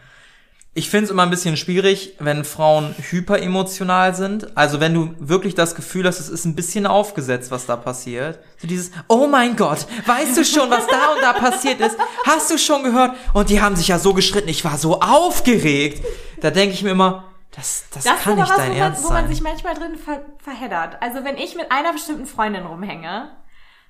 Ich 0.73 0.91
finde 0.91 1.07
es 1.07 1.11
immer 1.11 1.23
ein 1.23 1.31
bisschen 1.31 1.57
schwierig, 1.57 2.17
wenn 2.19 2.45
Frauen 2.45 2.95
hyperemotional 3.11 4.15
sind. 4.15 4.55
Also 4.59 4.79
wenn 4.79 4.93
du 4.93 5.15
wirklich 5.19 5.55
das 5.55 5.75
Gefühl 5.75 6.07
hast, 6.07 6.21
es 6.21 6.29
ist 6.29 6.45
ein 6.45 6.55
bisschen 6.55 6.87
aufgesetzt, 6.87 7.51
was 7.51 7.65
da 7.65 7.77
passiert. 7.77 8.41
So 8.59 8.67
dieses, 8.69 8.91
oh 9.09 9.27
mein 9.27 9.57
Gott, 9.57 9.87
weißt 10.05 10.37
du 10.37 10.45
schon, 10.45 10.69
was 10.69 10.87
da 10.87 11.15
und 11.15 11.23
da 11.23 11.33
passiert 11.33 11.81
ist? 11.81 11.97
Hast 12.27 12.51
du 12.51 12.59
schon 12.59 12.83
gehört? 12.83 13.17
Und 13.33 13.49
die 13.49 13.63
haben 13.63 13.75
sich 13.75 13.89
ja 13.89 13.99
so 13.99 14.13
geschritten, 14.13 14.51
ich 14.51 14.67
war 14.67 14.77
so 14.77 15.01
aufgeregt. 15.01 16.05
Da 16.43 16.51
denke 16.51 16.75
ich 16.75 16.83
mir 16.83 16.91
immer, 16.91 17.25
das, 17.57 17.87
das, 17.93 18.05
Das 18.05 18.23
kann 18.23 18.37
nicht 18.37 18.49
was, 18.51 18.57
dein 18.57 18.67
wo 18.69 18.75
man, 18.75 18.79
Ernst 18.83 19.05
wo 19.05 19.09
man 19.09 19.25
sein. 19.25 19.29
sich 19.29 19.43
manchmal 19.43 19.75
drin 19.75 19.97
ver 19.97 20.21
verheddert. 20.39 21.01
Also 21.03 21.25
wenn 21.25 21.37
ich 21.37 21.57
mit 21.57 21.73
einer 21.73 21.93
bestimmten 21.93 22.27
Freundin 22.27 22.65
rumhänge, 22.67 23.31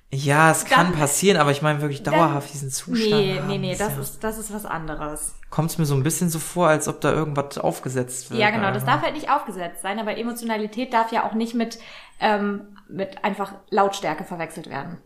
Ja, 0.09 0.51
es 0.51 0.63
kann 0.63 0.91
Dann- 0.91 0.99
passieren, 0.99 1.35
aber 1.37 1.51
ich 1.51 1.61
meine 1.61 1.81
wirklich 1.81 2.01
dann- 2.01 2.13
dauerhaft 2.13 2.53
diesen 2.53 2.69
Zustand. 2.71 3.11
nee, 3.11 3.37
haben, 3.39 3.47
nee, 3.47 3.57
nee, 3.57 3.75
das 3.75 3.93
ja- 3.93 3.99
ist, 3.99 4.23
das 4.23 4.37
ist 4.37 4.53
was 4.53 4.65
anderes. 4.65 5.35
Kommt 5.49 5.77
mir 5.77 5.85
so 5.85 5.95
ein 5.95 6.03
bisschen 6.03 6.29
so 6.29 6.39
vor, 6.39 6.69
als 6.69 6.87
ob 6.87 7.01
da 7.01 7.11
irgendwas 7.11 7.57
aufgesetzt 7.57 8.29
wird. 8.31 8.39
Ja, 8.39 8.49
genau, 8.51 8.71
das 8.71 8.85
darf 8.85 9.01
halt 9.01 9.15
nicht 9.15 9.29
aufgesetzt 9.29 9.81
sein, 9.81 9.99
aber 9.99 10.17
Emotionalität 10.17 10.93
darf 10.93 11.11
ja 11.11 11.27
auch 11.27 11.33
nicht 11.33 11.55
mit, 11.55 11.77
ähm, 12.21 12.77
mit 12.87 13.25
einfach 13.25 13.55
Lautstärke 13.69 14.23
verwechselt 14.23 14.69
werden. 14.69 14.99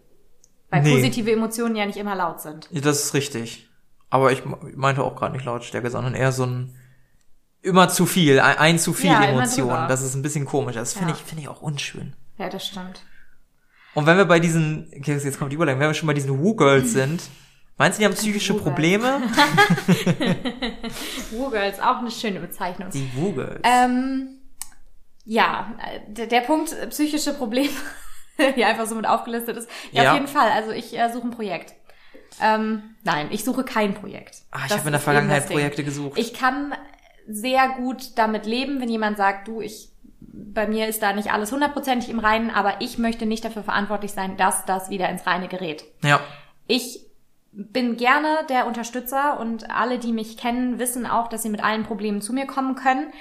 Weil 0.70 0.84
Nee. 0.84 0.94
positive 0.94 1.32
Emotionen 1.32 1.76
ja 1.76 1.88
nicht 1.88 1.98
immer 1.98 2.14
laut 2.16 2.40
sind. 2.40 2.68
Ja, 2.70 2.82
das 2.82 3.06
ist 3.06 3.14
richtig. 3.16 3.70
Aber 4.12 4.32
ich 4.32 4.44
meinte 4.76 5.04
auch 5.04 5.16
gerade 5.16 5.34
nicht 5.34 5.46
Lautstärke, 5.46 5.90
sondern 5.90 6.14
eher 6.14 6.32
so 6.32 6.44
ein 6.46 6.76
immer 7.62 7.90
zu 7.90 8.06
viel, 8.06 8.40
ein, 8.40 8.58
ein 8.58 8.80
zu 8.80 8.94
viel 8.94 9.12
Ja, 9.12 9.24
Emotionen. 9.24 9.88
Das 9.88 10.02
ist 10.02 10.16
ein 10.16 10.22
bisschen 10.22 10.46
komisch. 10.46 10.76
Das 10.76 10.94
finde 10.94 11.10
Ja. 11.10 11.16
ich, 11.16 11.22
finde 11.24 11.44
ich 11.44 11.50
auch 11.50 11.62
unschön. 11.62 12.14
Ja, 12.38 12.50
das 12.50 12.66
stimmt. 12.68 13.02
Und 13.94 14.06
wenn 14.06 14.18
wir 14.18 14.26
bei 14.26 14.40
diesen, 14.40 14.90
okay, 14.98 15.18
jetzt 15.18 15.38
kommt 15.38 15.52
die 15.52 15.56
Überlegung, 15.56 15.80
wenn 15.82 15.90
wir 15.90 15.94
schon 15.94 16.08
bei 16.08 16.14
diesen 16.14 16.40
Woo-Girls 16.40 16.94
sind, 16.94 17.22
meinst 17.78 17.98
du, 17.98 18.02
die 18.02 18.06
haben 18.06 18.14
psychische. 18.16 18.54
Probleme? 18.54 19.22
Woo-Girls, 21.32 21.80
auch 21.80 21.98
eine 21.98 22.12
schöne 22.12 22.40
Bezeichnung. 22.40 22.90
Die 22.92 23.10
Woo-Girls. 23.16 23.62
Ähm, 23.64 24.40
ja, 25.26 25.72
der, 26.08 26.28
der 26.28 26.42
Punkt 26.42 26.72
äh, 26.74 26.88
psychische 26.88 27.34
Probleme, 27.34 27.70
hier 28.56 28.68
einfach 28.68 28.88
so 28.88 28.96
mit 28.96 29.06
aufgelistet 29.06 29.58
ist. 29.58 29.70
Ja, 29.92 30.04
Ja. 30.04 30.10
auf 30.12 30.16
jeden 30.16 30.28
Fall. 30.28 30.50
Also 30.52 30.72
ich 30.72 30.98
äh, 30.98 31.12
suche 31.12 31.28
ein 31.28 31.32
Projekt. 31.32 31.74
Ähm, 32.42 32.82
nein, 33.04 33.28
ich 33.32 33.44
suche 33.44 33.64
kein 33.64 33.94
Projekt. 33.94 34.38
ah, 34.52 34.62
ich 34.66 34.72
habe 34.72 34.86
in 34.86 34.92
der 34.94 35.02
Vergangenheit. 35.02 35.48
Projekte 35.48 35.84
gesucht. 35.84 36.18
Ich 36.18 36.34
kann 36.34 36.74
sehr 37.28 37.70
gut 37.70 38.18
damit 38.18 38.46
leben, 38.46 38.82
wenn 38.82 38.90
jemand 38.90 39.18
sagt, 39.18 39.48
du, 39.48 39.62
ich, 39.62 39.90
bei 40.20 40.68
mir 40.68 40.88
ist 40.88 41.02
da 41.02 41.14
nicht 41.14 41.32
alles 41.32 41.52
hundertprozentig 41.52 42.10
im 42.10 42.20
Reinen, 42.20 42.50
aber 42.50 42.82
ich 42.82 42.98
möchte 42.98 43.26
nicht 43.26 43.44
dafür 43.44 43.64
verantwortlich 43.64 44.12
sein, 44.12 44.38
dass 44.38 44.66
das 44.66 44.90
wieder 44.90 45.10
ins 45.10 45.26
Reine 45.26 45.48
gerät. 45.48 45.84
ja. 46.04 46.20
Ich 46.68 47.06
bin 47.52 47.98
gerne 47.98 48.46
der 48.50 48.66
Unterstützer 48.66 49.40
und 49.40 49.70
alle, 49.70 50.00
die 50.00 50.14
mich 50.14 50.38
kennen, 50.38 50.80
wissen 50.80 51.06
auch, 51.06 51.28
dass 51.28 51.44
sie 51.44 51.50
mit 51.50 51.64
allen 51.64 51.84
Problemen 51.84 52.22
zu 52.22 52.32
mir 52.32 52.46
kommen 52.46 52.76
können. 52.76 53.12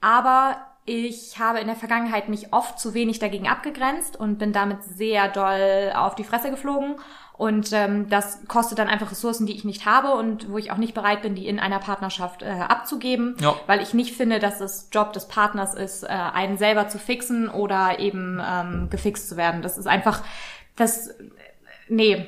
Aber 0.00 0.56
ich 0.86 1.38
habe 1.38 1.60
in 1.60 1.68
der 1.68 1.76
Vergangenheit 1.76 2.28
mich 2.28 2.52
oft 2.52 2.80
zu 2.80 2.94
wenig 2.94 3.20
dagegen 3.20 3.48
abgegrenzt 3.48 4.16
und 4.16 4.38
bin 4.38 4.52
damit 4.52 4.82
sehr 4.82 5.28
doll 5.28 5.92
auf 5.94 6.16
die 6.16 6.24
Fresse 6.24 6.50
geflogen. 6.50 6.96
Und 7.40 7.72
ähm, 7.72 8.10
das 8.10 8.40
kostet 8.48 8.78
dann 8.78 8.88
einfach 8.88 9.10
Ressourcen, 9.10 9.46
die 9.46 9.54
ich 9.56 9.64
nicht 9.64 9.86
habe 9.86 10.12
und 10.12 10.50
wo 10.50 10.58
ich 10.58 10.70
auch 10.72 10.76
nicht 10.76 10.92
bereit 10.92 11.22
bin, 11.22 11.34
die 11.34 11.48
in 11.48 11.58
einer 11.58 11.78
Partnerschaft 11.78 12.42
äh, 12.42 12.50
abzugeben, 12.50 13.34
Ja. 13.40 13.54
weil 13.66 13.80
ich 13.80 13.94
nicht 13.94 14.14
finde, 14.14 14.40
dass 14.40 14.60
es 14.60 14.90
Job 14.92 15.14
des 15.14 15.26
Partners 15.26 15.72
ist, 15.72 16.02
äh, 16.02 16.08
einen 16.08 16.58
selber 16.58 16.88
zu 16.88 16.98
fixen 16.98 17.48
oder 17.48 17.98
eben 17.98 18.38
ähm, 18.46 18.88
gefixt 18.90 19.26
zu 19.26 19.38
werden. 19.38 19.62
Das 19.62 19.78
ist 19.78 19.86
einfach, 19.86 20.22
das, 20.76 21.14
nee, 21.88 22.26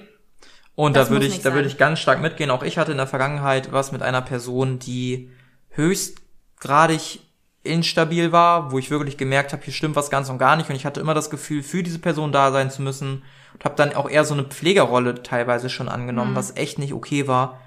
Und 0.75 0.97
Das 0.97 1.09
da 1.09 1.13
würde 1.13 1.27
ich, 1.27 1.43
da 1.43 1.53
würde 1.53 1.69
ich 1.69 1.77
ganz 1.77 1.99
stark 1.99 2.23
mitgehen. 2.23 2.51
Auch 2.51 2.63
ich 2.63 2.79
hatte 2.79 2.93
in 2.93 2.97
der 2.97 3.07
Vergangenheit 3.07 3.71
was 3.71 3.93
mit 3.93 4.01
einer 4.01 4.23
Person, 4.23 4.79
die 4.79 5.31
höchstgradig 5.73 7.21
instabil 7.65 8.33
war, 8.33 8.73
wo 8.73 8.79
ich 8.79 8.91
wirklich 8.91 9.19
gemerkt 9.19 9.53
habe, 9.53 9.63
hier 9.63 9.75
stimmt 9.75 9.95
was 9.95 10.09
ganz 10.09 10.31
und 10.31 10.39
gar 10.39 10.57
nicht. 10.57 10.71
Und 10.71 10.77
ich 10.77 10.87
hatte 10.87 11.01
immer 11.01 11.13
das 11.13 11.29
Gefühl, 11.29 11.63
für 11.63 11.83
diese 11.83 11.99
Person 11.99 12.33
da 12.33 12.51
sein 12.51 12.71
zu 12.71 12.81
müssen. 12.81 13.23
Und 13.63 13.65
habe 13.65 13.77
dann 13.77 13.95
auch 13.95 14.09
eher 14.09 14.25
so 14.25 14.35
eine 14.35 14.45
Pflegerrolle 14.45 15.23
teilweise 15.23 15.71
schon 15.71 15.89
angenommen, 15.89 16.35
was 16.35 16.57
echt 16.57 16.79
nicht 16.79 16.93
okay 16.93 17.29
war. 17.29 17.61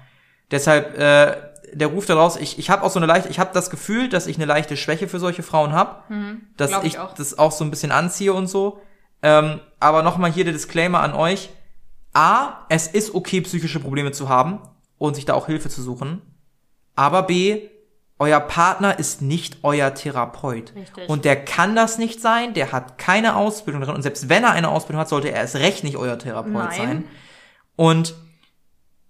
Deshalb 0.50 0.98
äh, 0.98 1.36
der 1.72 1.88
Ruf 1.88 2.06
daraus, 2.06 2.36
ich, 2.36 2.58
ich 2.58 2.70
habe 2.70 2.82
auch 2.82 2.90
so 2.90 2.98
eine 2.98 3.06
leichte, 3.06 3.28
ich 3.28 3.38
habe 3.38 3.50
das 3.52 3.70
Gefühl, 3.70 4.08
dass 4.08 4.26
ich 4.26 4.36
eine 4.36 4.44
leichte 4.44 4.76
Schwäche 4.76 5.08
für 5.08 5.18
solche 5.18 5.42
Frauen 5.42 5.72
habe, 5.72 6.02
dass 6.56 6.70
glaub 6.70 6.84
ich, 6.84 6.94
ich 6.94 6.98
auch. 6.98 7.14
das 7.14 7.38
auch 7.38 7.52
so 7.52 7.64
ein 7.64 7.70
bisschen 7.70 7.92
anziehe 7.92 8.32
und 8.32 8.46
so. 8.46 8.80
Ähm, 9.22 9.60
aber 9.80 10.02
nochmal 10.02 10.30
hier 10.30 10.44
der 10.44 10.52
Disclaimer 10.52 11.00
an 11.00 11.14
euch. 11.14 11.50
A, 12.12 12.64
es 12.68 12.86
ist 12.86 13.14
okay, 13.14 13.40
psychische 13.40 13.80
Probleme 13.80 14.12
zu 14.12 14.28
haben 14.28 14.60
und 14.98 15.16
sich 15.16 15.24
da 15.24 15.34
auch 15.34 15.46
Hilfe 15.46 15.68
zu 15.68 15.82
suchen. 15.82 16.22
Aber 16.94 17.24
B, 17.24 17.68
euer 18.18 18.40
Partner 18.40 18.98
ist 18.98 19.20
nicht 19.20 19.58
euer 19.62 19.94
Therapeut. 19.94 20.74
Richtig. 20.74 21.08
Und 21.08 21.24
der 21.24 21.44
kann 21.44 21.76
das 21.76 21.98
nicht 21.98 22.20
sein, 22.20 22.54
der 22.54 22.72
hat 22.72 22.96
keine 22.98 23.36
Ausbildung 23.36 23.82
drin. 23.82 23.94
Und 23.94 24.02
selbst 24.02 24.28
wenn 24.28 24.44
er 24.44 24.52
eine 24.52 24.68
Ausbildung 24.70 25.00
hat, 25.00 25.08
sollte 25.08 25.28
er 25.28 25.40
erst 25.40 25.56
recht 25.56 25.84
nicht 25.84 25.96
euer 25.96 26.18
Therapeut 26.18 26.52
Nein. 26.52 26.76
sein. 26.76 27.04
Und 27.76 28.14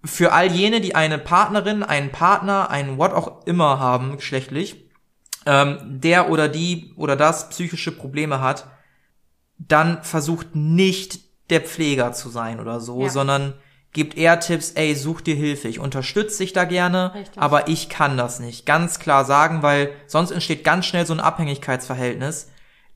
für 0.03 0.33
all 0.33 0.47
jene, 0.51 0.81
die 0.81 0.93
eine 0.95 1.17
Partnerin, 1.17 1.83
einen 1.83 2.11
Partner, 2.11 2.69
einen 2.69 2.97
what 2.97 3.13
auch 3.13 3.45
immer 3.45 3.79
haben, 3.79 4.17
geschlechtlich, 4.17 4.89
ähm, 5.45 5.77
der 5.83 6.29
oder 6.29 6.49
die 6.49 6.93
oder 6.97 7.15
das 7.15 7.49
psychische 7.49 7.91
Probleme 7.93 8.41
hat, 8.41 8.67
dann 9.57 10.03
versucht 10.03 10.55
nicht 10.55 11.19
der 11.49 11.61
Pfleger 11.61 12.11
zu 12.11 12.29
sein 12.29 12.59
oder 12.59 12.81
so, 12.81 13.03
Ja. 13.03 13.09
sondern 13.09 13.53
gibt 13.97 14.15
eher 14.15 14.39
Tipps, 14.39 14.73
ey, 14.75 14.93
such 14.93 15.21
dir 15.21 15.35
Hilfe, 15.35 15.67
ich 15.67 15.79
unterstütze 15.79 16.43
dich 16.43 16.53
da 16.53 16.65
gerne, 16.65 17.15
Richtig. 17.15 17.41
aber 17.41 17.67
ich 17.67 17.89
kann 17.89 18.15
das 18.15 18.39
nicht. 18.39 18.67
Ganz 18.67 18.99
klar 18.99 19.25
sagen, 19.25 19.63
weil 19.63 19.89
sonst 20.05 20.29
entsteht 20.29 20.63
ganz 20.63 20.85
schnell 20.85 21.07
so 21.07 21.13
ein 21.13 21.19
Abhängigkeitsverhältnis. 21.19 22.51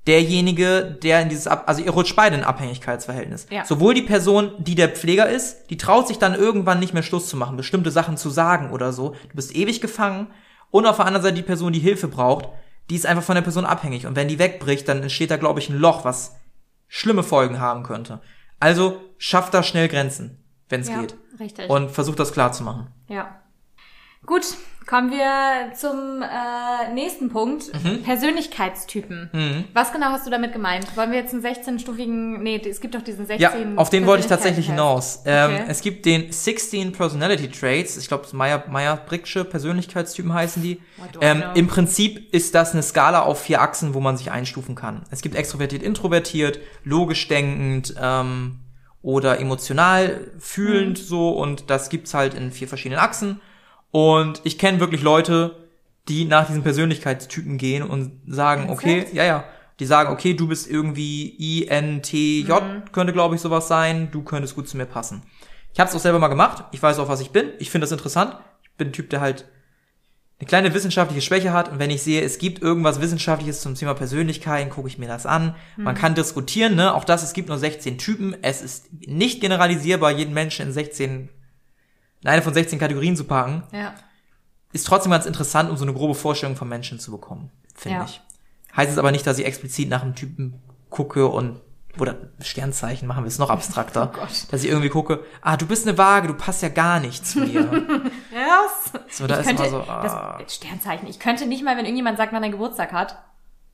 Derjenige, 0.05 0.97
der 1.01 1.23
in 1.23 1.29
dieses, 1.29 1.47
Ab 1.47 1.63
also 1.65 1.81
ihr 1.81 1.89
rutscht 1.89 2.15
beide 2.15 2.35
in 2.35 2.43
Abhängigkeitsverhältnis. 2.43 3.47
Ja. 3.49 3.65
Sowohl 3.65 3.95
die 3.95 4.03
Person, 4.03 4.51
die 4.59 4.75
der 4.75 4.89
Pfleger 4.89 5.27
ist, 5.27 5.71
die 5.71 5.77
traut 5.77 6.07
sich 6.07 6.19
dann 6.19 6.35
irgendwann 6.35 6.79
nicht 6.79 6.93
mehr 6.93 7.01
Schluss 7.01 7.27
zu 7.27 7.35
machen, 7.35 7.57
bestimmte 7.57 7.89
Sachen 7.89 8.15
zu 8.15 8.29
sagen 8.29 8.69
oder 8.69 8.93
so. 8.93 9.15
Du 9.29 9.35
bist 9.35 9.55
ewig 9.55 9.81
gefangen. 9.81 10.27
Und 10.69 10.85
auf 10.85 10.97
der 10.97 11.07
anderen 11.07 11.23
Seite 11.23 11.35
die 11.35 11.41
Person, 11.41 11.73
die 11.73 11.79
Hilfe 11.79 12.09
braucht, 12.09 12.47
die 12.91 12.95
ist 12.95 13.07
einfach 13.07 13.23
von 13.23 13.35
der 13.35 13.41
Person 13.41 13.65
abhängig. 13.65 14.05
Und 14.05 14.15
wenn 14.15 14.27
die 14.27 14.37
wegbricht, 14.37 14.87
dann 14.87 15.01
entsteht 15.01 15.31
da, 15.31 15.37
glaube 15.37 15.59
ich, 15.59 15.69
ein 15.69 15.79
Loch, 15.79 16.05
was 16.05 16.35
schlimme 16.87 17.23
Folgen 17.23 17.59
haben 17.59 17.81
könnte. 17.81 18.21
Also 18.59 19.01
schafft 19.17 19.55
da 19.55 19.63
schnell 19.63 19.87
Grenzen, 19.87 20.40
wenn 20.71 20.81
es 20.81 20.89
Ja, 20.89 21.01
geht. 21.01 21.15
richtig. 21.39 21.69
Und 21.69 21.91
versucht 21.91 22.19
das 22.19 22.31
klar 22.33 22.51
zu 22.51 22.63
machen. 22.63 22.87
Ja. 23.07 23.37
Gut, 24.23 24.43
kommen 24.85 25.09
wir 25.09 25.73
zum 25.75 26.21
äh, 26.21 26.93
nächsten 26.93 27.29
Punkt. 27.29 27.71
Mhm. 27.83 28.03
Persönlichkeitstypen. 28.03 29.65
Was 29.73 29.91
genau 29.91 30.07
hast 30.09 30.27
du 30.27 30.29
damit 30.31 30.53
gemeint? 30.53 30.95
Wollen 30.95 31.11
wir 31.11 31.17
jetzt 31.17 31.33
einen 31.33 31.43
16-stufigen, 31.43 32.37
nee, 32.37 32.61
es 32.63 32.79
gibt 32.81 32.93
doch 32.93 33.01
diesen 33.01 33.25
16 33.25 33.39
Ja, 33.41 33.51
auf 33.77 33.89
den 33.89 34.05
wollte 34.05 34.21
ich 34.21 34.27
tatsächlich 34.29 34.67
hinaus. 34.67 35.23
Ähm, 35.25 35.51
Okay. 35.51 35.63
Es 35.67 35.81
gibt 35.81 36.05
den 36.05 36.31
16 36.31 36.91
Personality 36.91 37.49
Traits. 37.49 37.97
Ich 37.97 38.07
glaube, 38.07 38.27
Meyer, 38.33 38.63
Meyer 38.69 38.95
Bricksche 38.95 39.43
Persönlichkeitstypen 39.43 40.31
heißen 40.33 40.61
die. 40.61 40.73
I 40.73 40.81
Ähm? 41.21 41.43
Im 41.55 41.65
Prinzip 41.67 42.31
ist 42.31 42.53
das 42.53 42.73
eine 42.73 42.83
Skala 42.83 43.23
auf 43.23 43.41
vier 43.41 43.59
Achsen, 43.61 43.95
wo 43.95 43.99
man 44.01 44.17
sich 44.17 44.29
einstufen 44.31 44.75
kann. 44.75 45.01
Es 45.09 45.21
gibt 45.21 45.33
extrovertiert, 45.35 45.81
introvertiert, 45.81 46.59
logisch 46.83 47.27
denkend 47.27 47.95
ähm, 47.99 48.59
oder 49.01 49.39
emotional 49.39 50.27
fühlend 50.39 50.99
Mhm. 50.99 51.03
so. 51.03 51.29
Und 51.31 51.69
das 51.69 51.89
gibt's 51.89 52.13
halt 52.13 52.33
in 52.33 52.51
vier 52.51 52.67
verschiedenen 52.67 52.99
Achsen. 53.01 53.41
Und 53.91 54.41
ich 54.43 54.57
kenne 54.57 54.79
wirklich 54.79 55.01
Leute, 55.01 55.57
die 56.07 56.25
nach 56.25 56.47
diesen 56.47 56.63
Persönlichkeitstypen 56.63 57.57
gehen 57.57 57.83
und 57.83 58.21
sagen, 58.27 58.69
okay, 58.69 58.93
Ernsthaft? 58.99 59.15
ja, 59.15 59.23
ja, 59.25 59.43
die 59.79 59.85
sagen, 59.85 60.11
okay, 60.11 60.33
du 60.33 60.47
bist 60.47 60.69
irgendwie 60.69 61.61
INTJ, 61.65 62.51
Mhm. 62.51 62.83
könnte 62.91 63.13
glaube 63.13 63.35
ich 63.35 63.41
sowas 63.41 63.67
sein, 63.67 64.09
du 64.11 64.23
könntest 64.23 64.55
gut 64.55 64.67
zu 64.67 64.77
mir 64.77 64.85
passen. 64.85 65.23
Ich 65.73 65.79
habe 65.79 65.89
es 65.89 65.95
auch 65.95 65.99
selber 65.99 66.19
mal 66.19 66.27
gemacht, 66.27 66.63
ich 66.71 66.81
weiß 66.81 66.99
auch, 66.99 67.07
was 67.07 67.21
ich 67.21 67.31
bin, 67.31 67.49
ich 67.59 67.69
finde 67.69 67.83
das 67.85 67.91
interessant. 67.91 68.35
Ich 68.63 68.71
bin 68.77 68.89
ein 68.89 68.93
Typ, 68.93 69.09
der 69.09 69.21
halt 69.21 69.45
eine 70.41 70.47
kleine 70.47 70.73
wissenschaftliche 70.73 71.21
Schwäche 71.21 71.53
hat 71.53 71.69
und 71.71 71.77
wenn 71.77 71.91
ich 71.91 72.01
sehe, 72.01 72.21
es 72.23 72.39
gibt 72.39 72.63
irgendwas 72.63 72.99
Wissenschaftliches 72.99 73.61
zum 73.61 73.75
Thema 73.75 73.93
Persönlichkeiten, 73.93 74.71
gucke 74.71 74.87
ich 74.87 74.97
mir 74.97 75.07
das 75.07 75.27
an. 75.27 75.53
Man 75.77 75.93
kann 75.93 76.15
diskutieren, 76.15 76.75
ne? 76.75 76.95
Auch 76.95 77.03
das, 77.03 77.21
es 77.21 77.33
gibt 77.33 77.47
nur 77.49 77.59
16 77.59 77.99
Typen, 77.99 78.35
es 78.41 78.63
ist 78.63 78.89
nicht 79.07 79.39
generalisierbar, 79.39 80.09
jeden 80.11 80.33
Menschen 80.33 80.65
in 80.67 80.73
16 80.73 81.29
in 82.23 82.27
eine 82.27 82.41
von 82.41 82.53
16 82.55 82.79
Kategorien 82.79 83.15
zu 83.15 83.23
packen 83.25 83.63
Ja. 83.71 83.93
ist 84.73 84.87
trotzdem 84.87 85.11
ganz 85.11 85.27
interessant, 85.27 85.69
um 85.69 85.77
so 85.77 85.83
eine 85.85 85.93
grobe 85.93 86.15
Vorstellung 86.15 86.55
von 86.55 86.67
Menschen 86.67 86.99
zu 86.99 87.11
bekommen, 87.11 87.51
finde 87.75 87.99
Ja. 87.99 88.05
ich. 88.05 88.19
Heißt 88.75 88.91
es 88.91 88.97
aber 88.97 89.11
nicht, 89.11 89.27
dass 89.27 89.37
ich 89.37 89.45
explizit 89.45 89.89
nach 89.89 90.01
einem 90.01 90.15
Typen 90.15 90.55
gucke 90.89 91.27
und 91.27 91.61
oder 91.99 92.15
Sternzeichen 92.39 93.07
machen 93.07 93.23
wir 93.23 93.27
es 93.27 93.39
noch 93.39 93.49
abstrakter, 93.49 94.11
Oh 94.15 94.17
Gott. 94.19 94.47
dass 94.51 94.63
ich 94.63 94.69
irgendwie 94.69 94.89
gucke, 94.89 95.23
ah, 95.41 95.57
du 95.57 95.65
bist 95.67 95.87
eine 95.87 95.97
Waage, 95.97 96.27
du 96.27 96.33
passt 96.33 96.61
ja 96.61 96.69
gar 96.69 96.99
nicht 96.99 97.25
zu 97.25 97.39
mir. 97.39 97.61
Yes. 98.31 99.17
So, 99.17 99.27
da 99.27 99.35
ich 99.35 99.41
ist 99.41 99.47
könnte, 99.47 99.63
immer 99.63 99.83
so, 99.85 99.91
ah. 99.91 100.37
das 100.41 100.55
Sternzeichen. 100.55 101.07
Ich 101.07 101.19
könnte 101.19 101.45
nicht 101.45 101.63
mal, 101.63 101.75
wenn 101.75 101.85
irgendjemand 101.85 102.17
sagt, 102.17 102.31
wann 102.31 102.43
er 102.43 102.49
Geburtstag 102.49 102.93
hat, 102.93 103.17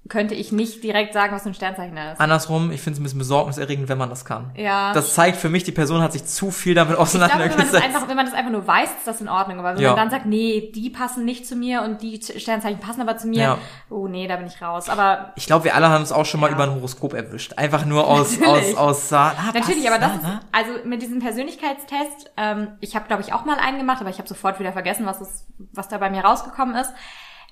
könnte 0.09 0.35
ich 0.35 0.51
nicht 0.51 0.83
direkt 0.83 1.13
sagen, 1.13 1.33
was 1.35 1.43
für 1.43 1.49
ein 1.49 1.53
Sternzeichen 1.53 1.95
er 1.97 2.13
ist. 2.13 2.19
Andersrum, 2.19 2.71
ich 2.71 2.81
finde 2.81 2.95
es 2.95 2.99
ein 2.99 3.03
bisschen 3.03 3.19
besorgniserregend, 3.19 3.89
wenn 3.89 3.97
man 3.97 4.09
das 4.09 4.25
kann. 4.25 4.51
Ja. 4.55 4.93
Das 4.93 5.13
zeigt 5.13 5.37
für 5.37 5.49
mich, 5.49 5.63
die 5.63 5.71
Person 5.71 6.01
hat 6.01 6.13
sich 6.13 6.25
zu 6.25 6.51
viel 6.51 6.75
damit 6.75 6.97
ich 6.99 7.11
glaube, 7.11 7.13
wenn 7.13 7.19
man, 7.19 7.29
das 7.29 7.39
auseinandergesetzt. 7.39 7.83
einfach, 7.85 8.07
wenn 8.07 8.15
man 8.15 8.25
das 8.25 8.33
einfach 8.35 8.51
nur 8.51 8.67
weiß, 8.67 8.89
ist 8.89 9.07
das 9.07 9.21
in 9.21 9.29
Ordnung. 9.29 9.59
Aber 9.59 9.75
wenn 9.75 9.81
Ja. 9.81 9.89
man 9.89 9.97
dann 9.97 10.09
sagt, 10.11 10.25
nee, 10.25 10.71
die 10.73 10.89
passen 10.89 11.25
nicht 11.25 11.47
zu 11.47 11.55
mir 11.55 11.81
und 11.81 12.01
die 12.01 12.19
Sternzeichen 12.21 12.79
passen 12.79 13.01
aber 13.01 13.17
zu 13.17 13.27
mir, 13.27 13.39
Ja. 13.39 13.57
oh 13.89 14.07
nee, 14.07 14.27
da 14.27 14.35
bin 14.37 14.47
ich 14.47 14.61
raus. 14.61 14.89
Aber 14.89 15.33
ich 15.35 15.45
glaube, 15.45 15.65
wir 15.65 15.75
alle 15.75 15.89
haben 15.89 16.01
uns 16.01 16.11
auch 16.11 16.25
schon 16.25 16.39
mal 16.39 16.47
Ja. 16.47 16.53
über 16.55 16.63
ein 16.63 16.73
Horoskop 16.75 17.13
erwischt. 17.13 17.53
Einfach 17.57 17.85
nur 17.85 18.07
aus, 18.07 18.19
aus, 18.19 18.39
Natürlich. 18.39 18.77
aus, 18.77 19.13
ah, 19.13 19.33
Natürlich, 19.53 19.87
aber 19.89 19.99
das 19.99 20.15
ist, 20.15 20.23
ah. 20.25 20.39
also 20.51 20.71
mit 20.85 21.01
diesem 21.01 21.19
Persönlichkeitstest, 21.19 22.31
ähm, 22.37 22.69
ich 22.79 22.95
habe, 22.95 23.07
glaube 23.07 23.21
ich, 23.23 23.33
auch 23.33 23.45
mal 23.45 23.57
einen 23.59 23.77
gemacht, 23.77 23.99
aber 24.01 24.09
ich 24.09 24.17
habe 24.19 24.27
sofort 24.27 24.59
wieder 24.59 24.71
vergessen, 24.73 25.05
was, 25.05 25.21
es, 25.21 25.45
was 25.73 25.87
da 25.87 25.97
bei 25.97 26.09
mir 26.09 26.21
rausgekommen 26.23 26.75
ist. 26.75 26.91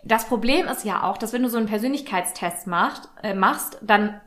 Das 0.06 0.26
Problem 0.26 0.68
ist 0.68 0.86
ja 0.86 1.04
auch, 1.04 1.18
dass 1.18 1.34
wenn 1.34 1.44
du 1.44 1.50
so 1.50 1.58
einen 1.58 1.66
Persönlichkeitstest 1.68 2.68
macht, 2.68 3.10
äh, 3.24 3.34
machst, 3.34 3.80
dann 3.82 4.22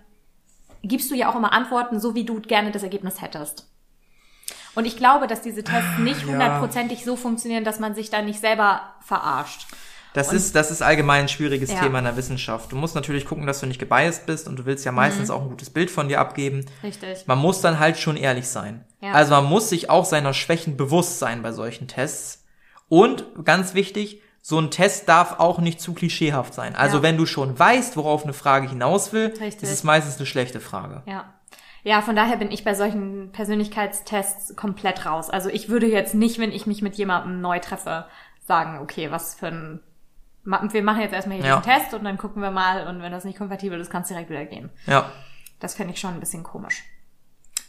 gibst 0.82 1.10
du 1.10 1.14
ja 1.14 1.30
auch 1.30 1.36
immer 1.36 1.52
Antworten, 1.52 2.00
so 2.00 2.14
wie 2.14 2.24
du 2.24 2.40
gerne 2.40 2.72
das 2.72 2.82
Ergebnis 2.82 3.22
hättest. 3.22 3.68
Und 4.74 4.86
ich 4.86 4.96
glaube, 4.96 5.26
dass 5.26 5.40
diese 5.40 5.64
Tests 5.64 5.98
nicht 5.98 6.22
ja. 6.22 6.28
hundertprozentig 6.28 7.04
so 7.04 7.16
funktionieren, 7.16 7.64
dass 7.64 7.80
man 7.80 7.94
sich 7.94 8.10
da 8.10 8.22
nicht 8.22 8.40
selber 8.40 8.82
verarscht. 9.00 9.66
Das 10.14 10.32
ist, 10.32 10.54
das 10.54 10.70
ist 10.70 10.82
allgemein 10.82 11.22
ein 11.22 11.28
schwieriges 11.28 11.70
Ja. 11.70 11.80
Thema 11.80 11.98
in 11.98 12.04
der 12.04 12.16
Wissenschaft. 12.16 12.72
Du 12.72 12.76
musst 12.76 12.94
natürlich 12.94 13.24
gucken, 13.24 13.46
dass 13.46 13.60
du 13.60 13.66
nicht 13.66 13.78
gebiased 13.78 14.26
bist 14.26 14.48
und 14.48 14.56
du 14.58 14.66
willst 14.66 14.84
ja 14.84 14.90
Mhm. 14.90 14.96
meistens 14.96 15.30
auch 15.30 15.42
ein 15.42 15.48
gutes 15.48 15.70
Bild 15.70 15.90
von 15.90 16.08
dir 16.08 16.18
abgeben. 16.20 16.64
Richtig. 16.82 17.26
Man 17.26 17.38
muss 17.38 17.60
dann 17.60 17.78
halt 17.78 17.98
schon 17.98 18.16
ehrlich 18.16 18.48
sein. 18.48 18.84
Ja. 19.00 19.12
Also 19.12 19.32
man 19.32 19.44
muss 19.44 19.68
sich 19.68 19.90
auch 19.90 20.04
seiner 20.04 20.34
Schwächen 20.34 20.76
bewusst 20.76 21.18
sein 21.18 21.42
bei 21.42 21.52
solchen 21.52 21.86
Tests. 21.88 22.44
Und 22.88 23.24
ganz 23.44 23.74
wichtig, 23.74 24.22
so 24.40 24.58
ein 24.58 24.70
Test 24.70 25.08
darf 25.08 25.38
auch 25.40 25.58
nicht 25.58 25.80
zu 25.80 25.92
klischeehaft 25.94 26.54
sein. 26.54 26.74
Also 26.74 26.98
Ja. 26.98 27.02
wenn 27.02 27.16
du 27.16 27.26
schon 27.26 27.58
weißt, 27.58 27.96
worauf 27.96 28.24
eine 28.24 28.32
Frage 28.32 28.68
hinaus 28.68 29.12
will, 29.12 29.26
Richtig. 29.40 29.62
ist 29.62 29.70
es 29.70 29.84
meistens 29.84 30.16
eine 30.16 30.26
schlechte 30.26 30.60
Frage. 30.60 31.02
Ja. 31.06 31.34
Ja, 31.84 32.02
von 32.02 32.16
daher 32.16 32.36
bin 32.36 32.50
ich 32.50 32.64
bei 32.64 32.74
solchen 32.74 33.30
Persönlichkeitstests 33.32 34.56
komplett 34.56 35.06
raus. 35.06 35.30
Also 35.30 35.48
ich 35.48 35.68
würde 35.68 35.86
jetzt 35.86 36.14
nicht, 36.14 36.38
wenn 36.38 36.52
ich 36.52 36.66
mich 36.66 36.82
mit 36.82 36.96
jemandem 36.96 37.40
neu 37.40 37.58
treffe, 37.60 38.06
sagen, 38.46 38.78
okay, 38.80 39.10
was 39.10 39.34
für 39.34 39.48
ein, 39.48 39.80
wir 40.44 40.82
machen 40.82 41.00
jetzt 41.02 41.12
erstmal 41.12 41.36
hier 41.38 41.46
Ja. 41.46 41.60
diesen 41.60 41.70
Test 41.70 41.94
und 41.94 42.04
dann 42.04 42.18
gucken 42.18 42.42
wir 42.42 42.50
mal 42.50 42.86
und 42.88 43.00
wenn 43.02 43.12
das 43.12 43.24
nicht 43.24 43.38
kompatibel 43.38 43.78
ist, 43.80 43.90
kann 43.90 44.02
es 44.02 44.08
direkt 44.08 44.28
wieder 44.30 44.44
gehen. 44.46 44.70
Ja. 44.86 45.10
Das 45.60 45.74
fände 45.74 45.92
ich 45.92 46.00
schon 46.00 46.14
ein 46.14 46.20
bisschen 46.20 46.42
komisch. 46.42 46.84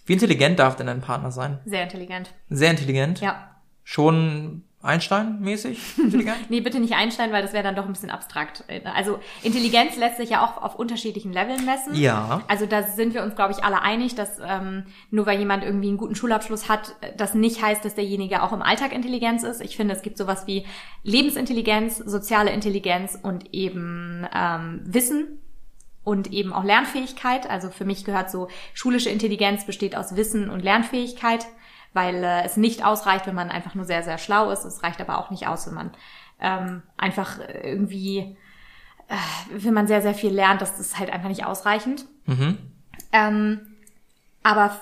Wie 0.05 0.13
intelligent 0.13 0.57
darf 0.59 0.75
denn 0.75 0.87
dein 0.87 1.01
Partner 1.01 1.31
sein? 1.31 1.59
Sehr 1.65 1.83
intelligent. 1.83 2.33
Sehr 2.49 2.71
intelligent? 2.71 3.19
Ja. 3.21 3.55
Schon 3.83 4.63
Einstein-mäßig 4.81 5.97
intelligent? 5.97 6.49
Nee, 6.49 6.61
bitte 6.61 6.79
nicht 6.79 6.93
einsteigen, 6.93 7.33
weil 7.33 7.41
das 7.41 7.51
wäre 7.51 7.63
dann 7.63 7.75
doch 7.75 7.85
ein 7.85 7.91
bisschen 7.91 8.09
abstrakt. 8.09 8.63
Also 8.95 9.19
Intelligenz 9.43 9.97
lässt 9.97 10.17
sich 10.17 10.29
ja 10.29 10.45
auch 10.45 10.61
auf 10.61 10.75
unterschiedlichen 10.75 11.33
Leveln 11.33 11.65
messen. 11.65 11.95
ja. 11.95 12.41
Also 12.47 12.65
da 12.65 12.83
sind 12.83 13.13
wir 13.13 13.23
uns, 13.23 13.35
glaube 13.35 13.51
ich, 13.51 13.63
alle 13.63 13.81
einig, 13.81 14.15
dass 14.15 14.39
ähm, 14.39 14.85
nur 15.11 15.25
weil 15.25 15.37
jemand 15.37 15.63
irgendwie 15.63 15.89
einen 15.89 15.97
guten 15.97 16.15
Schulabschluss 16.15 16.69
hat, 16.69 16.95
das 17.17 17.33
nicht 17.33 17.61
heißt, 17.61 17.83
dass 17.83 17.95
derjenige 17.95 18.41
auch 18.41 18.53
im 18.53 18.61
Alltag 18.61 18.93
Intelligenz 18.93 19.43
ist. 19.43 19.61
Ich 19.61 19.75
finde, 19.75 19.93
es 19.95 20.01
gibt 20.01 20.17
sowas 20.17 20.47
wie 20.47 20.65
Lebensintelligenz, 21.03 21.97
soziale 21.97 22.51
Intelligenz 22.51 23.19
und 23.21 23.53
eben 23.53 24.25
ähm, 24.33 24.81
Wissen 24.85 25.39
und 26.03 26.31
eben 26.31 26.53
auch 26.53 26.63
Lernfähigkeit. 26.63 27.49
Also 27.49 27.69
für 27.69 27.85
mich 27.85 28.05
gehört 28.05 28.31
so, 28.31 28.47
schulische 28.73 29.09
Intelligenz 29.09 29.65
besteht 29.65 29.95
aus 29.95 30.15
Wissen 30.15 30.49
und 30.49 30.61
Lernfähigkeit, 30.63 31.45
weil 31.93 32.23
äh, 32.23 32.43
es 32.43 32.57
nicht 32.57 32.85
ausreicht, 32.85 33.25
wenn 33.27 33.35
man 33.35 33.49
einfach 33.49 33.75
nur 33.75 33.85
sehr, 33.85 34.03
sehr 34.03 34.17
schlau 34.17 34.51
ist. 34.51 34.63
Es 34.65 34.83
reicht 34.83 35.01
aber 35.01 35.17
auch 35.17 35.31
nicht 35.31 35.47
aus, 35.47 35.67
wenn 35.67 35.73
man 35.75 35.91
ähm, 36.39 36.81
einfach 36.97 37.37
irgendwie, 37.63 38.37
äh, 39.07 39.15
wenn 39.51 39.73
man 39.73 39.87
sehr, 39.87 40.01
sehr 40.01 40.13
viel 40.13 40.31
lernt, 40.33 40.61
das 40.61 40.79
ist 40.79 40.99
halt 40.99 41.09
einfach 41.11 41.29
nicht 41.29 41.45
ausreichend. 41.45 42.05
Mhm. 42.25 42.57
Ähm, 43.11 43.61
aber 44.43 44.79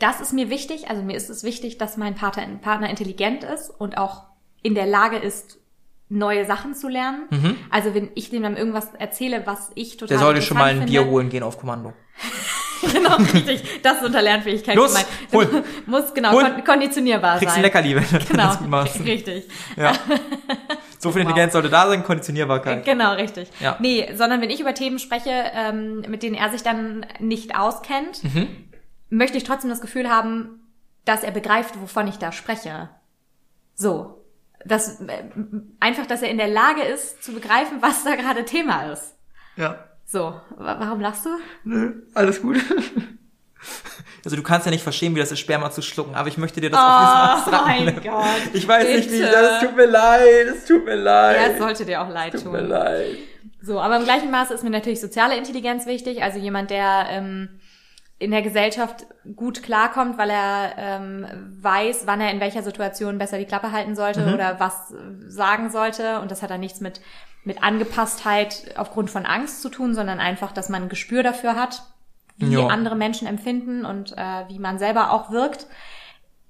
das 0.00 0.20
ist 0.20 0.32
mir 0.32 0.50
wichtig. 0.50 0.90
Also 0.90 1.02
mir 1.02 1.16
ist 1.16 1.30
es 1.30 1.42
wichtig, 1.44 1.78
dass 1.78 1.96
mein 1.96 2.14
Partner, 2.14 2.46
Partner 2.60 2.90
intelligent 2.90 3.44
ist 3.44 3.70
und 3.70 3.96
auch 3.96 4.24
in 4.62 4.74
der 4.74 4.86
Lage 4.86 5.16
ist, 5.16 5.58
neue 6.12 6.44
Sachen 6.44 6.74
zu 6.74 6.88
lernen. 6.88 7.56
Also 7.70 7.94
wenn 7.94 8.10
ich 8.16 8.30
dem 8.30 8.42
dann 8.42 8.56
irgendwas 8.56 8.92
erzähle, 8.98 9.46
was 9.46 9.70
ich 9.76 9.96
total 9.96 10.16
Mhm. 10.16 10.18
Der 10.18 10.26
sollte 10.26 10.42
schon 10.42 10.56
mal 10.58 10.64
ein 10.64 10.68
interessant 10.70 10.90
Bier 10.90 11.00
finde- 11.02 11.12
holen 11.14 11.28
gehen 11.30 11.42
auf 11.44 11.56
Kommando. 11.58 11.92
genau, 12.92 13.16
richtig. 13.16 13.82
Das 13.82 13.98
ist 13.98 14.04
unter 14.04 14.22
Lernfähigkeit 14.22 14.74
Los, 14.76 14.88
gemeint. 14.90 15.06
hol. 15.32 15.64
Muss 15.86 16.12
genau 16.14 16.32
Hol. 16.32 16.44
kon 16.44 16.64
konditionierbar 16.64 17.38
Kriegst 17.38 17.48
ein 17.48 17.54
sein. 17.56 17.62
Leckerli, 17.62 17.96
wenn 17.96 18.04
du 18.20 18.24
Genau, 18.26 18.42
das 18.48 18.58
gut 18.58 18.68
machst. 18.68 19.00
richtig. 19.04 19.48
Ja. 19.76 19.92
So 21.02 21.12
viel 21.12 21.22
Intelligenz 21.22 21.54
sollte 21.54 21.70
da 21.70 21.88
sein, 21.88 22.04
Konditionierbarkeit. 22.04 22.84
Genau, 22.84 23.14
richtig. 23.14 23.48
Ja. 23.58 23.76
Nee, 23.80 24.10
sondern 24.16 24.42
wenn 24.42 24.50
ich 24.50 24.60
über 24.60 24.74
Themen 24.74 24.98
spreche, 24.98 25.30
ähm, 25.54 26.02
mit 26.08 26.22
denen 26.22 26.34
er 26.34 26.50
sich 26.50 26.62
dann 26.62 27.06
nicht 27.20 27.56
auskennt, 27.58 28.22
Mhm. 28.22 28.48
möchte 29.08 29.38
ich 29.38 29.44
trotzdem 29.44 29.70
das 29.70 29.80
Gefühl 29.80 30.10
haben, 30.10 30.60
dass 31.06 31.22
er 31.22 31.30
begreift, 31.30 31.80
wovon 31.80 32.06
ich 32.06 32.18
da 32.18 32.32
spreche. 32.32 32.90
So. 33.74 34.22
das, 34.66 35.00
äh, 35.00 35.22
einfach, 35.80 36.04
dass 36.04 36.20
er 36.20 36.28
in 36.28 36.36
der 36.36 36.48
Lage 36.48 36.82
ist, 36.82 37.24
zu 37.24 37.32
begreifen, 37.32 37.78
was 37.80 38.04
da 38.04 38.14
gerade 38.14 38.44
Thema 38.44 38.92
ist. 38.92 39.14
Ja. 39.56 39.78
So, 40.10 40.34
wa- 40.56 40.76
warum 40.80 41.00
lachst 41.00 41.24
du? 41.26 41.30
Nö, 41.64 41.92
alles 42.14 42.42
gut. 42.42 42.56
Also 44.24 44.36
du 44.36 44.42
kannst 44.42 44.66
ja 44.66 44.70
nicht 44.70 44.82
verstehen, 44.82 45.14
wie 45.14 45.20
das 45.20 45.32
ist, 45.32 45.38
Sperma 45.38 45.70
zu 45.70 45.80
schlucken, 45.82 46.14
aber 46.14 46.28
ich 46.28 46.36
möchte 46.36 46.60
dir 46.60 46.68
das 46.68 46.78
Oh, 46.78 46.82
auf 46.82 47.46
jeden 47.46 47.56
Fall 47.56 47.84
mein 47.94 48.02
Gott. 48.02 48.54
Ich 48.54 48.68
weiß 48.68 48.84
nicht, 48.86 49.10
wie 49.10 49.18
Bitte. 49.18 49.30
das 49.32 49.60
tut 49.60 49.76
mir 49.76 49.86
leid, 49.86 50.46
es 50.56 50.64
tut 50.66 50.84
mir 50.84 50.96
leid. 50.96 51.36
Ja, 51.36 51.46
es 51.52 51.58
sollte 51.58 51.84
dir 51.86 52.02
auch 52.02 52.08
leid 52.10 52.32
tut 52.34 52.44
mir 52.52 52.58
tun. 52.58 52.68
leid. 52.68 53.16
So, 53.62 53.80
aber 53.80 53.96
im 53.96 54.04
gleichen 54.04 54.30
Maße 54.30 54.52
ist 54.52 54.62
mir 54.64 54.70
natürlich 54.70 55.00
soziale 55.00 55.36
Intelligenz 55.36 55.86
wichtig, 55.86 56.22
also 56.22 56.38
jemand, 56.38 56.70
der 56.70 57.06
ähm, 57.10 57.48
in 58.20 58.30
der 58.30 58.42
Gesellschaft 58.42 59.06
gut 59.34 59.62
klarkommt, 59.62 60.18
weil 60.18 60.30
er 60.30 60.74
ähm, 60.76 61.26
weiß, 61.60 62.02
wann 62.04 62.20
er 62.20 62.30
in 62.30 62.38
welcher 62.38 62.62
Situation 62.62 63.16
besser 63.18 63.38
die 63.38 63.46
Klappe 63.46 63.72
halten 63.72 63.96
sollte 63.96 64.26
Mhm. 64.26 64.34
oder 64.34 64.60
was 64.60 64.92
äh, 64.92 64.96
sagen 65.28 65.70
sollte. 65.70 66.20
Und 66.20 66.30
das 66.30 66.42
hat 66.42 66.50
dann 66.50 66.60
nichts 66.60 66.80
mit, 66.80 67.00
mit 67.44 67.62
Angepasstheit 67.62 68.74
aufgrund 68.76 69.10
von 69.10 69.24
Angst 69.26 69.62
zu 69.62 69.70
tun, 69.70 69.94
sondern 69.94 70.20
einfach, 70.20 70.52
dass 70.52 70.68
man 70.68 70.82
ein 70.82 70.88
Gespür 70.90 71.22
dafür 71.22 71.56
hat, 71.56 71.82
wie 72.36 72.52
Ja. 72.52 72.66
andere 72.68 72.94
Menschen 72.94 73.26
empfinden 73.26 73.84
und 73.86 74.12
äh, 74.16 74.44
wie 74.48 74.58
man 74.58 74.78
selber 74.78 75.12
auch 75.12 75.30
wirkt, 75.30 75.66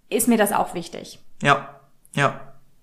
ist 0.09 0.27
mir 0.27 0.39
das 0.39 0.53
auch 0.53 0.75
wichtig. 0.75 1.21
Ja, 1.41 1.81
ja. 2.17 2.41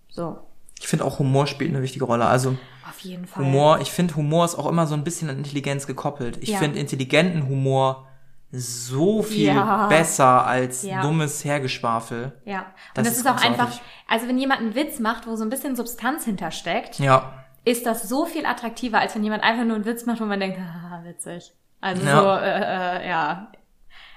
So, 0.10 0.40
Ich 0.80 0.88
finde 0.88 1.04
auch 1.04 1.20
Humor 1.20 1.46
spielt 1.48 1.72
eine 1.74 1.84
wichtige 1.84 2.06
Rolle. 2.06 2.26
Also 2.26 2.56
auf 2.88 3.00
jeden 3.02 3.28
Fall. 3.28 3.44
Humor, 3.44 3.80
ich 3.82 3.92
finde 3.92 4.16
Humor 4.16 4.46
ist 4.46 4.56
auch 4.56 4.68
immer 4.68 4.88
so 4.88 4.94
ein 4.96 5.04
bisschen 5.04 5.30
an 5.30 5.38
Intelligenz 5.38 5.88
gekoppelt. 5.88 6.38
Ich 6.42 6.50
Ja. 6.52 6.60
finde 6.60 6.80
intelligenten 6.80 7.48
Humor 7.50 8.07
so 8.52 9.22
viel 9.24 9.48
Ja. 9.54 9.88
besser 9.88 10.46
als 10.46 10.84
Ja. 10.84 11.02
dummes 11.02 11.44
Hergeschwafel. 11.44 12.32
Ja, 12.46 12.60
und 12.60 12.66
Das 12.96 13.04
das, 13.08 13.14
ist 13.14 13.20
ist, 13.20 13.28
auch 13.28 13.44
einfach, 13.44 13.70
also 14.08 14.28
wenn 14.28 14.38
jemand 14.38 14.62
einen 14.62 14.76
Witz 14.76 15.00
macht, 15.00 15.28
wo 15.28 15.36
so 15.36 15.44
ein 15.44 15.50
bisschen 15.50 15.76
Substanz 15.76 16.24
hintersteckt, 16.26 17.00
Ja, 17.00 17.34
ist 17.66 17.86
das 17.86 18.08
so 18.08 18.26
viel 18.26 18.46
attraktiver, 18.46 19.00
als 19.00 19.14
wenn 19.16 19.24
jemand 19.24 19.44
einfach 19.44 19.66
nur 19.66 19.76
einen 19.76 19.86
Witz 19.86 20.06
macht, 20.06 20.22
wo 20.22 20.26
man 20.26 20.40
denkt, 20.40 20.58
haha, 20.60 21.04
witzig. 21.04 21.52
Also 21.82 22.04
Ja. 22.04 22.22
so, 22.22 22.28
äh, 22.46 23.04
äh, 23.06 23.10
ja. 23.10 23.48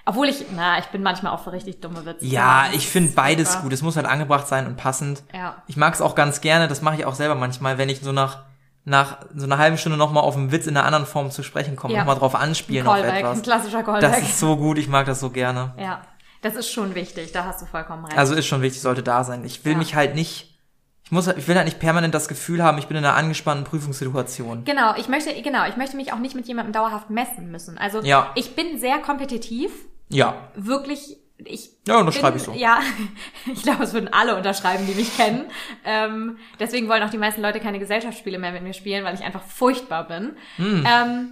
Obwohl 0.06 0.28
ich, 0.28 0.46
na, 0.56 0.78
ich 0.78 0.86
bin 0.86 1.02
manchmal 1.02 1.32
auch 1.32 1.40
für 1.44 1.52
richtig 1.52 1.80
dumme 1.80 2.06
Witze. 2.06 2.24
ja, 2.24 2.64
Das 2.66 2.76
ich 2.76 2.88
finde 2.88 3.12
beides 3.12 3.50
super. 3.52 3.64
gut. 3.64 3.72
Es 3.74 3.82
muss 3.82 3.96
halt 3.96 4.06
angebracht 4.06 4.46
sein 4.48 4.66
und 4.66 4.76
passend. 4.76 5.22
Ja. 5.34 5.62
Ich 5.66 5.76
mag 5.76 5.92
es 5.92 6.00
auch 6.00 6.14
ganz 6.14 6.40
gerne, 6.40 6.68
das 6.68 6.82
mache 6.82 6.96
ich 6.96 7.04
auch 7.04 7.14
selber 7.14 7.34
manchmal, 7.34 7.76
wenn 7.78 7.88
ich 7.88 8.00
so 8.00 8.10
nach 8.12 8.44
nach 8.84 9.18
so 9.34 9.44
einer 9.44 9.58
halben 9.58 9.76
Stunde 9.78 9.98
nochmal 9.98 10.22
auf 10.24 10.36
einen 10.36 10.52
Witz 10.52 10.66
in 10.66 10.76
einer 10.76 10.86
anderen 10.86 11.06
Form 11.06 11.30
zu 11.30 11.42
sprechen 11.42 11.76
komme, 11.76 11.94
Ja. 11.94 12.00
nochmal 12.00 12.16
drauf 12.16 12.34
anspielen 12.34 12.86
auf 12.86 12.94
Callback, 12.94 13.12
ein 13.12 13.18
etwas. 13.18 13.42
klassischer 13.42 13.82
Callback. 13.82 14.10
Das 14.10 14.20
ist 14.22 14.40
so 14.40 14.56
gut, 14.56 14.78
ich 14.78 14.88
mag 14.88 15.06
das 15.06 15.20
so 15.20 15.30
gerne. 15.30 15.74
ja, 15.78 16.02
das 16.42 16.54
ist 16.56 16.70
schon 16.70 16.94
wichtig, 16.94 17.32
da 17.32 17.44
hast 17.44 17.60
du 17.60 17.66
vollkommen 17.66 18.04
recht. 18.06 18.16
Also 18.16 18.34
ist 18.34 18.46
schon 18.46 18.62
wichtig, 18.62 18.80
sollte 18.80 19.02
da 19.02 19.24
sein. 19.24 19.44
Ich 19.44 19.64
will 19.64 19.72
Ja. 19.72 19.78
mich 19.78 19.94
halt 19.94 20.14
nicht, 20.14 20.58
ich 21.04 21.12
muss, 21.12 21.26
ich 21.28 21.46
will 21.46 21.56
halt 21.56 21.66
nicht 21.66 21.78
permanent 21.80 22.14
das 22.14 22.28
Gefühl 22.28 22.62
haben, 22.64 22.78
ich 22.78 22.86
bin 22.86 22.96
in 22.96 23.04
einer 23.04 23.14
angespannten 23.16 23.64
Prüfungssituation. 23.64 24.64
Genau, 24.64 24.94
ich 24.96 25.08
möchte, 25.08 25.30
genau, 25.42 25.66
ich 25.68 25.76
möchte 25.76 25.96
mich 25.96 26.12
auch 26.14 26.18
nicht 26.18 26.34
mit 26.34 26.46
jemandem 26.48 26.72
dauerhaft 26.72 27.10
messen 27.10 27.50
müssen. 27.50 27.76
Also 27.76 28.00
Ja. 28.02 28.30
ich 28.34 28.56
bin 28.56 28.78
sehr 28.78 28.98
kompetitiv, 28.98 29.70
Ja, 30.12 30.34
wirklich, 30.56 31.18
ich 31.46 31.70
Ja, 31.86 31.98
unterschreibe 31.98 32.32
bin- 32.32 32.36
ich 32.40 32.42
so. 32.44 32.52
Ja, 32.52 32.80
ich 33.52 33.62
glaube, 33.62 33.84
es 33.84 33.92
würden 33.92 34.12
alle 34.12 34.36
unterschreiben, 34.36 34.86
die 34.86 34.94
mich 34.94 35.16
kennen. 35.16 35.44
Ähm, 35.84 36.38
deswegen 36.58 36.88
wollen 36.88 37.02
auch 37.02 37.10
die 37.10 37.18
meisten 37.18 37.42
Leute 37.42 37.60
keine 37.60 37.78
Gesellschaftsspiele 37.78 38.38
mehr 38.38 38.52
mit 38.52 38.62
mir 38.62 38.74
spielen, 38.74 39.04
weil 39.04 39.14
ich 39.14 39.22
einfach 39.22 39.42
furchtbar 39.42 40.06
bin. 40.08 40.36
Hm. 40.56 40.86
Ähm, 40.86 41.28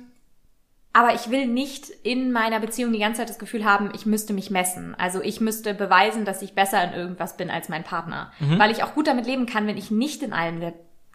aber 0.93 1.15
ich 1.15 1.31
will 1.31 1.47
nicht 1.47 1.91
in 2.03 2.33
meiner 2.33 2.59
Beziehung 2.61 2.93
die 2.93 2.99
ganze 2.99 3.21
Zeit 3.21 3.29
das 3.29 3.39
Gefühl 3.39 3.65
haben, 3.65 3.91
ich 3.95 4.07
müsste 4.07 4.33
mich 4.33 4.51
messen. 4.51 4.95
Also 4.99 5.21
ich 5.23 5.41
müsste 5.41 5.75
beweisen, 5.75 6.25
dass 6.25 6.43
ich 6.43 6.55
besser 6.55 6.83
in 6.83 6.93
irgendwas 6.99 7.37
bin 7.37 7.51
als 7.51 7.69
mein 7.69 7.85
Partner. 7.85 8.33
Mhm. 8.41 8.59
Weil 8.59 8.71
ich 8.73 8.83
auch 8.83 8.95
gut 8.95 9.07
damit 9.07 9.27
leben 9.27 9.47
kann, 9.47 9.67
wenn 9.67 9.77
ich 9.77 9.91
nicht 9.91 10.23
in 10.23 10.33
allem 10.33 10.73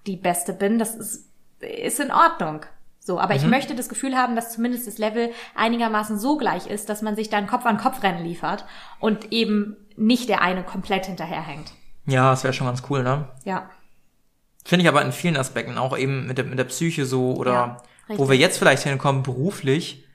die 0.07 0.15
Beste 0.15 0.53
bin. 0.53 0.77
Das 0.79 0.95
ist, 0.95 1.27
ist 1.59 1.99
in 1.99 2.11
Ordnung. 2.11 2.65
So, 3.05 3.19
aber 3.19 3.33
Mhm. 3.33 3.39
ich 3.41 3.45
möchte 3.47 3.75
das 3.75 3.89
Gefühl 3.89 4.15
haben, 4.15 4.35
dass 4.35 4.53
zumindest 4.53 4.87
das 4.87 4.97
Level 4.97 5.31
einigermaßen 5.55 6.17
so 6.17 6.37
gleich 6.37 6.67
ist, 6.67 6.87
dass 6.87 7.01
man 7.01 7.15
sich 7.17 7.29
dann 7.29 7.47
Kopf 7.47 7.65
an 7.65 7.77
Kopf 7.77 8.01
Rennen 8.01 8.23
liefert 8.23 8.63
und 8.99 9.33
eben 9.33 9.75
nicht 9.97 10.29
der 10.29 10.41
eine 10.41 10.63
komplett 10.63 11.05
hinterherhängt. 11.07 11.73
ja, 12.05 12.31
das 12.31 12.43
wäre 12.43 12.53
schon 12.53 12.67
ganz 12.67 12.81
cool, 12.89 13.03
ne? 13.03 13.27
Ja. 13.43 13.69
Finde 14.65 14.83
ich 14.83 14.89
aber 14.89 15.01
in 15.01 15.11
vielen 15.11 15.35
Aspekten, 15.35 15.77
auch 15.77 15.97
eben 15.97 16.27
mit 16.27 16.37
der, 16.37 16.45
mit 16.45 16.57
der 16.57 16.63
Psyche 16.63 17.05
so 17.05 17.33
oder 17.35 17.51
Ja, 18.07 18.17
wo 18.17 18.29
wir 18.29 18.37
jetzt 18.37 18.57
vielleicht 18.57 18.83
hinkommen, 18.83 19.21
beruflich. 19.23 20.05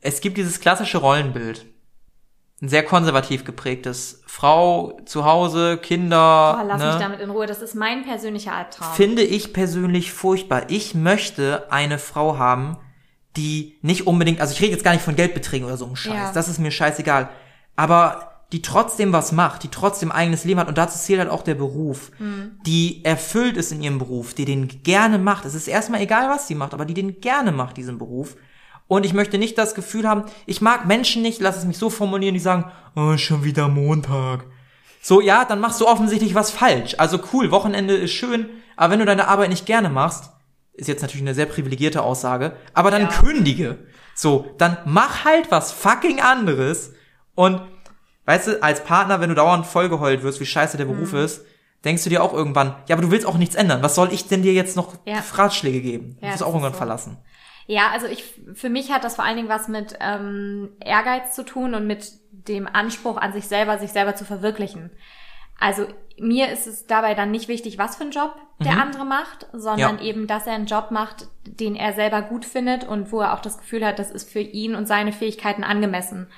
Es 0.00 0.20
gibt 0.22 0.38
dieses 0.38 0.60
klassische 0.60 0.98
Rollenbild. 0.98 1.66
Ein 2.62 2.68
sehr 2.70 2.84
konservativ 2.84 3.44
geprägtes. 3.44 4.22
Frau, 4.26 4.98
zu 5.04 5.24
Hause, 5.26 5.76
Kinder. 5.76 6.58
Oh, 6.62 6.66
lass 6.66 6.80
ne? 6.80 6.86
mich 6.88 6.96
damit 6.96 7.20
in 7.20 7.28
Ruhe. 7.30 7.46
Das 7.46 7.60
ist 7.60 7.74
mein 7.74 8.02
persönlicher 8.04 8.52
Albtraum. 8.54 8.94
Finde 8.94 9.22
ich 9.22 9.52
persönlich 9.52 10.12
furchtbar. 10.12 10.62
Ich 10.68 10.94
möchte 10.94 11.70
eine 11.70 11.98
Frau 11.98 12.38
haben, 12.38 12.78
die 13.36 13.76
nicht 13.82 14.06
unbedingt, 14.06 14.40
also 14.40 14.54
ich 14.54 14.62
rede 14.62 14.72
jetzt 14.72 14.84
gar 14.84 14.92
nicht 14.92 15.04
von 15.04 15.16
Geldbeträgen 15.16 15.66
oder 15.66 15.76
so 15.76 15.84
einem 15.84 15.96
Scheiß, 15.96 16.14
Ja. 16.14 16.32
das 16.32 16.48
ist 16.48 16.58
mir 16.58 16.70
scheißegal, 16.70 17.28
aber 17.76 18.32
die 18.52 18.62
trotzdem 18.62 19.12
was 19.12 19.32
macht, 19.32 19.62
die 19.64 19.68
trotzdem 19.68 20.10
eigenes 20.10 20.44
Leben 20.44 20.60
hat 20.60 20.68
und 20.68 20.78
dazu 20.78 20.96
zählt 20.98 21.18
halt 21.18 21.28
auch 21.30 21.42
der 21.42 21.56
Beruf, 21.56 22.12
Mhm. 22.18 22.52
die 22.64 23.04
erfüllt 23.04 23.56
ist 23.58 23.72
in 23.72 23.82
ihrem 23.82 23.98
Beruf, 23.98 24.32
die 24.32 24.44
den 24.46 24.82
gerne 24.82 25.18
macht. 25.18 25.44
Es 25.44 25.54
ist 25.54 25.68
erstmal 25.68 26.00
egal, 26.00 26.30
was 26.30 26.46
sie 26.48 26.54
macht, 26.54 26.72
aber 26.72 26.84
die 26.86 26.94
den 26.94 27.20
gerne 27.20 27.52
macht, 27.52 27.76
diesen 27.76 27.98
Beruf. 27.98 28.36
Und 28.88 29.04
ich 29.04 29.12
möchte 29.14 29.38
nicht 29.38 29.58
das 29.58 29.74
Gefühl 29.74 30.08
haben, 30.08 30.24
ich 30.46 30.60
mag 30.60 30.86
Menschen 30.86 31.22
nicht, 31.22 31.40
lass 31.40 31.56
es 31.56 31.64
mich 31.64 31.76
so 31.78 31.90
formulieren, 31.90 32.34
die 32.34 32.40
sagen, 32.40 32.70
oh, 32.94 33.16
schon 33.16 33.42
wieder 33.44 33.68
Montag. 33.68 34.44
So, 35.02 35.20
ja, 35.20 35.44
dann 35.44 35.60
machst 35.60 35.80
du 35.80 35.86
offensichtlich 35.86 36.34
was 36.34 36.50
falsch. 36.50 36.94
Also 36.98 37.18
cool, 37.32 37.50
Wochenende 37.50 37.94
ist 37.94 38.12
schön, 38.12 38.48
aber 38.76 38.92
wenn 38.92 39.00
du 39.00 39.04
deine 39.06 39.28
Arbeit 39.28 39.50
nicht 39.50 39.66
gerne 39.66 39.88
machst, 39.88 40.30
ist 40.74 40.88
jetzt 40.88 41.02
natürlich 41.02 41.22
eine 41.22 41.34
sehr 41.34 41.46
privilegierte 41.46 42.02
Aussage, 42.02 42.52
aber 42.74 42.90
dann 42.90 43.02
Ja. 43.02 43.08
kündige. 43.08 43.78
So, 44.14 44.46
dann 44.58 44.76
mach 44.84 45.24
halt 45.24 45.50
was 45.50 45.72
fucking 45.72 46.20
anderes 46.20 46.92
und 47.34 47.60
weißt 48.26 48.46
du, 48.48 48.62
als 48.62 48.84
Partner, 48.84 49.20
wenn 49.20 49.28
du 49.30 49.34
dauernd 49.34 49.66
vollgeheult 49.66 50.22
wirst, 50.22 50.40
wie 50.40 50.46
scheiße 50.46 50.76
der 50.76 50.84
Beruf 50.86 51.12
Mhm. 51.12 51.18
ist, 51.18 51.42
denkst 51.84 52.02
du 52.04 52.10
dir 52.10 52.22
auch 52.22 52.32
irgendwann, 52.32 52.74
ja, 52.88 52.94
aber 52.96 53.02
du 53.02 53.10
willst 53.10 53.26
auch 53.26 53.36
nichts 53.38 53.54
ändern. 53.54 53.82
Was 53.82 53.94
soll 53.94 54.12
ich 54.12 54.26
denn 54.28 54.42
dir 54.42 54.52
jetzt 54.52 54.76
noch 54.76 54.94
Ja. 55.04 55.22
Ratschläge 55.34 55.80
geben? 55.80 56.16
Du 56.20 56.26
Ja, 56.26 56.32
wirst 56.32 56.42
auch 56.42 56.48
irgendwann 56.48 56.72
so. 56.72 56.78
verlassen. 56.78 57.18
Ja, 57.66 57.90
also 57.92 58.06
ich, 58.06 58.24
für 58.54 58.68
mich 58.68 58.92
hat 58.92 59.02
das 59.04 59.16
vor 59.16 59.24
allen 59.24 59.36
Dingen 59.36 59.48
was 59.48 59.66
mit 59.68 59.96
ähm, 60.00 60.70
Ehrgeiz 60.84 61.34
zu 61.34 61.44
tun 61.44 61.74
und 61.74 61.86
mit 61.86 62.12
dem 62.30 62.68
Anspruch 62.72 63.16
an 63.16 63.32
sich 63.32 63.48
selber, 63.48 63.78
sich 63.78 63.90
selber 63.90 64.14
zu 64.14 64.24
verwirklichen. 64.24 64.90
Also 65.58 65.86
mir 66.18 66.48
ist 66.52 66.66
es 66.66 66.86
dabei 66.86 67.14
dann 67.14 67.30
nicht 67.30 67.48
wichtig, 67.48 67.76
was 67.78 67.96
für 67.96 68.02
einen 68.04 68.12
Job 68.12 68.36
der 68.60 68.80
andere 68.80 69.04
macht, 69.04 69.46
sondern 69.52 69.98
Ja. 69.98 70.02
eben, 70.04 70.26
dass 70.26 70.46
er 70.46 70.52
einen 70.54 70.66
Job 70.66 70.90
macht, 70.90 71.26
den 71.44 71.74
er 71.76 71.92
selber 71.94 72.22
gut 72.22 72.44
findet 72.44 72.84
und 72.84 73.10
wo 73.12 73.20
er 73.20 73.34
auch 73.34 73.40
das 73.40 73.58
Gefühl 73.58 73.84
hat, 73.84 73.98
das 73.98 74.10
ist 74.10 74.30
für 74.30 74.40
ihn 74.40 74.74
und 74.74 74.86
seine 74.86 75.12
Fähigkeiten 75.12 75.64
angemessen. 75.64 76.28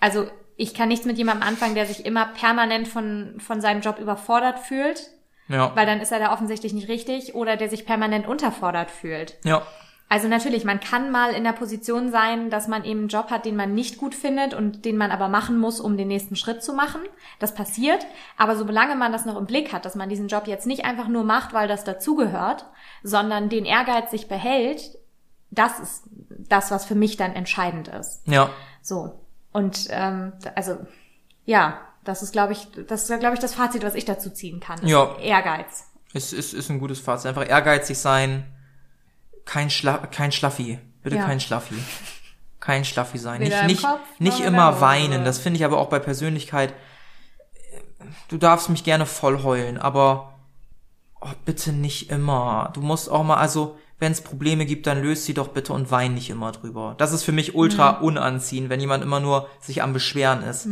Also 0.00 0.28
ich 0.56 0.74
kann 0.74 0.88
nichts 0.88 1.06
mit 1.06 1.18
jemandem 1.18 1.46
anfangen, 1.48 1.74
der 1.74 1.86
sich 1.86 2.06
immer 2.06 2.26
permanent 2.26 2.88
von, 2.88 3.34
von 3.38 3.60
seinem 3.60 3.80
Job 3.80 3.98
überfordert 3.98 4.58
fühlt, 4.60 5.08
Ja. 5.48 5.72
weil 5.74 5.86
dann 5.86 6.00
ist 6.00 6.12
er 6.12 6.20
da 6.20 6.32
offensichtlich 6.32 6.72
nicht 6.72 6.88
richtig, 6.88 7.34
oder 7.34 7.56
der 7.56 7.68
sich 7.68 7.84
permanent 7.86 8.26
unterfordert 8.28 8.90
fühlt. 8.90 9.36
Ja. 9.44 9.62
Also 10.10 10.26
natürlich, 10.26 10.64
man 10.64 10.80
kann 10.80 11.10
mal 11.10 11.32
in 11.34 11.44
der 11.44 11.52
Position 11.52 12.10
sein, 12.10 12.48
dass 12.48 12.66
man 12.66 12.84
eben 12.84 13.00
einen 13.00 13.08
Job 13.08 13.30
hat, 13.30 13.44
den 13.44 13.56
man 13.56 13.74
nicht 13.74 13.98
gut 13.98 14.14
findet 14.14 14.54
und 14.54 14.86
den 14.86 14.96
man 14.96 15.10
aber 15.10 15.28
machen 15.28 15.58
muss, 15.58 15.80
um 15.80 15.98
den 15.98 16.08
nächsten 16.08 16.34
Schritt 16.34 16.62
zu 16.62 16.72
machen. 16.72 17.02
Das 17.38 17.54
passiert. 17.54 18.06
Aber 18.38 18.56
solange 18.56 18.96
man 18.96 19.12
das 19.12 19.26
noch 19.26 19.36
im 19.36 19.44
Blick 19.44 19.72
hat, 19.72 19.84
dass 19.84 19.94
man 19.94 20.08
diesen 20.08 20.28
Job 20.28 20.46
jetzt 20.46 20.66
nicht 20.66 20.86
einfach 20.86 21.08
nur 21.08 21.24
macht, 21.24 21.52
weil 21.52 21.68
das 21.68 21.84
dazugehört, 21.84 22.64
sondern 23.02 23.50
den 23.50 23.66
Ehrgeiz 23.66 24.10
sich 24.10 24.28
behält, 24.28 24.98
das 25.50 25.78
ist 25.78 26.04
das, 26.48 26.70
was 26.70 26.86
für 26.86 26.94
mich 26.94 27.18
dann 27.18 27.34
entscheidend 27.34 27.88
ist. 27.88 28.22
Ja. 28.26 28.50
So. 28.80 29.20
Und 29.52 29.88
ähm, 29.90 30.32
also 30.54 30.78
ja, 31.44 31.80
das 32.04 32.22
ist, 32.22 32.32
glaube 32.32 32.54
ich, 32.54 32.68
das 32.86 33.10
ist, 33.10 33.20
glaube 33.20 33.34
ich, 33.34 33.40
das 33.40 33.54
Fazit, 33.54 33.82
was 33.82 33.94
ich 33.94 34.06
dazu 34.06 34.30
ziehen 34.30 34.60
kann. 34.60 34.78
ist 34.78 34.88
Ja. 34.88 35.16
Ehrgeiz. 35.18 35.84
Es 36.14 36.32
ist, 36.32 36.54
ist 36.54 36.70
ein 36.70 36.78
gutes 36.78 37.00
Fazit. 37.00 37.26
Einfach 37.28 37.46
ehrgeizig 37.46 37.98
sein. 37.98 38.46
Kein, 39.48 39.70
Schla 39.70 39.96
kein 40.08 40.30
Schlaffi. 40.30 40.78
Bitte 41.02 41.16
Ja. 41.16 41.24
kein 41.24 41.40
Schlaffi. 41.40 41.74
Kein 42.60 42.84
Schlaffi 42.84 43.16
sein. 43.16 43.40
Weder 43.40 43.62
Nicht, 43.62 43.80
nicht, 43.80 43.82
Kopf 43.82 44.00
nicht 44.18 44.40
immer 44.40 44.82
weinen. 44.82 45.24
Das 45.24 45.38
finde 45.38 45.56
ich 45.56 45.64
aber 45.64 45.78
auch 45.78 45.88
bei 45.88 45.98
Persönlichkeit. 45.98 46.74
Du 48.28 48.36
darfst 48.36 48.68
mich 48.68 48.84
gerne 48.84 49.06
voll 49.06 49.42
heulen, 49.42 49.78
aber 49.78 50.34
oh, 51.22 51.28
bitte 51.46 51.72
nicht 51.72 52.10
immer. 52.10 52.70
Du 52.74 52.82
musst 52.82 53.10
auch 53.10 53.24
mal, 53.24 53.36
also, 53.38 53.78
wenn 53.98 54.12
es 54.12 54.20
Probleme 54.20 54.66
gibt, 54.66 54.86
dann 54.86 55.02
löst 55.02 55.24
sie 55.24 55.32
doch 55.34 55.48
bitte 55.48 55.72
und 55.72 55.90
wein 55.90 56.12
nicht 56.14 56.28
immer 56.28 56.52
drüber. 56.52 56.94
Das 56.98 57.12
ist 57.12 57.24
für 57.24 57.32
mich 57.32 57.54
ultra 57.54 57.92
Mhm. 57.92 58.04
unanziehend, 58.04 58.68
wenn 58.68 58.80
jemand 58.80 59.02
immer 59.02 59.18
nur 59.20 59.48
sich 59.60 59.82
am 59.82 59.94
Beschweren 59.94 60.42
ist. 60.42 60.68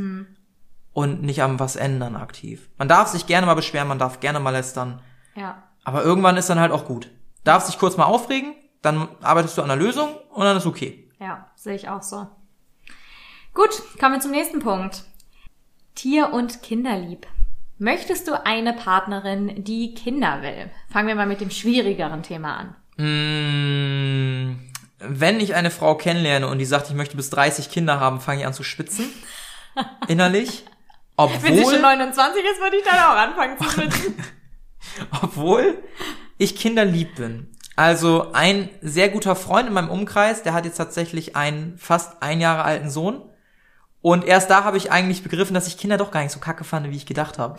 Und 0.93 1.22
nicht 1.22 1.43
am 1.43 1.59
was 1.59 1.77
ändern 1.77 2.14
aktiv. 2.16 2.68
Man 2.79 2.89
darf 2.89 3.09
sich 3.09 3.27
gerne 3.27 3.47
mal 3.47 3.55
beschweren, 3.55 3.89
man 3.89 3.99
darf 3.99 4.20
gerne 4.20 4.39
mal 4.41 4.51
lästern. 4.51 5.01
Ja. 5.35 5.62
Aber 5.85 6.03
irgendwann 6.03 6.37
ist 6.37 6.51
dann 6.51 6.61
halt 6.61 6.72
auch 6.72 6.85
gut. 6.85 7.11
Darfst 7.45 7.68
dich 7.68 7.79
kurz 7.79 7.97
mal 7.97 8.05
aufregen, 8.05 8.55
dann 8.87 9.09
arbeitest 9.20 9.59
du 9.59 9.62
an 9.62 9.68
der 9.68 9.76
Lösung 9.76 10.16
und 10.30 10.45
dann 10.45 10.57
ist 10.57 10.66
okay. 10.66 11.09
Ja, 11.18 11.51
sehe 11.57 11.74
ich 11.74 11.89
auch 11.89 12.03
so. 12.03 12.26
Gut, 13.53 13.70
kommen 13.99 14.14
wir 14.14 14.20
zum 14.20 14.30
nächsten 14.30 14.61
Punkt. 14.61 15.05
Tier- 15.95 16.32
und 16.32 16.62
Kinderlieb. 16.62 17.26
Möchtest 17.78 18.28
du 18.28 18.47
eine 18.47 18.72
Partnerin, 18.72 19.64
die 19.64 19.95
Kinder 19.95 20.43
will? 20.43 20.70
Fangen 20.91 21.09
wir 21.09 21.14
mal 21.14 21.26
mit 21.26 21.41
dem 21.41 21.51
schwierigeren 21.51 22.22
Thema 22.22 22.57
an. 22.57 22.76
Mm, 23.05 24.59
wenn 24.99 25.41
ich 25.41 25.55
eine 25.55 25.70
Frau 25.70 25.95
kennenlerne 25.95 26.49
und 26.49 26.59
die 26.59 26.64
sagt, 26.64 26.89
ich 26.89 26.95
möchte 26.95 27.16
bis 27.16 27.30
30 27.30 27.70
Kinder 27.70 28.01
haben, 28.01 28.20
fange 28.20 28.41
ich 28.41 28.47
an 28.47 28.55
zu 28.55 28.62
spitzen. 28.62 29.11
Innerlich. 30.09 30.64
Obwohl, 31.16 31.43
Wenn 31.43 31.57
sie 31.57 31.64
schon 31.64 31.82
29 31.82 32.43
ist, 32.45 32.61
würde 32.61 32.76
ich 32.76 32.84
dann 32.84 32.99
auch 32.99 33.16
anfangen 33.16 33.59
zu 33.59 33.64
schwitzen. 33.64 34.14
obwohl 35.22 35.82
ich 36.39 36.57
kinderlieb 36.57 37.16
bin. 37.16 37.56
Also 37.77 38.33
ein 38.33 38.70
sehr 38.81 39.11
guter 39.11 39.37
Freund 39.37 39.68
in 39.68 39.74
meinem 39.74 39.91
Umkreis, 39.91 40.43
der 40.43 40.55
hat 40.55 40.64
jetzt 40.64 40.79
tatsächlich 40.79 41.37
einen 41.37 41.77
fast 41.77 42.22
ein 42.22 42.41
Jahre 42.41 42.64
alten 42.64 42.89
Sohn. 42.89 43.22
Und 44.01 44.24
erst 44.24 44.51
da 44.51 44.64
habe 44.64 44.79
ich 44.79 44.91
eigentlich 44.91 45.22
begriffen, 45.22 45.53
dass 45.53 45.66
ich 45.66 45.77
Kinder 45.77 45.99
doch 45.99 46.11
gar 46.11 46.22
nicht 46.22 46.33
so 46.33 46.41
kacke 46.41 46.64
fand, 46.64 46.91
wie 46.91 46.97
ich 46.97 47.07
gedacht 47.07 47.39
habe. 47.39 47.59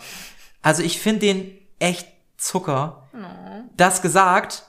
Also 0.60 0.82
ich 0.82 0.98
finde 0.98 1.20
den 1.20 1.58
echt 1.78 2.08
Zucker. 2.36 3.08
Das 3.76 4.02
gesagt, 4.02 4.64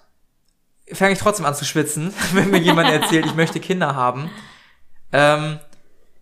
fange 0.91 1.13
ich 1.13 1.19
trotzdem 1.19 1.45
an 1.45 1.55
zu 1.55 1.65
schwitzen, 1.65 2.13
wenn 2.33 2.51
mir 2.51 2.59
jemand 2.59 2.89
erzählt, 2.89 3.25
ich 3.25 3.35
möchte 3.35 3.59
Kinder 3.59 3.95
haben. 3.95 4.29
Ähm, 5.11 5.59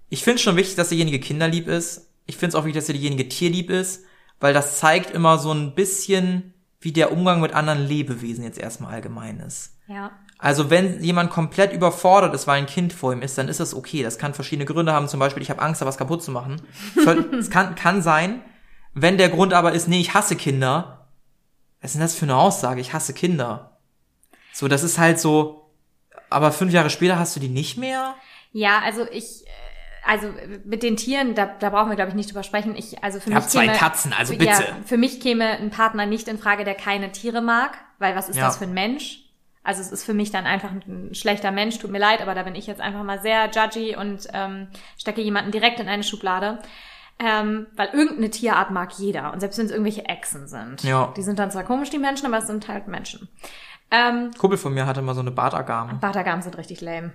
ich 0.09 0.23
finde 0.23 0.35
es 0.35 0.41
schon 0.41 0.55
wichtig, 0.55 0.75
dass 0.75 0.89
derjenige 0.89 1.19
kinderlieb 1.19 1.67
ist. 1.67 2.09
Ich 2.27 2.37
finde 2.37 2.49
es 2.49 2.55
auch 2.55 2.63
wichtig, 2.63 2.79
dass 2.81 2.87
derjenige 2.87 3.27
tierlieb 3.27 3.69
ist, 3.69 4.03
weil 4.39 4.53
das 4.53 4.79
zeigt 4.79 5.11
immer 5.11 5.37
so 5.37 5.51
ein 5.53 5.75
bisschen, 5.75 6.53
wie 6.79 6.91
der 6.91 7.11
Umgang 7.11 7.41
mit 7.41 7.53
anderen 7.53 7.85
Lebewesen 7.85 8.43
jetzt 8.43 8.59
erstmal 8.59 8.93
allgemein 8.93 9.39
ist. 9.39 9.77
Ja. 9.87 10.11
Also 10.37 10.69
wenn 10.69 11.03
jemand 11.03 11.31
komplett 11.31 11.73
überfordert 11.73 12.33
ist, 12.35 12.45
weil 12.45 12.59
ein 12.59 12.67
Kind 12.67 12.93
vor 12.93 13.11
ihm 13.11 13.21
ist, 13.21 13.37
dann 13.37 13.47
ist 13.47 13.59
das 13.59 13.73
okay. 13.73 14.03
Das 14.03 14.19
kann 14.19 14.35
verschiedene 14.35 14.65
Gründe 14.65 14.93
haben. 14.93 15.07
Zum 15.07 15.19
Beispiel, 15.19 15.41
ich 15.41 15.49
habe 15.49 15.61
Angst, 15.61 15.81
da 15.81 15.85
was 15.85 15.97
kaputt 15.97 16.23
zu 16.23 16.31
machen. 16.31 16.61
Es 17.39 17.49
kann, 17.49 17.75
kann 17.75 18.01
sein. 18.01 18.41
Wenn 18.93 19.17
der 19.17 19.29
Grund 19.29 19.53
aber 19.53 19.73
ist, 19.73 19.87
nee, 19.87 19.99
ich 19.99 20.13
hasse 20.13 20.35
Kinder. 20.35 21.07
Was 21.81 21.91
ist 21.91 21.93
denn 21.95 22.01
das 22.01 22.15
für 22.15 22.25
eine 22.25 22.35
Aussage? 22.35 22.81
Ich 22.81 22.93
hasse 22.93 23.13
Kinder. 23.13 23.79
So, 24.53 24.67
das 24.67 24.83
ist 24.83 24.99
halt 24.99 25.19
so. 25.19 25.71
Aber 26.29 26.51
fünf 26.51 26.73
Jahre 26.73 26.89
später 26.89 27.17
hast 27.17 27.35
du 27.35 27.39
die 27.39 27.49
nicht 27.49 27.77
mehr? 27.77 28.15
Ja, 28.51 28.81
also 28.83 29.05
ich, 29.11 29.45
äh, 29.45 29.49
also 30.07 30.27
mit 30.65 30.83
den 30.83 30.95
Tieren, 30.97 31.35
da, 31.35 31.45
da 31.59 31.69
brauchen 31.69 31.89
wir, 31.89 31.95
glaube 31.95 32.09
ich, 32.09 32.15
nicht 32.15 32.29
drüber 32.29 32.43
sprechen. 32.43 32.75
Ich, 32.75 33.03
also 33.03 33.19
für 33.19 33.29
Ich 33.29 33.35
mich 33.35 33.43
hab 33.43 33.49
zwei 33.49 33.65
käme, 33.67 33.77
Katzen, 33.77 34.13
also 34.17 34.33
Ja, 34.33 34.39
bitte. 34.39 34.75
für 34.85 34.97
mich 34.97 35.19
käme 35.19 35.45
ein 35.57 35.69
Partner 35.69 36.05
nicht 36.05 36.27
in 36.27 36.37
Frage, 36.39 36.63
der 36.63 36.75
keine 36.75 37.11
Tiere 37.11 37.41
mag, 37.41 37.77
weil 37.99 38.15
was 38.15 38.29
ist 38.29 38.37
Ja. 38.37 38.45
das 38.45 38.57
für 38.57 38.63
ein 38.65 38.73
Mensch? 38.73 39.23
Also 39.63 39.81
es 39.81 39.91
ist 39.91 40.05
für 40.05 40.13
mich 40.13 40.31
dann 40.31 40.45
einfach 40.45 40.71
ein 40.71 41.13
schlechter 41.13 41.51
Mensch, 41.51 41.77
tut 41.77 41.91
mir 41.91 41.99
leid, 41.99 42.21
aber 42.21 42.33
da 42.33 42.43
bin 42.43 42.55
ich 42.55 42.67
jetzt 42.67 42.79
einfach 42.79 43.03
mal 43.03 43.21
sehr 43.21 43.49
judgy 43.51 43.97
und 43.97 44.25
ähm, 44.33 44.69
stecke 44.97 45.21
jemanden 45.21 45.51
direkt 45.51 45.79
in 45.81 45.89
eine 45.89 46.03
Schublade. 46.03 46.59
Ähm, 47.19 47.65
weil 47.75 47.89
irgendeine 47.93 48.29
Tierart 48.29 48.69
mag 48.71 48.91
jeder. 48.99 49.33
Und 49.33 49.39
selbst 49.39 49.57
wenn 49.57 49.65
es 49.65 49.71
irgendwelche 49.71 50.05
Echsen 50.05 50.47
sind. 50.47 50.83
Ja. 50.83 51.11
Die 51.17 51.23
sind 51.23 51.39
dann 51.39 51.49
zwar 51.51 51.63
komisch, 51.63 51.89
die 51.89 51.97
Menschen, 51.97 52.27
aber 52.27 52.37
es 52.37 52.47
sind 52.47 52.67
halt 52.67 52.87
Menschen. 52.87 53.27
Ähm, 53.89 54.31
Kumpel 54.37 54.57
von 54.57 54.73
mir 54.73 54.85
hatte 54.85 55.01
mal 55.01 55.15
so 55.15 55.21
eine 55.21 55.31
Bartagame. 55.31 55.95
Bartagamen 55.95 56.43
sind 56.43 56.57
richtig 56.57 56.79
lame. 56.81 57.11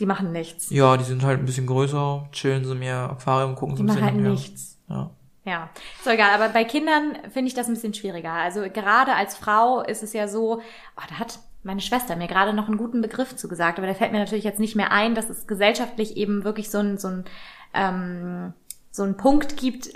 Die 0.00 0.06
machen 0.06 0.32
nichts. 0.32 0.70
Ja, 0.70 0.96
die 0.96 1.04
sind 1.04 1.22
halt 1.22 1.40
ein 1.40 1.44
bisschen 1.44 1.66
größer, 1.66 2.28
chillen 2.32 2.64
so 2.64 2.74
mehr 2.74 3.10
Aquarium, 3.10 3.54
gucken 3.54 3.76
so 3.76 3.82
Die 3.82 3.90
ein 3.90 3.94
machen 3.94 3.96
bisschen 3.96 4.06
halt 4.06 4.14
hin 4.16 4.26
und 4.26 4.32
nichts. 4.32 4.78
Ja. 4.88 5.10
Ja, 5.44 5.70
ist 5.98 6.06
doch 6.06 6.12
egal. 6.12 6.30
Aber 6.34 6.48
bei 6.50 6.64
Kindern 6.64 7.16
finde 7.30 7.48
ich 7.48 7.54
das 7.54 7.66
ein 7.66 7.74
bisschen 7.74 7.94
schwieriger. 7.94 8.32
Also 8.32 8.62
gerade 8.62 9.14
als 9.14 9.36
Frau 9.36 9.82
ist 9.82 10.02
es 10.02 10.12
ja 10.12 10.28
so, 10.28 10.60
oh, 10.60 11.02
da 11.08 11.18
hat 11.18 11.40
meine 11.64 11.80
Schwester 11.80 12.16
mir 12.16 12.28
gerade 12.28 12.52
noch 12.52 12.68
einen 12.68 12.76
guten 12.76 13.02
Begriff 13.02 13.36
zugesagt, 13.36 13.78
aber 13.78 13.86
der 13.86 13.96
fällt 13.96 14.12
mir 14.12 14.18
natürlich 14.18 14.44
jetzt 14.44 14.60
nicht 14.60 14.76
mehr 14.76 14.92
ein, 14.92 15.14
dass 15.14 15.30
es 15.30 15.46
gesellschaftlich 15.46 16.16
eben 16.16 16.44
wirklich 16.44 16.70
so 16.70 16.78
ein, 16.78 16.98
so 16.98 17.08
ein, 17.08 17.24
ähm, 17.74 18.52
so 18.90 19.02
ein 19.02 19.16
Punkt 19.16 19.56
gibt, 19.56 19.90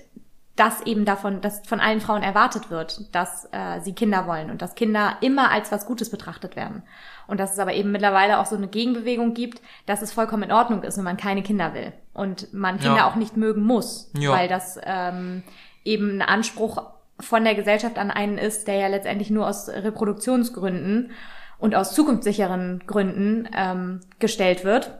dass 0.57 0.81
eben 0.83 1.05
davon, 1.05 1.41
dass 1.43 1.61
von 1.67 1.81
allen 1.81 2.01
Frauen 2.01 2.23
erwartet 2.23 2.71
wird, 2.71 3.15
dass 3.15 3.47
äh, 3.53 3.81
sie 3.81 3.93
Kinder 3.93 4.27
wollen 4.27 4.51
und 4.51 4.63
dass 4.63 4.75
Kinder 4.75 5.19
immer 5.21 5.51
als 5.51 5.71
was 5.71 5.87
Gutes 5.87 6.11
betrachtet 6.11 6.57
werden. 6.57 6.83
Und 7.27 7.41
dass 7.41 7.53
es 7.53 7.59
aber 7.59 7.75
eben 7.75 7.91
mittlerweile 7.93 8.39
auch 8.39 8.47
so 8.47 8.57
eine 8.57 8.69
Gegenbewegung 8.69 9.35
gibt, 9.35 9.61
dass 9.87 10.01
es 10.03 10.13
vollkommen 10.13 10.45
in 10.45 10.53
Ordnung 10.53 10.83
ist, 10.83 10.97
wenn 10.97 11.05
man 11.05 11.17
keine 11.17 11.43
Kinder 11.43 11.75
will 11.75 11.93
und 12.15 12.53
man 12.55 12.79
Kinder 12.79 12.99
Ja. 12.99 13.11
auch 13.11 13.17
nicht 13.17 13.37
mögen 13.37 13.63
muss, 13.63 14.11
Ja. 14.17 14.31
weil 14.33 14.49
das 14.49 14.79
ähm, 14.85 15.43
eben 15.85 16.21
ein 16.21 16.23
Anspruch 16.23 16.83
von 17.19 17.45
der 17.45 17.55
Gesellschaft 17.55 17.99
an 17.99 18.11
einen 18.11 18.39
ist, 18.39 18.69
der 18.69 18.77
ja 18.77 18.87
letztendlich 18.89 19.31
nur 19.31 19.49
aus 19.49 19.69
Reproduktionsgründen 19.69 21.11
und 21.59 21.75
aus 21.75 21.95
zukunftssicheren 21.95 22.83
Gründen 22.87 23.49
ähm, 23.57 24.01
gestellt 24.19 24.65
wird. 24.65 24.91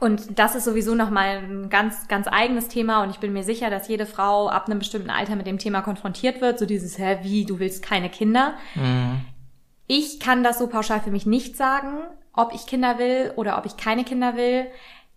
Und 0.00 0.38
das 0.38 0.54
ist 0.54 0.64
sowieso 0.64 0.94
nochmal 0.94 1.36
ein 1.42 1.68
ganz, 1.68 2.08
ganz 2.08 2.26
eigenes 2.26 2.68
Thema 2.68 3.02
und 3.02 3.10
ich 3.10 3.18
bin 3.18 3.34
mir 3.34 3.42
sicher, 3.42 3.68
dass 3.68 3.88
jede 3.88 4.06
Frau 4.06 4.48
ab 4.48 4.64
einem 4.66 4.78
bestimmten 4.78 5.10
Alter 5.10 5.36
mit 5.36 5.46
dem 5.46 5.58
Thema 5.58 5.82
konfrontiert 5.82 6.40
wird. 6.40 6.58
So 6.58 6.64
dieses, 6.64 6.98
hä, 6.98 7.18
wie, 7.22 7.44
du 7.44 7.58
willst 7.58 7.82
keine 7.84 8.08
Kinder. 8.08 8.54
Ich 9.86 10.20
kann 10.20 10.42
das 10.42 10.58
so 10.58 10.66
pauschal 10.68 11.00
für 11.00 11.10
mich 11.10 11.26
nicht 11.26 11.56
sagen, 11.56 11.98
ob 12.32 12.54
ich 12.54 12.66
Kinder 12.66 12.98
will 12.98 13.32
oder 13.36 13.58
ob 13.58 13.66
ich 13.66 13.76
keine 13.76 14.04
Kinder 14.04 14.36
will. 14.36 14.66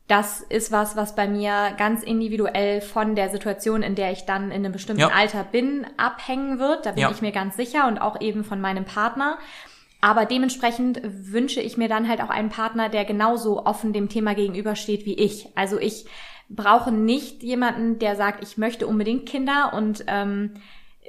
Das 0.08 0.42
ist 0.42 0.72
was, 0.72 0.96
was 0.96 1.16
bei 1.16 1.28
mir 1.28 1.72
ganz 1.78 2.04
individuell 2.04 2.82
von 2.82 3.16
der 3.16 3.30
Situation, 3.30 3.82
in 3.82 3.96
der 3.96 4.12
ich 4.12 4.26
dann 4.26 4.46
in 4.52 4.64
einem 4.64 4.72
bestimmten 4.72 5.02
Ja. 5.02 5.08
Alter 5.10 5.44
bin, 5.44 5.88
abhängen 5.98 6.60
wird. 6.60 6.86
Da 6.86 6.92
bin 6.92 7.02
Ja. 7.02 7.12
ich 7.12 7.22
mir 7.22 7.32
ganz 7.32 7.56
sicher 7.56 7.88
und 7.88 7.98
auch 8.00 8.22
eben 8.22 8.44
von 8.44 8.62
meinem 8.62 8.86
Partner. 8.86 9.38
Aber 10.02 10.26
dementsprechend 10.26 11.02
wünsche 11.04 11.62
ich 11.62 11.78
mir 11.78 11.88
dann 11.88 12.08
halt 12.08 12.22
auch 12.22 12.30
einen 12.30 12.50
Partner, 12.50 12.90
der 12.90 13.06
genauso 13.06 13.66
offen 13.66 13.94
dem 13.94 14.08
Thema 14.10 14.36
gegenübersteht 14.36 15.06
wie 15.06 15.16
ich. 15.16 15.48
Also 15.56 15.80
ich 15.80 16.06
brauche 16.50 16.92
nicht 16.92 17.42
jemanden, 17.42 17.98
der 17.98 18.16
sagt, 18.16 18.44
ich 18.44 18.58
möchte 18.60 18.86
unbedingt 18.86 19.28
Kinder 19.28 19.74
und 19.74 20.04
ähm, 20.08 20.54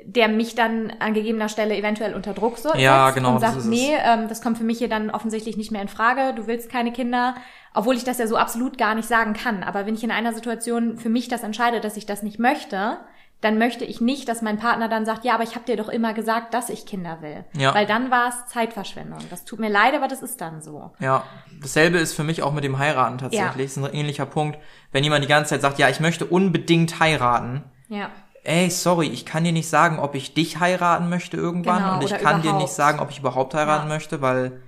der 0.04 0.28
mich 0.28 0.54
dann 0.54 0.92
an 0.98 1.14
gegebener 1.14 1.48
Stelle 1.48 1.76
eventuell 1.76 2.14
unter 2.14 2.34
Druck 2.34 2.58
so 2.58 2.74
Ja, 2.74 3.06
setzt 3.06 3.16
genau, 3.16 3.34
und 3.34 3.42
das 3.42 3.54
sagt, 3.54 3.66
nee, 3.66 3.94
ähm, 4.04 4.28
das 4.28 4.42
kommt 4.42 4.58
für 4.58 4.64
mich 4.64 4.78
hier 4.78 4.88
dann 4.88 5.10
offensichtlich 5.10 5.56
nicht 5.56 5.72
mehr 5.72 5.82
in 5.82 5.88
Frage, 5.88 6.34
du 6.34 6.46
willst 6.46 6.70
keine 6.70 6.92
Kinder, 6.92 7.34
obwohl 7.74 7.96
ich 7.96 8.04
das 8.04 8.18
ja 8.18 8.26
so 8.26 8.36
absolut 8.36 8.78
gar 8.78 8.94
nicht 8.94 9.08
sagen 9.08 9.32
kann. 9.32 9.62
Aber 9.62 9.86
wenn 9.86 9.94
ich 9.94 10.04
in 10.04 10.10
einer 10.10 10.32
Situation 10.32 10.98
für 10.98 11.08
mich 11.08 11.28
das 11.28 11.42
entscheide, 11.42 11.80
dass 11.80 11.96
ich 11.96 12.06
das 12.06 12.22
nicht 12.22 12.38
möchte, 12.38 12.98
dann 13.42 13.58
möchte 13.58 13.84
ich 13.84 14.00
nicht, 14.00 14.28
dass 14.28 14.40
mein 14.40 14.58
Partner 14.58 14.88
dann 14.88 15.04
sagt, 15.04 15.24
ja, 15.24 15.34
aber 15.34 15.44
ich 15.44 15.54
habe 15.54 15.66
dir 15.66 15.76
doch 15.76 15.90
immer 15.90 16.14
gesagt, 16.14 16.54
dass 16.54 16.70
ich 16.70 16.86
Kinder 16.86 17.18
will. 17.20 17.44
Ja. 17.54 17.74
Weil 17.74 17.86
dann 17.86 18.10
war 18.10 18.30
es 18.30 18.46
Zeitverschwendung. 18.46 19.18
Das 19.28 19.44
tut 19.44 19.60
mir 19.60 19.68
leid, 19.68 19.94
aber 19.94 20.08
das 20.08 20.22
ist 20.22 20.40
dann 20.40 20.62
so. 20.62 20.90
Ja, 21.00 21.22
dasselbe 21.60 21.98
ist 21.98 22.14
für 22.14 22.24
mich 22.24 22.42
auch 22.42 22.54
mit 22.54 22.64
dem 22.64 22.78
Heiraten 22.78 23.18
tatsächlich. 23.18 23.66
Ist 23.66 23.76
ein 23.76 23.92
ähnlicher 23.92 24.24
Punkt. 24.24 24.58
Wenn 24.90 25.04
jemand 25.04 25.22
die 25.22 25.28
ganze 25.28 25.50
Zeit 25.50 25.60
sagt, 25.60 25.78
ja, 25.78 25.90
ich 25.90 26.00
möchte 26.00 26.24
unbedingt 26.24 26.98
heiraten. 26.98 27.64
Ja. 27.88 28.10
Ey, 28.48 28.70
sorry, 28.70 29.08
ich 29.08 29.26
kann 29.26 29.42
dir 29.42 29.50
nicht 29.50 29.68
sagen, 29.68 29.98
ob 29.98 30.14
ich 30.14 30.32
dich 30.32 30.60
heiraten 30.60 31.08
möchte 31.08 31.36
irgendwann 31.36 31.82
Genau, 31.82 31.94
und 31.94 32.02
ich 32.04 32.10
kann 32.16 32.42
dir 32.42 32.50
überhaupt. 32.50 32.62
nicht 32.62 32.72
sagen, 32.72 33.00
ob 33.00 33.10
ich 33.10 33.18
überhaupt 33.18 33.54
heiraten 33.54 33.88
Ja. 33.88 33.94
möchte, 33.94 34.20
weil 34.22 34.60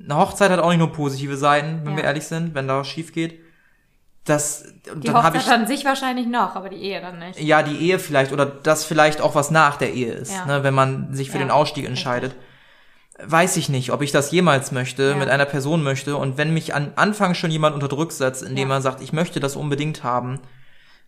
eine 0.00 0.16
Hochzeit 0.16 0.50
hat 0.52 0.60
auch 0.60 0.68
nicht 0.68 0.78
nur 0.78 0.92
positive 0.92 1.36
Seiten, 1.36 1.80
wenn 1.82 1.92
Ja. 1.92 1.96
wir 1.98 2.04
ehrlich 2.04 2.24
sind, 2.24 2.54
wenn 2.54 2.68
da 2.68 2.78
was 2.78 2.86
schief 2.86 3.12
geht. 3.12 3.40
Das, 4.24 4.64
und 4.92 5.02
Die 5.02 5.08
dann 5.08 5.16
Hochzeit 5.16 5.42
ich 5.42 5.48
an 5.50 5.66
sich 5.66 5.84
wahrscheinlich 5.84 6.26
noch, 6.28 6.54
aber 6.54 6.68
die 6.68 6.76
Ehe 6.76 7.00
dann 7.00 7.18
nicht. 7.18 7.40
ja 7.40 7.62
die 7.64 7.76
Ehe 7.78 7.98
vielleicht 7.98 8.30
oder 8.32 8.46
das 8.46 8.84
vielleicht 8.84 9.20
auch 9.20 9.34
was 9.34 9.50
nach 9.50 9.76
der 9.76 9.92
Ehe 9.92 10.12
ist, 10.12 10.32
Ja. 10.32 10.44
ne, 10.46 10.62
wenn 10.62 10.74
man 10.74 11.12
sich 11.12 11.30
für 11.32 11.38
den 11.38 11.50
Ausstieg 11.50 11.84
entscheidet. 11.84 12.36
Weiß 13.24 13.56
ich 13.56 13.68
nicht, 13.68 13.90
ob 13.92 14.02
ich 14.02 14.12
das 14.12 14.30
jemals 14.30 14.70
möchte, 14.70 15.10
Ja. 15.10 15.16
mit 15.16 15.30
einer 15.30 15.46
Person 15.46 15.82
möchte. 15.82 16.16
Und 16.16 16.36
wenn 16.38 16.52
mich 16.54 16.74
an 16.74 16.92
Anfang 16.94 17.34
schon 17.34 17.50
jemand 17.50 17.74
unter 17.74 17.88
Druck 17.88 18.12
setzt, 18.12 18.42
indem 18.44 18.68
Ja. 18.68 18.76
er 18.76 18.82
sagt, 18.82 19.00
ich 19.00 19.12
möchte 19.12 19.40
das 19.40 19.56
unbedingt 19.56 20.04
haben, 20.04 20.38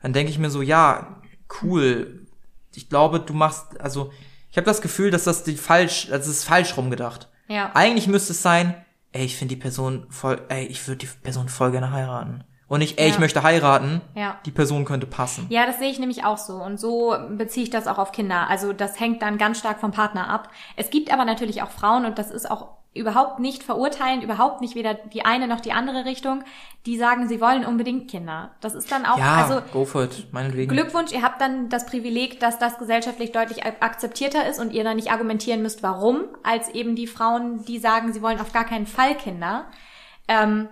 dann 0.03 0.13
denke 0.13 0.31
ich 0.33 0.39
mir 0.39 0.51
so, 0.51 0.63
ja, 0.63 1.19
cool. 1.63 2.27
Ich 2.75 2.89
glaube, 2.89 3.21
du 3.21 3.33
machst, 3.35 3.81
also 3.81 4.13
ich 4.51 4.57
habe 4.57 4.65
das 4.67 4.81
Gefühl, 4.81 5.11
dass 5.11 5.25
das 5.25 5.45
die 5.45 5.57
falsch, 5.57 6.09
das 6.11 6.27
ist 6.27 6.45
falsch 6.45 6.77
rumgedacht. 6.77 7.29
Ja. 7.49 7.71
Eigentlich 7.75 8.07
müsste 8.09 8.33
es 8.33 8.43
sein, 8.43 8.75
ey, 9.13 9.25
ich 9.25 9.37
finde 9.37 9.55
die 9.55 9.61
Person 9.61 10.07
voll, 10.11 10.41
ey, 10.49 10.67
ich 10.67 10.87
würde 10.87 10.99
die 10.99 11.07
Person 11.23 11.49
voll 11.49 11.71
gerne 11.71 11.93
heiraten. 11.93 12.45
Und 12.69 12.81
nicht, 12.81 12.99
ey, 12.99 13.09
ich 13.09 13.15
Ja. 13.15 13.21
möchte 13.21 13.43
heiraten, 13.43 14.03
Ja. 14.15 14.39
die 14.45 14.51
Person 14.51 14.85
könnte 14.85 15.07
passen. 15.07 15.47
Ja, 15.49 15.65
das 15.65 15.79
sehe 15.79 15.91
ich 15.91 15.99
nämlich 15.99 16.25
auch 16.25 16.37
so. 16.37 16.57
Und 16.63 16.79
so 16.79 17.17
beziehe 17.31 17.65
ich 17.65 17.71
das 17.71 17.87
auch 17.87 17.97
auf 17.97 18.13
Kinder. 18.13 18.49
Also 18.51 18.75
das 18.75 19.01
hängt 19.01 19.23
dann 19.23 19.39
ganz 19.39 19.59
stark 19.59 19.81
vom 19.81 19.91
Partner 19.91 20.29
ab. 20.29 20.51
Es 20.77 20.91
gibt 20.91 21.11
aber 21.11 21.25
natürlich 21.25 21.63
auch 21.63 21.71
Frauen, 21.71 22.05
und 22.05 22.19
das 22.19 22.31
ist 22.31 22.51
auch 22.51 22.78
überhaupt 22.99 23.39
nicht 23.39 23.63
verurteilen, 23.63 24.21
überhaupt 24.23 24.61
nicht 24.61 24.75
weder 24.75 24.95
die 24.95 25.25
eine 25.25 25.47
noch 25.49 25.61
die 25.61 25.73
andere 25.73 26.05
Richtung, 26.05 26.43
die 26.85 26.99
sagen, 26.99 27.29
sie 27.29 27.41
wollen 27.41 27.65
unbedingt 27.65 28.11
Kinder. 28.11 28.51
Das 28.61 28.75
ist 28.75 28.91
dann 28.93 29.07
auch, 29.07 29.19
Ja, 29.19 29.37
also 29.45 29.63
go 29.73 29.85
for 29.85 30.05
it, 30.05 30.27
meinetwegen. 30.33 30.71
Glückwunsch, 30.71 31.13
ihr 31.13 31.23
habt 31.23 31.41
dann 31.41 31.69
das 31.69 31.87
Privileg, 31.87 32.41
dass 32.41 32.59
das 32.59 32.79
gesellschaftlich 32.79 33.33
deutlich 33.33 33.65
ak- 33.65 33.77
akzeptierter 33.83 34.49
ist 34.49 34.59
und 34.61 34.73
ihr 34.73 34.85
dann 34.85 34.97
nicht 34.97 35.11
argumentieren 35.11 35.63
müsst, 35.63 35.83
warum, 35.83 36.25
als 36.43 36.69
eben 36.71 36.97
die 36.97 37.07
Frauen, 37.07 37.65
die 37.65 37.79
sagen, 37.79 38.13
sie 38.13 38.21
wollen 38.23 38.41
auf 38.41 38.53
gar 38.53 38.65
keinen 38.65 38.87
Fall 38.87 39.15
Kinder. 39.17 39.67
Ähm, 40.29 40.69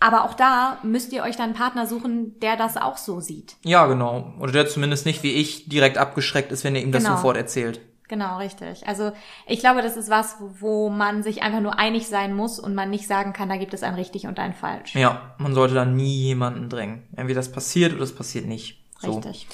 aber 0.00 0.24
auch 0.24 0.34
da 0.34 0.78
müsst 0.82 1.12
ihr 1.12 1.22
euch 1.22 1.36
dann 1.36 1.46
einen 1.46 1.54
Partner 1.54 1.86
suchen, 1.86 2.38
der 2.40 2.56
das 2.56 2.76
auch 2.76 2.98
so 2.98 3.20
sieht. 3.20 3.56
Ja, 3.64 3.86
genau. 3.86 4.34
Oder 4.38 4.52
der 4.52 4.66
zumindest 4.68 5.06
nicht 5.06 5.22
wie 5.22 5.32
ich 5.32 5.68
direkt 5.68 5.96
abgeschreckt 5.96 6.52
ist, 6.52 6.62
wenn 6.64 6.74
ihr 6.76 6.82
ihm 6.82 6.92
das 6.92 7.04
Genau. 7.04 7.16
sofort 7.16 7.36
erzählt. 7.38 7.80
Genau, 8.08 8.36
richtig. 8.38 8.86
Also 8.86 9.12
ich 9.46 9.60
glaube, 9.60 9.80
das 9.80 9.96
ist 9.96 10.10
was, 10.10 10.36
wo- 10.60 10.90
man 10.90 11.22
sich 11.22 11.42
einfach 11.42 11.60
nur 11.60 11.78
einig 11.78 12.06
sein 12.06 12.34
muss 12.34 12.58
und 12.60 12.74
man 12.74 12.90
nicht 12.90 13.06
sagen 13.06 13.32
kann, 13.32 13.48
da 13.48 13.56
gibt 13.56 13.72
es 13.72 13.82
ein 13.82 13.94
richtig 13.94 14.26
und 14.26 14.38
ein 14.38 14.52
falsch. 14.52 14.94
Ja, 14.94 15.34
man 15.38 15.54
sollte 15.54 15.74
da 15.74 15.84
nie 15.86 16.14
jemanden 16.22 16.68
drängen. 16.68 17.04
Entweder 17.16 17.40
das 17.40 17.50
passiert 17.50 17.92
oder 17.92 18.00
das 18.00 18.14
passiert 18.14 18.44
nicht. 18.46 18.82
So. 19.00 19.12
Richtig. 19.18 19.46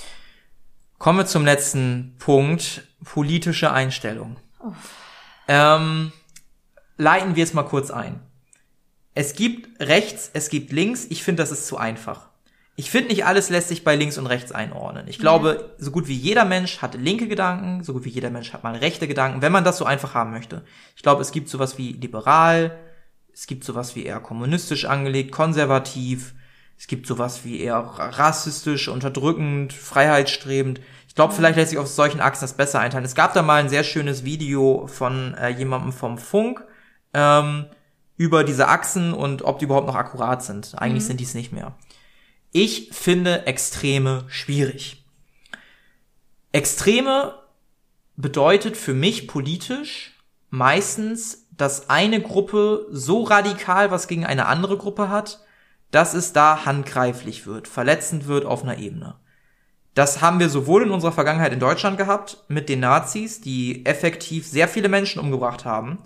Kommen 0.98 1.18
wir 1.18 1.26
zum 1.26 1.44
letzten 1.44 2.16
Punkt, 2.18 2.82
politische 3.04 3.72
Einstellung. 3.72 4.36
Ähm, 5.48 6.12
leiten 6.96 7.36
wir 7.36 7.44
es 7.44 7.54
mal 7.54 7.62
kurz 7.62 7.90
ein. 7.90 8.20
Es 9.14 9.34
gibt 9.34 9.80
rechts, 9.80 10.30
es 10.34 10.50
gibt 10.50 10.72
links. 10.72 11.06
Ich 11.08 11.22
finde, 11.22 11.42
das 11.42 11.50
ist 11.52 11.66
zu 11.66 11.76
einfach. 11.78 12.29
Ich 12.80 12.90
finde, 12.90 13.10
nicht 13.10 13.26
alles 13.26 13.50
lässt 13.50 13.68
sich 13.68 13.84
bei 13.84 13.94
links 13.94 14.16
und 14.16 14.26
rechts 14.26 14.52
einordnen. 14.52 15.06
Ich 15.06 15.18
glaube, 15.18 15.74
so 15.76 15.90
gut 15.90 16.08
wie 16.08 16.14
jeder 16.14 16.46
Mensch 16.46 16.80
hat 16.80 16.94
linke 16.94 17.28
Gedanken, 17.28 17.84
so 17.84 17.92
gut 17.92 18.06
wie 18.06 18.08
jeder 18.08 18.30
Mensch 18.30 18.54
hat 18.54 18.64
mal 18.64 18.74
rechte 18.74 19.06
Gedanken, 19.06 19.42
wenn 19.42 19.52
man 19.52 19.64
das 19.64 19.76
so 19.76 19.84
einfach 19.84 20.14
haben 20.14 20.30
möchte. 20.30 20.64
Ich 20.96 21.02
glaube, 21.02 21.20
es 21.20 21.30
gibt 21.30 21.50
sowas 21.50 21.76
wie 21.76 21.92
liberal, 21.92 22.78
es 23.34 23.46
gibt 23.46 23.64
sowas 23.64 23.96
wie 23.96 24.06
eher 24.06 24.18
kommunistisch 24.20 24.86
angelegt, 24.86 25.30
konservativ, 25.30 26.32
es 26.78 26.86
gibt 26.86 27.06
sowas 27.06 27.44
wie 27.44 27.60
eher 27.60 27.76
rassistisch, 27.76 28.88
unterdrückend, 28.88 29.74
freiheitsstrebend. 29.74 30.80
Ich 31.06 31.14
glaube, 31.14 31.34
vielleicht 31.34 31.56
lässt 31.56 31.68
sich 31.72 31.78
auf 31.78 31.86
solchen 31.86 32.22
Achsen 32.22 32.44
das 32.44 32.54
besser 32.54 32.80
einteilen. 32.80 33.04
Es 33.04 33.14
gab 33.14 33.34
da 33.34 33.42
mal 33.42 33.60
ein 33.60 33.68
sehr 33.68 33.84
schönes 33.84 34.24
Video 34.24 34.86
von 34.86 35.34
äh, 35.34 35.50
jemandem 35.50 35.92
vom 35.92 36.16
Funk 36.16 36.64
ähm, 37.12 37.66
über 38.16 38.42
diese 38.42 38.68
Achsen 38.68 39.12
und 39.12 39.42
ob 39.42 39.58
die 39.58 39.66
überhaupt 39.66 39.86
noch 39.86 39.96
akkurat 39.96 40.42
sind. 40.42 40.76
Eigentlich 40.78 41.04
sind 41.04 41.20
die 41.20 41.24
es 41.24 41.34
nicht 41.34 41.52
mehr. 41.52 41.74
Ich 42.52 42.90
finde 42.92 43.46
Extreme 43.46 44.24
schwierig. 44.26 45.04
Extreme 46.50 47.34
bedeutet 48.16 48.76
für 48.76 48.92
mich 48.92 49.28
politisch 49.28 50.18
meistens, 50.50 51.46
dass 51.52 51.90
eine 51.90 52.20
Gruppe 52.20 52.86
so 52.90 53.22
radikal 53.22 53.92
was 53.92 54.08
gegen 54.08 54.26
eine 54.26 54.46
andere 54.46 54.76
Gruppe 54.76 55.10
hat, 55.10 55.44
dass 55.92 56.14
es 56.14 56.32
da 56.32 56.64
handgreiflich 56.64 57.46
wird, 57.46 57.68
verletzend 57.68 58.26
wird 58.26 58.44
auf 58.46 58.64
einer 58.64 58.78
Ebene. 58.78 59.14
Das 59.94 60.20
haben 60.20 60.40
wir 60.40 60.48
sowohl 60.48 60.82
in 60.82 60.90
unserer 60.90 61.12
Vergangenheit 61.12 61.52
in 61.52 61.60
Deutschland 61.60 61.98
gehabt 61.98 62.44
mit 62.48 62.68
den 62.68 62.80
Nazis, 62.80 63.40
die 63.40 63.86
effektiv 63.86 64.46
sehr 64.46 64.66
viele 64.66 64.88
Menschen 64.88 65.20
umgebracht 65.20 65.64
haben. 65.64 65.98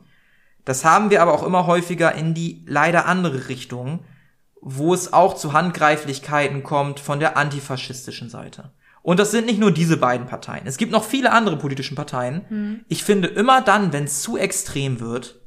Das 0.66 0.84
haben 0.84 1.08
wir 1.08 1.22
aber 1.22 1.32
auch 1.32 1.42
immer 1.42 1.66
häufiger 1.66 2.14
in 2.14 2.34
die 2.34 2.64
leider 2.66 3.06
andere 3.06 3.48
Richtung, 3.48 4.04
wo 4.66 4.94
es 4.94 5.12
auch 5.12 5.34
zu 5.34 5.52
Handgreiflichkeiten 5.52 6.62
kommt 6.62 6.98
von 6.98 7.20
der 7.20 7.36
antifaschistischen 7.36 8.30
Seite. 8.30 8.72
Und 9.02 9.20
das 9.20 9.30
sind 9.30 9.44
nicht 9.44 9.60
nur 9.60 9.70
diese 9.70 9.98
beiden 9.98 10.26
Parteien. 10.26 10.66
Es 10.66 10.78
gibt 10.78 10.90
noch 10.90 11.04
viele 11.04 11.32
andere 11.32 11.58
politische 11.58 11.94
Parteien. 11.94 12.84
Ich 12.88 13.04
finde 13.04 13.28
immer 13.28 13.60
dann, 13.60 13.92
wenn 13.92 14.04
es 14.04 14.22
zu 14.22 14.38
extrem 14.38 15.00
wird, 15.00 15.38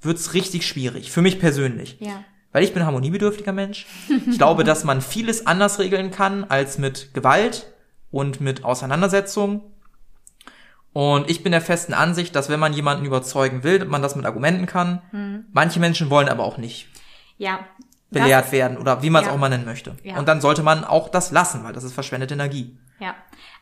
wird's 0.00 0.34
richtig 0.34 0.66
schwierig. 0.66 1.12
Für 1.12 1.22
mich 1.22 1.38
persönlich. 1.38 1.98
Ja. 2.00 2.24
Weil 2.50 2.64
ich 2.64 2.74
bin 2.74 2.84
harmoniebedürftiger 2.84 3.52
Mensch. 3.52 3.86
Ich 4.28 4.38
glaube, 4.38 4.64
dass 4.64 4.82
man 4.82 5.00
vieles 5.00 5.46
anders 5.46 5.78
regeln 5.78 6.10
kann 6.10 6.42
als 6.42 6.76
mit 6.76 7.14
Gewalt 7.14 7.72
und 8.10 8.40
mit 8.40 8.64
Auseinandersetzung. 8.64 9.62
Und 10.92 11.30
ich 11.30 11.44
bin 11.44 11.52
der 11.52 11.60
festen 11.60 11.94
Ansicht, 11.94 12.34
dass 12.34 12.48
wenn 12.48 12.60
man 12.60 12.72
jemanden 12.72 13.04
überzeugen 13.04 13.62
will, 13.62 13.84
man 13.84 14.02
das 14.02 14.16
mit 14.16 14.26
Argumenten 14.26 14.66
kann. 14.66 15.46
Manche 15.52 15.78
Menschen 15.78 16.10
wollen 16.10 16.28
aber 16.28 16.42
auch 16.42 16.58
nicht 16.58 16.88
Ja. 17.38 17.60
Belehrt 18.14 18.46
Das- 18.46 18.52
werden 18.52 18.78
oder 18.78 19.02
wie 19.02 19.10
man 19.10 19.22
es 19.22 19.28
Ja. 19.28 19.34
auch 19.34 19.38
mal 19.38 19.48
nennen 19.50 19.64
möchte. 19.66 19.94
Ja. 20.02 20.16
Und 20.18 20.26
dann 20.28 20.40
sollte 20.40 20.62
man 20.62 20.84
auch 20.84 21.08
das 21.10 21.30
lassen, 21.30 21.62
weil 21.64 21.72
das 21.74 21.84
ist 21.84 21.92
verschwendete 21.92 22.34
Energie. 22.34 22.78
Ja, 23.00 23.14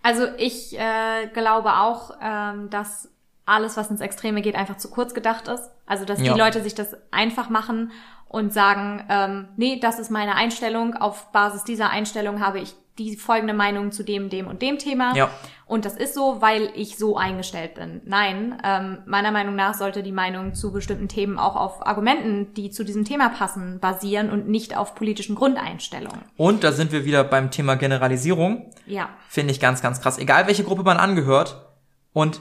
also 0.02 0.26
ich 0.36 0.78
äh, 0.78 1.26
glaube 1.32 1.72
auch, 1.76 2.12
ähm, 2.22 2.70
dass 2.70 3.08
alles, 3.46 3.76
was 3.76 3.90
ins 3.90 4.00
Extreme 4.00 4.40
geht, 4.42 4.54
einfach 4.54 4.76
zu 4.76 4.88
kurz 4.90 5.14
gedacht 5.14 5.48
ist. 5.48 5.70
Also 5.86 6.04
dass 6.04 6.20
Ja. 6.20 6.32
die 6.32 6.38
Leute 6.38 6.62
sich 6.62 6.74
das 6.76 6.94
einfach 7.10 7.48
machen 7.48 7.90
und 8.28 8.52
sagen, 8.52 9.04
ähm, 9.08 9.48
nee, 9.56 9.80
das 9.80 9.98
ist 9.98 10.10
meine 10.10 10.36
Einstellung. 10.36 10.94
Auf 10.96 11.32
Basis 11.32 11.64
dieser 11.64 11.90
Einstellung 11.90 12.40
habe 12.40 12.60
ich 12.60 12.74
die 12.98 13.16
folgende 13.16 13.54
Meinung 13.54 13.92
zu 13.92 14.02
dem, 14.02 14.28
dem 14.28 14.46
und 14.46 14.60
dem 14.62 14.78
Thema. 14.78 15.14
Ja. 15.16 15.30
Und 15.66 15.86
das 15.86 15.96
ist 15.96 16.14
so, 16.14 16.42
weil 16.42 16.70
ich 16.74 16.98
so 16.98 17.16
eingestellt 17.16 17.74
bin. 17.74 18.02
Nein, 18.04 18.60
ähm, 18.62 18.98
meiner 19.06 19.30
Meinung 19.30 19.54
nach 19.54 19.74
sollte 19.74 20.02
die 20.02 20.12
Meinung 20.12 20.54
zu 20.54 20.70
bestimmten 20.72 21.08
Themen 21.08 21.38
auch 21.38 21.56
auf 21.56 21.86
Argumenten, 21.86 22.52
die 22.52 22.70
zu 22.70 22.84
diesem 22.84 23.06
Thema 23.06 23.30
passen, 23.30 23.80
basieren 23.80 24.30
und 24.30 24.48
nicht 24.48 24.76
auf 24.76 24.94
politischen 24.94 25.34
Grundeinstellungen. 25.34 26.20
Und 26.36 26.62
da 26.62 26.72
sind 26.72 26.92
wir 26.92 27.06
wieder 27.06 27.24
beim 27.24 27.50
Thema 27.50 27.76
Generalisierung. 27.76 28.70
Ja. 28.86 29.08
Finde 29.28 29.52
ich 29.52 29.60
ganz, 29.60 29.80
ganz 29.80 30.02
krass. 30.02 30.18
Egal 30.18 30.46
welche 30.46 30.64
Gruppe 30.64 30.82
man 30.82 30.98
angehört. 30.98 31.68
Und 32.12 32.40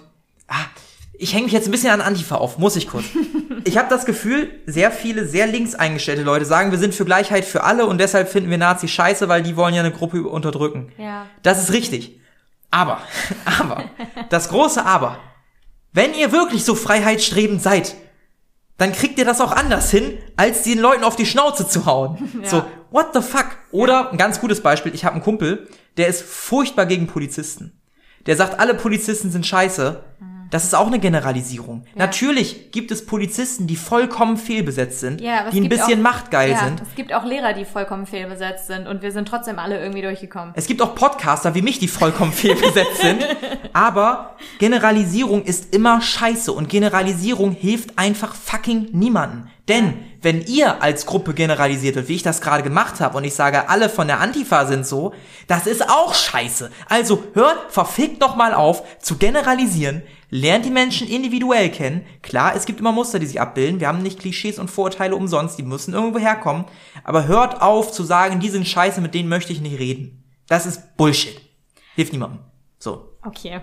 ah, 0.49 0.65
ich 1.21 1.35
hänge 1.35 1.43
mich 1.43 1.53
jetzt 1.53 1.67
ein 1.67 1.71
bisschen 1.71 1.91
an 1.91 2.01
Antifa 2.01 2.35
auf, 2.35 2.57
muss 2.57 2.75
ich 2.75 2.87
kurz. 2.87 3.05
ich 3.63 3.77
habe 3.77 3.87
das 3.89 4.05
Gefühl, 4.05 4.49
sehr 4.65 4.91
viele 4.91 5.27
sehr 5.27 5.45
links 5.45 5.75
eingestellte 5.75 6.23
Leute 6.23 6.45
sagen, 6.45 6.71
wir 6.71 6.79
sind 6.79 6.95
für 6.95 7.05
Gleichheit 7.05 7.45
für 7.45 7.63
alle 7.63 7.85
und 7.85 7.99
deshalb 7.99 8.27
finden 8.27 8.49
wir 8.49 8.57
Nazis 8.57 8.89
scheiße, 8.89 9.29
weil 9.29 9.43
die 9.43 9.55
wollen 9.55 9.75
ja 9.75 9.81
eine 9.81 9.91
Gruppe 9.91 10.23
unterdrücken. 10.23 10.91
Ja. 10.97 11.27
Das 11.43 11.61
ist 11.61 11.73
richtig. 11.73 12.19
Aber, 12.71 13.01
aber, 13.59 13.83
das 14.29 14.49
große 14.49 14.83
Aber, 14.83 15.19
wenn 15.93 16.15
ihr 16.15 16.31
wirklich 16.31 16.65
so 16.65 16.73
freiheitsstrebend 16.73 17.61
seid, 17.61 17.95
dann 18.77 18.91
kriegt 18.91 19.19
ihr 19.19 19.25
das 19.25 19.41
auch 19.41 19.51
anders 19.51 19.91
hin, 19.91 20.17
als 20.37 20.63
den 20.63 20.79
Leuten 20.79 21.03
auf 21.03 21.15
die 21.15 21.27
Schnauze 21.27 21.67
zu 21.67 21.85
hauen. 21.85 22.17
So, 22.45 22.63
what 22.89 23.09
the 23.13 23.21
fuck? 23.21 23.57
Oder 23.69 24.11
ein 24.11 24.17
ganz 24.17 24.41
gutes 24.41 24.61
Beispiel, 24.61 24.95
ich 24.95 25.05
habe 25.05 25.13
einen 25.13 25.23
Kumpel, 25.23 25.67
der 25.97 26.07
ist 26.07 26.23
furchtbar 26.23 26.87
gegen 26.87 27.05
Polizisten. 27.05 27.79
Der 28.25 28.35
sagt, 28.35 28.59
alle 28.59 28.73
Polizisten 28.73 29.29
sind 29.29 29.45
scheiße. 29.45 30.03
Das 30.51 30.65
ist 30.65 30.75
auch 30.75 30.87
eine 30.87 30.99
Generalisierung. 30.99 31.85
Natürlich 31.95 32.71
gibt 32.71 32.91
es 32.91 33.05
Polizisten, 33.05 33.67
die 33.67 33.77
vollkommen 33.77 34.35
fehlbesetzt 34.35 34.99
sind, 34.99 35.21
Ja, 35.21 35.49
die 35.49 35.61
ein 35.61 35.69
bisschen 35.69 35.99
auch, 35.99 36.03
machtgeil 36.03 36.51
ja, 36.51 36.65
sind. 36.65 36.81
Es 36.81 36.93
gibt 36.93 37.13
auch 37.13 37.23
Lehrer, 37.23 37.53
die 37.53 37.63
vollkommen 37.63 38.05
fehlbesetzt 38.05 38.67
sind 38.67 38.85
und 38.85 39.01
wir 39.01 39.13
sind 39.13 39.29
trotzdem 39.29 39.59
alle 39.59 39.79
irgendwie 39.81 40.01
durchgekommen. 40.01 40.53
Es 40.55 40.67
gibt 40.67 40.81
auch 40.81 40.93
Podcaster 40.93 41.55
wie 41.55 41.61
mich, 41.61 41.79
die 41.79 41.87
vollkommen 41.87 42.33
fehlbesetzt 42.33 42.97
sind. 43.01 43.25
Aber 43.71 44.35
Generalisierung 44.59 45.43
ist 45.43 45.73
immer 45.73 46.01
scheiße 46.01 46.51
und 46.51 46.67
Generalisierung 46.67 47.53
hilft 47.53 47.97
einfach 47.97 48.35
fucking 48.35 48.89
niemanden. 48.91 49.49
Denn 49.69 49.93
wenn 50.21 50.41
ihr 50.41 50.83
als 50.83 51.05
Gruppe 51.05 51.33
generalisiert 51.33 51.95
wird, 51.95 52.09
wie 52.09 52.15
ich 52.15 52.23
das 52.23 52.41
gerade 52.41 52.61
gemacht 52.61 52.99
habe, 52.99 53.17
und 53.17 53.23
ich 53.23 53.33
sage, 53.33 53.69
alle 53.69 53.87
von 53.87 54.07
der 54.07 54.19
Antifa 54.19 54.65
sind 54.65 54.85
so, 54.85 55.13
das 55.47 55.65
ist 55.65 55.89
auch 55.89 56.13
scheiße. 56.13 56.71
Also 56.89 57.23
hört 57.33 57.71
verfickt 57.71 58.21
doch 58.21 58.35
mal 58.35 58.53
auf 58.53 58.83
zu 58.99 59.17
generalisieren, 59.17 60.03
lernt 60.31 60.65
die 60.65 60.71
Menschen 60.71 61.07
individuell 61.07 61.69
kennen. 61.69 62.05
Klar, 62.23 62.55
es 62.55 62.65
gibt 62.65 62.79
immer 62.79 62.91
Muster, 62.91 63.19
die 63.19 63.27
sich 63.27 63.39
abbilden. 63.39 63.79
Wir 63.79 63.87
haben 63.87 64.01
nicht 64.01 64.19
Klischees 64.19 64.57
und 64.57 64.71
Vorurteile 64.71 65.15
umsonst, 65.15 65.59
die 65.59 65.63
müssen 65.63 65.93
irgendwo 65.93 66.17
herkommen. 66.17 66.65
Aber 67.03 67.27
hört 67.27 67.61
auf 67.61 67.91
zu 67.91 68.03
sagen, 68.03 68.39
die 68.39 68.49
sind 68.49 68.67
scheiße, 68.67 69.01
mit 69.01 69.13
denen 69.13 69.29
möchte 69.29 69.53
ich 69.53 69.61
nicht 69.61 69.77
reden. 69.77 70.23
Das 70.47 70.65
ist 70.65 70.97
Bullshit. 70.97 71.39
Hilft 71.95 72.13
niemandem. 72.13 72.39
So. 72.79 73.17
Okay. 73.23 73.61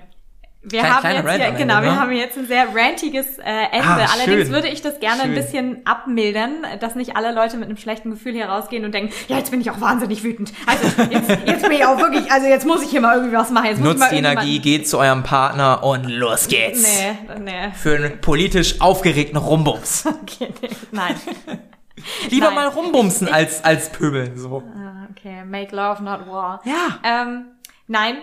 Wir 0.60 0.80
Klein- 0.80 0.92
haben 0.92 1.04
jetzt 1.14 1.14
ja, 1.14 1.20
am 1.20 1.40
Ende, 1.40 1.56
genau, 1.58 1.74
wir 1.82 1.90
ne? 1.92 2.00
haben 2.00 2.12
jetzt 2.12 2.36
ein 2.36 2.46
sehr 2.46 2.66
rantiges 2.74 3.38
äh, 3.38 3.42
Ende. 3.70 3.86
Ah, 3.86 4.08
Allerdings 4.12 4.50
würde 4.50 4.66
ich 4.68 4.82
das 4.82 4.98
gerne 4.98 5.22
ein 5.22 5.26
Schön. 5.28 5.34
bisschen 5.36 5.86
abmildern, 5.86 6.66
dass 6.80 6.96
nicht 6.96 7.16
alle 7.16 7.32
Leute 7.32 7.56
mit 7.58 7.68
einem 7.68 7.76
schlechten 7.76 8.10
Gefühl 8.10 8.32
hier 8.32 8.46
rausgehen 8.46 8.84
und 8.84 8.92
denken, 8.92 9.12
ja, 9.28 9.36
jetzt 9.38 9.52
bin 9.52 9.60
ich 9.60 9.70
auch 9.70 9.80
wahnsinnig 9.80 10.24
wütend. 10.24 10.52
Also 10.66 11.02
jetzt, 11.10 11.30
jetzt 11.46 11.62
bin 11.62 11.72
ich 11.72 11.84
auch 11.86 11.98
wirklich, 11.98 12.30
also 12.32 12.48
jetzt 12.48 12.66
muss 12.66 12.82
ich 12.82 12.90
hier 12.90 13.00
mal 13.00 13.16
irgendwie 13.16 13.36
was 13.36 13.50
machen. 13.50 13.66
Jetzt 13.66 13.80
Nutzt 13.80 14.10
die 14.10 14.16
Energie, 14.16 14.58
geht 14.58 14.88
zu 14.88 14.98
eurem 14.98 15.22
Partner 15.22 15.84
und 15.84 16.04
los 16.10 16.48
geht's. 16.48 16.82
Nee, 16.82 17.38
nee. 17.40 17.70
Für 17.74 17.94
einen 17.94 18.20
politisch 18.20 18.80
aufgeregten 18.80 19.36
Rumbums. 19.38 20.04
Okay, 20.22 20.52
nee, 20.60 20.68
nein. 20.90 21.14
Lieber 22.30 22.46
Nein. 22.46 22.54
mal 22.54 22.66
rumbumsen 22.68 23.28
als, 23.32 23.64
als 23.64 23.90
pöbeln, 23.90 24.36
so. 24.36 24.62
Ah, 24.76 25.06
Okay, 25.10 25.44
make 25.44 25.74
love, 25.74 26.02
not 26.02 26.28
war. 26.28 26.60
Ja. 26.64 26.98
Ähm, 27.02 27.46
nein. 27.86 28.16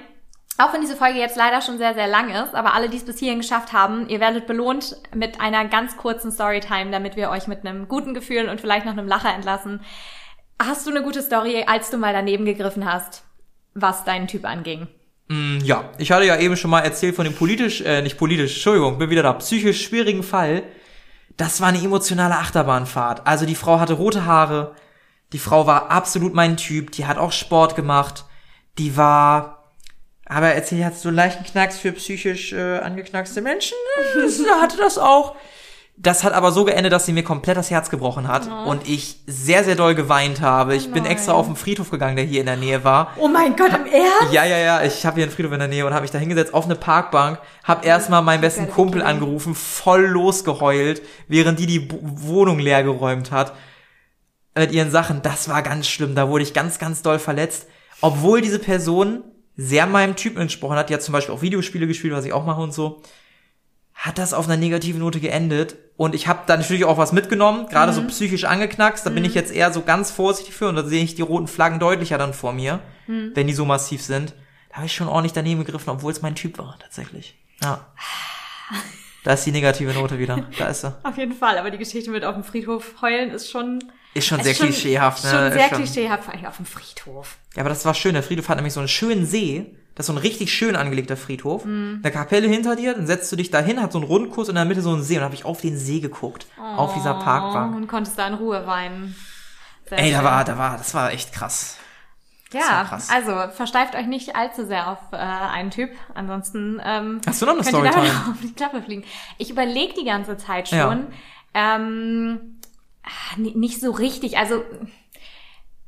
Auch 0.58 0.74
wenn 0.74 0.82
diese 0.82 0.95
Folge 0.95 1.20
jetzt 1.20 1.36
leider 1.36 1.62
schon 1.62 1.78
sehr, 1.78 1.93
sehr 1.93 2.08
lang 2.08 2.30
ist, 2.30 2.56
aber 2.56 2.74
alle, 2.74 2.89
die 2.89 2.97
es 2.97 3.06
bis 3.06 3.20
hierhin 3.20 3.39
geschafft 3.39 3.74
haben, 3.74 4.08
ihr 4.08 4.22
werdet 4.22 4.47
belohnt 4.47 4.95
mit 5.14 5.41
einer 5.41 5.66
ganz 5.66 5.97
kurzen 5.97 6.32
Storytime, 6.32 6.91
damit 6.91 7.18
wir 7.18 7.30
euch 7.30 7.47
mit 7.47 7.66
einem 7.66 7.89
guten 7.89 8.14
Gefühl 8.14 8.47
und 8.47 8.62
vielleicht 8.62 8.86
noch 8.86 8.93
einem 8.93 9.08
Lacher 9.08 9.34
entlassen. 9.34 9.82
Hast 10.58 10.88
du 10.88 10.91
eine 10.91 11.03
gute 11.03 11.22
Story, 11.22 11.66
als 11.68 11.89
du 11.89 11.97
mal 11.97 12.14
daneben 12.14 12.45
gegriffen 12.45 12.86
hast, 12.86 13.24
was 13.74 14.06
deinen 14.06 14.28
Typ 14.28 14.45
anging? 14.45 14.88
Mm, 15.28 15.58
Ja, 15.64 15.89
ich 15.97 16.12
hatte 16.14 16.26
ja 16.26 16.38
eben 16.38 16.56
schon 16.56 16.72
mal 16.72 16.82
erzählt 16.82 17.16
von 17.16 17.26
dem 17.26 17.36
politisch, 17.36 17.82
äh, 17.82 18.01
nicht 18.01 18.18
politisch, 18.18 18.53
Entschuldigung, 18.53 18.97
bin 18.97 19.10
wieder 19.10 19.24
da, 19.24 19.34
psychisch 19.34 19.84
schwierigen 19.84 20.24
Fall. 20.24 20.64
Das 21.36 21.60
war 21.60 21.68
eine 21.68 21.80
emotionale 21.84 22.38
Achterbahnfahrt. 22.38 23.28
Also 23.28 23.45
die 23.45 23.56
Frau 23.56 23.80
hatte 23.82 23.93
rote 23.93 24.26
Haare, 24.26 24.74
die 25.34 25.39
Frau 25.39 25.68
war 25.68 25.91
absolut 25.91 26.34
mein 26.34 26.56
Typ, 26.56 26.91
die 26.91 27.06
hat 27.06 27.18
auch 27.18 27.34
Sport 27.34 27.76
gemacht, 27.76 28.24
die 28.78 28.95
war, 28.95 29.55
aber 30.26 30.48
erzähl, 30.54 30.84
hat 30.84 30.98
so 30.98 31.10
einen 31.10 31.18
leichten 31.18 31.44
Knacks 31.44 31.78
für 31.78 31.92
psychisch 31.92 32.52
äh, 32.54 32.78
angeknackste 32.80 33.42
Menschen, 33.42 33.78
Äh, 34.18 34.22
das 34.24 34.40
hatte 34.62 34.78
das 34.78 34.98
auch. 34.98 35.36
Das 35.98 36.26
hat 36.26 36.34
aber 36.34 36.52
so 36.52 36.66
geendet, 36.66 36.92
dass 36.92 37.06
sie 37.06 37.14
mir 37.14 37.24
komplett 37.24 37.56
das 37.56 37.72
Herz 37.72 37.90
gebrochen 37.90 38.28
hat 38.28 38.50
und 38.68 38.86
ich 38.86 39.22
sehr, 39.28 39.64
sehr 39.64 39.76
doll 39.76 39.96
geweint 39.96 40.42
habe. 40.42 40.76
Ich 40.76 40.92
bin 40.92 41.04
nein. 41.04 41.14
extra 41.14 41.32
auf 41.32 41.46
den 41.46 41.56
Friedhof 41.56 41.90
gegangen, 41.90 42.18
der 42.18 42.26
hier 42.26 42.42
in 42.42 42.48
der 42.48 42.58
Nähe 42.58 42.84
war. 42.84 43.14
Oh 43.18 43.30
mein 43.30 43.56
Gott, 43.56 43.70
im 43.70 43.86
Ernst? 43.86 44.34
Ja, 44.34 44.44
ja, 44.44 44.58
ja, 44.58 44.84
ich 44.84 45.06
habe 45.06 45.16
hier 45.16 45.24
einen 45.24 45.32
Friedhof 45.32 45.54
in 45.54 45.60
der 45.60 45.70
Nähe 45.70 45.86
und 45.86 45.94
habe 45.94 46.02
mich 46.02 46.12
da 46.12 46.18
hingesetzt 46.18 46.54
auf 46.54 46.66
eine 46.66 46.76
Parkbank, 46.76 47.40
habe 47.64 47.86
erstmal 47.88 48.22
meinen 48.24 48.42
besten 48.42 48.70
Kumpel 48.70 49.04
angerufen, 49.04 49.56
voll 49.56 50.02
losgeheult, 50.08 51.02
während 51.30 51.60
die 51.60 51.66
die 51.66 51.80
Bu- 51.80 52.00
Wohnung 52.02 52.60
leer 52.60 52.84
geräumt 52.84 53.32
hat 53.32 53.54
mit 54.54 54.74
ihren 54.74 54.92
Sachen. 54.92 55.22
Das 55.22 55.48
war 55.48 55.62
ganz 55.62 55.88
schlimm, 55.88 56.14
da 56.14 56.28
wurde 56.28 56.44
ich 56.44 56.54
ganz, 56.54 56.78
ganz 56.78 57.04
doll 57.04 57.20
verletzt, 57.20 57.68
obwohl 58.02 58.42
diese 58.42 58.60
Person 58.60 59.24
sehr 59.58 59.86
meinem 59.88 60.16
Typen 60.16 60.41
entsprochen 60.41 60.76
hat, 60.78 60.89
die 60.89 60.93
hat 60.93 61.01
zum 61.03 61.14
Beispiel 61.14 61.34
auch 61.34 61.41
Videospiele 61.41 61.88
gespielt, 61.88 62.14
was 62.14 62.26
ich 62.26 62.34
auch 62.34 62.45
mache 62.45 62.62
und 62.62 62.74
so, 62.74 63.01
hat 63.93 64.18
das 64.18 64.34
auf 64.34 64.45
einer 64.47 64.58
negativen 64.58 64.99
Note 64.99 65.20
geendet. 65.22 65.78
Und 65.97 66.14
ich 66.14 66.28
habe 66.28 66.41
da 66.45 66.58
natürlich 66.58 66.84
auch 66.84 66.97
was 66.97 67.14
mitgenommen, 67.14 67.68
gerade 67.70 67.91
Mhm. 67.91 67.95
so 67.95 68.03
psychisch 68.03 68.43
angeknackst. 68.43 69.06
Da 69.06 69.10
bin 69.10 69.24
ich 69.24 69.34
jetzt 69.34 69.53
eher 69.53 69.72
so 69.72 69.82
ganz 69.82 70.12
vorsichtig 70.12 70.53
für 70.53 70.68
und 70.68 70.76
da 70.76 70.84
sehe 70.84 71.01
ich 71.03 71.16
die 71.16 71.22
roten 71.22 71.47
Flaggen 71.47 71.80
deutlicher 71.80 72.18
dann 72.18 72.34
vor 72.34 72.51
mir, 72.51 72.82
Mhm. 73.08 73.32
wenn 73.34 73.47
die 73.47 73.53
so 73.53 73.64
massiv 73.64 74.01
sind. 74.01 74.34
Da 74.70 74.78
habe 74.78 74.88
ich 74.88 74.93
schon 74.93 75.08
ordentlich 75.08 75.32
daneben 75.32 75.64
gegriffen, 75.64 75.89
obwohl 75.89 76.12
es 76.12 76.22
mein 76.22 76.36
Typ 76.36 76.58
war, 76.58 76.78
tatsächlich. 76.82 77.38
Ja. 77.64 77.86
Da 79.24 79.34
ist 79.34 79.43
die 79.43 79.51
negative 79.51 79.91
Note 79.93 80.20
wieder. 80.20 80.45
Da 80.60 80.68
ist 80.68 80.82
sie. 80.82 80.93
Auf 81.01 81.18
jeden 81.18 81.34
Fall, 81.34 81.58
aber 81.58 81.72
die 81.72 81.80
Geschichte 81.80 82.12
mit 82.12 82.24
auf 82.24 82.36
dem 82.36 82.43
Friedhof 82.43 83.01
heulen 83.01 83.32
ist 83.32 83.49
schon 83.49 83.80
Ist 84.16 84.26
schon 84.28 84.39
ist 84.39 84.45
sehr 84.45 84.53
klischeehaft, 84.55 85.24
ne? 85.24 85.30
Schon 85.30 85.51
sehr 85.51 85.70
schon- 85.70 85.78
klischeehaft, 85.78 86.24
vor 86.24 86.34
allem 86.34 86.45
auf 86.45 86.55
dem 86.57 86.66
Friedhof. 86.66 87.38
Ja, 87.55 87.61
aber 87.61 87.70
das 87.70 87.86
war 87.86 87.93
schön. 87.93 88.13
Der 88.13 88.24
Friedhof 88.24 88.49
hat 88.49 88.55
nämlich 88.55 88.74
so 88.74 88.80
einen 88.80 88.88
schönen 88.89 89.26
See. 89.28 89.76
Das 89.93 90.05
ist 90.05 90.07
so 90.07 90.13
ein 90.13 90.18
richtig 90.18 90.51
schön 90.51 90.76
angelegter 90.76 91.16
Friedhof. 91.16 91.63
Mhm. 91.66 91.99
Eine 92.03 92.11
Kapelle 92.11 92.47
hinter 92.47 92.76
dir, 92.76 92.93
dann 92.95 93.07
setzt 93.07 93.32
du 93.32 93.36
dich 93.36 93.51
da 93.51 93.59
hin, 93.59 93.82
hat 93.82 93.91
so 93.91 93.99
einen 93.99 94.07
Rundkurs 94.07 94.47
und 94.49 94.53
in 94.53 94.55
der 94.55 94.66
Mitte 94.66 94.82
so 94.82 94.91
einen 94.91 95.03
See. 95.03 95.13
Und 95.16 95.20
dann 95.20 95.26
habe 95.26 95.36
ich 95.36 95.45
auf 95.45 95.61
den 95.61 95.78
See 95.78 95.99
geguckt. 95.99 96.47
Auf 96.57 96.93
dieser 96.95 97.13
Parkbank. 97.13 97.74
Oh, 97.74 97.78
und 97.78 97.88
konntest 97.88 98.18
da 98.18 98.28
in 98.28 98.34
Ruhe 98.34 98.66
weinen. 98.66 99.16
Sehr 99.88 99.99
Ey, 99.99 100.11
da 100.11 100.24
war, 100.24 100.43
da 100.43 100.57
war, 100.57 100.78
das 100.78 100.93
war 100.93 101.11
echt 101.11 101.32
krass. 101.32 101.78
Ja, 102.53 102.86
krass. 102.86 103.09
also 103.09 103.51
versteift 103.53 103.95
euch 103.95 104.05
nicht 104.07 104.36
allzu 104.36 104.66
sehr 104.66 104.89
auf 104.89 104.99
äh, 105.11 105.18
einen 105.18 105.72
Typ. 105.72 105.89
Ansonsten 106.13 106.82
ähm, 106.84 107.20
Hast 107.28 107.41
du 107.41 107.45
noch 107.45 107.53
eine 107.53 107.63
könnt 107.63 107.74
ihr 107.74 107.91
Storytime? 107.91 108.07
damit 108.07 108.28
auf 108.30 108.41
die 108.41 108.53
Klappe 108.53 108.82
fliegen. 108.82 109.03
Ich 109.38 109.49
überlege 109.49 109.93
die 109.93 110.05
ganze 110.05 110.38
Zeit 110.38 110.70
schon. 110.70 110.78
Ja. 110.78 111.76
Ähm, 111.76 112.59
nicht 113.38 113.80
so 113.82 113.91
richtig. 113.91 114.38
Also 114.38 114.64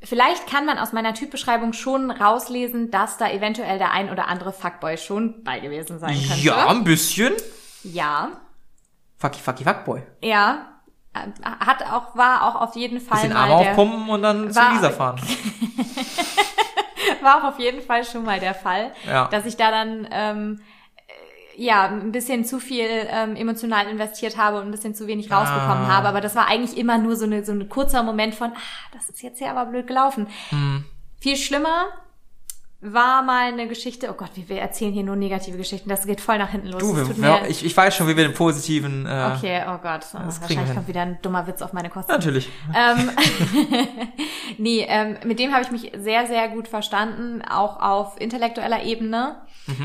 vielleicht 0.02 0.46
kann 0.46 0.66
man 0.66 0.78
aus 0.78 0.92
meiner 0.92 1.14
Typbeschreibung 1.14 1.72
schon 1.72 2.10
rauslesen, 2.10 2.90
dass 2.90 3.16
da 3.18 3.30
eventuell 3.30 3.78
der 3.78 3.92
ein 3.92 4.10
oder 4.10 4.28
andere 4.28 4.52
Fuckboy 4.52 4.96
schon 4.98 5.42
bei 5.44 5.60
gewesen 5.60 5.98
sein 5.98 6.14
könnte. 6.16 6.42
Ja, 6.42 6.68
ein 6.68 6.84
bisschen. 6.84 7.32
Ja. 7.82 8.30
Fucky, 9.16 9.40
fucky, 9.40 9.64
fuckboy. 9.64 10.02
Ja. 10.22 10.80
Äh, 11.14 11.20
Hat 11.44 11.82
auch, 11.90 12.14
war 12.16 12.46
auch 12.46 12.60
auf 12.60 12.76
jeden 12.76 13.00
Fall 13.00 13.22
Bisschen 13.22 13.36
Arme 13.36 13.54
aufpumpen 13.54 14.08
und 14.08 14.22
dann 14.22 14.50
zu 14.52 14.60
war- 14.60 14.72
Lisa 14.74 14.90
fahren. 14.90 15.20
war 17.22 17.38
auch 17.38 17.44
auf 17.54 17.58
jeden 17.58 17.80
Fall 17.82 18.04
schon 18.04 18.24
mal 18.24 18.40
der 18.40 18.54
Fall, 18.54 18.92
Ja. 19.06 19.26
dass 19.28 19.46
ich 19.46 19.56
da 19.56 19.70
dann 19.70 20.06
ähm, 20.10 20.60
äh, 20.60 20.64
ja 21.60 21.86
ein 21.88 22.12
bisschen 22.12 22.44
zu 22.44 22.60
viel 22.60 22.86
ähm, 22.88 23.34
emotional 23.34 23.88
investiert 23.88 24.36
habe 24.36 24.58
und 24.58 24.66
ein 24.66 24.70
bisschen 24.70 24.94
zu 24.94 25.06
wenig 25.08 25.30
rausbekommen 25.30 25.84
Ah. 25.86 25.96
habe. 25.96 26.08
Aber 26.08 26.20
das 26.20 26.34
war 26.36 26.46
eigentlich 26.46 26.78
immer 26.78 26.98
nur 26.98 27.16
so 27.16 27.24
eine 27.24 27.44
so 27.44 27.52
ein 27.52 27.68
kurzer 27.68 28.02
Moment 28.02 28.34
von, 28.34 28.50
ah, 28.52 28.88
das 28.92 29.08
ist 29.10 29.22
jetzt 29.22 29.38
hier 29.38 29.50
aber 29.50 29.66
blöd 29.68 29.86
gelaufen. 29.88 30.28
Hm. 30.50 30.84
Viel 31.20 31.36
schlimmer 31.36 31.86
war 32.80 33.22
mal 33.22 33.48
eine 33.52 33.66
Geschichte. 33.66 34.08
Oh 34.08 34.12
Gott, 34.14 34.30
wir, 34.34 34.48
wir 34.48 34.60
erzählen 34.60 34.92
hier 34.92 35.02
nur 35.02 35.16
negative 35.16 35.56
Geschichten. 35.56 35.88
Das 35.88 36.06
geht 36.06 36.20
voll 36.20 36.38
nach 36.38 36.50
hinten 36.50 36.68
los. 36.68 36.80
Du, 36.80 36.94
wir, 37.20 37.40
ich, 37.48 37.64
ich 37.64 37.76
weiß 37.76 37.96
schon, 37.96 38.06
wie 38.06 38.16
wir 38.16 38.22
den 38.22 38.34
positiven. 38.34 39.04
Äh, 39.04 39.32
Okay, 39.36 39.62
oh 39.66 39.78
Gott. 39.82 40.06
Oh, 40.14 40.18
wahrscheinlich 40.18 40.74
kommt 40.74 40.86
wieder 40.86 41.02
ein 41.02 41.18
dummer 41.20 41.44
Witz 41.48 41.60
auf 41.60 41.72
meine 41.72 41.90
Kosten. 41.90 42.12
Natürlich. 42.12 42.48
Ähm, 42.72 43.10
nee, 44.58 44.86
ähm, 44.88 45.16
mit 45.24 45.40
dem 45.40 45.52
habe 45.52 45.62
ich 45.62 45.72
mich 45.72 45.90
sehr, 45.98 46.26
sehr 46.28 46.48
gut 46.50 46.68
verstanden, 46.68 47.42
auch 47.42 47.80
auf 47.80 48.20
intellektueller 48.20 48.84
Ebene. 48.84 49.40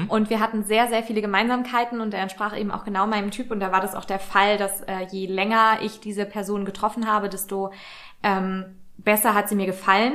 Und 0.07 0.29
wir 0.29 0.39
hatten 0.39 0.63
sehr, 0.63 0.87
sehr 0.87 1.03
viele 1.03 1.21
Gemeinsamkeiten 1.21 2.01
und 2.01 2.13
er 2.13 2.21
entsprach 2.21 2.57
eben 2.57 2.71
auch 2.71 2.83
genau 2.83 3.05
meinem 3.07 3.31
Typ. 3.31 3.51
Und 3.51 3.59
da 3.59 3.71
war 3.71 3.81
das 3.81 3.95
auch 3.95 4.05
der 4.05 4.19
Fall, 4.19 4.57
dass 4.57 4.81
äh, 4.81 5.05
je 5.11 5.25
länger 5.25 5.79
ich 5.81 5.99
diese 5.99 6.25
Person 6.25 6.65
getroffen 6.65 7.07
habe, 7.07 7.29
desto 7.29 7.71
ähm, 8.23 8.79
besser 8.97 9.33
hat 9.33 9.49
sie 9.49 9.55
mir 9.55 9.65
gefallen. 9.65 10.13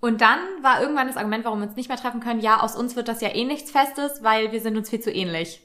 Und 0.00 0.20
dann 0.20 0.38
war 0.60 0.82
irgendwann 0.82 1.06
das 1.06 1.16
Argument, 1.16 1.44
warum 1.44 1.60
wir 1.60 1.66
uns 1.66 1.76
nicht 1.76 1.88
mehr 1.88 1.96
treffen 1.96 2.20
können, 2.20 2.40
ja, 2.40 2.60
aus 2.60 2.76
uns 2.76 2.94
wird 2.94 3.08
das 3.08 3.22
ja 3.22 3.34
eh 3.34 3.44
nichts 3.44 3.70
Festes, 3.70 4.22
weil 4.22 4.52
wir 4.52 4.60
sind 4.60 4.76
uns 4.76 4.90
viel 4.90 5.00
zu 5.00 5.10
ähnlich. 5.10 5.63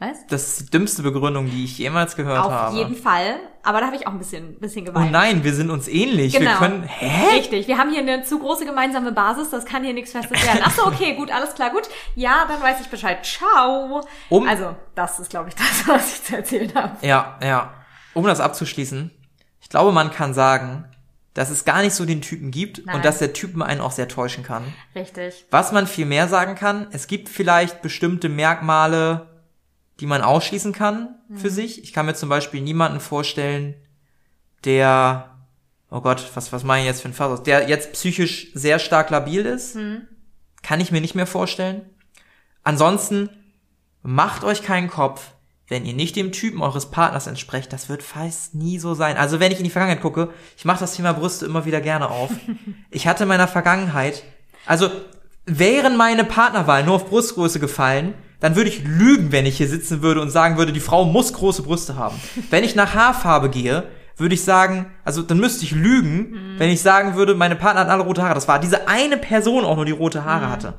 Was? 0.00 0.26
Das 0.28 0.42
ist 0.48 0.60
die 0.60 0.70
dümmste 0.70 1.02
Begründung, 1.02 1.48
die 1.48 1.64
ich 1.64 1.78
jemals 1.78 2.16
gehört 2.16 2.44
Auf 2.44 2.50
habe. 2.52 2.76
jeden 2.76 2.96
Fall. 2.96 3.36
Aber 3.62 3.80
da 3.80 3.86
habe 3.86 3.96
ich 3.96 4.06
auch 4.06 4.12
ein 4.12 4.18
bisschen, 4.18 4.58
bisschen 4.58 4.82
Oh 4.82 4.92
geweint. 4.92 5.12
nein, 5.12 5.44
wir 5.44 5.54
sind 5.54 5.70
uns 5.70 5.86
ähnlich. 5.88 6.32
Wir 6.32 6.40
Genau. 6.40 6.58
können. 6.58 6.82
Hä? 6.82 7.36
Richtig, 7.36 7.68
wir 7.68 7.78
haben 7.78 7.90
hier 7.90 8.00
eine 8.00 8.22
zu 8.24 8.38
große 8.40 8.66
gemeinsame 8.66 9.12
Basis, 9.12 9.50
das 9.50 9.64
kann 9.64 9.84
hier 9.84 9.94
nichts 9.94 10.10
Festes 10.12 10.44
werden. 10.44 10.60
Ach 10.64 10.72
so, 10.72 10.86
okay, 10.86 11.14
gut, 11.14 11.30
alles 11.30 11.54
klar, 11.54 11.70
gut. 11.70 11.88
Ja, 12.16 12.44
dann 12.48 12.60
weiß 12.60 12.80
ich 12.80 12.88
Bescheid. 12.88 13.24
Ciao. 13.24 14.02
Um- 14.28 14.48
Also, 14.48 14.74
das 14.96 15.20
ist, 15.20 15.30
glaube 15.30 15.48
ich, 15.50 15.54
das, 15.56 15.86
was 15.88 16.14
ich 16.16 16.24
zu 16.24 16.36
erzählen 16.36 16.72
habe. 16.74 16.96
Ja, 17.06 17.38
ja. 17.42 17.72
Um 18.14 18.24
das 18.26 18.40
abzuschließen, 18.40 19.10
ich 19.60 19.68
glaube, 19.68 19.92
man 19.92 20.10
kann 20.10 20.34
sagen, 20.34 20.84
dass 21.34 21.50
es 21.50 21.64
gar 21.64 21.82
nicht 21.82 21.94
so 21.94 22.04
den 22.04 22.20
Typen 22.20 22.50
gibt 22.50 22.84
Nein. 22.84 22.96
und 22.96 23.04
dass 23.04 23.18
der 23.18 23.32
Typen 23.32 23.62
einen 23.62 23.80
auch 23.80 23.90
sehr 23.92 24.08
täuschen 24.08 24.44
kann. 24.44 24.64
Richtig. 24.94 25.46
Was 25.50 25.72
man 25.72 25.86
viel 25.86 26.06
mehr 26.06 26.28
sagen 26.28 26.54
kann, 26.56 26.88
es 26.92 27.06
gibt 27.06 27.28
vielleicht 27.28 27.80
bestimmte 27.82 28.28
Merkmale, 28.28 29.33
die 30.00 30.06
man 30.06 30.22
ausschließen 30.22 30.72
kann 30.72 31.14
für 31.34 31.50
sich. 31.50 31.82
Ich 31.82 31.92
kann 31.92 32.06
mir 32.06 32.14
zum 32.14 32.28
Beispiel 32.28 32.60
niemanden 32.60 33.00
vorstellen, 33.00 33.74
der, 34.64 35.36
oh 35.90 36.00
Gott, 36.00 36.30
was, 36.34 36.52
was 36.52 36.64
meine 36.64 36.82
ich 36.82 36.88
jetzt 36.88 37.02
für 37.02 37.08
ein 37.08 37.14
Fass 37.14 37.30
aus, 37.30 37.42
der 37.42 37.68
jetzt 37.68 37.92
psychisch 37.92 38.48
sehr 38.54 38.78
stark 38.78 39.10
labil 39.10 39.46
ist. 39.46 39.76
Kann 40.62 40.80
ich 40.80 40.90
mir 40.90 41.00
nicht 41.00 41.14
mehr 41.14 41.26
vorstellen. 41.26 41.82
Ansonsten, 42.62 43.28
macht 44.04 44.44
euch 44.44 44.62
keinen 44.62 44.88
Kopf, 44.88 45.32
wenn 45.66 45.86
ihr 45.86 45.94
nicht 45.94 46.14
dem 46.14 46.30
Typen 46.30 46.62
eures 46.62 46.90
Partners 46.90 47.26
entsprecht, 47.26 47.72
das 47.72 47.88
wird 47.88 48.02
fast 48.02 48.54
nie 48.54 48.78
so 48.78 48.94
sein. 48.94 49.16
Also 49.16 49.40
wenn 49.40 49.50
ich 49.50 49.58
in 49.58 49.64
die 49.64 49.70
Vergangenheit 49.70 50.02
gucke, 50.02 50.28
ich 50.56 50.64
mache 50.64 50.80
das 50.80 50.94
Thema 50.94 51.12
Brüste 51.12 51.46
immer 51.46 51.64
wieder 51.64 51.80
gerne 51.80 52.10
auf. 52.10 52.30
Ich 52.90 53.08
hatte 53.08 53.24
in 53.24 53.28
meiner 53.28 53.48
Vergangenheit, 53.48 54.22
also 54.66 54.88
wären 55.46 55.96
meine 55.96 56.22
Partnerwahl 56.22 56.84
nur 56.84 56.94
auf 56.94 57.08
Brustgröße 57.08 57.58
gefallen, 57.58 58.14
dann 58.40 58.56
würde 58.56 58.68
ich 58.68 58.84
lügen, 58.84 59.32
wenn 59.32 59.46
ich 59.46 59.56
hier 59.56 59.68
sitzen 59.68 60.02
würde 60.02 60.20
und 60.20 60.30
sagen 60.30 60.56
würde, 60.56 60.72
die 60.72 60.80
Frau 60.80 61.04
muss 61.04 61.32
große 61.32 61.62
Brüste 61.62 61.96
haben. 61.96 62.20
Wenn 62.50 62.64
ich 62.64 62.74
nach 62.74 62.94
Haarfarbe 62.94 63.48
gehe, 63.48 63.84
würde 64.16 64.34
ich 64.34 64.44
sagen, 64.44 64.86
also 65.04 65.22
dann 65.22 65.38
müsste 65.38 65.64
ich 65.64 65.72
lügen, 65.72 66.56
wenn 66.58 66.70
ich 66.70 66.82
sagen 66.82 67.16
würde, 67.16 67.34
meine 67.34 67.56
Partner 67.56 67.80
hat 67.80 67.88
alle 67.88 68.04
rote 68.04 68.22
Haare. 68.22 68.34
Das 68.34 68.48
war 68.48 68.58
diese 68.58 68.86
eine 68.88 69.16
Person 69.16 69.64
auch 69.64 69.76
nur, 69.76 69.84
die 69.84 69.92
rote 69.92 70.24
Haare 70.24 70.50
hatte. 70.50 70.74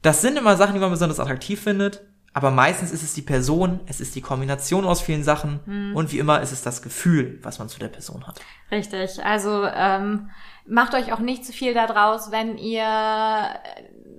Das 0.00 0.22
sind 0.22 0.38
immer 0.38 0.56
Sachen, 0.56 0.74
die 0.74 0.80
man 0.80 0.90
besonders 0.90 1.20
attraktiv 1.20 1.60
findet, 1.60 2.02
aber 2.32 2.50
meistens 2.50 2.92
ist 2.92 3.02
es 3.02 3.12
die 3.12 3.22
Person, 3.22 3.80
es 3.86 4.00
ist 4.00 4.14
die 4.14 4.22
Kombination 4.22 4.86
aus 4.86 5.02
vielen 5.02 5.22
Sachen 5.22 5.92
und 5.94 6.12
wie 6.12 6.18
immer 6.18 6.40
ist 6.40 6.52
es 6.52 6.62
das 6.62 6.82
Gefühl, 6.82 7.38
was 7.42 7.58
man 7.58 7.68
zu 7.68 7.78
der 7.78 7.88
Person 7.88 8.26
hat. 8.26 8.40
Richtig. 8.70 9.22
Also, 9.22 9.66
ähm, 9.66 10.30
macht 10.66 10.94
euch 10.94 11.12
auch 11.12 11.18
nicht 11.18 11.44
zu 11.44 11.52
viel 11.52 11.74
daraus, 11.74 12.30
wenn 12.30 12.56
ihr 12.56 12.84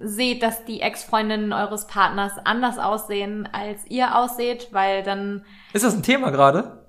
seht, 0.04 0.44
dass 0.44 0.66
die 0.66 0.82
Ex-Freundinnen 0.82 1.54
eures 1.54 1.88
Partners 1.88 2.34
anders 2.44 2.78
aussehen, 2.78 3.48
als 3.52 3.86
ihr 3.88 4.16
ausseht, 4.16 4.70
weil 4.72 5.04
dann 5.04 5.46
Ist 5.74 5.84
das 5.86 5.94
ein 5.96 6.04
Thema 6.04 6.30
gerade? 6.32 6.84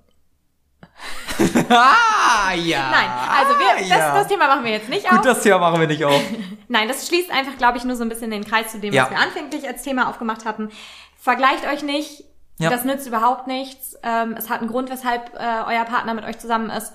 ah, 1.68 2.52
ja. 2.54 2.90
Nein, 2.90 3.10
also 3.28 3.58
wir, 3.58 3.66
Ah, 3.74 3.78
das, 3.80 3.88
ja. 3.88 4.14
das 4.14 4.28
Thema 4.28 4.46
machen 4.46 4.64
wir 4.64 4.70
jetzt 4.72 4.88
nicht 4.88 5.08
Gut, 5.08 5.18
auf. 5.18 5.24
das 5.24 5.42
Thema 5.42 5.58
machen 5.58 5.80
wir 5.80 5.86
nicht 5.88 6.04
auf. 6.04 6.20
Nein, 6.68 6.88
das 6.88 7.08
schließt 7.08 7.30
einfach, 7.32 7.56
glaube 7.58 7.78
ich, 7.78 7.84
nur 7.84 7.96
so 7.96 8.04
ein 8.04 8.08
bisschen 8.08 8.30
den 8.30 8.44
Kreis 8.44 8.70
zu 8.72 8.78
dem, 8.78 8.92
Ja. 8.94 9.04
was 9.04 9.10
wir 9.10 9.18
anfänglich 9.18 9.66
als 9.66 9.82
Thema 9.82 10.08
aufgemacht 10.08 10.44
hatten. 10.44 10.70
Vergleicht 11.18 11.66
euch 11.66 11.82
nicht. 11.82 12.24
Ja. 12.58 12.70
Das 12.70 12.84
nützt 12.84 13.06
überhaupt 13.08 13.48
nichts. 13.48 13.96
Ähm, 14.04 14.34
es 14.38 14.48
hat 14.48 14.60
einen 14.60 14.70
Grund, 14.70 14.88
weshalb 14.90 15.34
äh, 15.34 15.62
euer 15.66 15.84
Partner 15.84 16.14
mit 16.14 16.24
euch 16.24 16.38
zusammen 16.38 16.70
ist. 16.70 16.92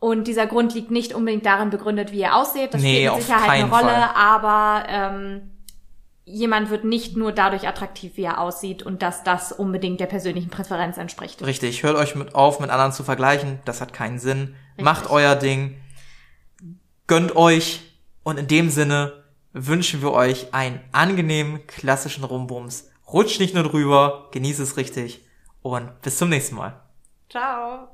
Und 0.00 0.28
dieser 0.28 0.46
Grund 0.46 0.74
liegt 0.74 0.90
nicht 0.90 1.12
unbedingt 1.14 1.44
darin 1.44 1.70
begründet, 1.70 2.12
wie 2.12 2.20
ihr 2.20 2.36
aussieht. 2.36 2.72
Das 2.72 2.80
Nee, 2.80 3.06
spielt 3.06 3.14
mit 3.14 3.22
Sicherheit 3.22 3.50
eine 3.50 3.68
Rolle, 3.70 3.82
Fall. 3.88 4.10
aber 4.14 4.84
ähm, 4.88 5.50
jemand 6.24 6.70
wird 6.70 6.84
nicht 6.84 7.16
nur 7.16 7.32
dadurch 7.32 7.66
attraktiv, 7.66 8.12
wie 8.16 8.22
er 8.22 8.40
aussieht 8.40 8.84
und 8.84 9.02
dass 9.02 9.24
das 9.24 9.50
unbedingt 9.50 9.98
der 9.98 10.06
persönlichen 10.06 10.50
Präferenz 10.50 10.98
entspricht. 10.98 11.44
Richtig, 11.44 11.82
hört 11.82 11.96
euch 11.96 12.14
mit 12.14 12.34
auf, 12.36 12.60
mit 12.60 12.70
anderen 12.70 12.92
zu 12.92 13.02
vergleichen. 13.02 13.58
Das 13.64 13.80
hat 13.80 13.92
keinen 13.92 14.18
Sinn. 14.20 14.54
Macht 14.80 15.10
euer 15.10 15.34
Ding. 15.34 15.80
Gönnt 17.08 17.34
euch. 17.34 17.80
Und 18.22 18.38
in 18.38 18.46
dem 18.46 18.70
Sinne 18.70 19.24
wünschen 19.52 20.02
wir 20.02 20.12
euch 20.12 20.52
einen 20.54 20.80
angenehmen, 20.92 21.66
klassischen 21.66 22.22
Rumbums. 22.24 22.90
Rutscht 23.10 23.40
nicht 23.40 23.54
nur 23.54 23.64
drüber, 23.64 24.28
genießt 24.32 24.60
es 24.60 24.76
richtig. 24.76 25.24
Und 25.62 26.00
bis 26.02 26.18
zum 26.18 26.28
nächsten 26.28 26.54
Mal. 26.56 26.78
Ciao. 27.30 27.88